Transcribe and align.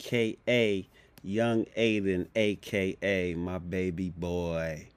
aka 0.00 0.88
Young 1.22 1.66
Aiden, 1.76 2.28
aka 2.34 3.34
my 3.34 3.58
baby 3.58 4.08
boy. 4.08 4.88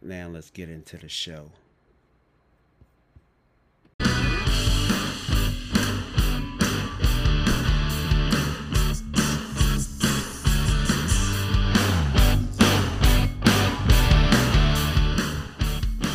Now 0.00 0.28
let's 0.28 0.50
get 0.50 0.70
into 0.70 0.96
the 0.96 1.08
show. 1.08 1.50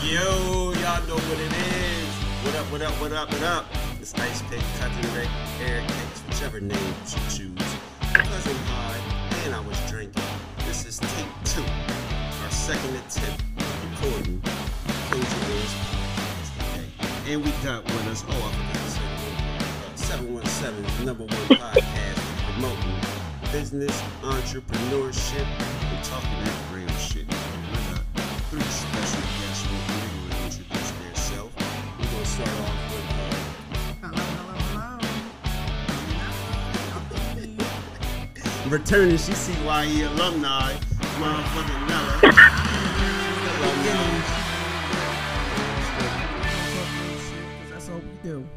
Yo, 0.04 0.74
y'all 0.74 1.06
know 1.08 1.16
what 1.16 1.40
it 1.40 1.54
is. 1.54 2.10
What 2.44 2.56
up, 2.56 2.72
what 2.72 2.82
up, 2.82 2.94
what 3.02 3.12
up, 3.12 3.32
what 3.32 3.44
up? 3.44 3.66
It's 4.02 4.16
Ice 4.16 4.42
Pick, 4.50 4.62
Cousin 4.80 5.16
Rick, 5.16 5.30
Eric 5.62 5.84
Hicks, 5.84 6.22
whichever 6.28 6.60
name 6.60 6.96
you 7.06 7.20
choose. 7.30 7.89
Cousin 8.14 8.56
High, 8.68 9.46
and 9.46 9.56
I 9.56 9.60
was 9.62 9.80
drinking. 9.90 10.24
This 10.66 10.86
is 10.86 11.00
take 11.00 11.28
two, 11.46 11.64
our 12.44 12.52
second 12.52 12.96
attempt 12.96 13.44
at 13.58 14.02
recording 14.02 14.42
Close 14.42 15.34
Your 15.34 15.60
podcast 16.16 16.54
today. 16.58 17.34
And 17.34 17.44
we 17.44 17.52
got 17.64 17.84
with 17.86 18.08
us, 18.08 18.24
oh, 18.28 18.32
I 18.32 18.52
forgot 18.54 18.74
to 18.76 18.92
say 18.92 19.08
the 20.08 20.20
uh, 20.22 20.42
717's 20.42 21.06
number 21.06 21.24
one 21.24 21.60
podcast 21.60 22.20
promoting 22.54 23.00
business, 23.52 24.02
entrepreneurship, 24.22 25.46
and 25.46 26.04
talking 26.04 26.44
that 26.44 26.76
real 26.76 26.88
shit. 26.98 27.09
Uh, 38.70 38.72
returning 38.72 39.16
CCYE 39.16 40.06
alumni, 40.08 40.74
motherfucking 41.20 41.88
Nella. 41.88 42.20
That's 47.72 47.90
all 47.90 47.98
we 47.98 48.30
do. 48.30 48.48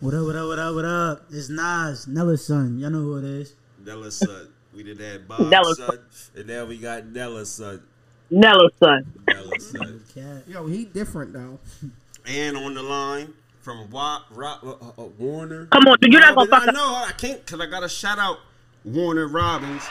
What 0.00 0.14
up, 0.14 0.26
what 0.26 0.36
up, 0.36 0.46
what 0.48 0.58
up, 0.58 0.74
what 0.74 0.84
up? 0.84 1.26
It's 1.30 1.48
Nas, 1.48 2.06
Nella's 2.06 2.46
son. 2.46 2.78
Y'all 2.78 2.90
know 2.90 3.00
who 3.00 3.18
it 3.18 3.24
is. 3.24 3.54
Nella's 3.84 4.16
son. 4.16 4.48
We 4.74 4.82
did 4.82 4.98
that 4.98 5.26
Bob's 5.26 5.50
Nella's 5.50 5.78
son, 5.78 5.98
and 6.36 6.46
now 6.46 6.64
we 6.64 6.78
got 6.78 7.06
Nella's 7.06 7.50
son. 7.50 7.82
Nella's 8.30 8.72
son. 8.78 9.12
Nella's 9.28 9.70
son. 9.70 10.04
Cat. 10.14 10.44
Yo, 10.46 10.66
he 10.66 10.84
different 10.84 11.32
though. 11.32 11.58
And 12.26 12.58
on 12.58 12.74
the 12.74 12.82
line 12.82 13.32
from 13.62 13.88
Wa- 13.90 14.20
Ro- 14.30 14.58
uh, 14.62 15.00
uh, 15.00 15.04
Warner. 15.18 15.64
Come 15.66 15.84
on, 15.84 15.96
dude, 15.98 16.12
you're 16.12 16.20
not 16.20 16.34
gonna 16.34 16.50
fuck 16.50 16.68
I 16.68 16.72
know 16.72 16.94
I 16.94 17.12
can't 17.16 17.42
because 17.42 17.58
I 17.58 17.64
gotta 17.64 17.88
shout 17.88 18.18
out 18.18 18.38
Warner 18.92 19.28
Robins, 19.28 19.82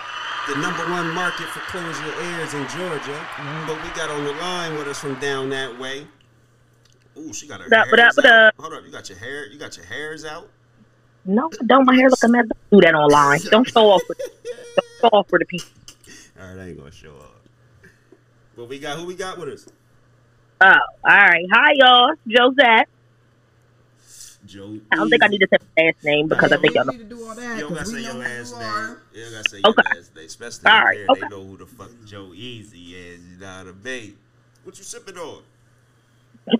the 0.47 0.55
number 0.55 0.83
one 0.89 1.13
market 1.13 1.47
for 1.47 1.59
close 1.61 1.99
your 2.01 2.21
ears 2.23 2.53
in 2.53 2.67
Georgia. 2.69 3.11
Mm-hmm. 3.11 3.67
But 3.67 3.83
we 3.83 3.89
got 3.95 4.09
on 4.09 4.23
the 4.23 4.33
line 4.33 4.75
with 4.77 4.87
us 4.87 4.99
from 4.99 5.19
down 5.19 5.49
that 5.51 5.77
way. 5.79 6.07
Ooh, 7.17 7.33
she 7.33 7.47
got 7.47 7.61
her 7.61 7.67
what 7.67 7.99
hairs 7.99 8.17
up, 8.17 8.23
what 8.23 8.31
out. 8.31 8.53
Uh, 8.57 8.61
Hold 8.61 8.73
up, 8.73 8.85
you 8.85 8.91
got 8.91 9.09
your 9.09 9.17
hair. 9.17 9.47
You 9.47 9.59
got 9.59 9.77
your 9.77 9.85
hairs 9.85 10.25
out. 10.25 10.49
No, 11.25 11.49
don't 11.65 11.85
my 11.85 11.95
hair 11.95 12.09
look 12.09 12.23
a 12.23 12.27
mess. 12.29 12.45
Don't 12.47 12.79
do 12.79 12.85
that 12.85 12.95
online. 12.95 13.39
Don't 13.51 13.67
show 13.67 13.89
off 13.89 14.01
for 14.03 14.15
don't 14.15 14.85
show 15.01 15.07
off 15.09 15.27
for 15.27 15.39
the 15.39 15.45
people. 15.45 15.67
All 16.39 16.47
right, 16.47 16.57
I 16.57 16.67
ain't 16.69 16.77
gonna 16.77 16.91
show 16.91 17.15
up. 17.15 17.41
But 18.55 18.69
we 18.69 18.79
got 18.79 18.97
who 18.97 19.05
we 19.05 19.15
got 19.15 19.37
with 19.37 19.49
us? 19.49 19.67
Oh, 20.61 20.65
all 20.67 20.77
right. 21.03 21.45
Hi, 21.51 21.73
y'all. 21.75 22.13
Josette. 22.27 22.87
Joe. 24.47 24.79
I 24.91 24.95
don't 24.95 25.09
think 25.09 25.23
I 25.23 25.27
need 25.27 25.39
to 25.39 25.47
say 25.51 25.57
my 25.77 25.83
last 25.83 26.03
name 26.03 26.27
because 26.27 26.51
I 26.51 26.57
think 26.57 26.73
we 26.73 26.75
y'all 26.75 26.85
don't 26.85 26.87
know. 26.97 27.03
need 27.03 27.09
to 27.09 27.15
do 27.15 27.27
all 27.27 27.35
that 27.35 27.55
You 27.55 27.61
don't 27.63 27.73
gotta 27.73 27.85
say 27.85 28.01
your 28.01 28.13
last 28.13 28.51
name. 28.53 28.61
you 28.61 28.67
are. 28.67 29.01
Don't 29.13 29.31
gotta 29.31 29.49
say 29.49 29.57
your 29.57 29.69
Okay. 29.69 29.81
last 29.95 30.15
name, 30.15 30.25
especially 30.25 30.71
All 30.71 30.83
right, 30.83 30.97
there. 30.97 31.05
okay. 31.09 31.21
They 31.21 31.27
know 31.27 31.43
who 31.45 31.57
the 31.57 31.65
fuck 31.65 31.91
Joe 32.05 32.31
Easy 32.33 32.95
is. 32.95 33.19
You 33.25 33.37
know 33.39 33.47
what 33.63 33.67
I 33.67 33.83
mean? 33.83 34.17
What 34.63 34.77
you 34.77 34.83
sipping 34.83 35.17
on? 35.17 35.43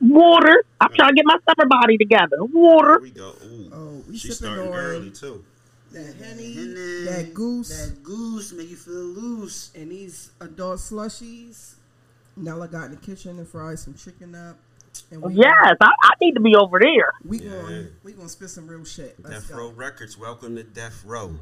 Water. 0.02 0.64
I'm 0.82 0.92
trying 0.94 1.10
to 1.10 1.16
get 1.16 1.26
my 1.26 1.38
summer 1.48 1.68
body 1.70 1.98
together. 1.98 2.38
Here 2.38 2.48
Water. 2.62 3.00
we 3.00 3.12
go. 3.12 3.34
Ooh, 3.46 3.70
Oh, 3.74 4.04
we 4.08 4.18
she's 4.18 4.38
sipping 4.38 4.54
starting 4.56 4.74
on 4.74 4.80
early 4.80 5.12
too. 5.12 5.46
that 5.94 6.16
henny, 6.16 6.54
Henny, 6.54 6.74
that 7.06 7.32
goose, 7.34 7.70
That 7.70 8.04
goose 8.04 8.52
make 8.52 8.70
you 8.70 8.76
feel 8.76 8.94
loose. 8.96 9.72
and 9.76 9.92
these 9.92 10.32
adult 10.42 10.80
slushies. 10.80 11.76
Nella 12.36 12.68
got 12.68 12.86
in 12.86 12.92
the 12.92 12.98
kitchen 12.98 13.40
and 13.40 13.48
fried 13.48 13.80
some 13.80 13.94
chicken 13.94 14.36
up. 14.36 14.58
And 15.12 15.22
we 15.22 15.36
Yes, 15.36 15.78
I, 15.80 15.86
I 16.04 16.12
need 16.22 16.34
to 16.34 16.42
be 16.42 16.56
over 16.56 16.80
there. 16.80 17.14
we 17.26 17.40
Yeah. 17.40 17.50
going 17.50 17.88
we 18.04 18.12
gonna 18.14 18.30
spit 18.30 18.50
some 18.50 18.68
real 18.68 18.84
shit. 18.84 19.16
Let's 19.24 19.48
Death 19.48 19.50
go. 19.50 19.58
Row 19.58 19.70
Records. 19.72 20.18
Welcome 20.18 20.56
to 20.56 20.64
Death 20.64 21.04
Row. 21.06 21.36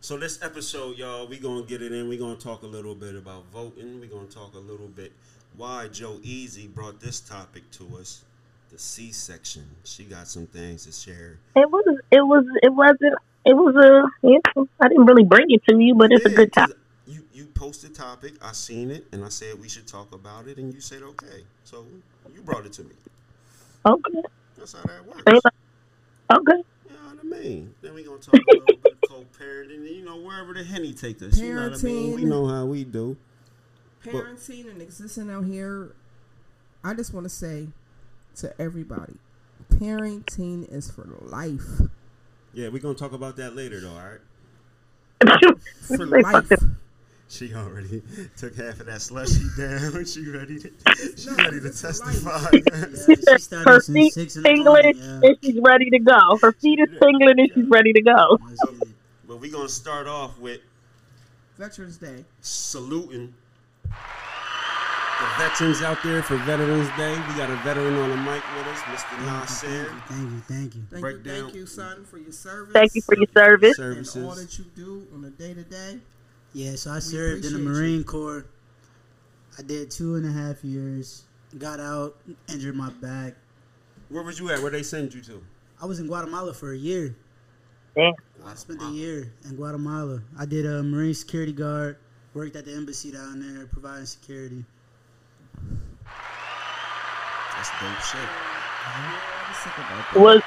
So 0.00 0.18
this 0.18 0.42
episode, 0.42 0.98
y'all, 0.98 1.26
we 1.26 1.38
gonna 1.38 1.62
get 1.64 1.82
it 1.82 1.92
in. 1.92 2.08
We 2.08 2.16
gonna 2.18 2.36
talk 2.36 2.62
a 2.62 2.66
little 2.66 2.94
bit 2.94 3.14
about 3.14 3.44
voting. 3.52 4.00
We 4.00 4.06
gonna 4.06 4.26
talk 4.26 4.54
a 4.54 4.58
little 4.58 4.88
bit 4.88 5.12
why 5.56 5.88
Joe 5.88 6.18
Easy 6.22 6.66
brought 6.66 7.00
this 7.00 7.20
topic 7.20 7.70
to 7.72 7.96
us. 7.98 8.22
the 8.70 8.78
C 8.80 9.12
section. 9.12 9.62
She 9.84 10.02
got 10.02 10.26
some 10.26 10.46
things 10.48 10.84
to 10.86 10.90
share. 10.92 11.38
It 11.54 11.70
was. 11.70 11.84
It 12.10 12.26
was. 12.26 12.44
It 12.60 12.72
wasn't. 12.74 13.14
It 13.46 13.54
was 13.54 13.76
a. 13.76 14.26
You 14.26 14.40
know, 14.56 14.66
I 14.80 14.88
didn't 14.88 15.06
really 15.06 15.22
bring 15.22 15.46
it 15.48 15.62
to 15.68 15.76
you, 15.78 15.94
but 15.94 16.10
it's 16.10 16.24
a 16.24 16.28
good 16.30 16.36
good 16.36 16.52
'cause 16.52 16.70
time. 16.70 16.78
You 17.06 17.22
you 17.32 17.46
posted 17.46 17.90
the 17.94 17.98
topic. 17.98 18.32
I 18.42 18.50
seen 18.50 18.90
it, 18.90 19.06
and 19.12 19.24
I 19.24 19.28
said 19.28 19.60
we 19.60 19.68
should 19.68 19.86
talk 19.86 20.12
about 20.12 20.48
it, 20.48 20.58
and 20.58 20.74
you 20.74 20.80
said 20.80 21.02
okay. 21.02 21.44
So 21.62 21.86
you 22.32 22.42
brought 22.42 22.66
it 22.66 22.72
to 22.74 22.84
me. 22.84 22.94
Okay. 23.86 24.22
That's 24.56 24.72
how 24.72 24.82
that 24.82 25.06
works. 25.06 25.22
Okay. 25.26 26.62
You 26.88 26.94
know 26.94 27.14
what 27.14 27.18
I 27.20 27.40
mean? 27.40 27.74
Then 27.82 27.94
we 27.94 28.02
gonna 28.02 28.18
talk 28.18 28.34
a 28.34 28.38
little 28.38 28.64
bit 28.66 28.92
of 29.02 29.10
co-parenting, 29.10 29.94
you 29.94 30.04
know 30.04 30.16
wherever 30.16 30.54
the 30.54 30.64
henny 30.64 30.92
take 30.92 31.22
us. 31.22 31.38
You 31.38 31.54
know 31.54 31.68
what 31.68 31.78
I 31.80 31.82
mean? 31.82 32.14
We 32.14 32.24
know 32.24 32.46
how 32.46 32.64
we 32.64 32.84
do. 32.84 33.16
parenting 34.04 34.70
and 34.70 34.80
existing 34.80 35.30
out 35.30 35.44
here, 35.44 35.92
I 36.82 36.94
just 36.94 37.12
want 37.12 37.24
to 37.24 37.30
say 37.30 37.68
to 38.36 38.60
everybody, 38.60 39.14
parenting 39.68 40.70
is 40.72 40.90
for 40.90 41.06
life. 41.20 41.80
Yeah, 42.52 42.68
we're 42.68 42.78
gonna 42.78 42.94
talk 42.94 43.12
about 43.12 43.36
that 43.36 43.56
later, 43.56 43.80
though. 43.80 43.90
All 43.90 43.96
right. 43.98 44.20
For 45.86 46.06
life. 46.06 46.52
Fucking- 47.34 47.48
She 47.48 47.54
already 47.54 48.02
took 48.36 48.56
half 48.56 48.80
of 48.80 48.86
that 48.86 49.02
slushy 49.02 49.44
down. 49.58 50.04
She 50.04 50.28
ready 50.30 50.58
to. 50.60 50.70
She 51.16 51.30
No, 51.30 51.36
ready 51.36 51.60
to 51.60 51.66
it's 51.66 51.82
a 51.84 51.86
testify. 51.88 52.50
Yeah, 52.52 53.62
Her 53.64 53.80
feet 53.80 54.12
six 54.14 54.34
tingling. 54.34 54.94
Yeah. 54.96 55.20
and 55.22 55.36
she's 55.42 55.58
ready 55.60 55.90
to 55.90 55.98
go. 55.98 56.38
Her 56.40 56.52
feet 56.52 56.78
is 56.80 56.88
tingling 57.00 57.38
and 57.38 57.50
she's 57.54 57.66
ready 57.68 57.92
to 57.92 58.02
go. 58.02 58.38
Let's 58.48 58.64
get 58.64 58.88
but 59.26 59.38
we 59.40 59.50
gonna 59.50 59.68
start 59.68 60.06
off 60.06 60.38
with 60.38 60.60
Veterans 61.58 61.96
Day. 61.96 62.24
saluting 62.40 63.32
the 63.84 65.26
veterans 65.38 65.80
out 65.82 66.02
there 66.02 66.22
for 66.22 66.36
Veterans 66.38 66.88
Day. 66.96 67.12
We 67.28 67.34
got 67.36 67.48
a 67.50 67.56
veteran 67.64 67.94
on 67.96 68.10
the 68.10 68.16
mic 68.16 68.42
with 68.56 68.66
us, 68.66 68.80
Mr. 68.82 69.18
Nasser. 69.24 69.84
Thank 70.08 70.30
you, 70.30 70.40
thank 70.48 70.74
you. 70.74 70.82
Thank 70.90 71.00
Break 71.00 71.16
you, 71.18 71.22
down. 71.22 71.42
thank 71.44 71.54
you, 71.54 71.66
son, 71.66 72.04
for 72.04 72.18
your 72.18 72.32
service. 72.32 72.72
Thank 72.72 72.94
you 72.94 73.02
for 73.02 73.16
your 73.16 73.26
service. 73.34 73.78
and 73.78 74.24
all 74.26 74.34
that 74.34 74.58
you 74.58 74.64
do 74.76 75.06
on 75.14 75.24
a 75.24 75.30
day 75.30 75.54
to 75.54 75.62
day. 75.62 75.98
Yeah, 76.54 76.76
so 76.76 76.92
I 76.92 77.00
served 77.00 77.44
in 77.44 77.52
the 77.52 77.58
appreciate 77.58 77.82
Marine 77.82 78.04
Corps. 78.04 78.46
I 79.58 79.62
did 79.62 79.90
two 79.90 80.14
and 80.14 80.24
a 80.24 80.30
half 80.30 80.62
years. 80.62 81.24
Got 81.58 81.80
out, 81.80 82.16
injured 82.48 82.76
my 82.76 82.90
back. 82.90 83.34
Where 84.08 84.22
was 84.22 84.38
you 84.38 84.50
at? 84.50 84.62
Where 84.62 84.70
they 84.70 84.84
send 84.84 85.12
you 85.12 85.20
to? 85.22 85.42
I 85.82 85.86
was 85.86 85.98
in 85.98 86.06
Guatemala 86.06 86.54
for 86.54 86.72
a 86.72 86.76
year. 86.76 87.16
Damn. 87.96 88.14
I 88.46 88.54
spent 88.54 88.80
a 88.82 88.90
year 88.90 89.32
in 89.44 89.56
Guatemala. 89.56 90.22
I 90.38 90.46
did 90.46 90.64
a 90.64 90.82
Marine 90.82 91.14
security 91.14 91.52
guard. 91.52 91.96
Worked 92.34 92.54
at 92.56 92.64
the 92.64 92.72
embassy 92.74 93.10
down 93.10 93.40
there, 93.40 93.66
providing 93.66 94.06
security. 94.06 94.64
That's 97.56 97.70
dope 97.80 98.00
shit. 98.00 98.28
I'm 98.86 99.54
sick 99.54 99.72
about 99.76 100.14
that. 100.14 100.20
Was 100.20 100.42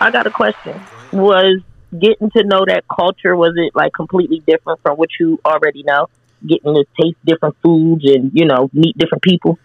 I 0.00 0.10
got 0.10 0.26
a 0.26 0.30
question? 0.30 0.80
Was 1.12 1.60
getting 1.98 2.30
to 2.30 2.44
know 2.44 2.64
that 2.66 2.84
culture 2.88 3.36
was 3.36 3.52
it 3.56 3.74
like 3.74 3.92
completely 3.92 4.40
different 4.46 4.80
from 4.82 4.96
what 4.96 5.08
you 5.18 5.40
already 5.44 5.82
know? 5.82 6.08
Getting 6.46 6.74
to 6.74 6.84
taste 7.00 7.16
different 7.24 7.56
foods 7.62 8.04
and 8.04 8.30
you 8.34 8.44
know 8.44 8.68
meet 8.72 8.96
different 8.98 9.22
people. 9.22 9.58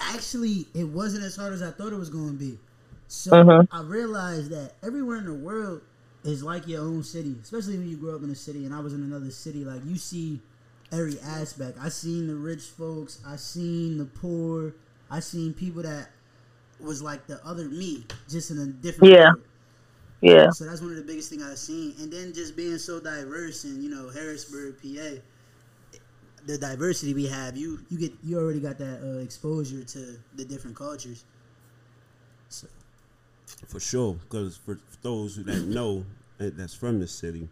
Actually, 0.00 0.66
it 0.74 0.84
wasn't 0.84 1.24
as 1.24 1.36
hard 1.36 1.52
as 1.52 1.62
I 1.62 1.70
thought 1.70 1.92
it 1.92 1.98
was 1.98 2.08
going 2.08 2.30
to 2.30 2.38
be. 2.38 2.58
So 3.08 3.32
Mhm. 3.32 3.68
I 3.72 3.82
realized 3.82 4.50
that 4.50 4.74
everywhere 4.82 5.16
in 5.18 5.24
the 5.24 5.34
world 5.34 5.82
is 6.24 6.42
like 6.42 6.66
your 6.68 6.82
own 6.82 7.02
city, 7.02 7.36
especially 7.42 7.78
when 7.78 7.88
you 7.88 7.96
grow 7.96 8.14
up 8.14 8.22
in 8.22 8.30
a 8.30 8.34
city. 8.34 8.64
And 8.64 8.74
I 8.74 8.80
was 8.80 8.92
in 8.92 9.02
another 9.02 9.30
city. 9.30 9.64
Like 9.64 9.84
you 9.84 9.96
see 9.96 10.40
every 10.92 11.18
aspect. 11.20 11.78
I 11.80 11.88
seen 11.88 12.26
the 12.28 12.34
rich 12.36 12.62
folks. 12.62 13.20
I 13.26 13.36
seen 13.36 13.98
the 13.98 14.04
poor. 14.04 14.74
I 15.10 15.20
seen 15.20 15.52
people 15.54 15.82
that 15.82 16.10
was 16.80 17.02
like 17.02 17.26
the 17.26 17.44
other 17.44 17.68
me, 17.68 18.04
just 18.28 18.50
in 18.50 18.58
a 18.58 18.66
different. 18.66 19.12
Yeah. 19.12 19.30
world. 19.32 19.42
Yeah. 20.20 20.50
So 20.50 20.64
that's 20.64 20.80
one 20.80 20.90
of 20.90 20.96
the 20.96 21.02
biggest 21.02 21.30
things 21.30 21.42
I've 21.44 21.58
seen. 21.58 21.94
And 22.00 22.12
then 22.12 22.32
just 22.32 22.56
being 22.56 22.78
so 22.78 23.00
diverse 23.00 23.64
in, 23.64 23.82
you 23.82 23.90
know, 23.90 24.08
Harrisburg, 24.10 24.76
PA, 24.82 25.20
the 26.46 26.58
diversity 26.58 27.14
we 27.14 27.26
have, 27.26 27.56
you 27.56 27.80
you 27.90 27.98
get 27.98 28.12
you 28.24 28.38
already 28.38 28.60
got 28.60 28.78
that 28.78 29.00
uh, 29.02 29.18
exposure 29.20 29.84
to 29.84 30.18
the 30.34 30.44
different 30.44 30.76
cultures. 30.76 31.24
So 32.48 32.66
For 33.66 33.80
sure, 33.80 34.14
because 34.14 34.56
for 34.56 34.78
those 35.02 35.36
who 35.36 35.44
that 35.44 35.64
know 35.66 36.04
eh, 36.40 36.50
that's 36.52 36.74
from 36.74 37.00
the 37.00 37.08
city, 37.08 37.48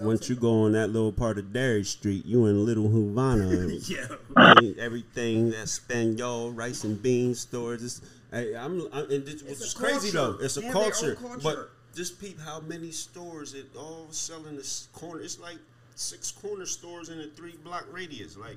once 0.00 0.28
you 0.28 0.36
go 0.36 0.62
on 0.64 0.72
that 0.72 0.88
little 0.88 1.12
part 1.12 1.38
of 1.38 1.52
Derry 1.52 1.84
Street, 1.84 2.24
you 2.24 2.46
in 2.46 2.64
Little 2.64 2.88
Havana. 2.88 3.66
yeah, 3.86 4.06
I 4.36 4.60
mean, 4.60 4.76
everything 4.78 5.50
that's 5.50 5.72
Spaniel, 5.72 6.52
rice 6.52 6.84
and 6.84 7.00
beans 7.02 7.40
stores. 7.40 7.82
It's, 7.82 8.00
I, 8.32 8.54
I'm, 8.56 8.80
I'm, 8.92 9.10
and 9.10 9.26
this, 9.26 9.42
which 9.42 9.52
It's 9.52 9.74
crazy 9.74 10.12
culture. 10.12 10.38
though. 10.38 10.44
It's 10.44 10.56
a 10.56 10.60
They 10.60 10.66
have 10.66 10.74
their 10.74 10.84
own 10.84 10.90
culture, 10.92 11.14
culture. 11.16 11.40
but 11.42 11.70
just 11.94 12.20
peep 12.20 12.40
how 12.40 12.60
many 12.60 12.90
stores 12.92 13.54
it 13.54 13.66
all 13.76 14.06
selling 14.10 14.56
this 14.56 14.88
corner. 14.92 15.20
It's 15.22 15.38
like 15.40 15.58
six 15.96 16.30
corner 16.30 16.66
stores 16.66 17.08
in 17.08 17.20
a 17.20 17.26
three 17.26 17.54
block 17.64 17.86
radius. 17.90 18.36
Like 18.36 18.56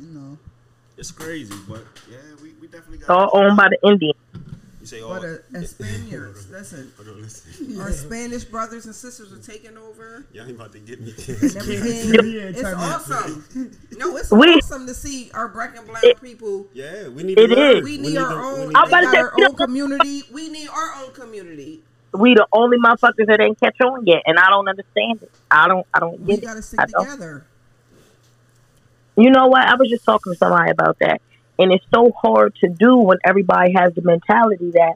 you 0.00 0.06
know. 0.08 0.36
it's 0.96 1.12
crazy, 1.12 1.54
but 1.68 1.84
yeah, 2.10 2.16
we, 2.42 2.50
we 2.60 2.66
definitely 2.66 2.98
got. 2.98 3.10
all 3.10 3.30
owned 3.40 3.56
by 3.56 3.68
the 3.68 3.88
Indians. 3.88 4.14
You 4.84 4.88
say, 4.88 5.00
oh, 5.00 5.08
But 5.08 5.24
uh, 5.24 5.58
as 5.58 5.70
Spaniards, 5.78 6.50
listen, 6.50 6.92
listen. 6.98 7.80
our 7.80 7.90
Spanish 7.90 8.44
brothers 8.44 8.84
and 8.84 8.94
sisters 8.94 9.32
are 9.32 9.38
taking 9.38 9.78
over 9.78 10.26
Y'all 10.30 10.42
ain't 10.46 10.56
about 10.56 10.72
to 10.72 10.78
get 10.78 11.00
me 11.00 11.08
and 11.08 11.16
canceled. 11.16 11.56
everything. 11.56 12.30
Yeah, 12.32 12.40
It's 12.42 12.62
awesome. 12.64 13.72
No, 13.96 14.14
it's 14.18 14.30
We- 14.30 14.46
awesome 14.56 14.86
to 14.86 14.92
see 14.92 15.30
our 15.32 15.48
black 15.48 15.74
and 15.74 15.86
brown 15.86 16.02
people. 16.20 16.66
Yeah, 16.74 17.08
we 17.08 17.22
need 17.22 17.38
It 17.38 17.46
to 17.46 17.54
learn. 17.56 17.76
is. 17.78 17.82
We 17.84 17.96
need 17.96 18.08
need 18.10 18.18
our 18.18 18.28
to- 18.28 18.34
own. 18.36 18.60
we 18.60 18.66
need 18.66 18.76
I'm 18.76 18.88
about 18.88 19.00
to 19.00 19.04
got 19.06 19.12
say, 19.14 19.18
our 19.20 19.32
own 19.48 19.54
community. 19.56 20.22
We 20.30 20.48
need 20.50 20.68
our 20.68 21.02
own 21.02 21.12
community. 21.12 21.82
We 22.12 22.34
the 22.34 22.46
only 22.52 22.76
motherfuckers 22.76 23.26
that 23.26 23.40
ain't 23.40 23.58
catch 23.58 23.80
on 23.80 24.04
yet, 24.04 24.22
and 24.26 24.38
I 24.38 24.50
don't 24.50 24.68
understand 24.68 25.22
it. 25.22 25.30
I 25.50 25.66
don't. 25.66 25.86
I 25.94 25.98
don't 26.00 26.18
get 26.18 26.26
We 26.26 26.34
get 26.36 26.44
got 26.44 26.52
to 26.52 26.58
it. 26.58 26.62
stick 26.62 26.80
I 26.80 26.84
don't. 26.84 27.04
together. 27.06 27.46
You 29.16 29.30
know 29.30 29.46
what? 29.46 29.62
I 29.66 29.76
was 29.76 29.88
just 29.88 30.04
talking 30.04 30.34
to 30.34 30.38
somebody 30.38 30.70
about 30.72 30.98
that, 30.98 31.22
and 31.58 31.72
it's 31.72 31.84
so 31.94 32.12
hard 32.20 32.54
to 32.56 32.68
do 32.68 32.96
when 32.98 33.18
everybody 33.24 33.72
has 33.76 33.94
the 33.94 34.02
mentality 34.02 34.72
that 34.72 34.94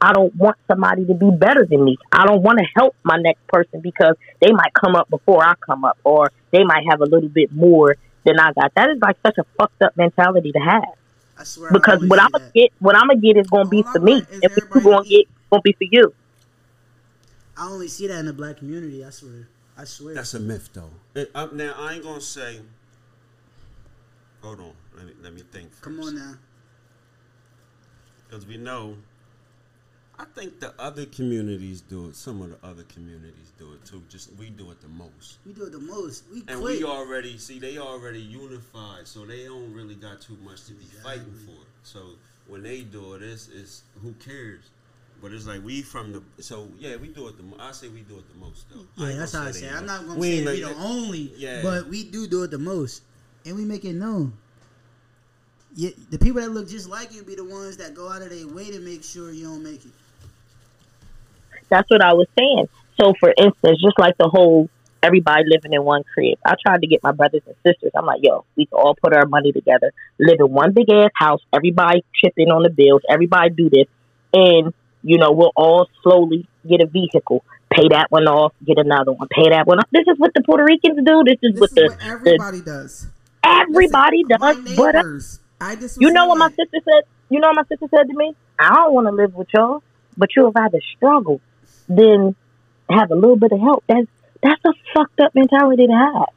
I 0.00 0.12
don't 0.12 0.34
want 0.36 0.56
somebody 0.68 1.04
to 1.06 1.14
be 1.14 1.30
better 1.30 1.66
than 1.68 1.84
me. 1.84 1.96
I 2.12 2.24
don't 2.26 2.42
want 2.42 2.58
to 2.58 2.64
help 2.76 2.94
my 3.02 3.16
next 3.16 3.44
person 3.48 3.80
because 3.80 4.14
they 4.40 4.52
might 4.52 4.72
come 4.72 4.94
up 4.94 5.10
before 5.10 5.44
I 5.44 5.54
come 5.66 5.84
up, 5.84 5.98
or 6.04 6.30
they 6.52 6.62
might 6.62 6.84
have 6.88 7.00
a 7.00 7.04
little 7.04 7.28
bit 7.28 7.52
more 7.52 7.96
than 8.24 8.38
I 8.38 8.52
got. 8.52 8.72
That 8.76 8.90
is 8.90 8.98
like 9.02 9.16
such 9.26 9.36
a 9.38 9.44
fucked 9.58 9.82
up 9.82 9.96
mentality 9.96 10.52
to 10.52 10.58
have. 10.60 10.94
I 11.36 11.44
swear. 11.44 11.72
Because 11.72 12.00
I 12.02 12.06
what 12.06 12.20
I'm 12.20 12.30
gonna 12.30 12.50
get, 12.54 12.72
what 12.78 12.96
I'm 12.96 13.08
gonna 13.08 13.20
get 13.20 13.36
is 13.36 13.46
gonna 13.48 13.68
be 13.68 13.82
All 13.82 13.88
I 13.88 13.92
for 13.92 14.00
me, 14.00 14.12
want 14.12 14.28
and 14.30 14.42
what 14.42 14.42
you 14.42 14.62
everybody 14.66 14.84
gonna 14.84 15.02
to 15.02 15.08
get 15.08 15.26
gonna 15.50 15.62
be 15.62 15.72
for 15.72 15.88
you. 15.90 16.14
I 17.56 17.68
only 17.68 17.88
see 17.88 18.06
that 18.06 18.18
in 18.20 18.26
the 18.26 18.32
black 18.32 18.58
community. 18.58 19.04
I 19.04 19.10
swear. 19.10 19.48
I 19.76 19.84
swear. 19.84 20.14
That's 20.14 20.34
a 20.34 20.40
myth, 20.40 20.70
though. 20.72 20.90
It, 21.14 21.30
um, 21.34 21.56
now 21.56 21.74
I 21.76 21.94
ain't 21.94 22.04
gonna 22.04 22.20
say. 22.20 22.60
Hold 24.42 24.60
on, 24.60 24.72
let 24.98 25.06
me 25.06 25.12
let 25.22 25.32
me 25.34 25.42
think. 25.52 25.70
First. 25.70 25.82
Come 25.82 26.00
on 26.00 26.14
now. 26.16 26.34
because 28.28 28.46
we 28.46 28.56
know. 28.56 28.96
I 30.20 30.24
think 30.34 30.58
the 30.58 30.74
other 30.80 31.06
communities 31.06 31.80
do 31.80 32.08
it. 32.08 32.16
Some 32.16 32.42
of 32.42 32.50
the 32.50 32.66
other 32.66 32.82
communities 32.92 33.52
do 33.56 33.72
it 33.74 33.84
too. 33.84 34.02
Just 34.08 34.30
we 34.36 34.50
do 34.50 34.70
it 34.72 34.80
the 34.80 34.88
most, 34.88 35.38
We 35.46 35.52
do 35.52 35.62
it 35.64 35.70
the 35.72 35.78
most. 35.78 36.24
We 36.32 36.38
and 36.48 36.60
quick. 36.60 36.80
we 36.80 36.84
already 36.84 37.38
see 37.38 37.60
they 37.60 37.78
already 37.78 38.18
unified, 38.20 39.06
so 39.06 39.24
they 39.24 39.44
don't 39.44 39.72
really 39.72 39.94
got 39.94 40.20
too 40.20 40.36
much 40.44 40.64
to 40.64 40.72
be 40.72 40.86
fighting 41.04 41.32
for. 41.46 41.64
So 41.84 42.00
when 42.48 42.64
they 42.64 42.80
do 42.80 43.14
it, 43.14 43.22
it's, 43.22 43.48
it's 43.54 43.82
who 44.02 44.12
cares. 44.14 44.64
But 45.22 45.30
it's 45.32 45.46
like 45.46 45.64
we 45.64 45.82
from 45.82 46.12
the 46.12 46.22
so 46.42 46.68
yeah 46.80 46.96
we 46.96 47.08
do 47.08 47.28
it 47.28 47.36
the 47.36 47.44
I 47.62 47.70
say 47.72 47.86
we 47.88 48.00
do 48.00 48.18
it 48.18 48.24
the 48.32 48.38
most 48.40 48.66
though. 48.70 48.86
Yeah, 49.06 49.16
that's 49.18 49.32
how 49.34 49.44
I 49.44 49.50
say. 49.52 49.66
it. 49.66 49.72
I'm 49.72 49.86
not 49.86 50.04
gonna 50.04 50.18
We 50.18 50.30
say 50.32 50.36
ain't 50.38 50.46
we 50.46 50.64
like 50.64 50.74
the 50.74 50.78
that. 50.80 50.84
only, 50.84 51.32
Yeah. 51.36 51.62
but 51.62 51.86
we 51.88 52.02
do 52.04 52.26
do 52.26 52.42
it 52.42 52.50
the 52.50 52.58
most, 52.58 53.02
and 53.46 53.54
we 53.56 53.64
make 53.64 53.84
it 53.84 53.94
known. 53.94 54.32
Yeah, 55.78 55.90
the 56.10 56.18
people 56.18 56.40
that 56.40 56.50
look 56.50 56.68
just 56.68 56.88
like 56.88 57.14
you 57.14 57.22
be 57.22 57.36
the 57.36 57.44
ones 57.44 57.76
that 57.76 57.94
go 57.94 58.10
out 58.10 58.20
of 58.20 58.30
their 58.30 58.48
way 58.48 58.68
to 58.68 58.80
make 58.80 59.04
sure 59.04 59.30
you 59.30 59.44
don't 59.44 59.62
make 59.62 59.84
it. 59.86 59.92
That's 61.68 61.88
what 61.88 62.02
I 62.02 62.14
was 62.14 62.26
saying. 62.36 62.68
So, 63.00 63.14
for 63.20 63.32
instance, 63.38 63.80
just 63.80 63.96
like 63.96 64.18
the 64.18 64.28
whole 64.28 64.68
everybody 65.04 65.44
living 65.46 65.72
in 65.72 65.84
one 65.84 66.02
crib, 66.02 66.36
I 66.44 66.56
tried 66.60 66.80
to 66.80 66.88
get 66.88 67.00
my 67.04 67.12
brothers 67.12 67.42
and 67.46 67.54
sisters. 67.64 67.92
I'm 67.96 68.06
like, 68.06 68.22
yo, 68.24 68.44
we 68.56 68.66
can 68.66 68.76
all 68.76 68.96
put 69.00 69.14
our 69.14 69.26
money 69.26 69.52
together, 69.52 69.92
live 70.18 70.38
in 70.40 70.50
one 70.50 70.72
big 70.72 70.90
ass 70.90 71.12
house. 71.14 71.42
Everybody 71.52 72.04
chip 72.12 72.32
in 72.36 72.50
on 72.50 72.64
the 72.64 72.70
bills. 72.70 73.02
Everybody 73.08 73.50
do 73.50 73.70
this, 73.70 73.86
and 74.32 74.74
you 75.04 75.18
know 75.18 75.30
we'll 75.30 75.52
all 75.54 75.86
slowly 76.02 76.48
get 76.68 76.80
a 76.80 76.86
vehicle. 76.86 77.44
Pay 77.70 77.86
that 77.90 78.10
one 78.10 78.26
off, 78.26 78.52
get 78.66 78.78
another 78.78 79.12
one. 79.12 79.28
Pay 79.30 79.50
that 79.50 79.64
one 79.64 79.78
off. 79.78 79.86
This 79.92 80.08
is 80.08 80.18
what 80.18 80.32
the 80.34 80.42
Puerto 80.42 80.64
Ricans 80.64 80.98
do. 81.06 81.22
This 81.24 81.38
is 81.40 81.54
This 81.54 81.60
what 81.60 81.70
is 81.70 81.74
the, 81.76 81.82
what 81.84 82.00
the 82.00 82.04
everybody 82.04 82.62
does. 82.62 83.06
everybody 83.44 84.24
Listen, 84.24 84.64
does. 84.64 84.76
But 84.76 84.96
uh, 84.96 85.02
I 85.60 85.76
just 85.76 86.00
you 86.00 86.10
know 86.12 86.26
what 86.26 86.38
my 86.38 86.48
saying, 86.48 86.68
sister 86.72 86.78
said? 86.84 87.02
You 87.30 87.40
know 87.40 87.48
what 87.48 87.56
my 87.56 87.64
sister 87.68 87.86
said 87.90 88.08
to 88.08 88.16
me? 88.16 88.34
I 88.58 88.74
don't 88.74 88.94
want 88.94 89.06
to 89.08 89.12
live 89.12 89.34
with 89.34 89.48
y'all, 89.54 89.82
but 90.16 90.30
you'll 90.36 90.52
rather 90.52 90.80
struggle 90.96 91.40
than 91.88 92.34
have 92.90 93.10
a 93.10 93.14
little 93.14 93.36
bit 93.36 93.52
of 93.52 93.60
help. 93.60 93.84
That's 93.88 94.06
that's 94.42 94.60
a 94.64 94.72
fucked 94.94 95.20
up 95.20 95.34
mentality 95.34 95.86
to 95.86 95.92
have. 95.92 96.28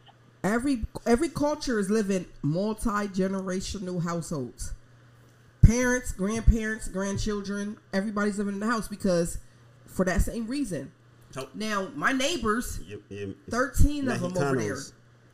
every 0.44 0.84
every 1.06 1.30
culture 1.30 1.78
is 1.80 1.90
living 1.90 2.26
multi 2.42 2.90
generational 2.90 4.04
households. 4.04 4.74
parents, 5.62 6.12
grandparents, 6.12 6.88
grandchildren, 6.88 7.78
everybody's 7.94 8.38
living 8.40 8.56
in 8.56 8.60
the 8.60 8.66
house 8.66 8.88
because 8.88 9.38
for 9.86 10.04
that 10.06 10.22
same 10.22 10.48
reason. 10.48 10.92
So- 11.30 11.50
Now, 11.54 11.90
my 11.96 12.12
neighbors, 12.12 12.80
You- 12.88 13.04
you- 13.10 13.36
13 13.50 14.08
of 14.08 14.20
them 14.22 14.36
over 14.36 14.56
there. 14.56 14.78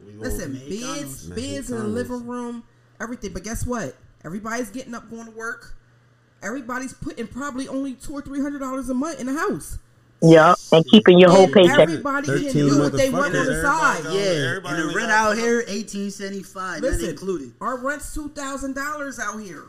We 0.06 0.12
Listen, 0.14 0.54
Mexicanos. 0.54 0.70
beds, 0.70 1.30
beds 1.30 1.72
in 1.72 1.78
the 1.78 1.84
living 1.88 2.28
room, 2.28 2.64
everything. 3.02 3.34
But 3.34 3.44
guess 3.44 3.66
what? 3.66 3.96
Everybody's 4.26 4.70
getting 4.70 4.94
up, 4.96 5.10
going 5.10 5.26
to 5.26 5.32
work. 5.32 5.76
Everybody's 6.44 6.94
putting 6.94 7.28
probably 7.28 7.68
only 7.68 7.94
two 7.94 8.14
or 8.14 8.22
three 8.22 8.42
hundred 8.42 8.60
dollars 8.60 8.90
a 8.90 8.94
month 8.94 9.20
in 9.20 9.28
the 9.28 9.34
house. 9.34 9.78
Yeah, 10.22 10.56
and 10.72 10.84
keeping 10.90 11.20
your 11.20 11.30
whole 11.30 11.44
And 11.46 11.54
paycheck. 11.54 11.80
Everybody 11.80 12.28
can 12.28 12.54
do 12.54 12.80
what 12.80 12.94
they 12.94 13.10
want 13.12 13.36
on 13.36 13.46
the 13.46 13.62
side. 13.62 14.04
Yeah, 14.06 14.48
Everybody 14.50 14.82
and 14.82 14.90
the 14.90 14.96
rent 14.96 15.10
got- 15.10 15.32
out 15.32 15.38
here 15.38 15.64
eighteen 15.68 16.10
seventy 16.12 16.42
five, 16.44 16.82
that 16.82 16.92
Listen, 16.92 17.10
included. 17.12 17.54
our 17.62 17.78
rent's 17.78 18.14
two 18.14 18.30
thousand 18.30 18.74
dollars 18.76 19.20
out 19.20 19.40
here. 19.40 19.66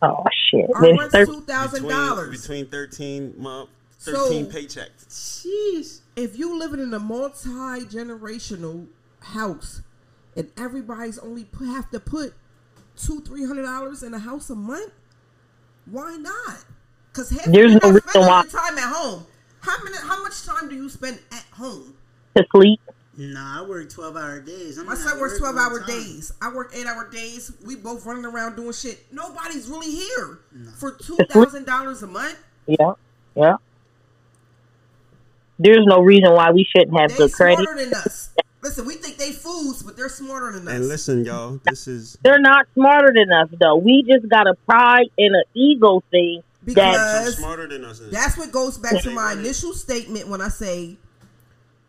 Oh 0.00 0.24
shit! 0.50 0.66
Our 0.74 0.82
There's 0.82 0.98
rent's 0.98 1.12
thir- 1.14 1.26
two 1.26 1.40
thousand 1.42 1.82
between, 1.82 1.90
dollars. 1.90 2.40
between 2.40 2.66
thirteen 2.66 3.34
month, 3.38 3.70
So- 3.98 4.12
thirteen 4.12 4.46
paychecks. 4.46 5.06
Jeez. 5.08 6.00
If 6.14 6.38
you 6.38 6.56
living 6.58 6.80
in 6.80 6.92
a 6.94 6.98
multi 7.00 7.48
generational 7.48 8.86
house, 9.20 9.82
and 10.36 10.50
everybody's 10.56 11.18
only 11.18 11.46
have 11.60 11.90
to 11.90 12.00
put 12.00 12.34
two 12.96 13.20
three 13.20 13.44
hundred 13.46 13.62
dollars 13.64 14.02
in 14.02 14.14
a 14.14 14.18
house 14.18 14.50
a 14.50 14.54
month, 14.54 14.92
why 15.86 16.16
not? 16.16 16.64
Because 17.12 17.30
half 17.30 17.46
of 17.46 17.52
There's 17.52 17.72
no 17.74 17.90
reason 17.90 18.00
why- 18.22 18.44
time 18.50 18.78
at 18.78 18.92
home. 18.92 19.26
How 19.60 19.82
many? 19.84 19.96
How 19.96 20.22
much 20.22 20.44
time 20.44 20.68
do 20.68 20.74
you 20.74 20.88
spend 20.88 21.18
at 21.30 21.44
home? 21.52 21.94
to 22.34 22.44
sleep. 22.54 22.80
Nah, 23.16 23.60
I 23.62 23.68
work 23.68 23.90
twelve 23.90 24.16
hour 24.16 24.40
days. 24.40 24.78
I'm 24.78 24.86
My 24.86 24.94
son 24.94 25.20
works 25.20 25.38
twelve 25.38 25.56
hour 25.56 25.78
time. 25.80 25.86
days. 25.88 26.32
I 26.40 26.52
work 26.52 26.72
eight 26.74 26.86
hour 26.86 27.08
days. 27.10 27.52
We 27.64 27.76
both 27.76 28.06
running 28.06 28.24
around 28.24 28.56
doing 28.56 28.72
shit. 28.72 29.04
Nobody's 29.12 29.68
really 29.68 29.90
here 29.90 30.38
for 30.78 30.92
two 31.02 31.16
thousand 31.28 31.66
dollars 31.66 32.02
a 32.02 32.06
month. 32.06 32.38
Yeah, 32.66 32.92
yeah. 33.36 33.56
There's 35.58 35.84
no 35.86 36.00
reason 36.00 36.32
why 36.32 36.50
we 36.50 36.64
shouldn't 36.74 36.98
have 36.98 37.10
They 37.10 37.16
good 37.18 37.32
credit. 37.32 37.68
Smarter 38.62 38.74
than 38.74 38.76
us. 38.76 38.78
Listen, 38.78 38.86
we 38.86 38.94
think 38.94 39.16
they 39.18 39.32
fools, 39.32 39.82
but 39.82 39.96
they're 39.96 40.08
smarter 40.08 40.52
than 40.52 40.68
us. 40.68 40.74
And 40.74 40.88
listen, 40.88 41.24
y'all, 41.24 41.60
this 41.64 41.88
is 41.88 42.16
They're 42.22 42.40
not 42.40 42.66
smarter 42.74 43.12
than 43.14 43.32
us 43.32 43.48
though. 43.60 43.76
We 43.76 44.02
just 44.02 44.28
got 44.28 44.46
a 44.46 44.54
pride 44.68 45.08
and 45.18 45.34
an 45.34 45.42
ego 45.54 46.02
thing 46.10 46.42
that 46.64 46.74
some 46.74 47.24
because 47.24 47.36
smarter 47.38 47.66
than 47.66 47.84
us. 47.84 48.00
that's 48.10 48.36
what 48.38 48.52
goes 48.52 48.78
back 48.78 49.02
to 49.02 49.10
my 49.10 49.32
initial 49.32 49.72
statement 49.72 50.28
when 50.28 50.40
I 50.40 50.48
say 50.48 50.96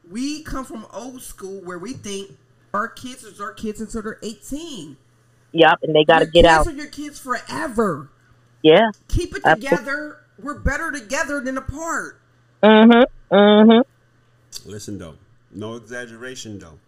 we 0.10 0.42
come 0.44 0.66
from 0.66 0.86
old 0.92 1.22
school 1.22 1.62
where 1.62 1.78
we 1.80 1.94
think 1.94 2.32
our 2.74 2.88
kids 2.88 3.24
is 3.24 3.40
our 3.40 3.54
kids 3.54 3.80
until 3.80 4.02
they're 4.02 4.20
eighteen. 4.24 4.98
yep, 5.52 5.78
and 5.84 5.96
they 5.96 6.04
got 6.04 6.20
to 6.20 6.26
get 6.26 6.44
kids 6.44 6.48
out. 6.48 6.68
Are 6.68 6.72
your 6.72 6.88
kids 6.88 7.20
forever? 7.20 8.10
Yeah. 8.64 8.90
Keep 9.10 9.36
it 9.36 9.42
Absolutely. 9.46 9.78
together. 9.78 10.18
We're 10.42 10.58
better 10.60 10.92
together 10.92 11.40
than 11.40 11.58
apart. 11.58 12.20
Mhm. 12.64 13.06
Mhm. 13.32 13.84
Listen 14.66 14.98
though, 14.98 15.16
no 15.56 15.76
exaggeration 15.76 16.60
though. 16.60 16.80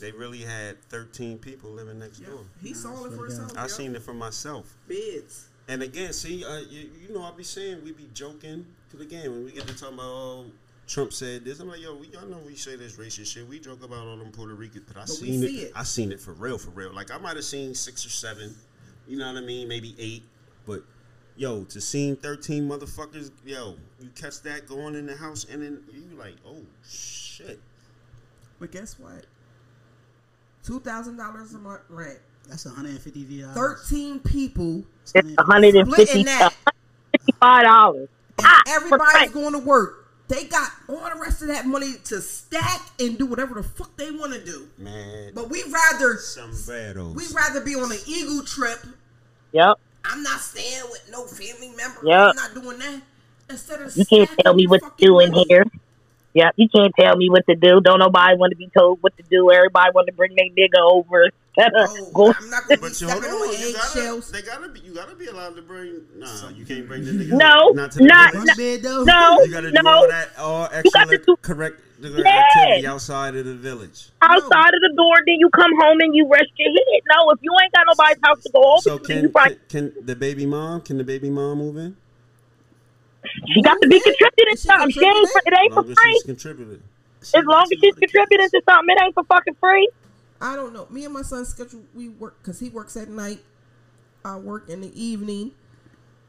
They 0.00 0.10
really 0.10 0.40
had 0.40 0.82
13 0.88 1.38
people 1.38 1.70
living 1.70 2.00
next 2.00 2.18
door. 2.18 2.40
He 2.60 2.74
saw 2.74 3.04
it 3.04 3.12
for 3.12 3.26
himself. 3.26 3.56
I 3.56 3.62
yo. 3.62 3.68
seen 3.68 3.94
it 3.94 4.02
for 4.02 4.14
myself. 4.14 4.74
beds. 4.88 5.48
And 5.68 5.82
again, 5.82 6.12
see, 6.12 6.44
uh, 6.44 6.58
you, 6.68 6.90
you 7.08 7.14
know, 7.14 7.22
I 7.22 7.30
be 7.30 7.44
saying 7.44 7.82
we 7.84 7.92
be 7.92 8.08
joking. 8.12 8.66
to 8.90 8.96
the 8.96 9.04
game 9.04 9.30
when 9.30 9.44
we 9.44 9.52
get 9.52 9.66
to 9.66 9.78
talking 9.78 9.94
about 9.94 10.06
oh, 10.06 10.46
Trump 10.86 11.12
said 11.12 11.44
this, 11.44 11.60
I'm 11.60 11.68
like, 11.68 11.80
yo, 11.80 11.94
we, 11.94 12.08
y'all 12.08 12.26
know 12.26 12.38
we 12.44 12.56
say 12.56 12.76
this 12.76 12.96
racist 12.96 13.32
shit. 13.32 13.48
We 13.48 13.58
joke 13.58 13.82
about 13.82 14.06
all 14.06 14.16
them 14.16 14.30
Puerto 14.30 14.54
Rican, 14.54 14.84
but 14.86 14.96
I 14.96 15.00
But 15.00 15.08
seen 15.08 15.42
it, 15.42 15.48
see 15.48 15.56
it. 15.62 15.72
I 15.74 15.82
seen 15.82 16.12
it 16.12 16.20
for 16.20 16.32
real, 16.32 16.58
for 16.58 16.70
real. 16.70 16.92
Like 16.92 17.10
I 17.10 17.18
might 17.18 17.36
have 17.36 17.44
seen 17.44 17.74
six 17.74 18.04
or 18.04 18.10
seven. 18.10 18.54
You 19.06 19.18
know 19.18 19.32
what 19.32 19.42
I 19.42 19.46
mean? 19.46 19.68
Maybe 19.68 19.94
eight. 19.98 20.22
But 20.66 20.82
yo, 21.36 21.64
to 21.64 21.80
seeing 21.80 22.16
13 22.16 22.68
motherfuckers, 22.68 23.30
yo, 23.44 23.76
you 24.00 24.10
catch 24.14 24.42
that 24.42 24.66
going 24.66 24.94
in 24.94 25.06
the 25.06 25.16
house, 25.16 25.46
and 25.50 25.62
then 25.62 25.82
you 25.92 26.16
like, 26.18 26.34
oh 26.46 26.58
shit. 26.86 27.60
But 28.64 28.72
guess 28.72 28.98
what? 28.98 29.26
Two 30.64 30.80
thousand 30.80 31.18
dollars 31.18 31.52
a 31.52 31.58
month 31.58 31.82
rent. 31.90 32.18
That's 32.48 32.64
150 32.64 33.24
VR. 33.26 33.52
Thirteen 33.52 34.20
people, 34.20 34.84
It's 35.02 35.12
150 35.36 35.90
splitting 35.92 36.24
that, 36.24 36.54
dollars. 37.60 38.08
and 38.38 38.46
Ah, 38.46 38.62
everybody's 38.68 39.32
going 39.32 39.52
to 39.52 39.58
work. 39.58 40.08
They 40.28 40.44
got 40.44 40.70
all 40.88 40.96
the 41.12 41.20
rest 41.20 41.42
of 41.42 41.48
that 41.48 41.66
money 41.66 41.92
to 42.04 42.22
stack 42.22 42.80
and 42.98 43.18
do 43.18 43.26
whatever 43.26 43.56
the 43.56 43.62
fuck 43.62 43.94
they 43.98 44.10
want 44.10 44.32
to 44.32 44.42
do. 44.42 44.66
Man, 44.78 45.32
But 45.34 45.50
we 45.50 45.62
rather 45.64 46.16
sombreros. 46.16 47.14
we 47.14 47.24
rather 47.36 47.60
be 47.60 47.74
on 47.74 47.92
an 47.92 47.98
eagle 48.06 48.42
trip. 48.44 48.78
Yep. 49.52 49.76
I'm 50.06 50.22
not 50.22 50.40
staying 50.40 50.84
with 50.90 51.06
no 51.12 51.26
family 51.26 51.68
member. 51.76 52.00
Yeah. 52.02 52.28
I'm 52.28 52.36
not 52.36 52.54
doing 52.54 52.78
that. 52.78 53.02
Instead 53.50 53.82
of 53.82 53.94
You 53.94 54.06
can't 54.06 54.30
tell 54.42 54.54
me 54.54 54.62
your 54.62 54.70
what 54.70 54.80
to 54.80 54.86
fucking 54.86 55.06
do 55.06 55.18
in 55.20 55.30
money. 55.32 55.44
here. 55.50 55.66
Yep. 56.34 56.54
You 56.56 56.68
can't 56.68 56.92
tell 56.98 57.16
me 57.16 57.30
what 57.30 57.46
to 57.48 57.54
do. 57.54 57.80
Don't 57.80 58.00
nobody 58.00 58.36
want 58.36 58.50
to 58.50 58.56
be 58.56 58.68
told 58.76 58.98
what 59.02 59.16
to 59.16 59.22
do. 59.30 59.50
Everybody 59.52 59.90
want 59.94 60.08
to 60.08 60.12
bring 60.12 60.34
their 60.36 60.46
nigga 60.50 60.80
over. 60.82 61.30
Oh, 61.56 62.10
Go. 62.14 62.32
I'm 62.36 62.50
not 62.50 62.66
gonna 62.68 62.80
be 62.80 62.88
But 62.88 63.00
you 63.00 63.08
hold 63.08 63.22
stepping 63.22 63.38
on, 63.40 63.48
on 63.48 63.60
you 63.60 63.72
gotta, 63.72 63.98
eggshells. 63.98 64.30
they 64.32 64.42
gotta 64.42 64.68
be, 64.68 64.80
you 64.80 64.92
gotta 64.92 65.14
be 65.14 65.26
allowed 65.26 65.54
to 65.54 65.62
bring. 65.62 66.02
Nah, 66.16 66.48
you 66.48 66.64
can't 66.66 66.88
bring 66.88 67.04
the 67.04 67.12
niggas. 67.12 67.28
No, 67.38 67.68
not 67.70 67.92
to 67.92 67.98
the 67.98 68.04
not- 68.04 68.32
bed 68.56 68.82
though. 68.82 69.04
No. 69.04 69.40
You 69.42 69.50
gotta 69.52 69.70
do 69.70 69.78
all 69.86 70.08
that, 70.08 70.30
all 70.38 70.68
You 70.84 70.90
got 70.90 71.06
to 71.08 71.14
extra 71.14 71.18
do- 71.18 71.36
correct 71.42 71.76
the 72.00 72.08
Yeah. 72.10 72.42
activity 72.42 72.86
outside 72.88 73.36
of 73.36 73.44
the 73.44 73.54
village. 73.54 74.08
Outside 74.20 74.74
of 74.74 74.80
the 74.82 74.92
door, 74.96 75.14
then 75.24 75.36
you 75.38 75.48
come 75.50 75.70
home 75.78 75.98
and 76.00 76.12
you 76.16 76.28
rest 76.28 76.50
your 76.56 76.68
head. 76.72 77.02
No, 77.16 77.30
if 77.30 77.38
you 77.40 77.52
ain't 77.62 77.72
got 77.72 77.84
nobody's 77.86 78.18
house 78.24 78.42
to 78.42 78.50
go 78.50 78.72
over 78.72 78.80
So 78.82 78.98
to, 78.98 79.04
can, 79.04 79.22
you 79.22 79.28
probably, 79.28 79.54
can 79.68 79.92
can 79.92 80.06
the 80.06 80.16
baby 80.16 80.46
mom? 80.46 80.80
Can 80.80 80.98
the 80.98 81.04
baby 81.04 81.30
mom 81.30 81.58
move 81.58 81.76
in? 81.76 81.96
She 83.52 83.62
got 83.62 83.80
to 83.80 83.88
be 83.88 84.00
contributing 84.00 84.54
Is 84.54 84.60
she 84.62 84.68
something. 84.68 84.90
She 84.90 85.04
ain't, 85.04 85.28
for- 85.30 85.42
it 85.46 85.54
ain't 85.58 85.72
As 85.72 85.74
for 85.74 85.82
long 85.82 85.90
as 85.90 85.98
free. 85.98 86.12
she's 86.12 86.22
contributed. 86.24 86.82
As 87.34 87.44
long 87.46 87.62
as 87.62 87.78
she's 87.80 87.94
contributing 87.94 88.48
to 88.50 88.62
something, 88.68 88.94
it 88.96 89.02
ain't 89.02 89.14
for 89.14 89.24
fucking 89.24 89.54
free. 89.60 89.88
I 90.40 90.56
don't 90.56 90.74
know. 90.74 90.86
Me 90.90 91.04
and 91.04 91.14
my 91.14 91.22
son 91.22 91.44
schedule 91.46 91.82
we 91.94 92.08
work 92.08 92.36
because 92.42 92.60
he 92.60 92.68
works 92.68 92.96
at 92.96 93.08
night. 93.08 93.40
I 94.24 94.36
work 94.36 94.68
in 94.68 94.80
the 94.82 95.02
evening. 95.02 95.52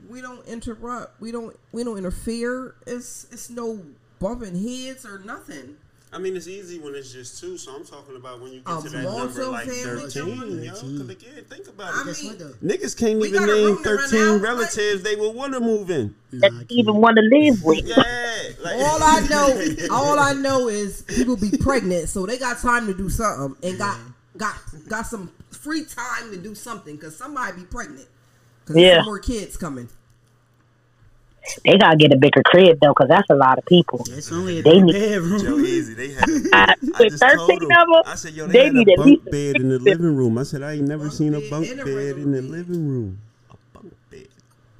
We 0.08 0.22
don't 0.22 0.46
interrupt. 0.48 1.20
We 1.20 1.32
don't. 1.32 1.58
We 1.72 1.84
don't 1.84 1.98
interfere. 1.98 2.76
It's 2.86 3.28
it's 3.32 3.50
no 3.50 3.84
bumping 4.20 4.56
heads 4.56 5.06
or 5.06 5.20
nothing. 5.20 5.78
I 6.16 6.18
mean, 6.18 6.38
it's 6.38 6.48
easy 6.48 6.80
when 6.80 6.96
it's 6.96 7.12
just 7.12 7.42
two. 7.42 7.58
So 7.58 7.76
I'm 7.76 7.84
talking 7.84 8.16
about 8.16 8.40
when 8.42 8.54
you 8.54 8.62
get 8.62 8.80
A 8.80 8.82
to 8.84 8.90
that 8.90 9.04
number 9.04 9.46
like 9.48 9.68
family 9.68 10.10
thirteen, 10.10 10.64
yo. 10.64 10.72
Cause 10.72 11.10
again, 11.10 11.44
think 11.50 11.68
about 11.68 11.94
I 11.94 12.10
it. 12.10 12.24
Mean- 12.24 12.54
Niggas 12.64 12.98
can't 12.98 13.22
even 13.22 13.46
name 13.46 13.66
room 13.66 13.84
to 13.84 13.90
rent 13.90 14.02
thirteen 14.10 14.36
out, 14.36 14.42
relatives 14.42 15.04
they 15.04 15.18
would 15.18 15.36
want 15.36 15.54
to 15.56 15.60
move 15.60 15.90
in. 15.92 16.16
That 16.32 16.54
Nah, 16.54 16.62
even 16.70 16.96
want 17.02 17.18
to 17.18 17.22
live 17.22 17.62
with. 17.64 17.86
Yeah, 17.86 17.96
like, 18.62 18.76
All 18.78 19.04
I 19.04 19.28
know, 19.30 19.76
all 19.92 20.18
I 20.18 20.32
know 20.34 20.70
is 20.70 21.02
people 21.02 21.36
be 21.36 21.52
pregnant, 21.58 22.08
so 22.08 22.26
they 22.26 22.38
got 22.38 22.60
time 22.60 22.88
to 22.88 22.94
do 22.94 23.10
something 23.10 23.58
and 23.70 23.78
got 23.78 24.00
got 24.38 24.56
got 24.88 25.06
some 25.08 25.32
free 25.52 25.84
time 25.84 26.32
to 26.32 26.38
do 26.38 26.56
something 26.56 26.96
because 26.96 27.14
somebody 27.18 27.58
be 27.58 27.66
pregnant. 27.66 28.08
Because 28.62 28.78
Yeah. 28.82 29.02
more 29.04 29.20
kids 29.20 29.58
coming. 29.58 29.90
They 31.64 31.78
gotta 31.78 31.96
get 31.98 32.12
a 32.14 32.18
bigger 32.18 32.42
crib 32.44 32.80
though, 32.82 32.94
cause 32.94 33.08
that's 33.10 33.30
a 33.30 33.36
lot 33.36 33.58
of 33.58 33.66
people. 33.66 34.06
It's 34.10 34.32
only 34.32 34.60
a 34.60 34.64
They 34.64 34.80
need- 34.82 34.94
bedroom. 34.94 35.40
Joe 35.44 35.58
Easy, 35.60 35.94
they 35.94 36.14
had. 36.14 36.24
I, 36.54 36.74
I 36.96 37.00
with 37.00 37.10
just 37.12 37.24
thirteen 37.24 37.60
them. 37.60 37.72
of 37.72 37.88
them, 37.88 38.04
I 38.06 38.16
said, 38.16 38.34
yo, 38.34 38.48
they, 38.48 38.54
they 38.54 38.66
had 38.66 38.74
need 38.74 38.88
a 38.90 38.96
bunk 38.98 39.06
least 39.08 39.26
bed 39.26 39.56
in 39.58 39.70
the 39.70 39.80
living 39.80 40.16
room. 40.16 40.38
I 40.38 40.44
said, 40.44 40.64
I 40.64 40.74
ain't 40.74 40.88
never 40.88 41.04
Bunk 41.06 41.14
seen 41.14 41.34
a 41.36 41.50
bunk 41.50 41.68
and 41.70 41.80
a 41.82 41.86
bed 41.86 41.94
regular 41.96 42.22
in 42.24 42.32
the 42.32 42.42
living 42.42 42.88
room. 42.88 43.20
A 43.52 43.56
bunk 43.74 43.94
bed. 44.10 44.28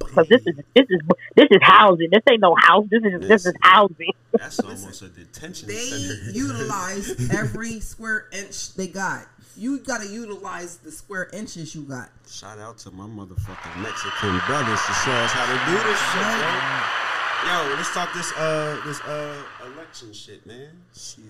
Cause 0.00 0.26
this 0.28 0.40
is 0.46 0.56
this 0.74 0.86
is 0.88 1.00
this 1.34 1.46
is 1.50 1.58
housing. 1.62 2.08
This 2.10 2.22
ain't 2.30 2.40
no 2.40 2.54
house. 2.58 2.86
This 2.90 3.02
is 3.04 3.28
this 3.28 3.46
is 3.46 3.54
housing. 3.60 4.12
That's 4.32 4.60
almost 4.60 5.02
a 5.02 5.08
detention 5.08 5.68
They 5.68 5.74
center. 5.74 6.30
utilize 6.30 7.30
every 7.36 7.80
square 7.80 8.26
inch 8.32 8.74
they 8.74 8.86
got. 8.86 9.26
You 9.56 9.78
got 9.78 10.02
to 10.02 10.08
utilize 10.08 10.76
the 10.76 10.92
square 10.92 11.30
inches 11.32 11.74
you 11.74 11.82
got. 11.82 12.10
Shout 12.28 12.58
out 12.58 12.76
to 12.78 12.90
my 12.90 13.04
motherfucking 13.04 13.80
Mexican 13.80 14.38
brothers 14.46 14.80
to 14.84 14.92
show 14.92 15.12
us 15.12 15.32
how 15.32 15.46
to 15.46 15.56
do 15.70 15.78
this 15.88 16.00
shit, 16.12 16.28
yo. 16.44 17.70
Yo, 17.70 17.74
let's 17.76 17.92
talk 17.94 18.12
this 18.12 18.32
uh 18.32 18.80
this 18.84 19.00
uh 19.00 19.42
election 19.72 20.12
shit, 20.12 20.44
man. 20.46 20.70
Shit. 20.94 21.24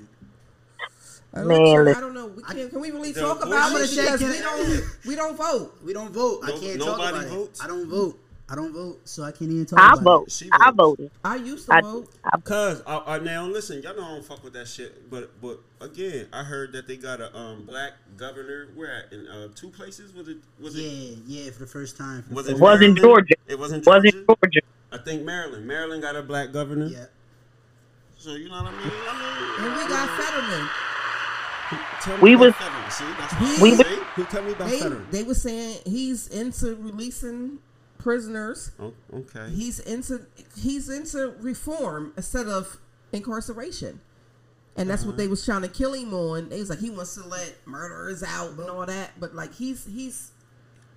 Election, 1.35 1.85
listen. 1.85 2.03
I 2.03 2.07
don't 2.07 2.15
know. 2.15 2.27
We 2.27 2.43
can, 2.43 2.71
can 2.71 2.81
we 2.81 2.91
really 2.91 3.13
talk 3.13 3.45
about 3.45 3.71
it 3.71 3.75
bullshit 3.75 4.05
because 4.05 4.21
shit 4.21 4.31
we 4.31 4.39
don't 4.39 5.07
we 5.07 5.15
don't 5.15 5.37
vote. 5.37 5.79
We 5.85 5.93
don't 5.93 6.11
vote. 6.11 6.41
I 6.45 6.51
can't 6.53 6.81
talk 6.81 6.99
about 6.99 7.25
votes? 7.27 7.61
it. 7.61 7.65
I 7.65 7.69
don't 7.69 7.89
vote. 7.89 8.19
I 8.49 8.55
don't 8.55 8.73
vote, 8.73 9.01
so 9.09 9.25
I 9.25 9.33
can't 9.33 9.51
even 9.51 9.67
talk 9.67 9.81
I 9.81 9.95
about 9.95 10.03
vote. 10.05 10.31
She 10.31 10.49
I 10.53 10.71
votes. 10.71 10.77
voted. 10.77 11.11
I 11.25 11.35
used 11.37 11.67
to 11.67 11.75
I, 11.75 11.81
vote. 11.81 12.09
Cause 12.45 12.81
I, 12.87 13.03
I 13.17 13.19
now 13.19 13.45
listen, 13.45 13.83
y'all 13.83 13.97
know 13.97 14.05
I 14.05 14.09
don't 14.11 14.25
fuck 14.25 14.45
with 14.45 14.53
that 14.53 14.69
shit. 14.69 15.11
But 15.11 15.41
but 15.43 15.59
again, 15.81 16.29
I 16.33 16.45
heard 16.45 16.73
that 16.75 16.87
they 16.87 16.97
got 16.97 17.21
a 17.21 17.37
um 17.37 17.65
black 17.65 17.95
governor. 18.17 18.69
Where 18.77 18.93
at 19.05 19.13
in 19.13 19.27
uh, 19.27 19.49
two 19.57 19.69
places? 19.71 20.15
Was 20.15 20.29
it 20.29 20.37
was 20.61 20.77
it. 20.77 20.83
it 20.83 21.19
Yeah, 21.27 21.45
yeah, 21.47 21.51
for 21.51 21.59
the 21.59 21.67
first 21.67 21.97
time. 21.97 22.23
For 22.23 22.35
was 22.35 22.49
it 22.49 22.57
Wasn't 22.59 22.81
Maryland? 22.95 22.99
Georgia. 22.99 23.35
It 23.49 23.59
wasn't 23.59 23.85
Georgia. 23.85 24.11
Wasn't 24.15 24.27
Georgia. 24.29 24.61
I 24.93 24.99
think 24.99 25.25
Maryland. 25.25 25.67
Maryland 25.67 26.03
got 26.03 26.15
a 26.15 26.23
black 26.23 26.53
governor. 26.53 26.87
Yeah. 26.87 27.07
So 28.17 28.35
you 28.37 28.49
know 28.49 28.63
what 28.63 28.73
I 28.73 28.79
mean? 28.79 28.93
I 29.09 29.59
mean, 29.59 29.67
And 29.67 29.77
we 29.77 29.89
got 29.89 30.09
Fetterman. 30.21 30.69
tell 32.01 32.17
me 32.17 32.23
We 32.23 32.35
about 32.35 32.47
was- 32.87 32.95
See, 32.95 33.05
that's 33.19 33.33
what 33.35 33.61
We 33.61 33.73
I'm 33.73 33.79
was- 33.79 33.87
Who 34.15 34.25
tell 34.25 34.43
me 34.45 34.53
about 34.53 34.69
They, 34.71 34.79
federal? 34.79 35.03
they 35.11 35.23
were 35.25 35.35
saying 35.35 35.79
he's 35.85 36.29
into 36.29 36.77
releasing 36.77 37.59
prisoners. 38.07 38.71
Oh, 38.79 38.95
okay. 39.13 39.51
He's 39.53 39.81
into 39.81 40.27
he's 40.57 40.89
into 40.89 41.35
reform 41.41 42.13
instead 42.17 42.47
of 42.47 42.79
incarceration. 43.13 43.99
And 44.77 44.89
that's 44.89 45.05
what 45.05 45.17
they 45.17 45.27
was 45.27 45.45
trying 45.45 45.63
to 45.63 45.69
kill 45.69 45.93
him 45.95 46.15
on. 46.15 46.51
They 46.51 46.61
was 46.61 46.71
like 46.71 46.79
he 46.79 46.91
wants 46.91 47.15
to 47.17 47.27
let 47.27 47.57
murderers 47.67 48.23
out 48.23 48.51
and 48.53 48.71
all 48.71 48.87
that, 48.87 49.11
but 49.19 49.35
like 49.35 49.53
he's 49.55 49.87
he's 49.87 50.31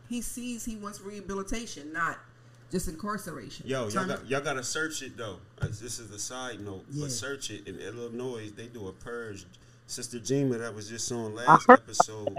he 0.08 0.22
sees 0.22 0.66
he 0.66 0.76
wants 0.76 1.02
rehabilitation, 1.02 1.92
not 1.92 2.20
just 2.72 2.88
incarceration. 2.88 3.66
Yo, 3.68 3.88
y'all 3.88 4.06
got, 4.06 4.28
y'all 4.30 4.42
got 4.42 4.54
to 4.54 4.64
search 4.64 5.02
it 5.02 5.18
though. 5.18 5.38
Uh, 5.60 5.66
This 5.68 5.98
is 5.98 6.12
a 6.12 6.20
side 6.20 6.60
note, 6.60 6.86
Yeah. 6.92 7.06
but 7.06 7.12
search 7.12 7.50
it 7.50 7.68
in 7.68 7.80
Illinois. 7.80 8.52
They 8.56 8.68
do 8.68 8.88
a 8.88 8.92
purge. 8.94 9.46
Sister 9.88 10.20
Jima 10.20 10.60
that 10.60 10.76
was 10.76 10.88
just 10.90 11.12
on 11.12 11.34
last 11.34 11.68
episode. 11.70 12.38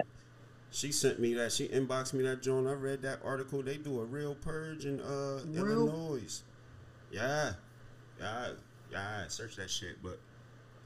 She 0.71 0.93
sent 0.93 1.19
me 1.19 1.35
that. 1.35 1.53
She 1.53 1.67
inboxed 1.69 2.13
me 2.13 2.23
that 2.25 2.43
joint. 2.43 2.69
I 2.69 2.73
read 2.73 3.03
that 3.03 3.19
article. 3.25 3.63
They 3.63 3.77
do 3.77 4.01
a 4.01 4.05
real 4.05 4.35
purge 4.37 4.85
in 4.87 5.01
uh, 5.01 5.41
Real? 5.47 5.89
Illinois. 5.89 6.43
Yeah, 7.11 7.53
yeah, 8.21 8.49
yeah. 8.93 9.27
Search 9.29 9.57
that 9.57 9.69
shit. 9.69 10.01
But 10.03 10.21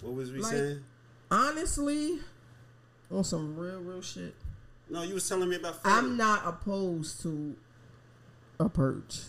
what 0.00 0.14
was 0.14 0.32
we 0.32 0.38
Like- 0.40 0.52
saying? 0.52 0.84
Honestly, 1.30 2.18
on 3.10 3.24
some 3.24 3.56
real 3.56 3.80
real 3.80 4.00
shit. 4.02 4.34
No, 4.88 5.02
you 5.02 5.14
was 5.14 5.28
telling 5.28 5.48
me 5.48 5.56
about. 5.56 5.80
I'm 5.84 6.16
not 6.16 6.42
opposed 6.46 7.20
to 7.22 7.56
a 8.60 8.68
purge. 8.68 9.20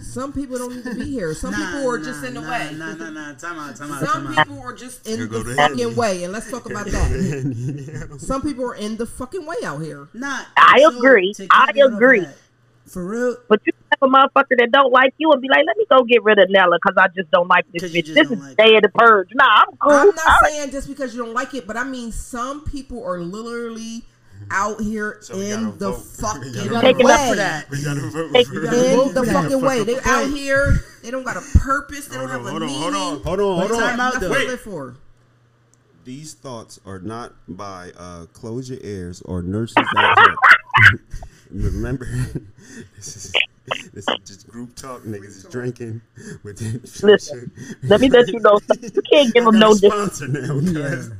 Some 0.00 0.32
people 0.32 0.58
don't 0.58 0.74
need 0.74 0.84
to 0.84 0.94
be 0.94 1.04
here. 1.10 1.34
Some 1.34 1.50
Nah, 1.52 1.58
people 1.72 1.88
are 1.90 1.98
just 1.98 2.24
in 2.24 2.34
the 2.34 2.40
nah, 2.40 2.50
way. 2.50 2.74
Nah, 2.74 2.94
nah, 2.94 3.10
nah. 3.10 3.34
Time 3.34 3.58
out, 3.58 3.76
time 3.76 3.92
out, 3.92 3.98
Some 4.00 4.22
time 4.24 4.26
out. 4.28 4.46
people 4.46 4.60
are 4.60 4.72
just 4.72 5.06
in 5.06 5.18
go 5.28 5.38
the 5.38 5.44
the 5.44 5.54
fucking 5.56 5.78
Henny. 5.78 5.94
way, 5.94 6.24
and 6.24 6.32
let's 6.32 6.50
talk 6.50 6.66
about 6.66 6.86
that. 6.86 8.16
Some 8.18 8.42
people 8.42 8.64
are 8.66 8.74
in 8.74 8.96
the 8.96 9.06
fucking 9.06 9.44
way 9.46 9.56
out 9.64 9.78
here. 9.82 10.08
Nah, 10.14 10.42
I 10.56 10.80
so, 10.80 10.96
agree. 10.96 11.34
I 11.50 11.66
caveat 11.66 11.76
off 11.86 11.92
of 11.92 11.94
agree. 11.94 12.20
that, 12.20 12.36
For 12.86 13.04
real, 13.04 13.36
But 13.48 13.60
you 13.66 13.72
have 13.92 14.08
a 14.08 14.12
motherfucker 14.12 14.56
that 14.58 14.70
don't 14.72 14.92
like 14.92 15.14
you 15.18 15.30
and 15.32 15.40
be 15.42 15.48
like, 15.48 15.64
let 15.66 15.76
me 15.76 15.84
go 15.90 16.02
get 16.04 16.22
rid 16.24 16.38
of 16.38 16.48
Nella 16.50 16.78
because 16.82 16.96
I 16.98 17.08
just 17.14 17.30
don't 17.30 17.48
like 17.48 17.64
this 17.72 17.84
bitch. 17.90 18.14
This 18.14 18.30
is 18.30 18.38
like 18.38 18.56
day 18.56 18.76
of 18.76 18.82
the 18.82 18.90
purge. 18.94 19.28
Nah, 19.34 19.44
I'm 19.44 19.76
cool. 19.80 19.92
I'm 19.92 20.06
not 20.08 20.18
All 20.26 20.36
right. 20.42 20.52
saying 20.52 20.70
just 20.70 20.88
because 20.88 21.14
you 21.14 21.24
don't 21.24 21.34
like 21.34 21.54
it, 21.54 21.66
but 21.66 21.76
I 21.76 21.84
mean 21.84 22.10
some 22.12 22.64
people 22.64 23.04
are 23.04 23.18
literally 23.20 24.04
out 24.50 24.80
here 24.80 25.18
So 25.20 25.38
in 25.40 25.76
the 25.78 25.92
vote. 25.92 25.94
fucking 26.20 26.42
We 26.42 26.48
you 26.48 26.54
gotta 26.54 26.70
gotta 26.70 26.86
Taking 26.92 27.06
way. 27.06 27.12
up 27.12 27.28
for 27.30 27.36
that. 27.36 27.70
We 27.70 27.82
gotta 27.84 28.00
vote 28.00 28.12
for 28.30 28.54
you 28.54 28.62
it. 28.62 28.64
gotta 28.64 29.02
In 29.08 29.14
the 29.14 29.24
fucking 29.32 29.60
way. 29.60 29.84
They 29.84 29.98
out 30.04 30.28
here. 30.30 30.84
They 31.02 31.10
don't 31.10 31.24
got 31.24 31.36
a 31.36 31.58
purpose. 31.58 32.06
They 32.08 32.16
don't 32.16 32.28
have 32.28 32.44
a 32.46 32.50
hold 32.50 32.62
on, 32.62 32.68
hold 32.68 32.94
on, 32.94 33.22
Hold 33.22 33.40
on, 33.40 33.58
hold 33.58 33.70
on. 33.72 33.78
got 33.78 33.90
Time 33.90 34.00
out, 34.00 34.14
nothing 34.14 34.28
though. 34.28 34.34
to 34.40 34.46
live 34.46 34.60
for. 34.60 34.96
These 36.04 36.34
thoughts 36.34 36.78
are 36.86 37.00
not 37.00 37.34
by 37.48 37.90
uh, 37.96 38.26
Close 38.26 38.70
Your 38.70 38.78
Ears 38.82 39.22
or 39.22 39.42
Nurses. 39.42 39.76
Remember, 41.50 42.06
this 42.96 43.16
is 43.16 43.32
this 43.92 44.06
is 44.08 44.16
just 44.24 44.48
group 44.48 44.74
talk. 44.76 45.02
Niggas 45.02 45.24
is 45.28 45.44
drinking. 45.50 46.00
With 46.44 46.60
Listen, 47.02 47.50
Let 47.84 48.00
me 48.00 48.08
let 48.08 48.28
you 48.28 48.40
know. 48.40 48.58
something. 48.66 48.90
You 48.94 49.02
can't 49.02 49.32
give 49.34 49.44
them 49.44 49.58
no 49.58 49.70
dis- 49.74 49.80
sponsor 49.92 50.28
now. 50.28 50.54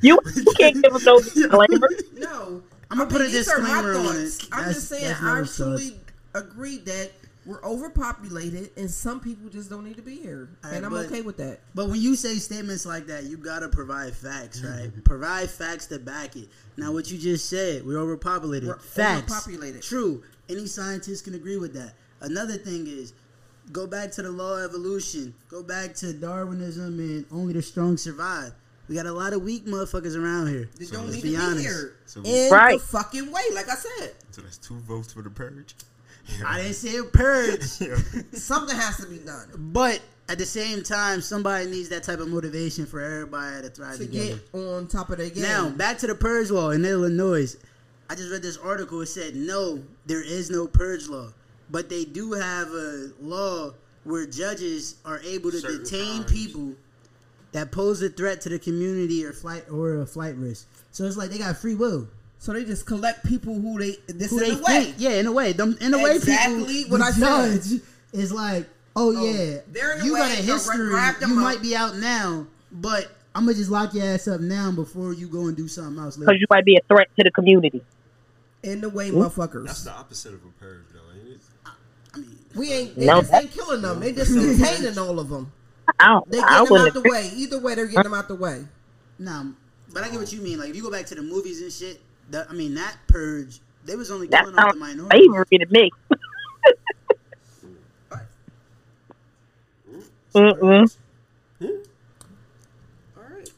you, 0.02 0.18
you 0.36 0.44
can't 0.58 0.74
give 0.82 0.92
them 0.92 1.02
no 1.04 1.20
disclaimer. 1.20 1.88
No, 2.16 2.62
I'ma 2.90 3.02
I 3.04 3.06
put 3.06 3.20
a 3.20 3.24
mean, 3.24 3.32
these 3.32 3.48
are 3.48 3.58
my 3.60 3.68
disclaimer 3.82 3.94
on 3.98 4.04
thoughts. 4.06 4.38
it. 4.44 4.48
I'm 4.52 4.58
That's- 4.58 4.74
just 4.76 4.88
saying, 4.88 5.04
I 5.06 5.08
Never's 5.34 5.60
actually 5.60 6.00
agree 6.34 6.78
that 6.78 7.10
we're 7.44 7.62
overpopulated, 7.64 8.70
and 8.76 8.90
some 8.90 9.20
people 9.20 9.48
just 9.48 9.70
don't 9.70 9.84
need 9.84 9.96
to 9.96 10.02
be 10.02 10.16
here, 10.16 10.48
All 10.64 10.70
right, 10.70 10.76
and 10.76 10.86
I'm 10.86 10.92
but- 10.92 11.06
okay 11.06 11.22
with 11.22 11.36
that. 11.38 11.60
But 11.74 11.88
when 11.88 12.00
you 12.00 12.16
say 12.16 12.34
statements 12.36 12.84
like 12.86 13.06
that, 13.06 13.24
you 13.24 13.36
gotta 13.36 13.68
provide 13.68 14.14
facts, 14.14 14.62
right? 14.62 14.88
Mm-hmm. 14.90 15.00
provide 15.02 15.48
facts 15.50 15.86
to 15.86 15.98
back 15.98 16.36
it. 16.36 16.48
Now, 16.76 16.92
what 16.92 17.10
you 17.10 17.18
just 17.18 17.48
said, 17.48 17.86
we're 17.86 17.98
overpopulated. 17.98 18.68
We're 18.68 18.78
facts, 18.78 19.30
overpopulated. 19.32 19.82
True. 19.82 20.22
Any 20.48 20.66
scientist 20.66 21.24
can 21.24 21.34
agree 21.34 21.56
with 21.56 21.72
that. 21.74 21.94
Another 22.20 22.56
thing 22.56 22.86
is, 22.88 23.12
go 23.72 23.86
back 23.86 24.10
to 24.12 24.22
the 24.22 24.30
law 24.30 24.58
of 24.58 24.70
evolution. 24.70 25.34
Go 25.48 25.62
back 25.62 25.94
to 25.96 26.12
Darwinism 26.12 26.98
and 26.98 27.26
only 27.32 27.52
the 27.52 27.62
strong 27.62 27.96
survive. 27.96 28.52
We 28.88 28.94
got 28.94 29.06
a 29.06 29.12
lot 29.12 29.32
of 29.32 29.42
weak 29.42 29.66
motherfuckers 29.66 30.16
around 30.16 30.48
here. 30.48 30.68
They 30.78 30.84
So 30.84 30.94
don't 30.96 31.04
let's 31.06 31.16
need 31.16 31.22
be 31.24 31.30
to 31.32 31.36
be 31.38 31.42
honest. 31.42 31.60
here 31.66 31.92
So 32.06 32.20
we- 32.20 32.30
in 32.46 32.52
Right. 32.52 32.78
the 32.80 32.86
fucking 32.86 33.30
way. 33.32 33.42
Like 33.52 33.68
I 33.68 33.74
said, 33.76 34.12
So 34.30 34.42
that's 34.42 34.58
two 34.58 34.78
votes 34.80 35.12
for 35.12 35.22
the 35.22 35.30
purge. 35.30 35.74
I 36.44 36.58
didn't 36.62 36.74
say 36.74 36.96
a 36.96 37.04
purge, 37.04 37.62
something 38.32 38.76
has 38.76 38.96
to 38.98 39.06
be 39.06 39.18
done 39.18 39.48
but 39.56 40.00
at 40.28 40.38
the 40.38 40.44
same 40.46 40.82
time, 40.82 41.20
somebody 41.20 41.66
needs 41.70 41.88
that 41.90 42.02
type 42.02 42.18
of 42.18 42.26
motivation 42.28 42.84
for 42.84 43.00
everybody 43.00 43.62
to 43.62 43.70
thrive 43.70 43.96
to 43.98 44.06
together. 44.06 44.40
get 44.52 44.60
on 44.60 44.88
top 44.88 45.08
of 45.10 45.18
their 45.18 45.30
game. 45.30 45.44
Now, 45.44 45.68
back 45.68 45.98
to 45.98 46.08
the 46.08 46.16
purge 46.16 46.50
law 46.50 46.70
in 46.70 46.84
Illinois. 46.84 47.56
I 48.10 48.16
just 48.16 48.32
read 48.32 48.42
this 48.42 48.56
article. 48.56 49.00
It 49.02 49.06
said, 49.06 49.36
no, 49.36 49.84
there 50.06 50.22
is 50.22 50.50
no 50.50 50.66
purge 50.66 51.06
law. 51.06 51.28
But 51.70 51.88
they 51.88 52.04
do 52.04 52.32
have 52.32 52.68
a 52.72 53.10
law 53.20 53.74
where 54.02 54.26
judges 54.26 54.96
are 55.04 55.20
able 55.20 55.52
to 55.52 55.60
Certain 55.60 55.84
detain 55.84 56.18
times. 56.24 56.32
people 56.32 56.74
that 57.56 57.72
pose 57.72 58.02
a 58.02 58.08
threat 58.10 58.40
to 58.42 58.48
the 58.48 58.58
community 58.58 59.24
or 59.24 59.32
flight 59.32 59.64
or 59.70 60.00
a 60.00 60.06
flight 60.06 60.36
risk. 60.36 60.66
So 60.92 61.04
it's 61.04 61.16
like 61.16 61.30
they 61.30 61.38
got 61.38 61.56
free 61.56 61.74
will. 61.74 62.06
so 62.38 62.52
they 62.52 62.64
just 62.64 62.86
collect 62.86 63.24
people 63.26 63.54
who 63.54 63.78
they 63.78 63.96
this 64.06 64.30
Who 64.30 64.38
in 64.38 64.44
they 64.48 64.54
the 64.54 64.62
way. 64.62 64.84
think, 64.84 64.94
yeah, 64.98 65.10
in 65.20 65.26
a 65.26 65.32
way, 65.32 65.52
them, 65.52 65.76
in 65.80 65.92
a 65.94 65.98
way, 65.98 66.16
Exactly 66.16 66.64
people, 66.84 66.98
what 66.98 66.98
the 66.98 67.04
I 67.04 67.10
said. 67.10 67.62
judge 67.62 67.80
is 68.12 68.32
like, 68.32 68.66
oh, 68.94 69.14
oh 69.16 69.24
yeah, 69.24 69.58
they're 69.72 69.98
in 69.98 70.04
you 70.04 70.14
way, 70.14 70.20
got 70.20 70.30
a 70.38 70.42
history, 70.42 70.88
grab 70.88 71.16
them 71.18 71.30
you 71.30 71.36
up. 71.38 71.42
might 71.42 71.62
be 71.62 71.74
out 71.74 71.96
now, 71.96 72.46
but 72.72 73.10
I'm 73.34 73.44
gonna 73.46 73.54
just 73.56 73.70
lock 73.70 73.94
your 73.94 74.04
ass 74.04 74.28
up 74.28 74.40
now 74.40 74.70
before 74.70 75.12
you 75.14 75.28
go 75.28 75.46
and 75.48 75.56
do 75.56 75.66
something 75.68 76.02
else. 76.02 76.16
Because 76.16 76.36
you 76.38 76.46
might 76.50 76.64
be 76.64 76.76
a 76.76 76.80
threat 76.88 77.08
to 77.18 77.24
the 77.24 77.30
community. 77.30 77.82
In 78.62 78.80
the 78.80 78.88
way, 78.90 79.10
That's 79.10 79.34
motherfuckers. 79.34 79.66
That's 79.66 79.84
the 79.84 79.92
opposite 79.92 80.34
of 80.34 80.40
a 80.44 80.48
purge, 80.60 80.84
though, 80.92 81.18
ain't 81.18 81.34
it? 81.36 81.40
I 82.14 82.18
mean, 82.18 82.38
We 82.54 82.72
ain't. 82.72 82.96
They 82.96 83.06
No. 83.06 83.20
just 83.20 83.32
ain't 83.34 83.50
killing 83.52 83.82
them. 83.82 84.00
They 84.00 84.12
just 84.12 84.32
detaining 84.32 84.98
all 84.98 85.18
of 85.20 85.28
them. 85.28 85.52
I 85.98 86.20
They 86.26 86.38
get 86.38 86.64
them 86.64 86.76
out 86.76 86.92
the 86.92 87.00
agree. 87.00 87.10
way. 87.10 87.30
Either 87.36 87.58
way, 87.60 87.74
they're 87.74 87.86
getting 87.86 88.02
them 88.04 88.14
out 88.14 88.28
the 88.28 88.34
way. 88.34 88.64
No, 89.18 89.52
but 89.92 90.02
I 90.04 90.08
get 90.10 90.18
what 90.18 90.32
you 90.32 90.40
mean. 90.40 90.58
Like 90.58 90.70
if 90.70 90.76
you 90.76 90.82
go 90.82 90.90
back 90.90 91.06
to 91.06 91.14
the 91.14 91.22
movies 91.22 91.62
and 91.62 91.72
shit, 91.72 92.00
that 92.30 92.48
I 92.50 92.52
mean 92.52 92.74
that 92.74 92.96
purge, 93.06 93.60
they 93.84 93.96
was 93.96 94.10
only 94.10 94.28
That 94.28 94.40
killing 94.42 94.54
off 94.56 94.70
the 94.70 94.76
sounds 94.76 94.80
minority. 94.80 95.26
slavery 95.26 95.58
to 95.58 95.66
me. 95.70 95.90
Mm-mm. 100.34 100.96
All 103.16 103.22
right. 103.30 103.50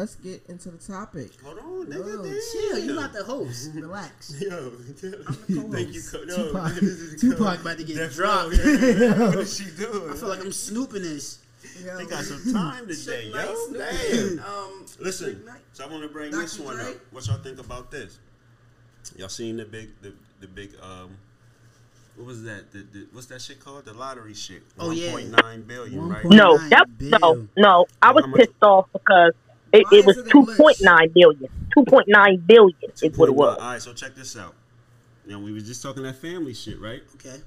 Let's 0.00 0.14
get 0.14 0.42
into 0.48 0.70
the 0.70 0.78
topic. 0.78 1.30
Hold 1.44 1.58
on, 1.58 1.86
nigga. 1.86 2.06
Yo, 2.08 2.22
damn. 2.22 2.38
chill, 2.52 2.78
you're 2.78 2.94
not 2.94 3.12
the 3.12 3.22
host. 3.22 3.70
Relax. 3.74 4.40
Yo, 4.40 4.70
thank 4.70 5.92
you, 5.92 6.00
co- 6.10 6.24
no, 6.24 6.36
Tupac, 6.46 6.72
Tupac 7.20 7.60
about 7.60 7.76
to 7.76 7.84
get 7.84 7.96
Death 7.96 8.14
dropped. 8.14 8.56
Row, 8.56 8.64
yeah. 8.64 9.18
what 9.28 9.34
is 9.40 9.58
she 9.58 9.64
doing? 9.76 10.10
I 10.10 10.14
feel 10.16 10.28
like 10.30 10.40
I'm 10.40 10.52
snooping 10.52 11.02
this. 11.02 11.40
They 11.84 12.06
got 12.06 12.24
some 12.24 12.50
time 12.50 12.88
today, 12.88 13.26
yo. 13.26 13.66
Damn. 13.74 14.38
Um, 14.38 14.86
Listen, 15.00 15.42
so 15.74 15.84
I 15.84 15.88
want 15.88 16.02
to 16.02 16.08
bring 16.08 16.30
Dr. 16.30 16.40
this 16.44 16.58
one 16.58 16.76
Dre. 16.76 16.92
up. 16.92 16.96
What 17.10 17.26
y'all 17.26 17.36
think 17.36 17.58
about 17.60 17.90
this? 17.90 18.18
Y'all 19.16 19.28
seen 19.28 19.58
the 19.58 19.66
big, 19.66 19.90
the, 20.00 20.14
the 20.40 20.46
big, 20.46 20.70
um, 20.82 21.14
what 22.16 22.26
was 22.26 22.42
that? 22.44 22.72
The, 22.72 22.86
the, 22.90 23.06
what's 23.12 23.26
that 23.26 23.42
shit 23.42 23.60
called? 23.60 23.84
The 23.84 23.92
lottery 23.92 24.32
shit. 24.32 24.62
Oh, 24.78 24.92
yeah. 24.92 25.10
1.9 25.12 25.66
billion, 25.66 26.08
right? 26.08 26.24
No, 26.24 26.56
that 26.68 26.86
no, 27.00 27.46
no. 27.58 27.84
I 28.00 28.12
was 28.12 28.24
How 28.24 28.30
much- 28.30 28.40
pissed 28.40 28.62
off 28.62 28.86
because 28.94 29.34
it, 29.72 29.86
it 29.92 30.04
was 30.04 30.16
is 30.16 30.24
it 30.24 30.28
a 30.28 30.30
two 30.30 30.42
glitch? 30.44 30.56
point 30.56 30.76
nine 30.80 31.10
billion. 31.14 31.50
Two 31.74 31.84
point 31.84 32.06
nine 32.08 32.42
billion 32.46 32.74
is 33.02 33.16
what 33.16 33.28
it 33.28 33.32
2.9. 33.32 33.36
was. 33.36 33.58
All 33.58 33.70
right, 33.72 33.82
so 33.82 33.92
check 33.92 34.14
this 34.14 34.36
out. 34.36 34.54
You 35.26 35.32
know, 35.32 35.38
we 35.40 35.52
was 35.52 35.64
just 35.64 35.82
talking 35.82 36.02
that 36.02 36.16
family 36.16 36.54
shit, 36.54 36.80
right? 36.80 37.02
Okay. 37.14 37.40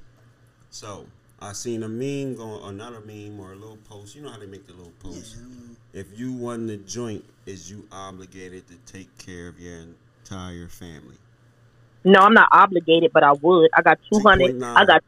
So 0.70 1.06
I 1.40 1.54
seen 1.54 1.84
a 1.84 1.90
meme 1.90 2.36
going, 2.36 2.62
or 2.64 2.72
not 2.72 2.94
a 2.94 3.02
meme, 3.02 3.40
or 3.40 3.52
a 3.52 3.56
little 3.56 3.78
post. 3.90 4.16
You 4.16 4.22
know 4.22 4.30
how 4.30 4.40
they 4.40 4.46
make 4.46 4.66
the 4.68 4.74
little 4.74 4.94
Yeah. 5.04 5.10
post. 5.12 5.38
If 5.94 6.18
you 6.18 6.32
won 6.34 6.66
the 6.68 6.78
joint, 6.78 7.24
is 7.46 7.70
you 7.70 7.86
obligated 7.92 8.64
to 8.68 8.76
take 8.92 9.16
care 9.18 9.48
of 9.48 9.60
your 9.60 9.78
entire 10.24 10.68
family? 10.68 11.16
No, 12.06 12.20
I'm 12.22 12.34
not 12.34 12.50
obligated, 12.52 13.12
but 13.14 13.24
I 13.24 13.34
would. 13.34 13.70
I 13.78 13.82
got 13.82 14.00
two 14.12 14.20
hundred. 14.20 14.62
I 14.64 14.86
got 14.86 15.04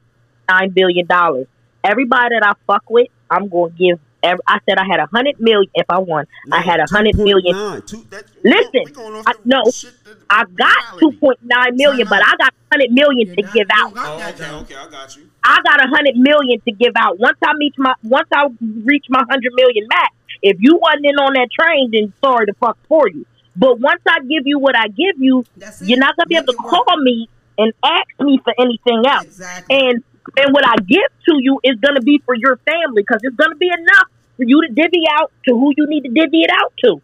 nine 0.49 0.69
billion 0.71 1.05
dollars. 1.07 1.47
Everybody 1.83 2.35
that 2.39 2.45
I 2.45 2.53
fuck 2.71 2.89
with, 2.89 3.07
I'm 3.29 3.47
going 3.49 3.71
to 3.71 3.77
give. 3.77 3.99
Every, 4.25 4.41
I 4.47 4.59
said 4.67 4.77
I 4.77 4.85
had 4.89 4.99
a 4.99 5.05
hundred 5.07 5.39
million 5.39 5.69
if 5.75 5.85
I 5.89 5.99
won. 5.99 6.25
I 6.51 6.61
had 6.61 6.79
a 6.79 6.85
hundred 6.89 7.15
million. 7.17 7.53
2.9. 7.55 7.85
Two, 7.87 8.05
that, 8.09 8.25
Listen, 8.43 8.71
we 8.73 9.21
I- 9.25 9.33
the 9.33 9.39
no, 9.45 9.61
shit 9.71 9.93
I 10.29 10.43
got 10.55 10.99
two 10.99 11.09
reality. 11.09 11.17
point 11.19 11.39
nine 11.43 11.75
million, 11.77 12.07
but 12.09 12.21
I 12.25 12.33
got 12.37 12.53
hundred 12.71 12.91
million 12.91 13.35
to 13.35 13.41
not- 13.41 13.53
give 13.53 13.67
out. 13.71 13.93
Oh, 13.95 14.15
okay, 14.29 14.49
okay, 14.51 14.75
I 14.75 14.89
got 14.89 15.15
you. 15.15 15.29
I 15.43 15.59
got 15.63 15.85
a 15.85 15.87
hundred 15.87 16.15
million 16.17 16.59
to 16.61 16.71
give 16.71 16.93
out. 16.97 17.19
Once 17.19 17.37
I 17.43 17.53
reach 17.59 17.75
my 17.77 17.93
once 18.03 18.27
I 18.33 18.47
reach 18.83 19.05
my 19.09 19.23
hundred 19.29 19.53
million 19.55 19.87
max, 19.87 20.13
if 20.41 20.57
you 20.59 20.77
wasn't 20.81 21.05
in 21.05 21.15
on 21.15 21.33
that 21.33 21.49
train, 21.57 21.91
then 21.93 22.11
sorry 22.23 22.47
to 22.47 22.53
fuck 22.55 22.77
for 22.89 23.07
you. 23.09 23.25
But 23.55 23.79
once 23.79 24.01
I 24.07 24.19
give 24.21 24.45
you 24.45 24.59
what 24.59 24.75
I 24.75 24.87
give 24.87 25.15
you, 25.19 25.45
you're 25.81 25.99
not 25.99 26.17
gonna 26.17 26.27
be 26.27 26.35
Make 26.35 26.43
able 26.43 26.53
to 26.53 26.59
it 26.59 26.63
work. 26.63 26.85
call 26.87 26.97
me 27.01 27.29
and 27.57 27.71
ask 27.83 28.07
me 28.19 28.39
for 28.43 28.53
anything 28.59 29.03
else. 29.07 29.23
Exactly. 29.25 29.77
And 29.77 30.03
and 30.37 30.51
what 30.53 30.67
I 30.67 30.75
give 30.77 31.07
to 31.29 31.33
you 31.39 31.59
is 31.63 31.77
gonna 31.79 32.01
be 32.01 32.19
for 32.25 32.33
your 32.35 32.57
family 32.65 33.03
because 33.03 33.19
it's 33.23 33.35
gonna 33.35 33.55
be 33.55 33.67
enough 33.69 34.07
for 34.37 34.43
you 34.45 34.61
to 34.67 34.73
divvy 34.73 35.03
out 35.11 35.31
to 35.47 35.53
who 35.55 35.71
you 35.77 35.85
need 35.87 36.01
to 36.03 36.09
divvy 36.09 36.41
it 36.41 36.49
out 36.51 36.73
to. 36.83 37.01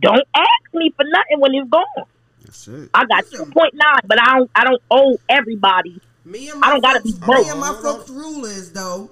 Don't 0.00 0.26
ask 0.36 0.74
me 0.74 0.90
for 0.96 1.04
nothing 1.04 1.40
when 1.40 1.54
it's 1.54 1.68
gone. 1.70 2.06
That's 2.44 2.68
it. 2.68 2.90
I 2.94 3.04
got 3.06 3.24
two 3.30 3.38
Listen. 3.38 3.52
point 3.52 3.74
nine, 3.74 4.00
but 4.06 4.20
I 4.20 4.36
don't 4.38 4.50
I 4.54 4.64
don't 4.64 4.82
owe 4.90 5.16
everybody 5.28 6.00
Me 6.24 6.48
and 6.50 6.60
my 6.60 6.66
I 6.66 6.70
don't 6.70 6.82
gotta 6.82 7.00
folks, 7.00 7.12
be 7.12 7.26
broke. 7.26 7.44
Me 7.44 7.50
and 7.50 7.60
my 7.60 7.66
Hold 7.68 7.86
on. 7.86 7.94
folks' 7.98 8.10
rule 8.10 8.44
is 8.44 8.72
though, 8.72 9.10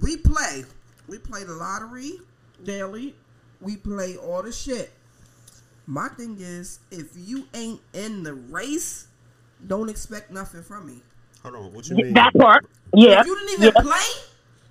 we 0.00 0.16
play. 0.16 0.64
We 1.08 1.18
play 1.18 1.44
the 1.44 1.54
lottery 1.54 2.12
daily. 2.64 3.14
We 3.60 3.76
play 3.76 4.16
all 4.16 4.42
the 4.42 4.52
shit. 4.52 4.92
My 5.86 6.08
thing 6.08 6.36
is, 6.40 6.80
if 6.90 7.10
you 7.16 7.46
ain't 7.54 7.80
in 7.94 8.22
the 8.24 8.34
race, 8.34 9.06
don't 9.66 9.88
expect 9.88 10.30
nothing 10.30 10.62
from 10.62 10.86
me. 10.86 11.00
Hold 11.42 11.54
on, 11.54 11.72
what 11.72 11.88
you 11.88 11.96
mean? 11.96 12.14
That 12.14 12.34
part. 12.34 12.66
Yeah. 12.92 13.20
If 13.20 13.26
you 13.26 13.36
didn't 13.36 13.52
even 13.52 13.74
yeah. 13.76 13.82
play, 13.82 14.22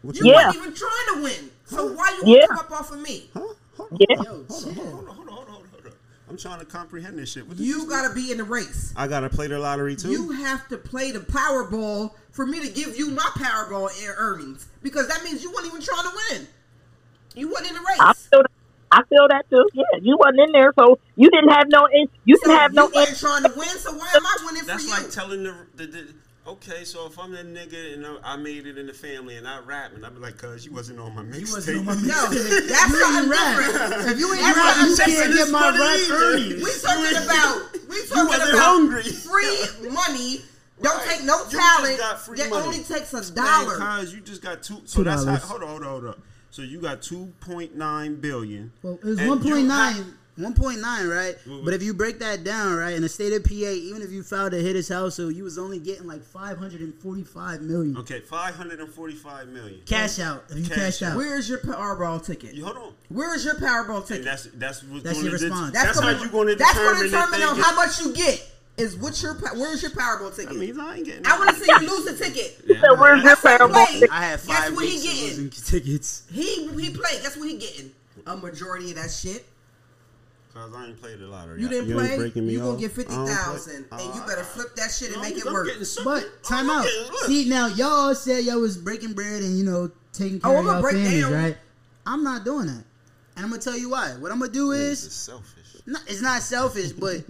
What 0.01 0.15
you 0.15 0.25
you 0.25 0.31
Yeah. 0.31 0.43
weren't 0.47 0.55
even 0.57 0.73
trying 0.73 1.07
to 1.15 1.23
win. 1.23 1.51
So 1.65 1.93
why 1.93 2.09
you 2.21 2.31
Yeah. 2.33 2.37
yeah. 2.41 2.47
come 2.47 2.57
up 2.59 2.71
off 2.71 2.91
of 2.91 2.99
me? 2.99 3.29
Huh? 3.33 3.39
Hold 3.77 3.91
on, 3.91 3.97
Yeah. 3.99 4.15
hold 4.17 4.29
on, 4.29 4.45
hold 4.47 4.77
on, 4.77 4.85
hold 4.85 4.87
on, 4.87 5.05
hold 5.05 5.09
on, 5.09 5.35
hold 5.35 5.49
on, 5.49 5.55
hold 5.71 5.85
on. 5.85 5.91
I'm 6.29 6.37
trying 6.37 6.59
to 6.59 6.65
comprehend 6.65 7.19
this 7.19 7.31
shit. 7.31 7.47
What 7.47 7.57
You 7.57 7.87
gotta 7.87 8.13
be 8.13 8.31
in 8.31 8.37
the 8.37 8.43
race. 8.43 8.93
I 8.95 9.07
gotta 9.07 9.29
play 9.29 9.47
the 9.47 9.59
lottery 9.59 9.95
too. 9.95 10.09
You 10.11 10.31
have 10.31 10.67
to 10.69 10.77
play 10.77 11.11
the 11.11 11.19
Powerball 11.19 12.13
for 12.31 12.45
me 12.45 12.59
to 12.65 12.71
give 12.71 12.97
you 12.97 13.11
my 13.11 13.29
Powerball 13.35 13.89
earnings 14.17 14.67
because 14.81 15.07
that 15.07 15.23
means 15.23 15.43
you 15.43 15.51
weren't 15.51 15.67
even 15.67 15.81
trying 15.81 16.03
to 16.03 16.11
win. 16.31 16.47
You 17.35 17.49
wasn't 17.49 17.69
in 17.69 17.73
the 17.75 17.81
race. 17.81 17.99
I 17.99 18.13
feel 18.13 18.41
that. 18.41 18.51
I 18.91 19.01
feel 19.09 19.27
that 19.29 19.49
too. 19.49 19.67
Yeah, 19.73 19.83
you 20.01 20.15
wasn't 20.17 20.39
in 20.41 20.51
there, 20.53 20.71
so 20.79 20.99
you 21.15 21.29
didn't 21.29 21.49
have 21.49 21.65
no. 21.69 21.87
You 22.23 22.37
So 22.37 22.47
didn't 22.47 22.59
have 22.59 22.73
no. 22.73 22.87
you 22.87 22.93
wasn't 22.93 23.19
trying 23.19 23.43
to 23.43 23.49
win, 23.57 23.67
so 23.67 23.91
why 23.93 24.09
am 24.15 24.25
I 24.25 24.37
winning 24.45 24.63
That's 24.65 24.85
for 24.85 24.91
like 24.91 25.03
you? 25.03 25.11
telling 25.11 25.43
the, 25.43 25.55
the, 25.75 25.85
the 25.87 26.07
okay. 26.47 26.83
So 26.83 27.05
if 27.07 27.17
I'm 27.19 27.31
that 27.33 27.45
nigga 27.47 27.93
and 27.93 28.05
I- 28.05 28.33
I 28.33 28.35
made 28.37 28.65
it 28.67 28.77
in 28.77 28.87
the 28.87 28.93
family 28.93 29.37
and 29.37 29.47
I 29.47 29.59
rap 29.59 29.93
and 29.93 30.05
I 30.05 30.09
be 30.09 30.19
like, 30.19 30.37
cuz 30.37 30.65
you 30.65 30.71
wasn't 30.71 30.99
on 30.99 31.15
my 31.15 31.23
mixtape. 31.23 31.53
wasn't 31.53 31.77
on 31.79 31.85
my 31.85 31.93
no, 32.01 32.29
that's 32.29 32.89
You 32.91 32.99
something 32.99 33.23
ain't 33.23 33.29
rap. 33.31 33.57
different. 33.57 34.11
If 34.11 34.19
you 34.19 34.33
ain't 34.33 34.41
That's 34.41 34.57
rap, 34.57 34.65
what 34.77 34.85
you 34.85 34.91
I'm 34.91 35.11
can't 35.11 35.33
get 35.33 35.49
my 35.51 35.59
funny 35.61 35.79
rap 35.79 35.99
either. 35.99 36.15
earnings. 36.15 36.63
We 36.63 36.71
talking 36.81 37.23
about 37.23 37.89
we 37.89 38.05
talking 38.07 38.27
wasn't 38.27 38.49
about 38.53 38.63
hungry. 38.63 39.03
free 39.03 39.89
money. 39.89 40.41
Don't 40.81 40.97
Right. 40.97 41.07
take 41.07 41.23
no 41.23 41.37
You 41.37 41.43
just 41.43 41.55
talent. 41.55 41.97
got 41.99 42.21
free 42.25 42.37
That 42.37 42.49
money. 42.49 42.65
only 42.65 42.83
takes 42.83 43.13
a 43.13 43.31
dollar. 43.33 43.77
cuz 43.77 44.13
you 44.13 44.21
just 44.21 44.41
got 44.41 44.61
two. 44.61 44.81
So 44.85 44.97
Two 44.99 45.03
that's 45.05 45.23
how. 45.23 45.35
Hold 45.37 45.63
on, 45.63 45.67
hold 45.69 45.81
on, 45.83 45.89
hold 45.89 46.05
on. 46.07 46.21
So 46.51 46.61
you 46.61 46.79
got 46.79 47.01
2.9 47.01 48.21
billion. 48.21 48.71
Well, 48.81 48.93
it 48.95 49.03
was 49.03 49.19
And 49.19 49.29
one 49.29 49.43
you 49.43 49.53
point 49.55 49.69
have- 49.71 49.95
nine. 49.97 50.13
1.9, 50.39 50.83
right? 51.09 51.35
Well, 51.47 51.61
But 51.63 51.73
if 51.73 51.81
you 51.81 51.93
break 51.93 52.19
that 52.19 52.43
down, 52.43 52.75
right, 52.75 52.93
in 52.93 53.01
the 53.01 53.09
state 53.09 53.31
of 53.33 53.43
PA, 53.45 53.53
even 53.53 54.01
if 54.01 54.11
you 54.11 54.21
filed 54.21 54.51
to 54.51 54.59
hit 54.61 54.75
his 54.75 54.89
house, 54.89 55.15
so 55.15 55.29
you 55.29 55.43
was 55.45 55.57
only 55.57 55.79
getting 55.79 56.07
like 56.07 56.23
545 56.25 57.61
million 57.61 57.97
Okay, 57.97 58.19
545 58.19 59.47
million. 59.49 59.81
cash 59.85 60.19
out 60.19 60.43
if 60.49 60.57
you 60.57 60.65
Cash 60.65 60.75
cashed 60.77 61.03
out. 61.03 61.17
Where's 61.17 61.47
your 61.49 61.59
Powerball 61.59 62.23
ticket? 62.25 62.53
You 62.53 62.65
hold 62.65 62.77
on. 62.77 62.93
Where's 63.09 63.45
your 63.45 63.55
Powerball 63.55 63.97
And 63.99 64.07
ticket? 64.07 64.25
that's 64.25 64.43
that's 64.55 64.83
what's 64.83 65.03
That's 65.03 65.17
gonna 65.19 65.29
your 65.29 65.37
det- 65.39 65.45
response. 65.45 65.73
That's, 65.73 65.99
gonna, 65.99 66.15
how 66.17 66.23
you 66.23 66.29
going 66.29 66.47
to 66.49 66.55
That's 66.55 66.73
determine, 66.73 66.93
going 66.95 67.03
to 67.03 67.09
determine 67.17 67.41
if 67.41 67.49
on 67.49 67.59
how 67.59 67.75
much 67.75 67.99
you 68.01 68.13
get. 68.13 68.51
Is 68.77 68.97
what's 68.97 69.23
your 69.23 69.35
where's 69.35 69.81
your 69.81 69.91
Powerball 69.91 70.35
ticket? 70.35 70.49
That 70.51 70.59
means 70.59 70.77
I 70.77 70.95
ain't 70.97 71.05
getting. 71.05 71.25
I 71.25 71.37
want 71.37 71.49
to 71.51 71.55
see 71.55 71.71
you 71.71 71.79
lose 71.89 72.03
the 72.05 72.25
ticket. 72.25 72.57
so 72.81 72.95
where's 72.99 73.23
your 73.23 73.35
That's 73.35 73.41
what 73.43 73.61
I'm 73.61 73.69
Powerball? 73.71 73.85
saying. 73.87 74.03
I 74.11 74.25
had 74.25 74.31
Guess 74.31 74.45
five 74.45 74.75
what 74.75 74.85
he 74.85 74.91
weeks 74.95 75.05
of 75.05 75.11
getting? 75.13 75.43
losing 75.45 75.49
tickets. 75.79 76.23
He 76.29 76.67
he 76.67 76.89
played. 76.89 77.21
Guess 77.21 77.37
what 77.37 77.47
he 77.49 77.57
getting? 77.57 77.91
A 78.27 78.35
majority 78.35 78.89
of 78.89 78.97
that 78.97 79.11
shit. 79.11 79.45
Cause 80.55 80.71
I 80.73 80.85
ain't 80.85 81.01
played 81.01 81.19
the 81.19 81.27
lottery. 81.27 81.61
You 81.61 81.67
didn't 81.67 81.89
ain't 81.91 81.99
play. 81.99 82.15
breaking 82.17 82.47
me 82.47 82.53
You 82.53 82.59
gonna 82.59 82.79
get 82.79 82.93
fifty 82.93 83.13
thousand, 83.13 83.27
fifty 83.27 83.89
don't 83.89 83.89
play. 83.89 83.97
thousand, 83.97 84.07
and 84.07 84.15
you 84.15 84.21
Uh, 84.21 84.27
better 84.27 84.43
flip 84.45 84.73
that 84.77 84.89
shit 84.89 85.09
and 85.09 85.17
no, 85.17 85.21
make 85.23 85.37
it 85.37 85.45
I'm 85.45 85.53
work. 85.53 85.67
getting 85.67 85.83
something. 85.83 86.13
But 86.13 86.43
time 86.43 86.69
I'm 86.69 86.77
out. 86.79 86.85
getting- 86.85 87.27
See 87.27 87.49
now, 87.49 87.67
y'all 87.67 88.15
said 88.15 88.45
y'all 88.45 88.61
was 88.61 88.77
breaking 88.77 89.11
bread 89.11 89.43
and 89.43 89.57
you 89.59 89.65
know 89.65 89.91
taking 90.13 90.39
care 90.39 90.49
Oh, 90.49 90.59
of 90.59 90.65
I'ma 90.65 90.71
y'all 90.75 90.81
break 90.81 90.95
families, 90.95 91.21
down. 91.23 91.33
right? 91.33 91.57
I'm 92.05 92.23
not 92.23 92.45
doing 92.45 92.67
that, 92.67 92.83
and 93.35 93.43
I'm 93.45 93.49
gonna 93.49 93.61
tell 93.61 93.77
you 93.77 93.89
why. 93.89 94.11
What 94.17 94.31
I'm 94.31 94.39
gonna 94.39 94.49
do 94.53 94.71
is 94.71 95.03
is 95.03 95.11
selfish. 95.11 95.81
not, 95.85 96.01
it's 96.07 96.21
not 96.21 96.41
selfish, 96.41 96.91
but 96.97 97.25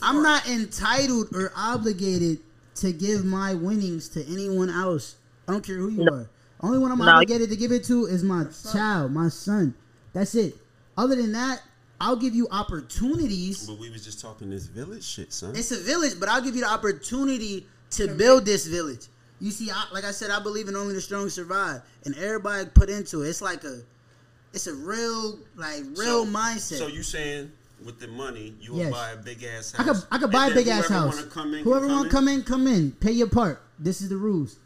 I'm 0.00 0.22
not 0.22 0.48
entitled 0.48 1.36
or 1.36 1.52
obligated 1.54 2.38
to 2.76 2.92
give 2.92 3.26
my 3.26 3.52
winnings 3.52 4.08
to 4.10 4.24
anyone 4.26 4.70
else. 4.70 5.16
I 5.46 5.52
don't 5.52 5.62
care 5.62 5.76
who 5.76 5.90
you 5.90 6.04
are. 6.10 6.30
Only 6.62 6.78
one 6.78 6.92
I'm 6.92 6.98
No. 6.98 7.08
obligated 7.10 7.50
to 7.50 7.56
give 7.56 7.72
it 7.72 7.84
to 7.84 8.06
is 8.06 8.22
my 8.24 8.46
child, 8.72 9.12
my 9.12 9.28
son. 9.28 9.74
That's 10.14 10.34
it. 10.34 10.56
Other 10.96 11.16
than 11.16 11.32
that, 11.32 11.60
I'll 12.00 12.16
give 12.16 12.34
you 12.34 12.48
opportunities. 12.50 13.66
But 13.66 13.78
we 13.78 13.90
was 13.90 14.04
just 14.04 14.20
talking 14.20 14.50
this 14.50 14.66
village 14.66 15.04
shit, 15.04 15.32
son. 15.32 15.54
It's 15.56 15.70
a 15.70 15.80
village, 15.80 16.14
but 16.18 16.28
I'll 16.28 16.40
give 16.42 16.54
you 16.54 16.62
the 16.62 16.70
opportunity 16.70 17.66
to 17.92 18.08
build 18.08 18.44
this 18.44 18.66
village. 18.66 19.06
You 19.40 19.50
see, 19.50 19.70
I, 19.70 19.84
like 19.92 20.04
I 20.04 20.10
said, 20.10 20.30
I 20.30 20.40
believe 20.42 20.68
in 20.68 20.76
only 20.76 20.94
the 20.94 21.00
strong 21.00 21.28
survive, 21.28 21.82
and 22.04 22.16
everybody 22.16 22.66
put 22.74 22.90
into 22.90 23.22
it. 23.22 23.28
It's 23.28 23.40
like 23.42 23.64
a, 23.64 23.80
it's 24.52 24.66
a 24.66 24.74
real, 24.74 25.38
like 25.56 25.82
real 25.96 26.24
So- 26.24 26.26
mindset. 26.26 26.78
So 26.78 26.86
you 26.88 27.02
saying 27.02 27.52
with 27.84 27.98
the 27.98 28.08
money 28.08 28.54
you 28.60 28.72
will 28.72 28.80
Yes. 28.80 28.92
buy 28.92 29.10
a 29.12 29.16
big 29.16 29.42
ass 29.42 29.72
house. 29.72 29.80
I 29.80 29.92
could 29.92 30.04
I 30.12 30.18
could 30.18 30.30
buy 30.30 30.46
a 30.48 30.54
big 30.54 30.68
ass 30.68 30.86
whoever 30.88 31.06
house. 31.06 31.16
wanna 31.16 31.28
Come 31.28 31.54
in, 31.54 31.64
Whoever 31.64 31.86
want 31.86 32.04
to 32.04 32.10
come 32.10 32.28
in, 32.28 32.42
come 32.42 32.66
in. 32.66 32.92
Pay 32.92 33.12
your 33.12 33.28
part. 33.28 33.62
This 33.78 34.02
is 34.02 34.10
the 34.10 34.18
rules. 34.18 34.58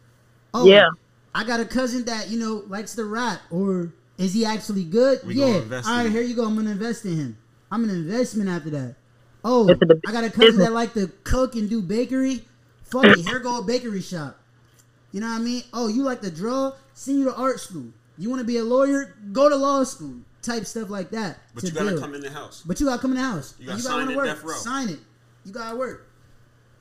Oh 0.53 0.67
Yeah. 0.67 0.89
I 1.33 1.45
got 1.45 1.61
a 1.61 1.65
cousin 1.65 2.05
that 2.07 2.29
you 2.29 2.39
know 2.41 2.65
likes 2.67 2.97
to 2.97 3.05
rap, 3.05 3.41
or 3.53 3.93
is 4.19 4.35
he 4.35 4.45
actually 4.45 4.85
good? 4.85 5.21
We 5.27 5.35
yeah. 5.35 5.47
invest 5.59 5.87
All 5.89 5.95
in 5.95 5.99
right, 5.99 6.07
him. 6.07 6.13
here 6.13 6.23
you 6.23 6.35
go. 6.35 6.45
I'm 6.47 6.55
gonna 6.57 6.71
invest 6.71 7.05
in 7.05 7.17
him. 7.17 7.39
I'm 7.71 7.85
an 7.85 7.91
investment 7.91 8.49
after 8.49 8.71
that. 8.71 8.95
Oh, 9.45 9.69
I 10.07 10.13
got 10.13 10.25
a 10.25 10.31
cousin 10.31 10.61
that 10.61 10.73
like 10.73 10.95
to 10.95 11.09
cook 11.25 11.55
and 11.55 11.69
do 11.69 11.83
bakery. 11.83 12.45
Fuck 12.85 13.05
it, 13.05 13.19
here 13.27 13.41
go 13.41 13.59
a 13.59 13.63
bakery 13.63 14.01
shop. 14.01 14.39
You 15.13 15.21
know 15.21 15.29
what 15.29 15.41
I 15.41 15.43
mean? 15.43 15.63
Oh, 15.73 15.89
you 15.89 16.03
like 16.03 16.21
to 16.23 16.31
draw? 16.31 16.73
Send 16.95 17.19
you 17.19 17.25
to 17.27 17.35
art 17.35 17.61
school. 17.61 17.87
You 18.17 18.31
want 18.31 18.41
to 18.41 18.47
be 18.47 18.59
a 18.59 18.65
lawyer? 18.65 19.15
Go 19.33 19.49
to 19.49 19.57
law 19.57 19.83
school. 19.85 20.15
Type 20.43 20.65
stuff 20.67 20.91
like 20.91 21.11
that. 21.11 21.39
But 21.55 21.63
to 21.63 21.67
you 21.69 21.73
gotta 21.73 21.91
build. 21.91 22.01
come 22.01 22.15
in 22.15 22.21
the 22.21 22.31
house. 22.31 22.63
But 22.65 22.79
you 22.81 22.87
gotta 22.87 23.01
come 23.03 23.13
in 23.13 23.17
the 23.17 23.23
house. 23.23 23.55
You 23.59 23.67
gotta 23.67 23.75
And 23.75 23.83
sign 23.83 23.99
wanna 24.01 24.11
it 24.13 24.17
work. 24.17 24.27
death 24.27 24.43
row. 24.45 24.55
Sign 24.55 24.89
it. 24.91 24.99
You 25.45 25.53
gotta 25.53 25.77
work. 25.77 26.07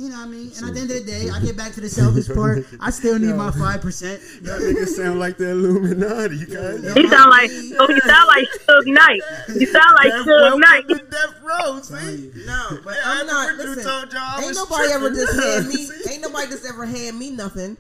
You 0.04 0.10
know 0.10 0.18
what 0.18 0.26
I 0.26 0.28
mean? 0.28 0.52
And 0.58 0.66
at 0.68 0.74
the 0.74 0.80
end 0.82 0.92
of 0.92 0.98
the 0.98 1.04
day, 1.06 1.30
I 1.30 1.39
get 1.39 1.56
back 1.56 1.72
to 1.74 1.82
the 1.82 1.88
selfish 2.00 2.28
part. 2.28 2.66
I 2.82 2.89
still 2.89 3.18
need 3.18 3.34
my 3.36 3.52
five 3.52 3.80
percent. 3.82 4.22
Y'all 4.44 4.60
niggas 4.60 4.88
sound 4.89 5.18
like 5.20 5.38
the 5.38 5.52
Illuminati, 5.52 6.36
you 6.36 6.46
guys. 6.48 6.84
He 6.94 7.08
sound 7.08 7.30
like 7.30 7.50
oh, 7.80 7.88
he 7.88 8.00
sound 8.02 8.28
like 8.28 8.48
Suge 8.68 8.88
Knight. 8.94 9.22
He 9.58 9.66
sound 9.66 9.96
like 9.96 10.10
Death- 10.12 10.26
Suge 10.26 10.60
Knight. 10.60 10.88
to 10.89 10.96
Death 10.96 11.36
Row, 11.42 11.80
see? 11.82 12.32
No, 12.46 12.80
but 12.84 12.96
Yeah, 12.96 13.02
I'm 13.06 13.28
not. 13.28 13.56
Listen, 13.56 13.84
told 13.84 14.12
y'all 14.13 14.38
ain't 14.39 14.48
was 14.48 14.58
nobody 14.58 14.92
ever 14.92 15.10
just 15.10 15.39
hand 15.42 15.68
me. 15.70 15.89
Ain't 16.12 16.22
nobody 16.22 16.48
just 16.48 16.66
ever 16.66 16.86
hand 16.86 17.18
me 17.18 17.32
nothing. 17.32 17.78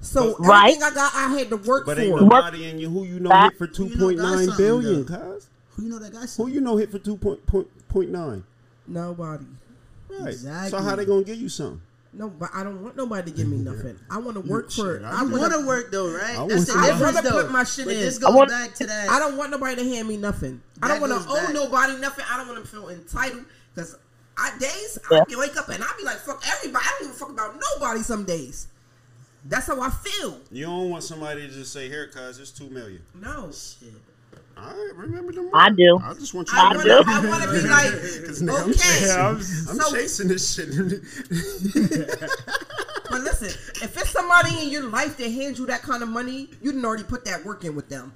So 0.00 0.36
Right. 0.38 0.68
everything 0.76 0.82
I 0.84 0.94
got, 0.94 1.14
I 1.16 1.28
had 1.36 1.48
to 1.50 1.56
work 1.56 1.84
But 1.84 1.96
for. 1.96 2.02
ain't 2.02 2.14
nobody 2.20 2.68
in 2.70 2.78
you 2.78 2.88
who 2.88 3.04
you 3.04 3.18
know 3.20 3.30
hit 3.42 3.58
for 3.58 3.66
Who 3.66 3.72
two 3.74 3.84
you 3.86 3.96
know 3.96 4.04
point 4.06 4.18
got 4.18 4.22
nine 4.36 4.46
something, 4.46 4.64
billion, 4.64 5.04
though? 5.04 5.18
cuz? 5.34 5.48
Who 5.72 5.82
you 5.82 5.88
know 5.90 5.98
that 5.98 6.12
guy? 6.12 6.26
Who 6.36 6.46
you 6.48 6.60
know 6.60 6.76
hit 6.76 6.90
for 6.92 6.98
two 7.00 7.16
point 7.16 7.44
point 7.46 7.66
point 7.88 8.10
nine? 8.10 8.44
Nobody. 8.86 9.44
Right. 10.24 10.32
Exactly. 10.32 10.70
So 10.70 10.78
how 10.78 10.96
they 10.96 11.04
gonna 11.04 11.24
give 11.24 11.36
you 11.38 11.48
something? 11.48 11.80
No, 12.12 12.28
but 12.28 12.50
I 12.52 12.64
don't 12.64 12.82
want 12.82 12.96
nobody 12.96 13.30
to 13.30 13.36
give 13.36 13.46
me 13.48 13.56
nothing. 13.70 13.96
I 14.10 14.18
want 14.18 14.34
to 14.34 14.40
work 14.40 14.70
for. 14.70 14.96
Shit, 14.98 15.04
I, 15.04 15.10
I 15.20 15.22
want 15.22 15.32
want 15.38 15.52
to 15.52 15.60
to 15.60 15.66
work 15.66 15.92
though, 15.92 16.10
right? 16.12 16.38
I 16.38 16.46
That's 16.46 16.54
want 16.54 16.66
the 16.66 16.72
to- 16.72 16.78
I'd 16.78 16.86
difference, 16.98 17.20
though. 17.20 17.42
put 17.42 17.50
my 17.52 17.64
shit 17.64 17.84
but 17.86 17.94
in. 17.94 18.00
this 18.00 18.16
I 18.18 18.20
goes 18.26 18.34
want- 18.34 18.50
back 18.50 18.74
to 18.74 18.86
that. 18.86 19.08
I 19.10 19.18
don't 19.20 19.36
want 19.36 19.50
nobody 19.52 19.76
to 19.76 19.88
hand 19.88 20.08
me 20.08 20.16
nothing. 20.16 20.60
I 20.82 20.88
don't 20.88 21.00
want 21.00 21.12
to 21.22 21.28
owe 21.28 21.34
back. 21.46 21.54
nobody 21.54 21.96
nothing. 22.00 22.24
I 22.30 22.36
don't 22.36 22.48
want 22.48 22.64
to 22.64 22.68
feel 22.68 22.88
entitled 22.88 23.44
because 23.74 23.96
I 24.36 24.56
days 24.58 24.98
Yeah. 25.10 25.20
I 25.20 25.24
can 25.26 25.38
wake 25.38 25.56
up 25.56 25.68
and 25.68 25.84
I 25.84 25.86
be 25.98 26.02
like 26.04 26.16
fuck 26.16 26.42
everybody. 26.56 26.84
I 26.84 26.90
don't 26.98 27.08
even 27.08 27.14
fuck 27.16 27.30
about 27.30 27.60
nobody. 27.60 28.02
Some 28.02 28.24
days. 28.24 28.66
That's 29.44 29.68
how 29.68 29.80
I 29.80 29.88
feel. 29.90 30.38
You 30.50 30.66
don't 30.66 30.90
want 30.90 31.02
somebody 31.04 31.42
to 31.46 31.48
just 31.48 31.72
say, 31.72 31.88
"Here, 31.88 32.08
cuz 32.08 32.38
it's 32.38 32.50
two 32.50 32.68
million. 32.70 33.02
No. 33.14 33.50
Shit. 33.52 33.92
All 34.62 34.70
right, 34.70 34.92
remember 34.96 35.32
them. 35.32 35.50
I 35.54 35.70
do. 35.70 35.98
I 36.02 36.14
just 36.14 36.34
want 36.34 36.48
you 36.48 36.54
I 36.58 36.72
to 36.72 36.76
want 36.78 36.86
do. 36.88 37.02
I 37.06 37.26
want 37.28 37.42
to 37.44 37.52
be 37.52 37.60
like, 37.68 37.90
'Cause 38.26 38.42
nigga, 38.42 38.62
I'm, 38.62 38.70
okay. 38.70 38.72
chasing, 38.72 39.16
I'm, 39.16 39.36
I'm 39.36 39.42
So- 39.80 39.92
chasing 39.92 40.28
this 40.28 40.54
shit. 40.54 40.68
But 43.10 43.22
listen, 43.22 43.48
if 43.82 43.96
it's 43.96 44.10
somebody 44.10 44.56
in 44.62 44.68
your 44.70 44.84
life 44.88 45.16
that 45.16 45.28
hands 45.32 45.58
you 45.58 45.66
that 45.66 45.82
kind 45.82 46.02
of 46.04 46.08
money, 46.08 46.48
you 46.62 46.70
didn't 46.70 46.84
already 46.84 47.02
put 47.02 47.24
that 47.24 47.44
work 47.44 47.64
in 47.64 47.74
with 47.74 47.88
them. 47.88 48.12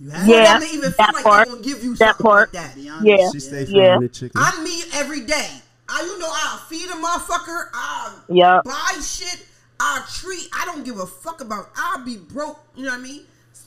You 0.00 0.10
have 0.10 0.24
For 0.26 0.30
Yeah, 0.32 0.58
them 0.58 0.68
to 0.68 0.74
even 0.74 0.90
feel 0.90 1.06
that 1.06 1.14
like 1.14 1.22
part. 1.22 1.46
they're 1.46 1.54
gonna 1.54 1.64
give 1.64 1.84
you 1.84 1.94
That 1.94 2.18
part. 2.18 2.52
like 2.52 2.64
that. 2.64 2.74
to 2.74 2.80
be. 3.02 3.08
Yeah. 3.08 3.30
she 3.30 3.38
stay 3.38 3.62
Yeah. 3.68 3.84
frying 3.94 4.00
the 4.00 4.08
chicken. 4.08 4.32
I 4.34 4.64
meet 4.64 4.86
every 4.96 5.20
day. 5.20 5.48
I 5.88 6.02
you 6.02 6.18
know 6.18 6.28
I'll 6.28 6.58
feed 6.58 6.88
a 6.90 6.94
motherfucker. 6.94 7.66
I'll 7.72 8.14
Yeah. 8.28 8.60
buy 8.64 8.98
shit. 9.00 9.46
I'll 9.78 10.02
treat. 10.06 10.48
I 10.52 10.64
don't 10.64 10.84
give 10.84 10.98
a 10.98 11.06
fuck 11.06 11.40
about. 11.40 11.70
I'll 11.76 12.04
be 12.04 12.16
broke. 12.16 12.58
You 12.74 12.86
know 12.86 12.90
what 12.90 12.98
I 12.98 13.02
mean? 13.02 13.20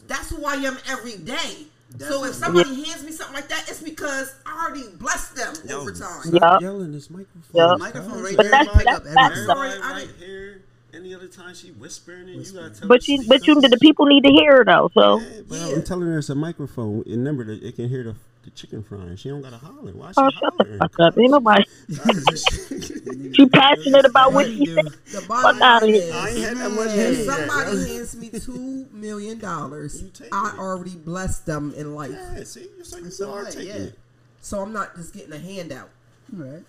That's 0.08 0.30
who 0.30 0.44
I 0.46 0.56
am 0.56 0.78
every 0.90 1.16
day. 1.16 1.68
So 2.00 2.24
if 2.26 2.34
somebody 2.36 2.84
hands 2.86 3.04
me 3.04 3.12
something 3.12 3.36
like 3.36 3.48
that, 3.50 3.66
it's 3.70 3.82
because 3.82 4.34
I 4.46 4.66
already 4.66 4.88
blessed 4.98 5.36
them 5.36 5.54
Yo, 5.68 5.82
over 5.82 5.92
time. 5.92 6.22
stop 6.24 6.62
Yeah. 6.62 6.68
yelling 6.68 6.92
this 6.92 7.10
microphone. 7.10 7.42
Yeah. 7.54 7.68
The 7.68 7.78
microphone 7.78 8.24
right 8.24 8.36
But 8.38 8.44
there. 8.44 8.52
that's- 8.52 8.76
pick 8.78 8.86
that's- 8.86 8.98
up 8.98 9.04
that's- 9.04 9.32
everything. 9.32 9.50
Everybody 9.58 9.82
I 9.82 9.92
right 9.92 10.10
here. 10.20 10.62
Any 10.94 11.14
other 11.14 11.28
time 11.28 11.54
she 11.54 11.72
whispering 11.72 12.30
and 12.30 12.46
you 12.48 12.54
gotta 12.54 12.70
tell 12.70 12.82
her 12.84 12.88
But 12.88 13.02
to 13.02 13.12
you, 13.12 13.24
but 13.28 13.46
you, 13.46 13.60
the 13.60 13.78
people 13.82 14.06
need 14.06 14.24
to 14.24 14.30
hear 14.32 14.58
her 14.60 14.64
though. 14.66 14.90
So 14.94 15.20
Yeah, 15.20 15.28
but 15.50 15.56
Yeah. 15.60 15.76
I'm 15.76 15.84
telling 15.84 16.08
her 16.08 16.18
it's 16.20 16.30
a 16.30 16.36
microphone. 16.36 17.04
Remember 17.06 17.44
that 17.44 17.62
it 17.62 17.76
can 17.76 17.90
hear 17.90 18.04
the, 18.04 18.16
the 18.46 18.52
chicken 18.52 18.84
frying. 18.84 19.16
She 19.18 19.30
don't 19.30 19.42
gotta 19.42 19.58
holler. 19.58 19.92
Why 19.92 20.12
she 20.12 20.14
oh, 20.18 20.30
shut 20.30 20.58
the 20.58 20.64
hollering? 20.64 20.80
fuck 20.80 21.00
up. 21.00 21.18
Ain't 21.18 21.32
nobody. 21.32 21.64
She 23.36 23.46
passionate 23.50 24.06
about 24.06 24.34
what 24.34 24.46
she 24.48 24.66
said. 24.66 24.86
Fuck 25.06 25.28
bottom 25.28 25.62
outta 25.62 25.86
line 25.86 25.94
here. 25.94 26.04
is, 26.04 26.12
I 26.12 26.30
ain't 26.30 26.38
had 26.40 26.58
that 26.58 26.70
much 26.72 26.90
if 26.90 26.96
head 26.96 27.14
yet. 27.18 27.26
somebody 27.26 27.88
hands 27.90 28.16
me 28.16 28.30
two 28.30 28.88
million 28.92 29.40
dollars, 29.40 30.04
I 30.32 30.52
it. 30.54 30.60
already 30.60 30.96
blessed 30.96 31.46
them 31.46 31.74
in 31.76 31.96
life. 31.96 32.12
Yeah, 32.12 32.44
see, 32.44 32.68
you're 32.76 32.86
so 32.86 32.98
you 32.98 33.04
That's 33.04 33.22
are 33.22 33.46
taking 33.46 33.68
yeah. 33.68 33.74
it. 33.76 34.00
So 34.42 34.62
I'm 34.62 34.72
not 34.74 34.96
just 34.96 35.14
getting 35.14 35.34
a 35.34 35.40
handout. 35.40 35.90
Right. 36.32 36.64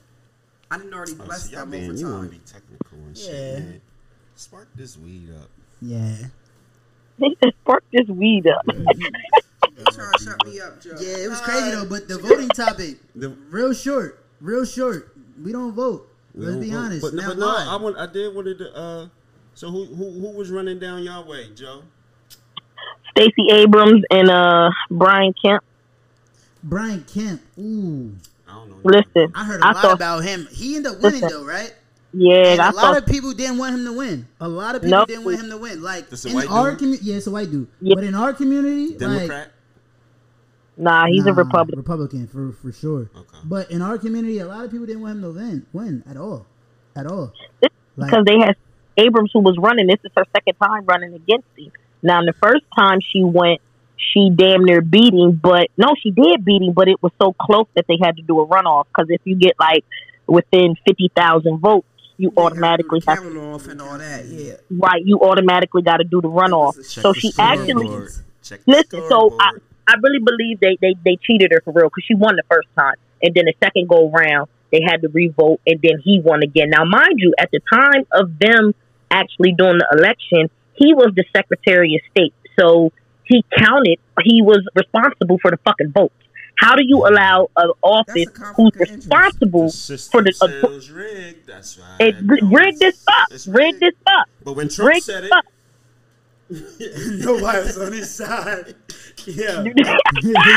I 0.70 0.78
didn't 0.78 0.94
already 0.94 1.12
Oh, 1.20 1.24
bless 1.24 1.48
see, 1.48 1.54
them 1.54 1.70
being, 1.70 1.84
over 1.90 1.94
you 1.98 2.06
want 2.08 2.30
to 2.32 2.36
time. 2.36 2.38
be 2.38 2.52
technical 2.52 2.98
and 2.98 3.16
shit, 3.16 3.58
man. 3.64 3.80
Spark 4.34 4.68
this 4.74 4.96
weed 4.98 5.28
up. 5.40 5.48
Yeah. 5.80 6.16
They 7.18 7.28
just 7.42 7.56
spark 7.62 7.84
this 7.92 8.08
weed 8.08 8.46
up. 8.48 8.66
Trying 9.94 10.12
to 10.18 10.24
shut 10.24 10.46
me 10.46 10.60
up, 10.60 10.80
Joe. 10.80 10.96
Yeah, 11.00 11.16
it 11.24 11.30
was 11.30 11.40
crazy 11.40 11.70
though. 11.70 11.86
But 11.86 12.08
the 12.08 12.18
voting 12.18 12.48
topic, 12.50 12.98
The- 13.14 13.30
real 13.50 13.72
short, 13.72 14.24
real 14.40 14.64
short. 14.64 15.16
We 15.42 15.52
don't 15.52 15.72
vote. 15.72 16.08
We 16.34 16.44
Let's 16.44 16.54
don't 16.56 16.62
be 16.62 16.70
vote. 16.70 16.76
honest. 16.78 17.02
But, 17.02 17.14
now, 17.14 17.28
but 17.28 17.38
no, 17.38 17.46
why? 17.46 17.66
I 17.68 17.76
want. 17.76 17.96
I 17.98 18.06
did 18.06 18.34
wanted 18.34 18.58
to. 18.58 18.74
Uh, 18.76 19.08
so 19.54 19.70
who 19.70 19.84
who 19.86 20.10
who 20.20 20.30
was 20.36 20.50
running 20.50 20.78
down 20.78 21.02
your 21.02 21.24
way, 21.24 21.48
Joe? 21.54 21.82
Stacey 23.12 23.48
Abrams 23.50 24.02
and 24.10 24.30
uh 24.30 24.70
Brian 24.90 25.32
Kemp. 25.42 25.62
Brian 26.62 27.04
Kemp. 27.04 27.40
Ooh, 27.58 28.12
I 28.48 28.52
don't 28.54 28.70
know. 28.70 28.76
Listen, 28.84 29.32
I 29.34 29.44
heard 29.44 29.60
a 29.60 29.64
I 29.66 29.72
lot 29.72 29.82
thought- 29.82 29.94
about 29.94 30.24
him. 30.24 30.46
He 30.50 30.76
ended 30.76 30.92
up 30.92 31.00
winning 31.00 31.20
Listen. 31.22 31.38
though, 31.40 31.46
right? 31.46 31.74
Yeah, 32.12 32.52
And 32.52 32.60
I 32.62 32.70
a 32.70 32.72
lot 32.72 32.80
thought 32.82 32.98
of 32.98 33.06
people 33.06 33.32
didn't 33.34 33.58
want 33.58 33.74
him 33.74 33.84
to 33.84 33.92
win. 33.92 34.26
A 34.40 34.48
lot 34.48 34.74
of 34.74 34.80
people 34.82 34.98
Nope. 34.98 35.08
didn't 35.08 35.24
want 35.24 35.38
him 35.40 35.50
to 35.50 35.58
win. 35.58 35.82
Like 35.82 36.08
This 36.08 36.24
a 36.24 36.28
in 36.28 36.34
white 36.34 36.50
our 36.50 36.70
dude? 36.70 36.78
community, 36.78 37.04
yeah, 37.06 37.16
it's 37.16 37.26
a 37.26 37.30
white 37.30 37.50
dude. 37.50 37.68
Yeah. 37.80 37.94
But 37.94 38.04
in 38.04 38.14
our 38.14 38.32
community, 38.32 38.88
like 38.90 38.98
Democrat. 38.98 39.52
Nah, 40.76 41.06
he's 41.06 41.26
a 41.26 41.32
Republican. 41.32 41.78
Republican 41.78 42.26
for 42.26 42.52
for 42.52 42.72
sure. 42.72 43.10
Okay. 43.16 43.38
But 43.44 43.70
in 43.70 43.82
our 43.82 43.98
community, 43.98 44.38
a 44.38 44.46
lot 44.46 44.64
of 44.64 44.70
people 44.70 44.86
didn't 44.86 45.02
want 45.02 45.16
him 45.16 45.22
to 45.22 45.30
win, 45.30 45.66
win 45.72 46.02
at 46.08 46.16
all, 46.16 46.46
at 46.94 47.06
all. 47.06 47.32
Like, 47.96 48.10
because 48.10 48.24
they 48.26 48.38
had 48.38 48.56
Abrams 48.96 49.30
who 49.32 49.40
was 49.40 49.56
running. 49.58 49.86
This 49.86 50.00
is 50.04 50.10
her 50.16 50.24
second 50.34 50.54
time 50.54 50.84
running 50.84 51.14
against 51.14 51.48
him. 51.56 51.72
Now, 52.02 52.20
the 52.22 52.34
first 52.34 52.64
time 52.78 53.00
she 53.00 53.22
went, 53.24 53.60
she 53.96 54.30
damn 54.30 54.64
near 54.64 54.80
beat 54.82 55.14
him, 55.14 55.32
but 55.42 55.68
no, 55.76 55.94
she 56.02 56.10
did 56.10 56.44
beat 56.44 56.62
him, 56.62 56.72
but 56.72 56.88
it 56.88 57.02
was 57.02 57.12
so 57.20 57.34
close 57.40 57.66
that 57.74 57.86
they 57.88 57.96
had 58.00 58.16
to 58.16 58.22
do 58.22 58.40
a 58.40 58.46
runoff. 58.46 58.84
Because 58.88 59.06
if 59.10 59.20
you 59.24 59.36
get 59.36 59.54
like 59.58 59.84
within 60.26 60.76
fifty 60.86 61.10
thousand 61.16 61.58
votes, 61.58 61.86
you 62.18 62.32
automatically 62.36 63.02
have 63.06 63.18
count 63.18 63.36
off 63.36 63.66
and 63.66 63.80
all 63.80 63.98
that. 63.98 64.26
Yeah. 64.26 64.54
right. 64.70 65.02
You 65.04 65.20
automatically 65.20 65.82
got 65.82 65.98
to 65.98 66.04
do 66.04 66.20
the 66.20 66.28
runoff. 66.28 66.76
Check 66.76 67.02
So 67.02 67.12
the 67.12 67.20
she 67.20 67.30
scoreboard. 67.32 67.58
actually 67.60 68.08
Check 68.42 68.64
the 68.64 68.70
listen. 68.72 69.08
So 69.08 69.36
I, 69.40 69.48
scoreboard. 69.48 69.62
I 69.88 69.94
really 70.02 70.18
believe 70.24 70.60
they, 70.60 70.76
they 70.80 70.94
they 71.04 71.16
cheated 71.22 71.52
her 71.52 71.60
for 71.64 71.72
real 71.72 71.86
because 71.86 72.04
she 72.06 72.14
won 72.14 72.36
the 72.36 72.42
first 72.50 72.68
time, 72.76 72.94
and 73.22 73.34
then 73.34 73.44
the 73.44 73.54
second 73.62 73.88
go 73.88 74.10
round 74.10 74.48
they 74.72 74.80
had 74.84 75.00
to 75.02 75.08
revote, 75.08 75.60
and 75.66 75.80
then 75.82 76.00
he 76.02 76.20
won 76.20 76.42
again. 76.42 76.70
Now, 76.70 76.84
mind 76.84 77.14
you, 77.18 77.34
at 77.38 77.50
the 77.52 77.60
time 77.72 78.04
of 78.12 78.38
them 78.38 78.74
actually 79.10 79.52
doing 79.56 79.78
the 79.78 79.96
election, 79.96 80.50
he 80.74 80.92
was 80.92 81.12
the 81.14 81.24
Secretary 81.34 81.94
of 81.94 82.00
State, 82.10 82.34
so 82.58 82.92
he 83.24 83.44
counted. 83.56 83.98
He 84.24 84.42
was 84.42 84.66
responsible 84.74 85.38
for 85.40 85.50
the 85.50 85.58
fucking 85.58 85.92
votes. 85.92 86.14
How 86.58 86.74
do 86.74 86.82
you 86.84 87.06
allow 87.06 87.48
an 87.56 87.70
office 87.82 88.26
That's 88.26 88.38
a 88.38 88.54
conflict 88.54 88.76
who's 88.78 88.96
responsible 88.96 89.66
The 89.66 89.72
for 89.72 90.24
system 90.24 90.24
the 90.24 90.66
uh, 90.66 90.94
rigged. 90.94 91.46
That's 91.46 91.78
right. 91.78 92.00
it, 92.00 92.16
rig 92.22 92.78
this 92.78 93.04
up, 93.06 93.28
It's 93.30 93.46
rig 93.46 93.78
this 93.78 93.94
up, 94.06 94.26
But 94.42 94.54
when 94.54 94.68
Trump 94.68 94.94
rig 94.94 95.02
said 95.02 95.24
it, 95.24 95.32
up. 95.32 95.44
Nobody 96.48 97.58
was 97.58 97.78
on 97.78 97.92
his 97.92 98.14
side. 98.14 98.74
Yeah. 99.36 99.64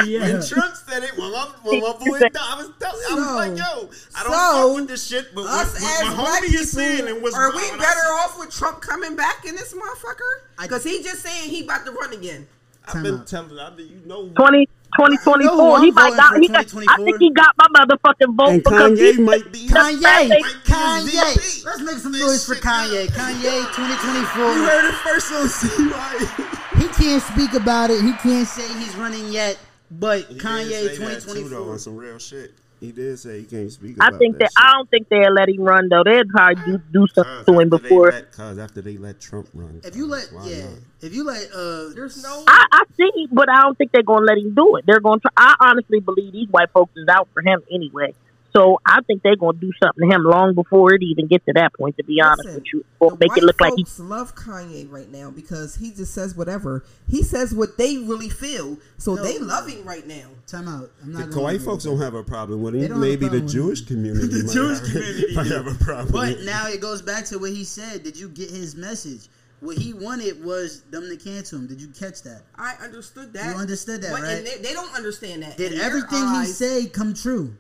yeah. 0.06 0.20
when 0.20 0.46
Trump 0.46 0.76
said 0.76 1.04
it, 1.04 1.18
when 1.18 1.32
my, 1.32 1.52
when 1.64 1.82
my 1.82 1.94
boy 1.94 2.06
I 2.06 2.56
was, 2.56 2.72
telling, 2.80 3.04
I 3.10 3.14
was 3.16 3.36
like, 3.36 3.58
yo, 3.58 3.90
I 4.16 4.24
don't 4.24 4.34
so, 4.34 4.68
fuck 4.68 4.76
with 4.76 4.88
this 4.88 5.08
shit, 5.08 5.34
but 5.34 5.44
what, 5.44 5.66
Us 5.66 5.82
what 5.82 6.02
as 6.02 6.16
my 6.16 6.24
black 6.24 6.44
homie 6.44 6.54
is 6.54 6.72
saying 6.72 6.98
people, 6.98 7.14
and 7.14 7.24
what's 7.24 7.36
are 7.36 7.50
we 7.50 7.56
what 7.56 7.74
I 7.74 7.78
better 7.78 8.08
off 8.22 8.38
with 8.38 8.52
Trump 8.52 8.82
coming 8.82 9.16
back 9.16 9.46
in 9.46 9.56
this 9.56 9.74
motherfucker? 9.74 10.62
Because 10.62 10.84
he 10.84 11.02
just 11.02 11.24
saying 11.24 11.50
he 11.50 11.64
about 11.64 11.86
to 11.86 11.92
run 11.92 12.14
again. 12.14 12.48
I've 12.86 12.94
Time 12.94 13.04
been 13.04 13.16
out. 13.16 13.28
telling, 13.28 13.60
I 13.60 13.76
mean, 13.76 13.88
you 13.88 14.02
know, 14.08 14.30
20, 14.30 14.66
2024. 14.66 15.82
He 15.82 15.92
might 15.92 16.10
voting 16.10 16.18
got. 16.18 16.40
He 16.40 16.48
got 16.48 16.90
I 16.90 17.04
think 17.04 17.20
he 17.20 17.32
got 17.32 17.56
my 17.58 17.68
motherfucking 17.76 18.36
vote 18.36 18.50
and 18.50 18.64
because 18.64 19.00
Kanye 19.00 19.16
he, 19.16 19.22
might 19.22 19.52
be 19.52 19.68
Kanye, 19.68 20.02
Might 20.02 20.30
be 20.30 20.44
his 20.44 20.64
Kanye. 20.64 21.66
Let's 21.66 21.82
make 21.82 21.98
some 21.98 22.12
noise 22.14 22.46
for 22.46 22.56
Kanye. 22.56 23.08
Kanye. 23.08 23.66
2024. 23.74 24.46
You 24.46 24.62
2024. 24.62 24.66
heard 24.66 24.90
it 24.90 24.96
first 24.96 25.34
on 25.34 25.50
CY. 25.50 26.56
He 26.80 26.88
can't 26.88 27.22
speak 27.22 27.54
about 27.54 27.90
it. 27.90 28.02
He 28.04 28.14
can't 28.14 28.48
say 28.48 28.68
he's 28.80 28.96
running 28.96 29.32
yet. 29.32 29.60
But 29.92 30.26
He 30.26 30.36
Kanye, 30.36 30.70
say 30.70 30.98
that, 30.98 31.22
too, 31.22 31.50
though, 31.50 31.66
2024. 31.66 31.72
on 31.72 31.80
some 31.80 31.98
real 31.98 32.20
shit. 32.20 32.54
He 32.80 32.94
did 32.94 33.20
say 33.20 33.40
he 33.40 33.46
can't 33.46 33.70
speak 33.70 33.98
I 34.00 34.10
think 34.18 34.38
that, 34.38 34.52
that 34.56 34.64
I 34.64 34.72
don't 34.72 34.90
think 34.90 35.10
they'll 35.10 35.34
let 35.34 35.50
him 35.50 35.62
run 35.62 35.90
though. 35.90 36.04
They'll 36.06 36.24
try 36.24 36.54
to 36.54 36.62
do, 36.66 36.78
do 36.94 37.08
something 37.14 37.54
to 37.54 37.60
him 37.60 37.70
before. 37.70 38.12
Because 38.12 38.58
after 38.58 38.82
they 38.82 38.96
let 38.96 39.20
Trump 39.20 39.50
run. 39.54 39.82
If 39.84 39.98
you 39.98 40.08
let, 40.08 40.30
why 40.32 40.48
yeah, 40.48 40.64
not? 40.64 40.80
if 41.02 41.14
you 41.14 41.26
let, 41.26 41.52
uh, 41.52 41.90
There's 41.94 42.24
no. 42.24 42.44
I, 42.48 42.66
I 42.72 42.84
see, 42.96 43.28
but 43.32 43.50
I 43.50 43.64
don't 43.64 43.78
think 43.78 43.92
they're 43.92 44.02
gonna 44.02 44.26
let 44.26 44.38
him 44.38 44.56
do 44.56 44.78
it. 44.78 44.86
They're 44.88 45.02
gonna. 45.02 45.20
Try, 45.20 45.32
I 45.36 45.56
honestly 45.60 46.00
believe 46.00 46.32
these 46.32 46.48
white 46.48 46.72
folks 46.72 46.94
is 46.96 47.08
out 47.10 47.28
for 47.34 47.42
him 47.42 47.62
anyway. 47.70 48.14
So 48.56 48.80
I 48.86 49.02
think 49.06 49.22
they're 49.22 49.36
gonna 49.36 49.58
do 49.60 49.72
something 49.82 50.10
to 50.10 50.16
him 50.16 50.24
long 50.24 50.56
before 50.56 50.94
it 50.94 51.04
even 51.04 51.28
gets 51.28 51.46
to 51.46 51.54
that 51.54 51.74
point. 51.76 51.98
To 51.98 52.04
be 52.04 52.20
honest 52.22 52.46
Listen, 52.46 52.56
with 52.56 52.64
you, 52.74 52.86
or 53.00 53.12
make 53.20 53.30
it 53.30 53.32
white 53.36 53.44
look 53.44 53.62
like 53.62 53.74
he. 53.76 53.84
folks 53.84 54.00
love 54.00 54.36
Kanye 54.36 54.90
right 54.92 55.12
now 55.12 55.30
because 55.30 55.76
he 55.76 55.92
just 55.92 56.14
says 56.14 56.36
whatever. 56.36 56.84
He 57.08 57.22
says 57.24 57.54
what 57.54 57.78
they 57.78 57.98
really 58.00 58.30
feel, 58.30 58.78
so 58.98 59.16
No. 59.16 59.24
they 59.24 59.38
love 59.38 59.68
him 59.68 59.84
right 59.86 60.06
now. 60.08 60.30
time 60.48 60.68
out. 60.68 60.90
I'm 61.04 61.14
The 61.14 61.20
not 61.20 61.30
gonna 61.30 61.42
white 61.44 61.62
folks 61.62 61.84
don't 61.84 62.00
have 62.00 62.16
a 62.16 62.24
problem 62.24 62.64
with 62.64 62.74
They 62.74 62.80
him. 62.80 62.88
don't 62.90 62.98
have 62.98 63.04
a 63.04 63.08
Maybe 63.08 63.28
the 63.28 63.42
Jewish 63.42 63.82
community 63.82 64.28
The 64.42 64.52
Jewish 64.52 64.80
have, 64.80 64.88
community, 64.92 65.36
might 65.36 65.48
have 65.48 65.68
a 65.68 65.76
problem. 65.84 66.12
But 66.12 66.42
now 66.42 66.68
it 66.68 66.82
goes 66.82 67.02
back 67.04 67.26
to 67.26 67.38
what 67.38 67.52
he 67.52 67.64
said. 67.64 68.04
Did 68.04 68.18
you 68.18 68.30
get 68.30 68.50
his 68.50 68.76
message? 68.76 69.28
What 69.62 69.78
he 69.78 69.94
wanted 69.94 70.44
was 70.44 70.82
them 70.90 71.08
to 71.10 71.18
cancel 71.18 71.60
him. 71.60 71.68
Did 71.68 71.82
you 71.82 71.90
catch 71.90 72.24
that? 72.24 72.44
I 72.56 72.76
understood 72.82 73.34
that. 73.34 73.54
You 73.56 73.62
understood 73.62 74.02
that, 74.02 74.12
but, 74.14 74.22
right? 74.22 74.38
And 74.38 74.48
they, 74.48 74.58
they 74.58 74.74
don't 74.74 74.96
understand 74.96 75.44
that. 75.44 75.58
Did 75.58 75.74
In 75.74 75.78
their 75.80 75.88
everything 75.88 76.18
he 76.20 76.26
eyes- 76.26 76.58
said 76.58 76.94
come 76.94 77.14
true? 77.14 77.54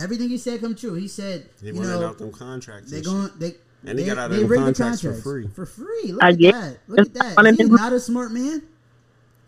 Everything 0.00 0.28
he 0.28 0.38
said 0.38 0.60
come 0.60 0.74
true. 0.74 0.94
He 0.94 1.08
said, 1.08 1.48
He 1.60 1.68
you 1.68 1.72
know, 1.74 2.06
out 2.06 2.18
them 2.18 2.32
contracts. 2.32 2.90
they 2.90 2.98
and 2.98 3.06
going 3.06 3.30
they. 3.38 3.54
And 3.86 3.96
he 3.98 4.04
they, 4.04 4.10
got 4.10 4.18
out 4.18 4.30
of 4.30 4.36
they 4.36 4.42
them 4.42 4.50
rigged 4.50 4.62
the 4.62 4.66
contracts 4.66 5.00
for 5.02 5.14
free. 5.14 5.46
For 5.48 5.66
free. 5.66 6.12
Look 6.12 6.22
I 6.22 6.28
at 6.30 6.38
get- 6.38 6.52
that. 6.54 6.76
Look 6.88 6.98
at 7.06 7.14
that. 7.14 7.46
He's 7.46 7.60
in- 7.60 7.72
not 7.74 7.92
a 7.92 8.00
smart 8.00 8.32
man. 8.32 8.62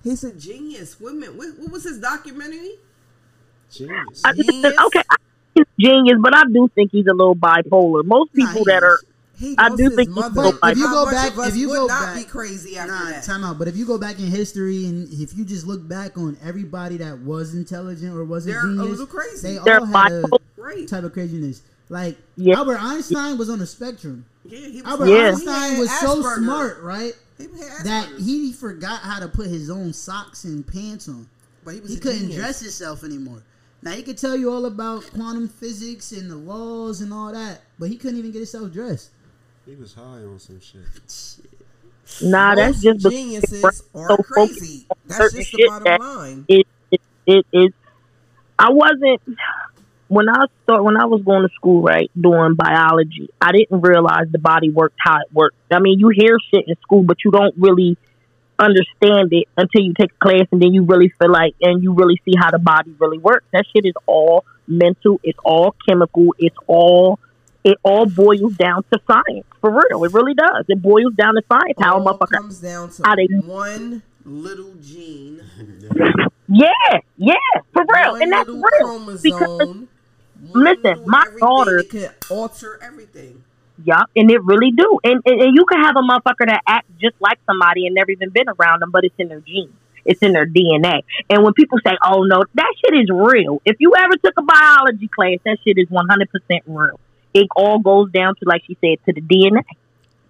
He's 0.05 0.25
a 0.25 0.33
genius. 0.33 0.99
Women. 1.01 1.37
What, 1.37 1.59
what 1.59 1.71
was 1.73 1.85
his 1.85 1.99
documentary? 1.99 2.73
Genius. 3.71 4.23
I, 4.25 4.33
Genius. 4.33 4.75
okay, 4.87 5.03
I, 5.11 5.17
he's 5.55 5.65
genius, 5.79 6.19
but 6.21 6.35
I 6.35 6.45
do 6.53 6.69
think 6.75 6.91
he's 6.93 7.07
a 7.07 7.13
little 7.15 7.37
bipolar. 7.37 8.05
Most 8.05 8.33
people 8.33 8.65
he 8.65 8.65
that 8.67 8.83
are 8.83 8.95
is. 8.95 9.05
He 9.41 9.55
I 9.57 9.75
do 9.75 9.85
his 9.85 9.95
think 9.97 10.11
mother. 10.11 10.53
But 10.61 10.73
if 10.73 10.77
you 10.79 10.85
go 10.85 11.07
back, 11.11 11.33
if 11.49 11.57
you 11.57 11.71
would 11.71 11.75
go 11.77 11.87
not 11.87 12.07
back, 12.15 12.17
be 12.17 12.25
crazy 12.25 12.77
after 12.77 12.93
Nah, 12.93 13.05
that. 13.11 13.25
time 13.25 13.43
out. 13.43 13.59
But 13.59 13.69
if 13.69 13.77
you 13.77 13.87
go 13.87 13.97
back 13.97 14.19
in 14.19 14.27
history 14.27 14.85
and 14.85 15.11
if 15.15 15.35
you 15.35 15.47
just 15.47 15.67
look 15.67 15.89
back 15.89 16.19
on 16.19 16.37
everybody 16.45 16.99
that 16.99 17.21
was 17.21 17.55
intelligent 17.55 18.15
or 18.15 18.23
was 18.25 18.47
a 18.47 18.51
They're 18.51 18.61
a 18.61 18.63
genius, 18.69 18.91
little 18.99 19.07
crazy. 19.07 19.49
they 19.57 19.59
They're 19.65 19.81
all 19.81 19.87
had 19.87 20.13
a 20.13 20.23
bipolar. 20.25 20.39
Right. 20.59 20.87
type 20.87 21.05
of 21.05 21.15
craziness. 21.15 21.63
Like 21.89 22.19
Yeah. 22.37 22.57
Albert 22.59 22.83
Einstein 22.83 23.39
was 23.39 23.49
on 23.49 23.61
the 23.61 23.67
spectrum. 23.67 24.27
Yeah, 24.45 24.59
he 24.59 24.83
was. 24.83 24.91
Albert 24.93 25.07
Yeah. 25.07 25.29
Einstein 25.29 25.75
he 25.75 25.81
was 25.81 25.89
had 25.91 26.01
so 26.01 26.23
Asperger's. 26.23 26.45
smart, 26.45 26.83
right? 26.83 27.15
He 27.39 27.47
That 27.85 28.09
he 28.19 28.53
forgot 28.53 29.01
how 29.01 29.21
to 29.21 29.29
put 29.29 29.47
his 29.47 29.71
own 29.71 29.95
socks 29.95 30.45
and 30.45 30.67
pants 30.67 31.09
on. 31.09 31.27
but 31.65 31.75
he 31.75 31.81
was 31.81 31.91
He 31.93 31.97
couldn't 31.99 32.19
genius. 32.21 32.37
dress 32.37 32.61
himself 32.61 33.05
anymore. 33.05 33.43
Now 33.83 33.93
he 33.93 34.03
could 34.03 34.19
tell 34.19 34.37
you 34.37 34.53
all 34.53 34.67
about 34.67 35.05
quantum 35.15 35.49
physics 35.49 36.13
and 36.13 36.31
the 36.31 36.37
laws 36.37 37.01
and 37.01 37.13
all 37.15 37.33
that, 37.33 37.63
but 37.79 37.89
he 37.89 37.97
couldn't 37.97 38.19
even 38.19 38.31
get 38.33 38.41
himself 38.41 38.71
dressed. 38.71 39.09
He 39.71 39.77
was 39.77 39.95
high 39.95 40.03
on 40.03 40.41
some 40.41 40.59
shit. 40.59 40.83
nah. 42.23 42.57
That's 42.57 42.83
just 42.83 43.09
geniuses 43.09 43.63
we're 43.63 43.71
so 43.71 44.17
crazy. 44.17 44.85
That's 45.07 45.33
just 45.33 45.53
the 45.53 45.67
bottom 45.69 46.01
line. 46.01 46.45
it 46.49 46.67
it 46.91 47.01
it 47.25 47.47
is. 47.53 47.73
I 48.59 48.73
wasn't 48.73 49.23
when 50.09 50.29
I 50.29 50.47
start 50.65 50.83
when 50.83 50.97
I 50.97 51.05
was 51.05 51.23
going 51.23 51.49
to 51.49 51.55
school, 51.55 51.83
right, 51.83 52.11
doing 52.21 52.57
biology. 52.57 53.31
I 53.41 53.53
didn't 53.53 53.81
realize 53.81 54.27
the 54.33 54.41
body 54.41 54.71
worked 54.71 54.97
how 54.99 55.19
it 55.21 55.33
worked. 55.33 55.55
I 55.71 55.79
mean, 55.79 56.01
you 56.01 56.09
hear 56.09 56.37
shit 56.53 56.67
in 56.67 56.75
school, 56.83 57.05
but 57.05 57.19
you 57.25 57.31
don't 57.31 57.55
really 57.57 57.97
understand 58.59 59.33
it 59.33 59.47
until 59.57 59.83
you 59.83 59.95
take 59.95 60.11
a 60.11 60.19
class, 60.19 60.49
and 60.51 60.61
then 60.61 60.75
you 60.75 60.83
really 60.83 61.13
feel 61.17 61.31
like 61.31 61.55
and 61.63 61.81
you 61.81 61.93
really 61.93 62.21
see 62.25 62.35
how 62.37 62.51
the 62.51 62.59
body 62.59 62.93
really 62.99 63.19
works. 63.19 63.47
That 63.53 63.67
shit 63.73 63.87
is 63.87 63.95
all 64.07 64.45
mental. 64.67 65.21
It's 65.23 65.39
all 65.45 65.77
chemical. 65.89 66.35
It's 66.41 66.57
all. 66.67 67.21
It 67.63 67.77
all 67.83 68.07
boils 68.07 68.55
down 68.57 68.85
to 68.93 68.99
science, 69.07 69.47
for 69.61 69.71
real. 69.71 70.05
It 70.05 70.13
really 70.13 70.35
does. 70.35 70.65
It 70.69 70.81
boils 70.81 71.15
down 71.15 71.35
to 71.35 71.43
science. 71.51 71.77
How 71.81 71.99
a 71.99 72.01
motherfucker 72.01 72.31
comes 72.31 72.59
down 72.61 72.91
to 72.91 73.03
how 73.05 73.15
they- 73.17 73.27
one 73.45 74.03
little 74.25 74.73
gene, 74.83 75.41
Yeah, 76.49 76.67
yeah, 77.17 77.35
for 77.73 77.85
real, 77.95 78.13
one 78.13 78.23
and 78.23 78.33
that's 78.33 78.49
real 78.49 79.17
because 79.23 79.77
listen, 80.53 81.03
my 81.07 81.25
daughter- 81.39 81.83
can 81.89 82.11
alter 82.29 82.79
everything. 82.83 83.45
yeah, 83.85 84.03
and 84.17 84.31
it 84.31 84.43
really 84.45 84.73
do, 84.73 84.99
and, 85.05 85.21
and 85.25 85.41
and 85.43 85.57
you 85.57 85.65
can 85.67 85.81
have 85.83 85.95
a 85.97 86.01
motherfucker 86.03 86.47
that 86.47 86.63
acts 86.67 86.89
just 87.01 87.15
like 87.21 87.39
somebody 87.47 87.87
and 87.87 87.95
never 87.95 88.11
even 88.11 88.31
been 88.31 88.49
around 88.49 88.81
them, 88.81 88.91
but 88.91 89.05
it's 89.05 89.15
in 89.19 89.29
their 89.29 89.41
genes, 89.41 89.73
it's 90.05 90.21
in 90.23 90.33
their 90.33 90.47
DNA. 90.47 91.03
And 91.31 91.45
when 91.45 91.53
people 91.53 91.79
say, 91.87 91.97
"Oh 92.05 92.25
no, 92.25 92.43
that 92.55 92.75
shit 92.85 92.99
is 92.99 93.09
real," 93.13 93.63
if 93.65 93.77
you 93.79 93.93
ever 93.97 94.15
took 94.25 94.35
a 94.39 94.43
biology 94.43 95.09
class, 95.09 95.39
that 95.45 95.59
shit 95.65 95.79
is 95.79 95.89
one 95.89 96.09
hundred 96.09 96.31
percent 96.31 96.63
real. 96.67 96.99
It 97.35 97.47
all 97.57 97.79
goes 97.79 98.11
down 98.11 98.35
to, 98.37 98.41
like 98.47 98.63
she 98.67 98.77
said, 98.81 98.99
to 99.07 99.13
the 99.13 99.21
DNA 99.21 99.63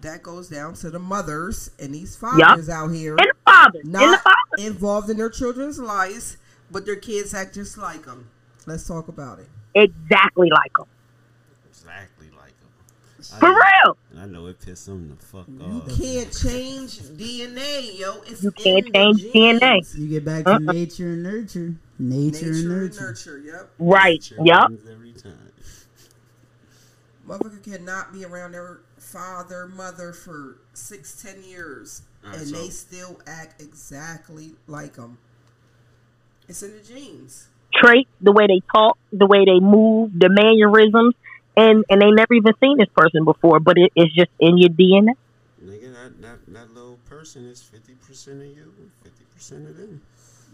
That 0.03 0.23
goes 0.23 0.49
down 0.49 0.75
to 0.75 0.91
the 0.91 0.99
mothers 0.99 1.71
and 1.79 1.95
these 1.95 2.17
fathers 2.17 2.69
out 2.69 2.89
here 2.89 3.17
and 3.17 3.27
the 3.29 3.35
fathers, 3.51 3.83
and 3.85 3.95
the 3.95 4.19
fathers. 4.19 4.67
involved 4.67 5.11
in 5.11 5.17
their 5.17 5.31
children's 5.31 5.79
lives, 5.79 6.37
but 6.71 6.87
their 6.87 6.97
kids 6.97 7.33
act 7.35 7.55
just 7.55 7.77
like 7.79 8.05
them. 8.05 8.29
Let's 8.67 8.87
talk 8.87 9.09
about 9.09 9.39
it. 9.39 9.49
exactly 9.75 10.51
like 10.51 10.73
them. 10.77 10.87
Exactly 11.69 12.29
like 12.37 12.53
them. 12.61 13.39
For 13.39 13.49
real. 13.49 13.97
I 14.19 14.27
know 14.27 14.47
it 14.47 14.61
pissed 14.61 14.87
them 14.87 15.09
the 15.19 15.25
fuck 15.25 15.47
You 15.49 15.61
off. 15.65 15.89
You 15.89 15.97
can't 15.97 16.33
change 16.37 16.99
DNA, 17.01 17.99
yo. 17.99 18.21
It's 18.27 18.43
You 18.43 18.51
can't 18.51 18.93
change. 18.95 19.23
DNA. 19.25 19.99
You 19.99 20.09
get 20.09 20.25
back 20.25 20.45
to 20.45 20.51
uh-uh. 20.53 20.59
nature 20.59 21.09
and 21.09 21.23
nurture. 21.23 21.75
Nature, 21.99 22.47
Nature 22.47 22.47
and 22.47 22.57
and 22.57 22.69
nurture. 22.69 23.01
nurture, 23.03 23.39
yep. 23.39 23.71
Right. 23.79 24.13
Nature 24.13 24.37
Yup. 24.45 24.71
Wins 27.31 27.43
Every 27.45 27.59
time. 27.59 27.61
Motherfucker 27.61 27.77
cannot 27.87 28.13
be 28.13 28.25
around 28.25 28.53
their 28.53 28.81
father, 28.99 29.67
mother 29.69 30.13
for 30.13 30.59
six, 30.75 31.21
ten 31.23 31.43
years, 31.43 32.03
Alright, 32.25 32.41
and 32.41 32.49
so- 32.49 32.57
they 32.57 32.69
still 32.71 33.21
act 33.27 33.61
exactly 33.63 34.53
like 34.67 34.95
them. 34.95 35.19
It's 36.49 36.63
in 36.63 36.73
the 36.73 36.81
genes. 36.83 37.47
Trait, 37.73 38.09
the 38.21 38.33
way 38.33 38.47
they 38.49 38.61
talk, 38.75 38.99
the 39.13 39.27
way 39.27 39.45
they 39.45 39.61
move, 39.61 40.11
the 40.19 40.29
mannerisms, 40.29 41.15
and 41.57 41.85
and 41.89 42.03
they 42.03 42.11
never 42.11 42.35
even 42.35 42.53
seen 42.61 42.77
this 42.79 42.89
person 42.97 43.25
before, 43.25 43.61
but 43.61 43.79
it, 43.79 43.93
it's 43.95 44.13
just 44.13 44.31
in 44.41 44.59
your 44.59 44.71
DNA. 44.71 45.13
Nigga, 45.65 45.93
that, 45.93 46.23
that, 46.23 46.39
that 46.49 46.75
little 46.75 46.99
person 47.09 47.47
is 47.47 47.61
50% 47.63 48.29
of 48.41 48.57
you, 48.57 48.73
50% 49.05 49.69
of 49.69 49.77
them. 49.77 50.01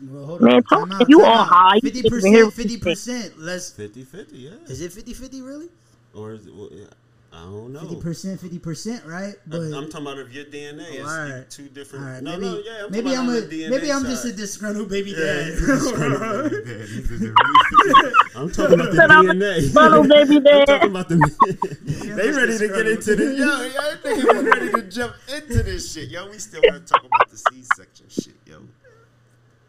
Well, 0.03 0.27
hold 0.27 0.41
Man, 0.43 0.57
on. 0.57 0.63
talk- 0.65 0.89
Time 0.91 0.93
out, 1.01 1.09
you 1.09 1.21
time 1.21 1.29
all 1.31 1.39
out. 1.39 1.47
high. 1.49 1.75
You 1.83 1.91
50%, 1.91 1.93
didn't 2.03 2.25
hear 2.27 2.45
what 2.45 2.59
you 2.59 2.79
50%. 2.79 3.33
Let's. 3.39 3.71
50 3.71 4.03
50, 4.05 4.37
yeah. 4.37 4.51
Is 4.67 4.81
it 4.83 4.93
50 4.93 5.15
50 5.15 5.41
really? 5.43 5.69
Or 6.17 6.33
is 6.33 6.47
it, 6.47 6.55
well, 6.55 6.69
yeah, 6.73 6.87
I 7.33 7.41
don't 7.43 7.73
know. 7.75 7.81
50%, 7.81 8.39
50%, 8.41 9.07
right? 9.07 9.35
But. 9.47 9.61
I- 9.61 9.77
I'm 9.77 9.91
talking 9.91 10.07
about 10.07 10.19
if 10.19 10.33
your 10.33 10.47
DNA 10.47 10.95
is 10.95 11.01
Oh, 11.01 11.09
alright. 11.11 11.51
two 11.51 11.69
different. 11.69 12.05
All 12.07 12.11
right, 12.13 12.23
no, 12.23 12.31
maybe, 12.33 12.47
no, 12.47 12.59
yeah. 12.59 12.85
I'm 12.87 12.91
maybe 12.91 13.11
I'm 13.15 13.29
a, 13.29 13.33
on 13.33 13.35
the 13.35 13.43
DNA 13.43 13.71
maybe 13.71 13.93
I'm 13.93 14.05
just 14.05 14.25
a 14.25 14.29
side. 14.29 14.37
disgruntled 14.39 14.89
baby 14.89 15.11
Yeah, 15.11 15.19
dad. 15.19 15.45
he's 15.47 15.63
a 15.63 15.67
disgruntled 15.75 16.51
baby 16.53 16.65
dad. 16.65 16.89
He's 16.89 17.11
a- 17.21 18.13
I'm 18.37 18.51
talking 18.51 18.75
about 18.81 18.91
the 18.91 18.97
Said 18.97 19.11
I'm 19.11 19.25
DNA. 19.27 19.55
disgruntled 19.61 20.09
baby 20.09 20.37
I'm 20.37 20.43
dad. 20.45 20.67
talking 20.67 20.91
about 20.91 21.09
the. 21.11 21.17
they 22.17 22.31
ready 22.31 22.59
to 22.59 22.69
get 22.69 22.87
into 22.89 23.17
this. 23.17 23.39
Yo, 23.39 23.45
y'all 23.45 23.63
niggas 23.67 24.35
was 24.35 24.45
ready 24.45 24.71
to 24.73 24.83
jump 24.91 25.15
into 25.35 25.63
this 25.63 25.93
shit. 25.93 26.09
Yo, 26.09 26.31
we 26.31 26.39
still 26.39 26.63
want 26.65 26.87
to 26.87 26.93
talk 26.93 27.05
about 27.05 27.29
the 27.31 27.37
C-section 27.37 28.07
shit, 28.09 28.35
yo. 28.47 28.63